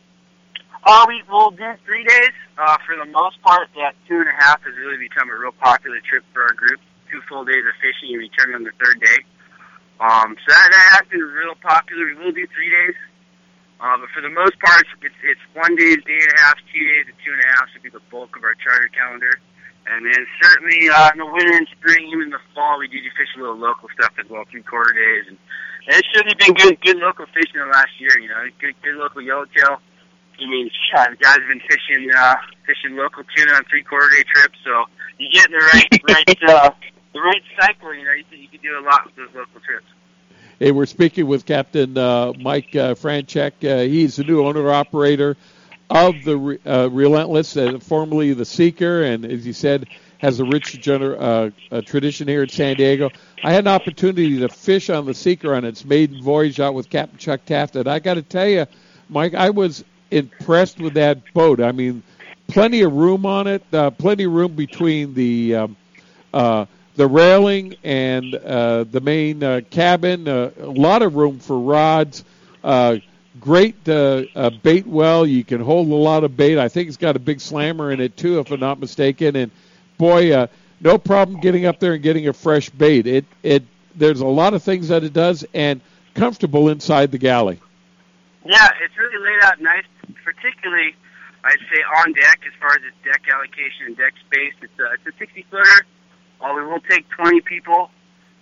Uh, 0.86 1.04
we 1.08 1.22
will 1.30 1.50
do 1.50 1.72
three 1.84 2.04
days. 2.04 2.36
Uh, 2.58 2.76
for 2.86 2.94
the 2.96 3.10
most 3.10 3.40
part, 3.42 3.68
that 3.74 3.96
two 4.06 4.20
and 4.20 4.28
a 4.28 4.36
half 4.38 4.62
has 4.62 4.76
really 4.76 4.98
become 4.98 5.30
a 5.30 5.36
real 5.36 5.56
popular 5.58 5.98
trip 6.04 6.22
for 6.32 6.42
our 6.42 6.52
group. 6.52 6.80
Two 7.10 7.20
full 7.28 7.44
days 7.44 7.64
of 7.66 7.74
fishing 7.80 8.14
and 8.14 8.20
return 8.20 8.54
on 8.54 8.62
the 8.62 8.72
third 8.78 9.00
day. 9.00 9.18
Um, 10.00 10.36
so 10.44 10.48
that, 10.52 10.68
that 10.70 10.86
has 11.00 11.04
been 11.08 11.22
real 11.22 11.54
popular. 11.62 12.06
We 12.06 12.14
will 12.14 12.32
do 12.32 12.46
three 12.52 12.70
days. 12.70 12.96
Uh, 13.80 13.96
but 13.98 14.08
for 14.14 14.20
the 14.20 14.30
most 14.30 14.58
part, 14.60 14.84
it's, 15.02 15.14
it's 15.24 15.40
one 15.54 15.74
day, 15.76 15.96
day 15.96 16.20
and 16.20 16.32
a 16.36 16.40
half, 16.40 16.56
two 16.72 16.84
days, 16.84 17.06
and 17.08 17.16
two 17.24 17.32
and 17.32 17.42
a 17.42 17.48
half 17.56 17.66
should 17.72 17.82
be 17.82 17.90
the 17.90 18.04
bulk 18.10 18.36
of 18.36 18.44
our 18.44 18.54
charter 18.54 18.88
calendar. 18.92 19.40
And 19.86 20.06
then 20.06 20.26
certainly 20.40 20.88
uh, 20.88 21.10
in 21.12 21.18
the 21.18 21.26
winter 21.26 21.52
and 21.52 21.68
spring, 21.76 22.08
even 22.08 22.24
in 22.24 22.30
the 22.30 22.40
fall, 22.54 22.78
we 22.78 22.88
do 22.88 22.96
fish 23.16 23.28
a 23.36 23.40
little 23.40 23.58
local 23.58 23.88
stuff 23.92 24.12
as 24.18 24.28
well, 24.30 24.44
three 24.50 24.62
quarter 24.62 24.92
days. 24.92 25.28
And, 25.28 25.36
and 25.86 25.96
it's 26.00 26.08
certainly 26.14 26.36
been 26.40 26.54
good, 26.54 26.80
good 26.80 26.96
local 26.96 27.26
fishing 27.26 27.60
the 27.60 27.68
last 27.68 27.92
year. 28.00 28.16
You 28.18 28.28
know, 28.28 28.48
good, 28.60 28.74
good 28.82 28.96
local 28.96 29.20
yellowtail. 29.20 29.80
I 30.40 30.46
mean, 30.48 30.70
yeah, 30.92 31.10
the 31.10 31.16
guys 31.16 31.36
have 31.36 31.48
been 31.48 31.60
fishing, 31.68 32.10
uh, 32.16 32.36
fishing 32.66 32.96
local 32.96 33.24
tuna 33.36 33.52
on 33.52 33.64
three 33.68 33.84
quarter 33.84 34.08
day 34.16 34.24
trips. 34.24 34.58
So 34.64 34.84
you 35.18 35.28
get 35.30 35.46
in 35.46 35.52
the 35.52 35.58
right, 35.58 35.86
right, 36.08 36.42
uh, 36.48 36.70
the 37.12 37.20
right 37.20 37.42
cycle. 37.60 37.94
You 37.94 38.04
know, 38.04 38.12
you 38.12 38.24
can, 38.24 38.38
you 38.40 38.48
can 38.48 38.60
do 38.60 38.78
a 38.78 38.84
lot 38.84 39.04
with 39.04 39.16
those 39.16 39.34
local 39.34 39.60
trips. 39.60 39.86
Hey, 40.58 40.70
we're 40.70 40.86
speaking 40.86 41.26
with 41.26 41.44
Captain 41.44 41.98
uh, 41.98 42.32
Mike 42.38 42.74
uh, 42.74 42.94
Franchek. 42.94 43.52
Uh, 43.62 43.82
he's 43.82 44.16
the 44.16 44.24
new 44.24 44.46
owner 44.46 44.70
operator 44.70 45.36
of 45.90 46.24
the 46.24 46.58
uh, 46.66 46.88
Relentless, 46.90 47.56
uh, 47.56 47.78
formerly 47.80 48.32
the 48.32 48.44
Seeker, 48.44 49.02
and 49.02 49.24
as 49.24 49.46
you 49.46 49.52
said, 49.52 49.86
has 50.18 50.40
a 50.40 50.44
rich 50.44 50.80
gener- 50.80 51.52
uh, 51.70 51.80
tradition 51.82 52.26
here 52.26 52.42
in 52.42 52.48
San 52.48 52.76
Diego. 52.76 53.10
I 53.42 53.52
had 53.52 53.64
an 53.64 53.68
opportunity 53.68 54.38
to 54.38 54.48
fish 54.48 54.88
on 54.88 55.04
the 55.04 55.14
Seeker 55.14 55.54
on 55.54 55.64
its 55.64 55.84
maiden 55.84 56.22
voyage 56.22 56.60
out 56.60 56.74
with 56.74 56.88
Captain 56.88 57.18
Chuck 57.18 57.44
Taft, 57.44 57.76
and 57.76 57.86
I 57.86 57.98
got 57.98 58.14
to 58.14 58.22
tell 58.22 58.48
you, 58.48 58.66
Mike, 59.08 59.34
I 59.34 59.50
was 59.50 59.84
impressed 60.10 60.80
with 60.80 60.94
that 60.94 61.32
boat. 61.34 61.60
I 61.60 61.72
mean, 61.72 62.02
plenty 62.48 62.82
of 62.82 62.92
room 62.92 63.26
on 63.26 63.46
it, 63.46 63.62
uh, 63.72 63.90
plenty 63.90 64.24
of 64.24 64.32
room 64.32 64.52
between 64.54 65.14
the 65.14 65.54
um, 65.56 65.76
uh, 66.32 66.66
the 66.96 67.06
railing 67.06 67.74
and 67.82 68.34
uh, 68.34 68.84
the 68.84 69.00
main 69.00 69.42
uh, 69.42 69.60
cabin. 69.70 70.28
Uh, 70.28 70.50
a 70.58 70.66
lot 70.66 71.02
of 71.02 71.16
room 71.16 71.38
for 71.38 71.58
rods. 71.58 72.24
Uh, 72.62 72.96
great 73.40 73.88
uh, 73.88 74.24
uh, 74.34 74.50
bait 74.50 74.86
well. 74.86 75.26
You 75.26 75.44
can 75.44 75.60
hold 75.60 75.88
a 75.88 75.94
lot 75.94 76.24
of 76.24 76.36
bait. 76.36 76.58
I 76.58 76.68
think 76.68 76.88
it's 76.88 76.96
got 76.96 77.16
a 77.16 77.20
big 77.20 77.40
slammer 77.40 77.90
in 77.90 78.00
it 78.00 78.16
too, 78.16 78.38
if 78.38 78.50
I'm 78.50 78.60
not 78.60 78.78
mistaken. 78.78 79.36
And 79.36 79.50
boy, 79.98 80.32
uh, 80.32 80.46
no 80.80 80.98
problem 80.98 81.40
getting 81.40 81.66
up 81.66 81.80
there 81.80 81.94
and 81.94 82.02
getting 82.02 82.28
a 82.28 82.32
fresh 82.32 82.70
bait. 82.70 83.06
It 83.06 83.24
it 83.42 83.64
there's 83.96 84.20
a 84.20 84.26
lot 84.26 84.54
of 84.54 84.62
things 84.62 84.88
that 84.88 85.04
it 85.04 85.12
does, 85.12 85.44
and 85.54 85.80
comfortable 86.14 86.68
inside 86.68 87.10
the 87.10 87.18
galley. 87.18 87.60
Yeah, 88.44 88.68
it's 88.82 88.96
really 88.98 89.24
laid 89.24 89.42
out 89.42 89.60
nice, 89.60 89.84
particularly 90.24 90.94
I'd 91.44 91.60
say 91.72 91.82
on 91.98 92.12
deck 92.12 92.40
as 92.46 92.52
far 92.58 92.70
as 92.70 92.82
its 92.82 92.96
deck 93.04 93.22
allocation 93.32 93.86
and 93.86 93.96
deck 93.96 94.14
space. 94.26 94.54
It's 94.62 94.78
a, 94.78 94.94
it's 94.94 95.14
a 95.14 95.18
60 95.18 95.46
footer. 95.50 95.86
Uh, 96.40 96.52
we 96.56 96.64
will 96.64 96.80
take 96.80 97.08
20 97.10 97.40
people. 97.42 97.90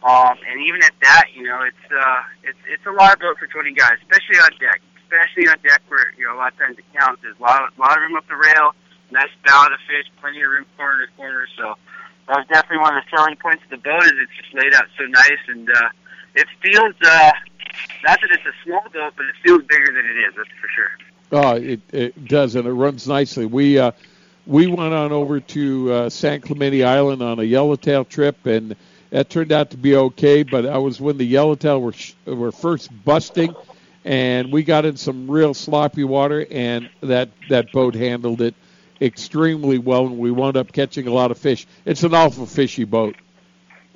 Um, 0.02 0.34
and 0.50 0.58
even 0.66 0.82
at 0.82 0.92
that, 1.02 1.26
you 1.34 1.44
know, 1.44 1.62
it's 1.62 1.86
uh, 1.92 2.22
it's 2.42 2.58
it's 2.66 2.86
a 2.86 2.90
lot 2.90 3.14
of 3.14 3.20
boat 3.20 3.38
for 3.38 3.46
20 3.46 3.72
guys, 3.74 4.02
especially 4.02 4.38
on 4.42 4.50
deck. 4.58 4.82
Especially 5.06 5.46
on 5.46 5.56
deck 5.62 5.82
where 5.88 6.12
you 6.18 6.26
know 6.26 6.34
a 6.34 6.38
lot 6.38 6.52
of 6.52 6.58
times 6.58 6.78
it 6.78 6.84
counts. 6.98 7.22
There's 7.22 7.38
a 7.38 7.42
lot 7.42 7.62
of, 7.62 7.76
a 7.76 7.80
lot 7.80 7.96
of 7.96 8.02
room 8.02 8.16
up 8.16 8.26
the 8.26 8.34
rail, 8.34 8.74
nice 9.10 9.30
ballot 9.44 9.72
of 9.72 9.78
fish, 9.86 10.10
plenty 10.20 10.42
of 10.42 10.50
room 10.50 10.66
corner 10.76 11.06
to 11.06 11.12
corner. 11.14 11.46
So 11.56 11.74
that 12.26 12.38
was 12.38 12.46
definitely 12.48 12.78
one 12.78 12.96
of 12.96 13.04
the 13.04 13.16
selling 13.16 13.36
points 13.36 13.62
of 13.64 13.70
the 13.70 13.82
boat. 13.82 14.02
Is 14.02 14.12
it's 14.18 14.32
just 14.40 14.54
laid 14.54 14.74
out 14.74 14.88
so 14.98 15.04
nice, 15.06 15.42
and 15.46 15.68
uh, 15.70 15.88
it 16.34 16.46
feels 16.62 16.94
uh, 17.04 17.30
not 18.02 18.18
that 18.20 18.30
it's 18.30 18.46
a 18.46 18.56
small 18.64 18.82
boat, 18.92 19.12
but 19.16 19.26
it 19.26 19.36
feels 19.44 19.62
bigger 19.68 19.92
than 19.92 20.06
it 20.06 20.18
is. 20.26 20.34
That's 20.34 20.48
for 20.58 20.68
sure. 20.74 20.90
Oh, 21.30 21.56
it 21.56 21.80
it 21.92 22.24
does, 22.26 22.56
and 22.56 22.66
it 22.66 22.72
runs 22.72 23.06
nicely. 23.06 23.46
We 23.46 23.78
uh, 23.78 23.92
we 24.46 24.66
went 24.66 24.94
on 24.94 25.12
over 25.12 25.40
to 25.40 25.92
uh, 25.92 26.10
San 26.10 26.40
Clemente 26.40 26.82
Island 26.82 27.22
on 27.22 27.38
a 27.38 27.44
yellowtail 27.44 28.04
trip, 28.04 28.46
and 28.46 28.74
that 29.12 29.28
turned 29.28 29.52
out 29.52 29.70
to 29.70 29.76
be 29.76 29.94
okay. 29.94 30.42
But 30.42 30.66
I 30.66 30.78
was 30.78 31.00
when 31.00 31.18
the 31.18 31.24
yellowtail 31.24 31.80
were 31.80 31.92
sh- 31.92 32.14
were 32.26 32.50
first 32.50 32.90
busting, 33.04 33.54
and 34.04 34.50
we 34.50 34.64
got 34.64 34.84
in 34.84 34.96
some 34.96 35.30
real 35.30 35.54
sloppy 35.54 36.02
water, 36.02 36.44
and 36.50 36.90
that 37.02 37.28
that 37.48 37.70
boat 37.70 37.94
handled 37.94 38.40
it 38.40 38.54
extremely 39.00 39.78
well, 39.78 40.06
and 40.06 40.18
we 40.18 40.30
wound 40.30 40.56
up 40.56 40.72
catching 40.72 41.06
a 41.06 41.12
lot 41.12 41.30
of 41.30 41.38
fish. 41.38 41.66
It's 41.84 42.02
an 42.02 42.14
awful 42.14 42.46
fishy 42.46 42.84
boat. 42.84 43.14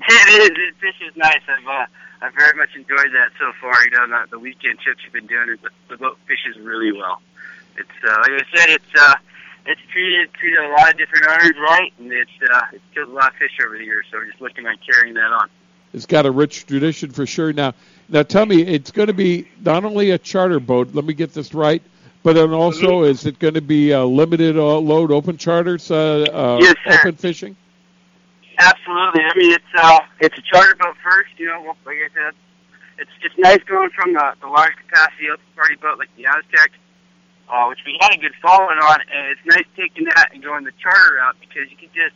It 0.09 0.29
is. 0.43 0.51
It, 0.51 0.75
fish 0.79 0.95
is 1.09 1.17
nice. 1.17 1.41
I've 1.49 1.67
uh, 1.67 1.87
I've 2.21 2.35
very 2.35 2.57
much 2.57 2.69
enjoyed 2.77 3.13
that 3.15 3.31
so 3.39 3.51
far. 3.61 3.75
You 3.85 3.91
know, 3.91 4.07
the, 4.07 4.31
the 4.33 4.39
weekend 4.39 4.79
trips 4.79 5.01
you've 5.03 5.13
been 5.13 5.27
doing, 5.27 5.57
the, 5.63 5.71
the 5.89 5.97
boat 5.97 6.19
fishes 6.29 6.57
really 6.63 6.93
well. 6.93 7.21
It's 7.77 7.89
uh, 8.05 8.19
like 8.21 8.43
I 8.43 8.57
said, 8.57 8.69
it's 8.71 8.95
uh, 8.97 9.15
it's 9.67 9.81
treated 9.93 10.33
treated 10.35 10.59
a 10.59 10.69
lot 10.71 10.91
of 10.91 10.99
different 10.99 11.27
owners 11.27 11.55
right, 11.61 11.93
and 11.99 12.13
it's 12.13 12.31
uh, 12.51 12.61
it's 12.73 12.85
killed 12.95 13.09
a 13.09 13.13
lot 13.13 13.33
of 13.33 13.37
fish 13.39 13.53
over 13.65 13.77
the 13.77 13.85
years. 13.85 14.07
So 14.11 14.19
we're 14.19 14.27
just 14.27 14.41
looking 14.41 14.67
at 14.67 14.77
carrying 14.85 15.15
that 15.15 15.33
on. 15.33 15.49
It's 15.93 16.07
got 16.07 16.27
a 16.27 16.31
rich 16.31 16.67
tradition 16.67 17.11
for 17.11 17.27
sure. 17.27 17.53
Now, 17.53 17.75
now 18.09 18.23
tell 18.23 18.45
me, 18.45 18.61
it's 18.63 18.91
going 18.91 19.07
to 19.07 19.15
be 19.15 19.49
not 19.65 19.85
only 19.85 20.11
a 20.11 20.19
charter 20.19 20.61
boat. 20.61 20.95
Let 20.95 21.05
me 21.05 21.15
get 21.15 21.33
this 21.33 21.55
right. 21.55 21.83
But 22.23 22.33
then 22.35 22.53
also, 22.53 23.05
is 23.05 23.25
it 23.25 23.39
going 23.39 23.55
to 23.55 23.61
be 23.61 23.95
uh, 23.95 24.03
limited 24.03 24.59
uh, 24.59 24.79
load 24.79 25.13
open 25.13 25.37
charters, 25.39 25.93
uh, 25.93 26.23
uh, 26.23 26.59
Yes, 26.61 26.75
sir. 26.85 26.99
open 26.99 27.15
fishing? 27.15 27.57
Absolutely. 28.59 29.23
I 29.23 29.33
mean, 29.37 29.53
it's 29.53 29.65
uh, 29.77 30.01
it's 30.21 30.37
a 30.37 30.43
charter 30.43 30.75
boat 30.75 30.97
first. 31.05 31.31
You 31.39 31.47
know, 31.47 31.63
well, 31.63 31.77
like 31.87 31.99
I 31.99 32.09
said, 32.15 32.35
it's 32.99 33.11
it's 33.23 33.39
nice 33.39 33.63
going 33.69 33.91
from 33.91 34.13
the, 34.15 34.35
the 34.41 34.49
large 34.49 34.75
capacity 34.77 35.31
open 35.33 35.45
party 35.55 35.77
boat 35.77 35.99
like 35.99 36.09
the 36.17 36.27
Aztec, 36.27 36.73
uh, 37.49 37.67
which 37.71 37.81
we 37.87 37.97
had 38.01 38.13
a 38.13 38.19
good 38.19 38.35
following 38.43 38.79
on, 38.79 38.99
and 39.01 39.23
it's 39.33 39.45
nice 39.47 39.67
taking 39.77 40.05
that 40.17 40.31
and 40.35 40.43
going 40.43 40.65
the 40.65 40.75
charter 40.83 41.17
route 41.23 41.37
because 41.41 41.71
you 41.71 41.77
can 41.77 41.91
just 41.95 42.15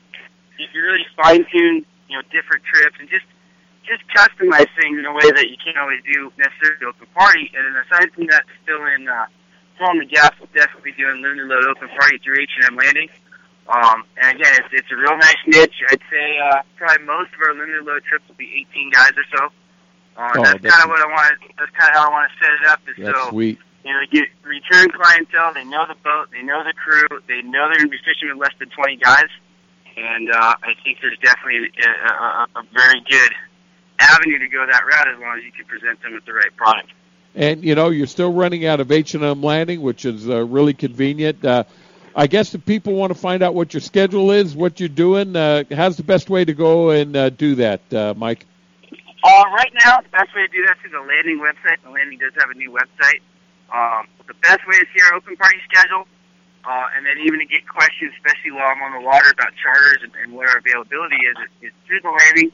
you 0.58 0.66
can 0.72 0.80
really 0.82 1.06
fine 1.16 1.46
tune 1.50 1.86
you 2.08 2.14
know 2.18 2.22
different 2.34 2.64
trips 2.66 2.96
and 2.98 3.08
just 3.08 3.26
just 3.86 4.02
customize 4.14 4.68
things 4.78 4.98
in 4.98 5.06
a 5.06 5.12
way 5.14 5.26
that 5.34 5.48
you 5.48 5.56
can't 5.62 5.78
always 5.78 6.02
do 6.04 6.30
necessarily 6.36 6.84
open 6.86 7.06
party. 7.16 7.50
And 7.56 7.64
then 7.64 7.74
aside 7.82 8.12
from 8.12 8.26
that, 8.28 8.44
still 8.62 8.84
in 8.86 9.08
uh, 9.08 9.26
still 9.74 9.94
the 9.98 10.06
gas, 10.06 10.30
we'll 10.38 10.52
definitely 10.54 10.92
be 10.92 10.96
doing 11.00 11.22
limited 11.22 11.48
load 11.48 11.64
open 11.64 11.88
party 11.98 12.18
through 12.22 12.38
H 12.42 12.50
and 12.60 12.74
M 12.74 12.76
Landing. 12.76 13.08
Um, 13.70 14.02
and 14.20 14.34
again, 14.38 14.52
it's, 14.58 14.68
it's 14.82 14.90
a 14.90 14.96
real 14.98 15.16
nice 15.16 15.38
niche. 15.46 15.78
I'd 15.90 16.02
say 16.10 16.38
uh, 16.42 16.62
probably 16.76 17.06
most 17.06 17.30
of 17.34 17.40
our 17.46 17.54
limited 17.54 17.84
load 17.86 18.02
trips 18.04 18.26
will 18.28 18.34
be 18.34 18.66
18 18.74 18.90
guys 18.90 19.12
or 19.16 19.24
so. 19.30 19.44
Uh, 19.46 20.28
Oh, 20.36 20.42
that's 20.42 20.60
that's- 20.60 20.74
kind 20.74 20.84
of 20.84 20.90
what 20.90 21.00
I 21.00 21.06
want. 21.06 21.38
That's 21.56 21.70
kind 21.78 21.90
of 21.90 21.96
how 21.96 22.08
I 22.08 22.10
want 22.10 22.30
to 22.30 22.34
set 22.44 22.52
it 22.52 22.66
up. 22.68 22.80
Is 22.90 22.96
That's 22.98 23.18
so 23.18 23.30
sweet. 23.30 23.58
You 23.84 23.92
know, 23.92 24.00
get 24.10 24.28
return 24.44 24.90
clientele. 24.90 25.54
They 25.54 25.64
know 25.64 25.86
the 25.86 25.96
boat. 26.02 26.28
They 26.32 26.42
know 26.42 26.62
the 26.64 26.74
crew. 26.74 27.08
They 27.26 27.42
know 27.42 27.68
they're 27.68 27.78
going 27.78 27.90
to 27.90 27.96
be 27.96 27.98
fishing 28.04 28.28
with 28.28 28.38
less 28.38 28.54
than 28.58 28.68
20 28.70 28.96
guys. 28.96 29.30
And 29.96 30.30
uh, 30.30 30.54
I 30.62 30.72
think 30.84 30.98
there's 31.02 31.18
definitely 31.18 31.70
a, 31.82 32.12
a, 32.12 32.46
a 32.56 32.62
very 32.72 33.00
good 33.08 33.32
avenue 33.98 34.38
to 34.38 34.48
go 34.48 34.66
that 34.66 34.82
route 34.84 35.08
as 35.14 35.20
long 35.20 35.38
as 35.38 35.44
you 35.44 35.52
can 35.52 35.64
present 35.66 36.02
them 36.02 36.14
with 36.14 36.24
the 36.24 36.32
right 36.32 36.54
product. 36.56 36.90
And 37.34 37.62
you 37.62 37.74
know, 37.74 37.90
you're 37.90 38.06
still 38.06 38.32
running 38.32 38.66
out 38.66 38.80
of 38.80 38.90
H 38.90 39.14
and 39.14 39.24
M 39.24 39.42
Landing, 39.42 39.82
which 39.82 40.04
is 40.04 40.28
uh, 40.28 40.44
really 40.44 40.74
convenient. 40.74 41.44
Uh, 41.44 41.64
I 42.14 42.26
guess 42.26 42.54
if 42.54 42.64
people 42.66 42.94
want 42.94 43.12
to 43.12 43.18
find 43.18 43.42
out 43.42 43.54
what 43.54 43.72
your 43.72 43.80
schedule 43.80 44.32
is, 44.32 44.56
what 44.56 44.80
you're 44.80 44.88
doing, 44.88 45.36
uh, 45.36 45.62
how's 45.70 45.96
the 45.96 46.02
best 46.02 46.28
way 46.28 46.44
to 46.44 46.54
go 46.54 46.90
and 46.90 47.16
uh, 47.16 47.30
do 47.30 47.54
that, 47.56 47.94
uh, 47.94 48.14
Mike? 48.16 48.46
Uh, 49.22 49.44
right 49.54 49.72
now, 49.84 50.00
the 50.00 50.08
best 50.08 50.34
way 50.34 50.42
to 50.42 50.48
do 50.48 50.66
that 50.66 50.76
is 50.76 50.80
through 50.82 50.90
the 50.90 51.06
landing 51.06 51.38
website. 51.38 51.76
The 51.84 51.90
landing 51.90 52.18
does 52.18 52.32
have 52.40 52.50
a 52.50 52.54
new 52.54 52.72
website. 52.72 53.20
Um, 53.70 54.06
the 54.26 54.34
best 54.42 54.66
way 54.66 54.78
to 54.78 54.86
see 54.90 55.00
our 55.06 55.14
open 55.14 55.36
party 55.36 55.58
schedule, 55.70 56.06
uh, 56.64 56.86
and 56.96 57.06
then 57.06 57.18
even 57.24 57.38
to 57.38 57.46
get 57.46 57.66
questions, 57.66 58.12
especially 58.18 58.52
while 58.52 58.66
I'm 58.66 58.82
on 58.82 58.92
the 58.98 59.04
water 59.06 59.30
about 59.30 59.54
charters 59.56 60.02
and, 60.02 60.12
and 60.22 60.32
what 60.34 60.48
our 60.50 60.58
availability 60.58 61.16
is, 61.16 61.36
is, 61.62 61.72
through 61.86 62.02
the 62.02 62.10
landing. 62.10 62.52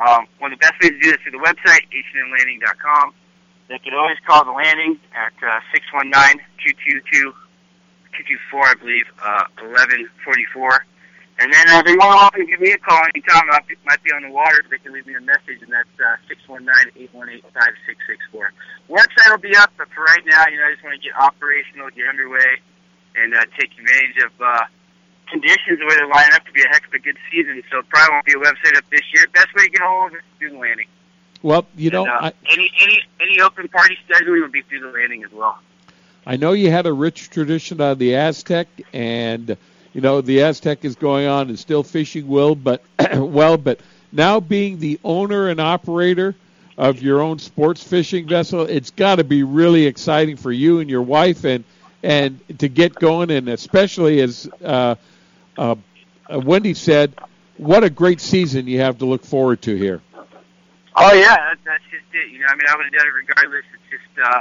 Um, 0.00 0.26
one 0.42 0.52
of 0.52 0.58
the 0.58 0.64
best 0.64 0.74
ways 0.82 0.90
to 0.90 0.98
do 0.98 1.10
that 1.12 1.20
is 1.20 1.22
through 1.22 1.38
the 1.38 1.44
website, 1.44 1.86
hmlanding.com. 1.92 3.14
They 3.68 3.78
could 3.78 3.94
always 3.94 4.18
call 4.26 4.44
the 4.44 4.52
landing 4.52 4.98
at 5.14 5.32
uh, 5.40 5.60
619-222-224, 5.72 7.32
I 8.52 8.74
believe, 8.74 9.06
uh, 9.22 9.44
1144. 9.62 10.84
And 11.38 11.52
then 11.52 11.68
uh, 11.68 11.82
than 11.82 11.98
welcome 11.98 12.40
to 12.40 12.46
give 12.46 12.60
me 12.60 12.70
a 12.70 12.78
call 12.78 13.02
anytime. 13.10 13.50
I 13.50 13.58
might 13.84 14.02
be 14.04 14.12
on 14.12 14.22
the 14.22 14.30
water. 14.30 14.62
They 14.70 14.78
can 14.78 14.92
leave 14.92 15.06
me 15.06 15.14
a 15.14 15.20
message, 15.20 15.62
and 15.62 15.72
that's 15.72 15.90
uh, 15.98 16.16
619-818-5664. 16.94 18.54
Website 18.88 19.30
will 19.30 19.38
be 19.38 19.56
up, 19.56 19.72
but 19.76 19.88
for 19.90 20.04
right 20.04 20.22
now, 20.26 20.44
you 20.46 20.58
know, 20.58 20.66
I 20.66 20.72
just 20.72 20.84
want 20.84 20.94
to 20.94 21.02
get 21.02 21.16
operational, 21.18 21.90
get 21.90 22.06
underway, 22.06 22.62
and 23.16 23.34
uh, 23.34 23.42
take 23.58 23.70
advantage 23.74 24.22
of 24.24 24.30
uh, 24.40 24.64
conditions 25.26 25.78
the 25.80 25.86
way 25.86 25.96
they're 25.96 26.06
lining 26.06 26.34
up 26.34 26.46
to 26.46 26.52
be 26.52 26.62
a 26.62 26.68
heck 26.68 26.86
of 26.86 26.94
a 26.94 26.98
good 27.00 27.18
season. 27.30 27.60
So 27.70 27.78
it 27.78 27.88
probably 27.88 28.14
won't 28.14 28.26
be 28.26 28.32
a 28.34 28.42
website 28.42 28.78
up 28.78 28.84
this 28.90 29.02
year. 29.12 29.26
Best 29.34 29.50
way 29.56 29.64
to 29.64 29.70
get 29.70 29.82
a 29.82 29.86
hold 29.86 30.12
of 30.12 30.14
it 30.14 30.18
is 30.18 30.24
through 30.38 30.50
the 30.50 30.58
landing. 30.58 30.86
Well, 31.42 31.66
you 31.76 31.90
know, 31.90 32.06
and, 32.06 32.10
uh, 32.10 32.30
I, 32.30 32.32
any 32.50 32.70
any 32.80 32.98
any 33.20 33.40
open 33.40 33.68
party 33.68 33.98
scheduling 34.08 34.40
will 34.40 34.48
be 34.48 34.62
through 34.62 34.80
the 34.80 34.92
landing 34.96 35.24
as 35.24 35.32
well. 35.32 35.58
I 36.26 36.36
know 36.36 36.52
you 36.52 36.70
had 36.70 36.86
a 36.86 36.92
rich 36.92 37.28
tradition 37.28 37.80
on 37.82 37.98
the 37.98 38.14
Aztec, 38.14 38.68
and 38.94 39.58
you 39.94 40.00
know 40.00 40.20
the 40.20 40.42
Aztec 40.42 40.84
is 40.84 40.96
going 40.96 41.26
on 41.26 41.48
and 41.48 41.58
still 41.58 41.82
fishing 41.82 42.28
well, 42.28 42.54
but 42.54 42.82
well, 43.14 43.56
but 43.56 43.80
now 44.12 44.40
being 44.40 44.78
the 44.78 45.00
owner 45.02 45.48
and 45.48 45.60
operator 45.60 46.34
of 46.76 47.00
your 47.00 47.20
own 47.20 47.38
sports 47.38 47.82
fishing 47.82 48.26
vessel, 48.26 48.62
it's 48.62 48.90
got 48.90 49.16
to 49.16 49.24
be 49.24 49.44
really 49.44 49.86
exciting 49.86 50.36
for 50.36 50.52
you 50.52 50.80
and 50.80 50.90
your 50.90 51.02
wife, 51.02 51.44
and 51.44 51.64
and 52.02 52.40
to 52.58 52.68
get 52.68 52.94
going, 52.94 53.30
and 53.30 53.48
especially 53.48 54.20
as 54.20 54.48
uh, 54.62 54.96
uh, 55.56 55.76
Wendy 56.28 56.74
said, 56.74 57.14
what 57.56 57.84
a 57.84 57.90
great 57.90 58.20
season 58.20 58.66
you 58.66 58.80
have 58.80 58.98
to 58.98 59.06
look 59.06 59.24
forward 59.24 59.62
to 59.62 59.76
here. 59.76 60.02
Oh 60.96 61.12
yeah, 61.12 61.36
that, 61.36 61.58
that's 61.64 61.84
just 61.90 62.04
it. 62.12 62.30
You 62.30 62.40
know, 62.40 62.46
I 62.48 62.54
mean, 62.54 62.66
I 62.68 62.76
would 62.76 62.84
have 62.84 62.92
done 62.92 63.06
it 63.06 63.28
regardless. 63.28 63.64
It's 63.74 63.90
just 63.90 64.26
uh, 64.26 64.40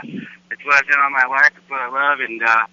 it's 0.51 0.65
what 0.65 0.75
I've 0.75 0.87
done 0.87 0.99
all 0.99 1.09
my 1.09 1.25
life. 1.25 1.51
It's 1.55 1.69
what 1.69 1.81
I 1.81 1.89
love, 1.89 2.19
and 2.19 2.43
uh, 2.43 2.65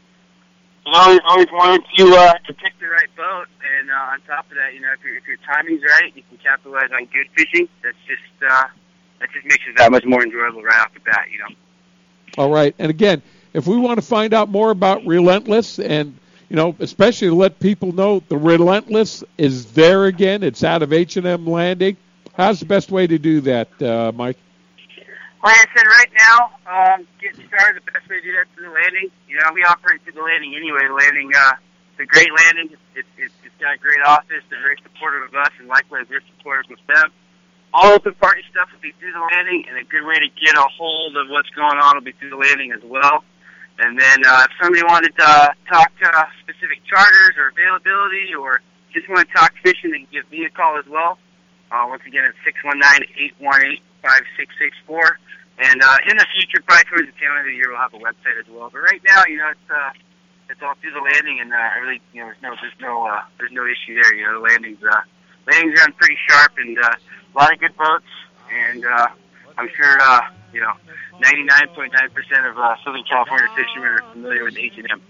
know, 0.86 0.92
always 0.92 1.20
always 1.24 1.48
wanted 1.52 1.84
to 1.96 2.14
uh, 2.14 2.32
to 2.46 2.54
pick 2.54 2.78
the 2.80 2.86
right 2.86 3.14
boat. 3.16 3.46
And 3.78 3.90
uh, 3.90 3.94
on 3.94 4.20
top 4.22 4.50
of 4.50 4.56
that, 4.56 4.74
you 4.74 4.80
know, 4.80 4.92
if 4.92 5.00
if 5.04 5.26
your 5.26 5.36
timing's 5.38 5.82
right, 5.82 6.14
you 6.14 6.22
can 6.28 6.38
capitalize 6.38 6.90
on 6.92 7.06
good 7.06 7.28
fishing. 7.36 7.68
That's 7.82 7.96
just 8.06 8.22
uh, 8.42 8.66
that 9.20 9.30
just 9.32 9.44
makes 9.46 9.64
it 9.68 9.76
that 9.76 9.90
much 9.90 10.04
more 10.04 10.22
enjoyable 10.22 10.62
right 10.62 10.80
off 10.80 10.94
the 10.94 11.00
bat. 11.00 11.26
You 11.30 11.38
know. 11.38 11.56
All 12.38 12.50
right. 12.50 12.74
And 12.78 12.90
again, 12.90 13.22
if 13.52 13.66
we 13.66 13.76
want 13.76 14.00
to 14.00 14.06
find 14.06 14.34
out 14.34 14.48
more 14.48 14.70
about 14.70 15.04
Relentless 15.04 15.78
and 15.78 16.16
you 16.48 16.56
know, 16.56 16.74
especially 16.80 17.28
to 17.28 17.34
let 17.34 17.60
people 17.60 17.92
know 17.92 18.22
the 18.28 18.36
Relentless 18.36 19.22
is 19.38 19.72
there 19.72 20.06
again. 20.06 20.42
It's 20.42 20.64
out 20.64 20.82
of 20.82 20.92
H&M 20.92 21.46
Landing. 21.46 21.96
How's 22.34 22.58
the 22.58 22.66
best 22.66 22.90
way 22.90 23.06
to 23.06 23.18
do 23.18 23.40
that, 23.42 23.80
uh, 23.80 24.10
Mike? 24.12 24.36
Like 25.40 25.56
I 25.56 25.66
said, 25.72 25.86
right 25.88 26.12
now, 26.20 26.36
um, 26.68 27.08
getting 27.16 27.40
started, 27.48 27.80
the 27.80 27.88
best 27.88 28.04
way 28.12 28.20
to 28.20 28.24
do 28.24 28.32
that 28.36 28.44
is 28.44 28.52
through 28.52 28.68
the 28.68 28.76
landing. 28.76 29.08
You 29.24 29.40
know, 29.40 29.48
we 29.56 29.64
operate 29.64 30.04
through 30.04 30.20
the 30.20 30.22
landing 30.22 30.52
anyway. 30.52 30.84
The 30.84 30.92
landing, 30.92 31.32
uh, 31.32 31.56
it's 31.96 32.10
great 32.12 32.28
landing. 32.44 32.76
It's, 32.92 33.08
it's, 33.16 33.32
it's 33.40 33.56
got 33.56 33.72
a 33.72 33.80
great 33.80 34.04
office. 34.04 34.44
They're 34.52 34.60
very 34.60 34.76
supportive 34.84 35.32
of 35.32 35.34
us, 35.34 35.48
and 35.56 35.64
likewise, 35.64 36.12
we're 36.12 36.20
supportive 36.36 36.76
of 36.76 36.84
them. 36.84 37.08
All 37.72 37.96
open 37.96 38.12
party 38.20 38.44
stuff 38.52 38.68
will 38.68 38.84
be 38.84 38.92
through 39.00 39.16
the 39.16 39.24
landing, 39.32 39.64
and 39.64 39.80
a 39.80 39.84
good 39.84 40.04
way 40.04 40.20
to 40.20 40.28
get 40.36 40.60
a 40.60 40.66
hold 40.76 41.16
of 41.16 41.32
what's 41.32 41.48
going 41.56 41.80
on 41.80 41.96
will 41.96 42.04
be 42.04 42.12
through 42.12 42.36
the 42.36 42.40
landing 42.40 42.72
as 42.76 42.84
well. 42.84 43.24
And 43.80 43.96
then 43.96 44.20
uh, 44.26 44.44
if 44.44 44.52
somebody 44.60 44.84
wanted 44.84 45.16
to 45.16 45.24
uh, 45.24 45.48
talk 45.72 45.88
uh, 46.04 46.24
specific 46.44 46.84
charters 46.84 47.40
or 47.40 47.48
availability 47.48 48.36
or 48.36 48.60
just 48.92 49.08
want 49.08 49.24
to 49.24 49.32
talk 49.32 49.56
fishing, 49.64 49.92
they 49.92 50.04
can 50.04 50.08
give 50.12 50.30
me 50.30 50.44
a 50.44 50.50
call 50.50 50.76
as 50.76 50.84
well. 50.84 51.16
Uh, 51.72 51.86
once 51.88 52.02
again, 52.04 52.28
it's 52.28 52.36
619-818-5664. 54.02 55.10
And 55.60 55.82
uh, 55.82 55.96
in 56.08 56.16
the 56.16 56.26
future, 56.32 56.62
probably 56.64 56.84
towards 56.88 57.06
the 57.06 57.16
tail 57.20 57.36
end 57.36 57.44
of 57.44 57.52
the 57.52 57.56
year, 57.56 57.68
we'll 57.68 57.78
have 57.78 57.92
a 57.92 58.00
website 58.00 58.40
as 58.40 58.48
well. 58.48 58.70
But 58.72 58.80
right 58.80 59.02
now, 59.06 59.24
you 59.28 59.36
know, 59.36 59.50
it's 59.50 59.68
uh, 59.68 59.90
it's 60.48 60.62
all 60.62 60.74
through 60.80 60.92
the 60.92 61.04
landing, 61.04 61.38
and 61.40 61.52
uh, 61.52 61.56
I 61.56 61.76
really, 61.84 62.00
you 62.14 62.24
know, 62.24 62.32
there's 62.32 62.42
no 62.42 62.56
there's 62.62 62.80
no 62.80 63.06
uh, 63.06 63.20
there's 63.36 63.52
no 63.52 63.68
issue 63.68 64.00
there. 64.00 64.14
You 64.14 64.24
know, 64.24 64.40
the 64.40 64.48
landings 64.48 64.80
uh, 64.82 65.04
landings 65.46 65.78
run 65.78 65.92
pretty 65.92 66.16
sharp, 66.28 66.52
and 66.56 66.78
uh, 66.78 66.96
a 66.96 67.34
lot 67.36 67.52
of 67.52 67.60
good 67.60 67.76
boats, 67.76 68.08
and 68.50 68.86
uh, 68.86 69.08
I'm 69.58 69.68
sure 69.76 70.00
uh, 70.00 70.20
you 70.52 70.60
know, 70.60 70.72
99.9% 71.20 72.50
of 72.50 72.58
uh, 72.58 72.76
Southern 72.84 73.04
California 73.04 73.48
fishermen 73.56 73.88
are 73.90 74.12
familiar 74.12 74.44
with 74.44 74.56
H&M. 74.56 75.02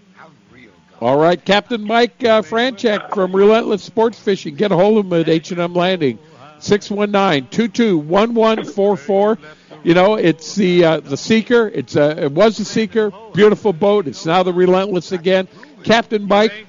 All 1.00 1.16
right, 1.16 1.42
Captain 1.42 1.82
Mike 1.82 2.22
uh, 2.24 2.42
Franchek 2.42 3.14
from 3.14 3.34
Relentless 3.34 3.82
Sports 3.82 4.18
Fishing. 4.18 4.54
Get 4.54 4.70
a 4.70 4.76
hold 4.76 4.98
of 4.98 5.06
him 5.06 5.20
at 5.20 5.28
H&M 5.28 5.74
Landing, 5.74 6.18
619-221144. 6.60 9.38
You 9.82 9.94
know, 9.94 10.16
it's 10.16 10.54
the 10.54 10.84
uh, 10.84 11.00
the 11.00 11.16
Seeker. 11.16 11.66
It's 11.68 11.96
uh, 11.96 12.14
it 12.18 12.32
was 12.32 12.58
the 12.58 12.66
Seeker, 12.66 13.10
beautiful 13.32 13.72
boat. 13.72 14.06
It's 14.08 14.26
now 14.26 14.42
the 14.42 14.52
Relentless 14.52 15.12
again. 15.12 15.48
Captain 15.84 16.28
Mike, 16.28 16.66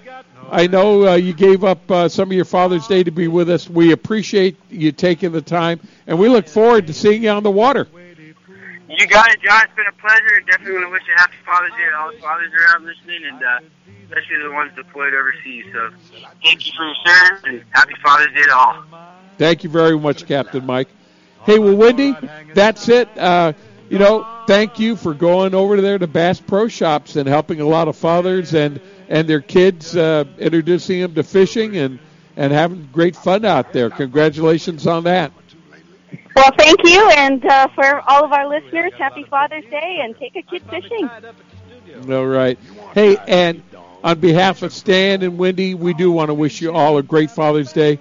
I 0.50 0.68
know 0.68 1.08
uh, 1.08 1.16
you 1.16 1.34
gave 1.34 1.66
up 1.66 1.92
uh, 1.92 2.08
some 2.08 2.30
of 2.30 2.34
your 2.34 2.46
Father's 2.46 2.88
Day 2.88 3.04
to 3.04 3.12
be 3.12 3.28
with 3.28 3.50
us. 3.50 3.70
We 3.70 3.92
appreciate 3.92 4.56
you 4.70 4.94
taking 4.94 5.34
the 5.34 5.42
time, 5.42 5.82
and 6.08 6.18
we 6.20 6.30
look 6.30 6.48
forward 6.48 6.88
to 6.88 6.94
seeing 6.94 7.24
you 7.24 7.30
on 7.30 7.44
the 7.44 7.52
water. 7.52 7.88
You 8.90 9.08
got 9.08 9.30
it, 9.32 9.42
John. 9.42 9.64
It's 9.64 9.74
been 9.76 9.88
a 9.88 9.92
pleasure, 9.94 10.42
definitely 10.46 10.74
want 10.74 10.86
to 10.86 10.90
wish 10.92 11.04
a 11.16 11.20
happy 11.20 11.36
Father's 11.46 11.72
Day 11.72 11.90
to 11.90 11.96
all 11.98 12.12
the 12.12 12.18
fathers 12.20 12.52
around 12.54 12.86
listening, 12.86 13.24
and 13.26 13.42
uh, 13.42 13.60
especially 14.04 14.44
the 14.44 14.52
ones 14.52 14.72
deployed 14.76 15.14
overseas. 15.14 15.66
So 15.72 15.90
thank 16.44 16.68
you 16.68 16.74
for 16.76 16.86
your 16.86 16.96
service, 17.06 17.42
and 17.46 17.64
happy 17.72 17.94
Father's 18.04 18.34
Day 18.34 18.44
to 18.44 18.56
all. 18.56 18.84
Thank 19.42 19.64
you 19.64 19.72
very 19.72 19.98
much, 19.98 20.28
Captain 20.28 20.64
Mike. 20.64 20.88
Hey, 21.46 21.58
well, 21.58 21.76
Wendy, 21.76 22.16
that's 22.54 22.88
it. 22.90 23.10
Uh, 23.18 23.54
you 23.90 23.98
know, 23.98 24.44
thank 24.46 24.78
you 24.78 24.96
for 24.96 25.16
going 25.16 25.56
over 25.56 25.82
there 25.82 25.98
to 25.98 26.06
Bass 26.06 26.40
Pro 26.40 26.68
Shops 26.68 27.16
and 27.16 27.28
helping 27.28 27.60
a 27.60 27.66
lot 27.66 27.88
of 27.88 27.96
fathers 27.96 28.54
and 28.54 28.80
and 29.10 29.28
their 29.28 29.42
kids, 29.42 29.98
uh, 29.98 30.26
introducing 30.38 31.02
them 31.02 31.16
to 31.16 31.24
fishing 31.24 31.76
and 31.78 31.98
and 32.38 32.54
having 32.54 32.88
great 32.94 33.16
fun 33.16 33.44
out 33.44 33.74
there. 33.74 33.90
Congratulations 33.90 34.86
on 34.86 35.06
that. 35.06 35.32
Well, 36.36 36.52
thank 36.56 36.78
you, 36.84 37.10
and 37.10 37.44
uh, 37.44 37.68
for 37.74 38.00
all 38.08 38.24
of 38.24 38.32
our 38.34 38.48
listeners, 38.48 38.94
happy 38.96 39.24
Father's 39.24 39.66
Day, 39.72 40.02
and 40.04 40.16
take 40.20 40.36
a 40.36 40.44
kid 40.44 40.62
fishing. 40.70 41.10
All 42.12 42.28
right. 42.28 42.60
Hey, 42.94 43.18
and 43.28 43.64
on 44.04 44.20
behalf 44.20 44.62
of 44.62 44.72
Stan 44.72 45.24
and 45.24 45.40
Wendy, 45.40 45.74
we 45.74 45.96
do 45.96 46.12
want 46.12 46.30
to 46.30 46.36
wish 46.36 46.62
you 46.62 46.72
all 46.72 47.00
a 47.00 47.04
great 47.04 47.32
Father's 47.32 47.74
Day. 47.74 47.98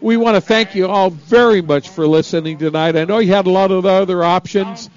We 0.00 0.16
want 0.16 0.36
to 0.36 0.40
thank 0.40 0.74
you 0.74 0.86
all 0.86 1.10
very 1.10 1.60
much 1.60 1.90
for 1.90 2.06
listening 2.06 2.56
tonight. 2.56 2.96
I 2.96 3.04
know 3.04 3.18
you 3.18 3.34
had 3.34 3.46
a 3.46 3.50
lot 3.50 3.70
of 3.70 3.84
other 3.84 4.24
options, 4.24 4.88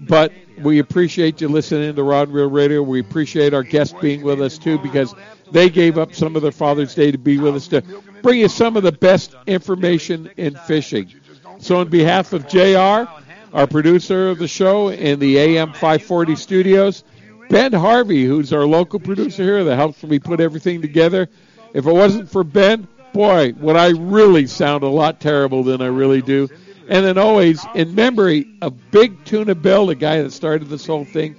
but 0.00 0.32
we 0.62 0.78
appreciate 0.78 1.40
you 1.40 1.48
listening 1.48 1.96
to 1.96 2.02
Rod 2.04 2.28
Reel 2.30 2.48
Radio. 2.48 2.80
We 2.80 3.00
appreciate 3.00 3.52
our 3.52 3.64
guests 3.64 3.94
being 4.00 4.22
with 4.22 4.40
us 4.40 4.56
too 4.56 4.78
because 4.78 5.12
they 5.50 5.68
gave 5.70 5.98
up 5.98 6.14
some 6.14 6.36
of 6.36 6.42
their 6.42 6.52
Father's 6.52 6.94
Day 6.94 7.10
to 7.10 7.18
be 7.18 7.38
with 7.38 7.56
us 7.56 7.66
to 7.68 7.82
bring 8.22 8.38
you 8.38 8.48
some 8.48 8.76
of 8.76 8.84
the 8.84 8.92
best 8.92 9.34
information 9.48 10.30
in 10.36 10.54
fishing. 10.54 11.12
So, 11.58 11.78
on 11.78 11.88
behalf 11.88 12.32
of 12.32 12.46
JR, 12.46 13.10
our 13.52 13.66
producer 13.68 14.30
of 14.30 14.38
the 14.38 14.48
show 14.48 14.88
in 14.88 15.18
the 15.18 15.36
AM 15.38 15.72
540 15.72 16.36
studios, 16.36 17.02
Ben 17.48 17.72
Harvey, 17.72 18.24
who's 18.24 18.52
our 18.52 18.66
local 18.66 19.00
producer 19.00 19.42
here 19.42 19.64
that 19.64 19.76
helps 19.76 20.02
me 20.04 20.20
put 20.20 20.38
everything 20.38 20.80
together. 20.80 21.28
If 21.72 21.86
it 21.86 21.92
wasn't 21.92 22.30
for 22.30 22.44
Ben, 22.44 22.86
boy, 23.14 23.54
would 23.58 23.76
I 23.76 23.90
really 23.90 24.46
sound 24.46 24.82
a 24.82 24.88
lot 24.88 25.20
terrible 25.20 25.62
than 25.62 25.80
I 25.80 25.86
really 25.86 26.20
do. 26.20 26.48
And 26.86 27.06
then 27.06 27.16
always, 27.16 27.64
in 27.74 27.94
memory 27.94 28.46
of 28.60 28.90
Big 28.90 29.24
Tuna 29.24 29.54
Bill, 29.54 29.86
the 29.86 29.94
guy 29.94 30.20
that 30.20 30.32
started 30.32 30.68
this 30.68 30.86
whole 30.86 31.06
thing, 31.06 31.36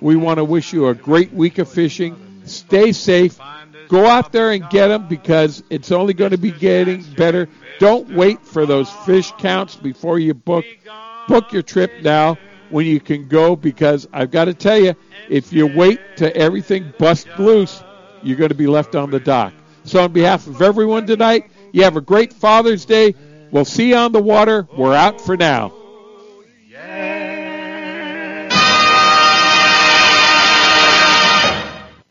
we 0.00 0.16
want 0.16 0.38
to 0.38 0.44
wish 0.44 0.72
you 0.72 0.88
a 0.88 0.94
great 0.94 1.32
week 1.32 1.58
of 1.58 1.68
fishing. 1.68 2.16
Stay 2.44 2.90
safe. 2.90 3.38
Go 3.88 4.06
out 4.06 4.32
there 4.32 4.50
and 4.50 4.68
get 4.70 4.88
them 4.88 5.06
because 5.06 5.62
it's 5.70 5.92
only 5.92 6.14
going 6.14 6.32
to 6.32 6.38
be 6.38 6.50
getting 6.50 7.02
better. 7.14 7.48
Don't 7.78 8.08
wait 8.14 8.44
for 8.44 8.66
those 8.66 8.90
fish 8.90 9.30
counts 9.38 9.76
before 9.76 10.18
you 10.18 10.34
book. 10.34 10.64
Book 11.28 11.52
your 11.52 11.62
trip 11.62 11.92
now 12.02 12.38
when 12.70 12.86
you 12.86 12.98
can 12.98 13.28
go 13.28 13.54
because 13.54 14.08
I've 14.12 14.30
got 14.30 14.46
to 14.46 14.54
tell 14.54 14.78
you, 14.78 14.94
if 15.28 15.52
you 15.52 15.66
wait 15.66 16.00
to 16.16 16.34
everything 16.34 16.92
bust 16.98 17.28
loose, 17.38 17.84
you're 18.22 18.38
going 18.38 18.48
to 18.48 18.56
be 18.56 18.66
left 18.66 18.96
on 18.96 19.10
the 19.10 19.20
dock. 19.20 19.52
So, 19.84 20.04
on 20.04 20.12
behalf 20.12 20.46
of 20.46 20.62
everyone 20.62 21.06
tonight, 21.06 21.50
you 21.72 21.82
have 21.82 21.96
a 21.96 22.00
great 22.00 22.32
Father's 22.32 22.84
Day. 22.84 23.14
We'll 23.50 23.64
see 23.64 23.90
you 23.90 23.96
on 23.96 24.12
the 24.12 24.22
water. 24.22 24.68
We're 24.76 24.94
out 24.94 25.20
for 25.20 25.36
now. 25.36 25.72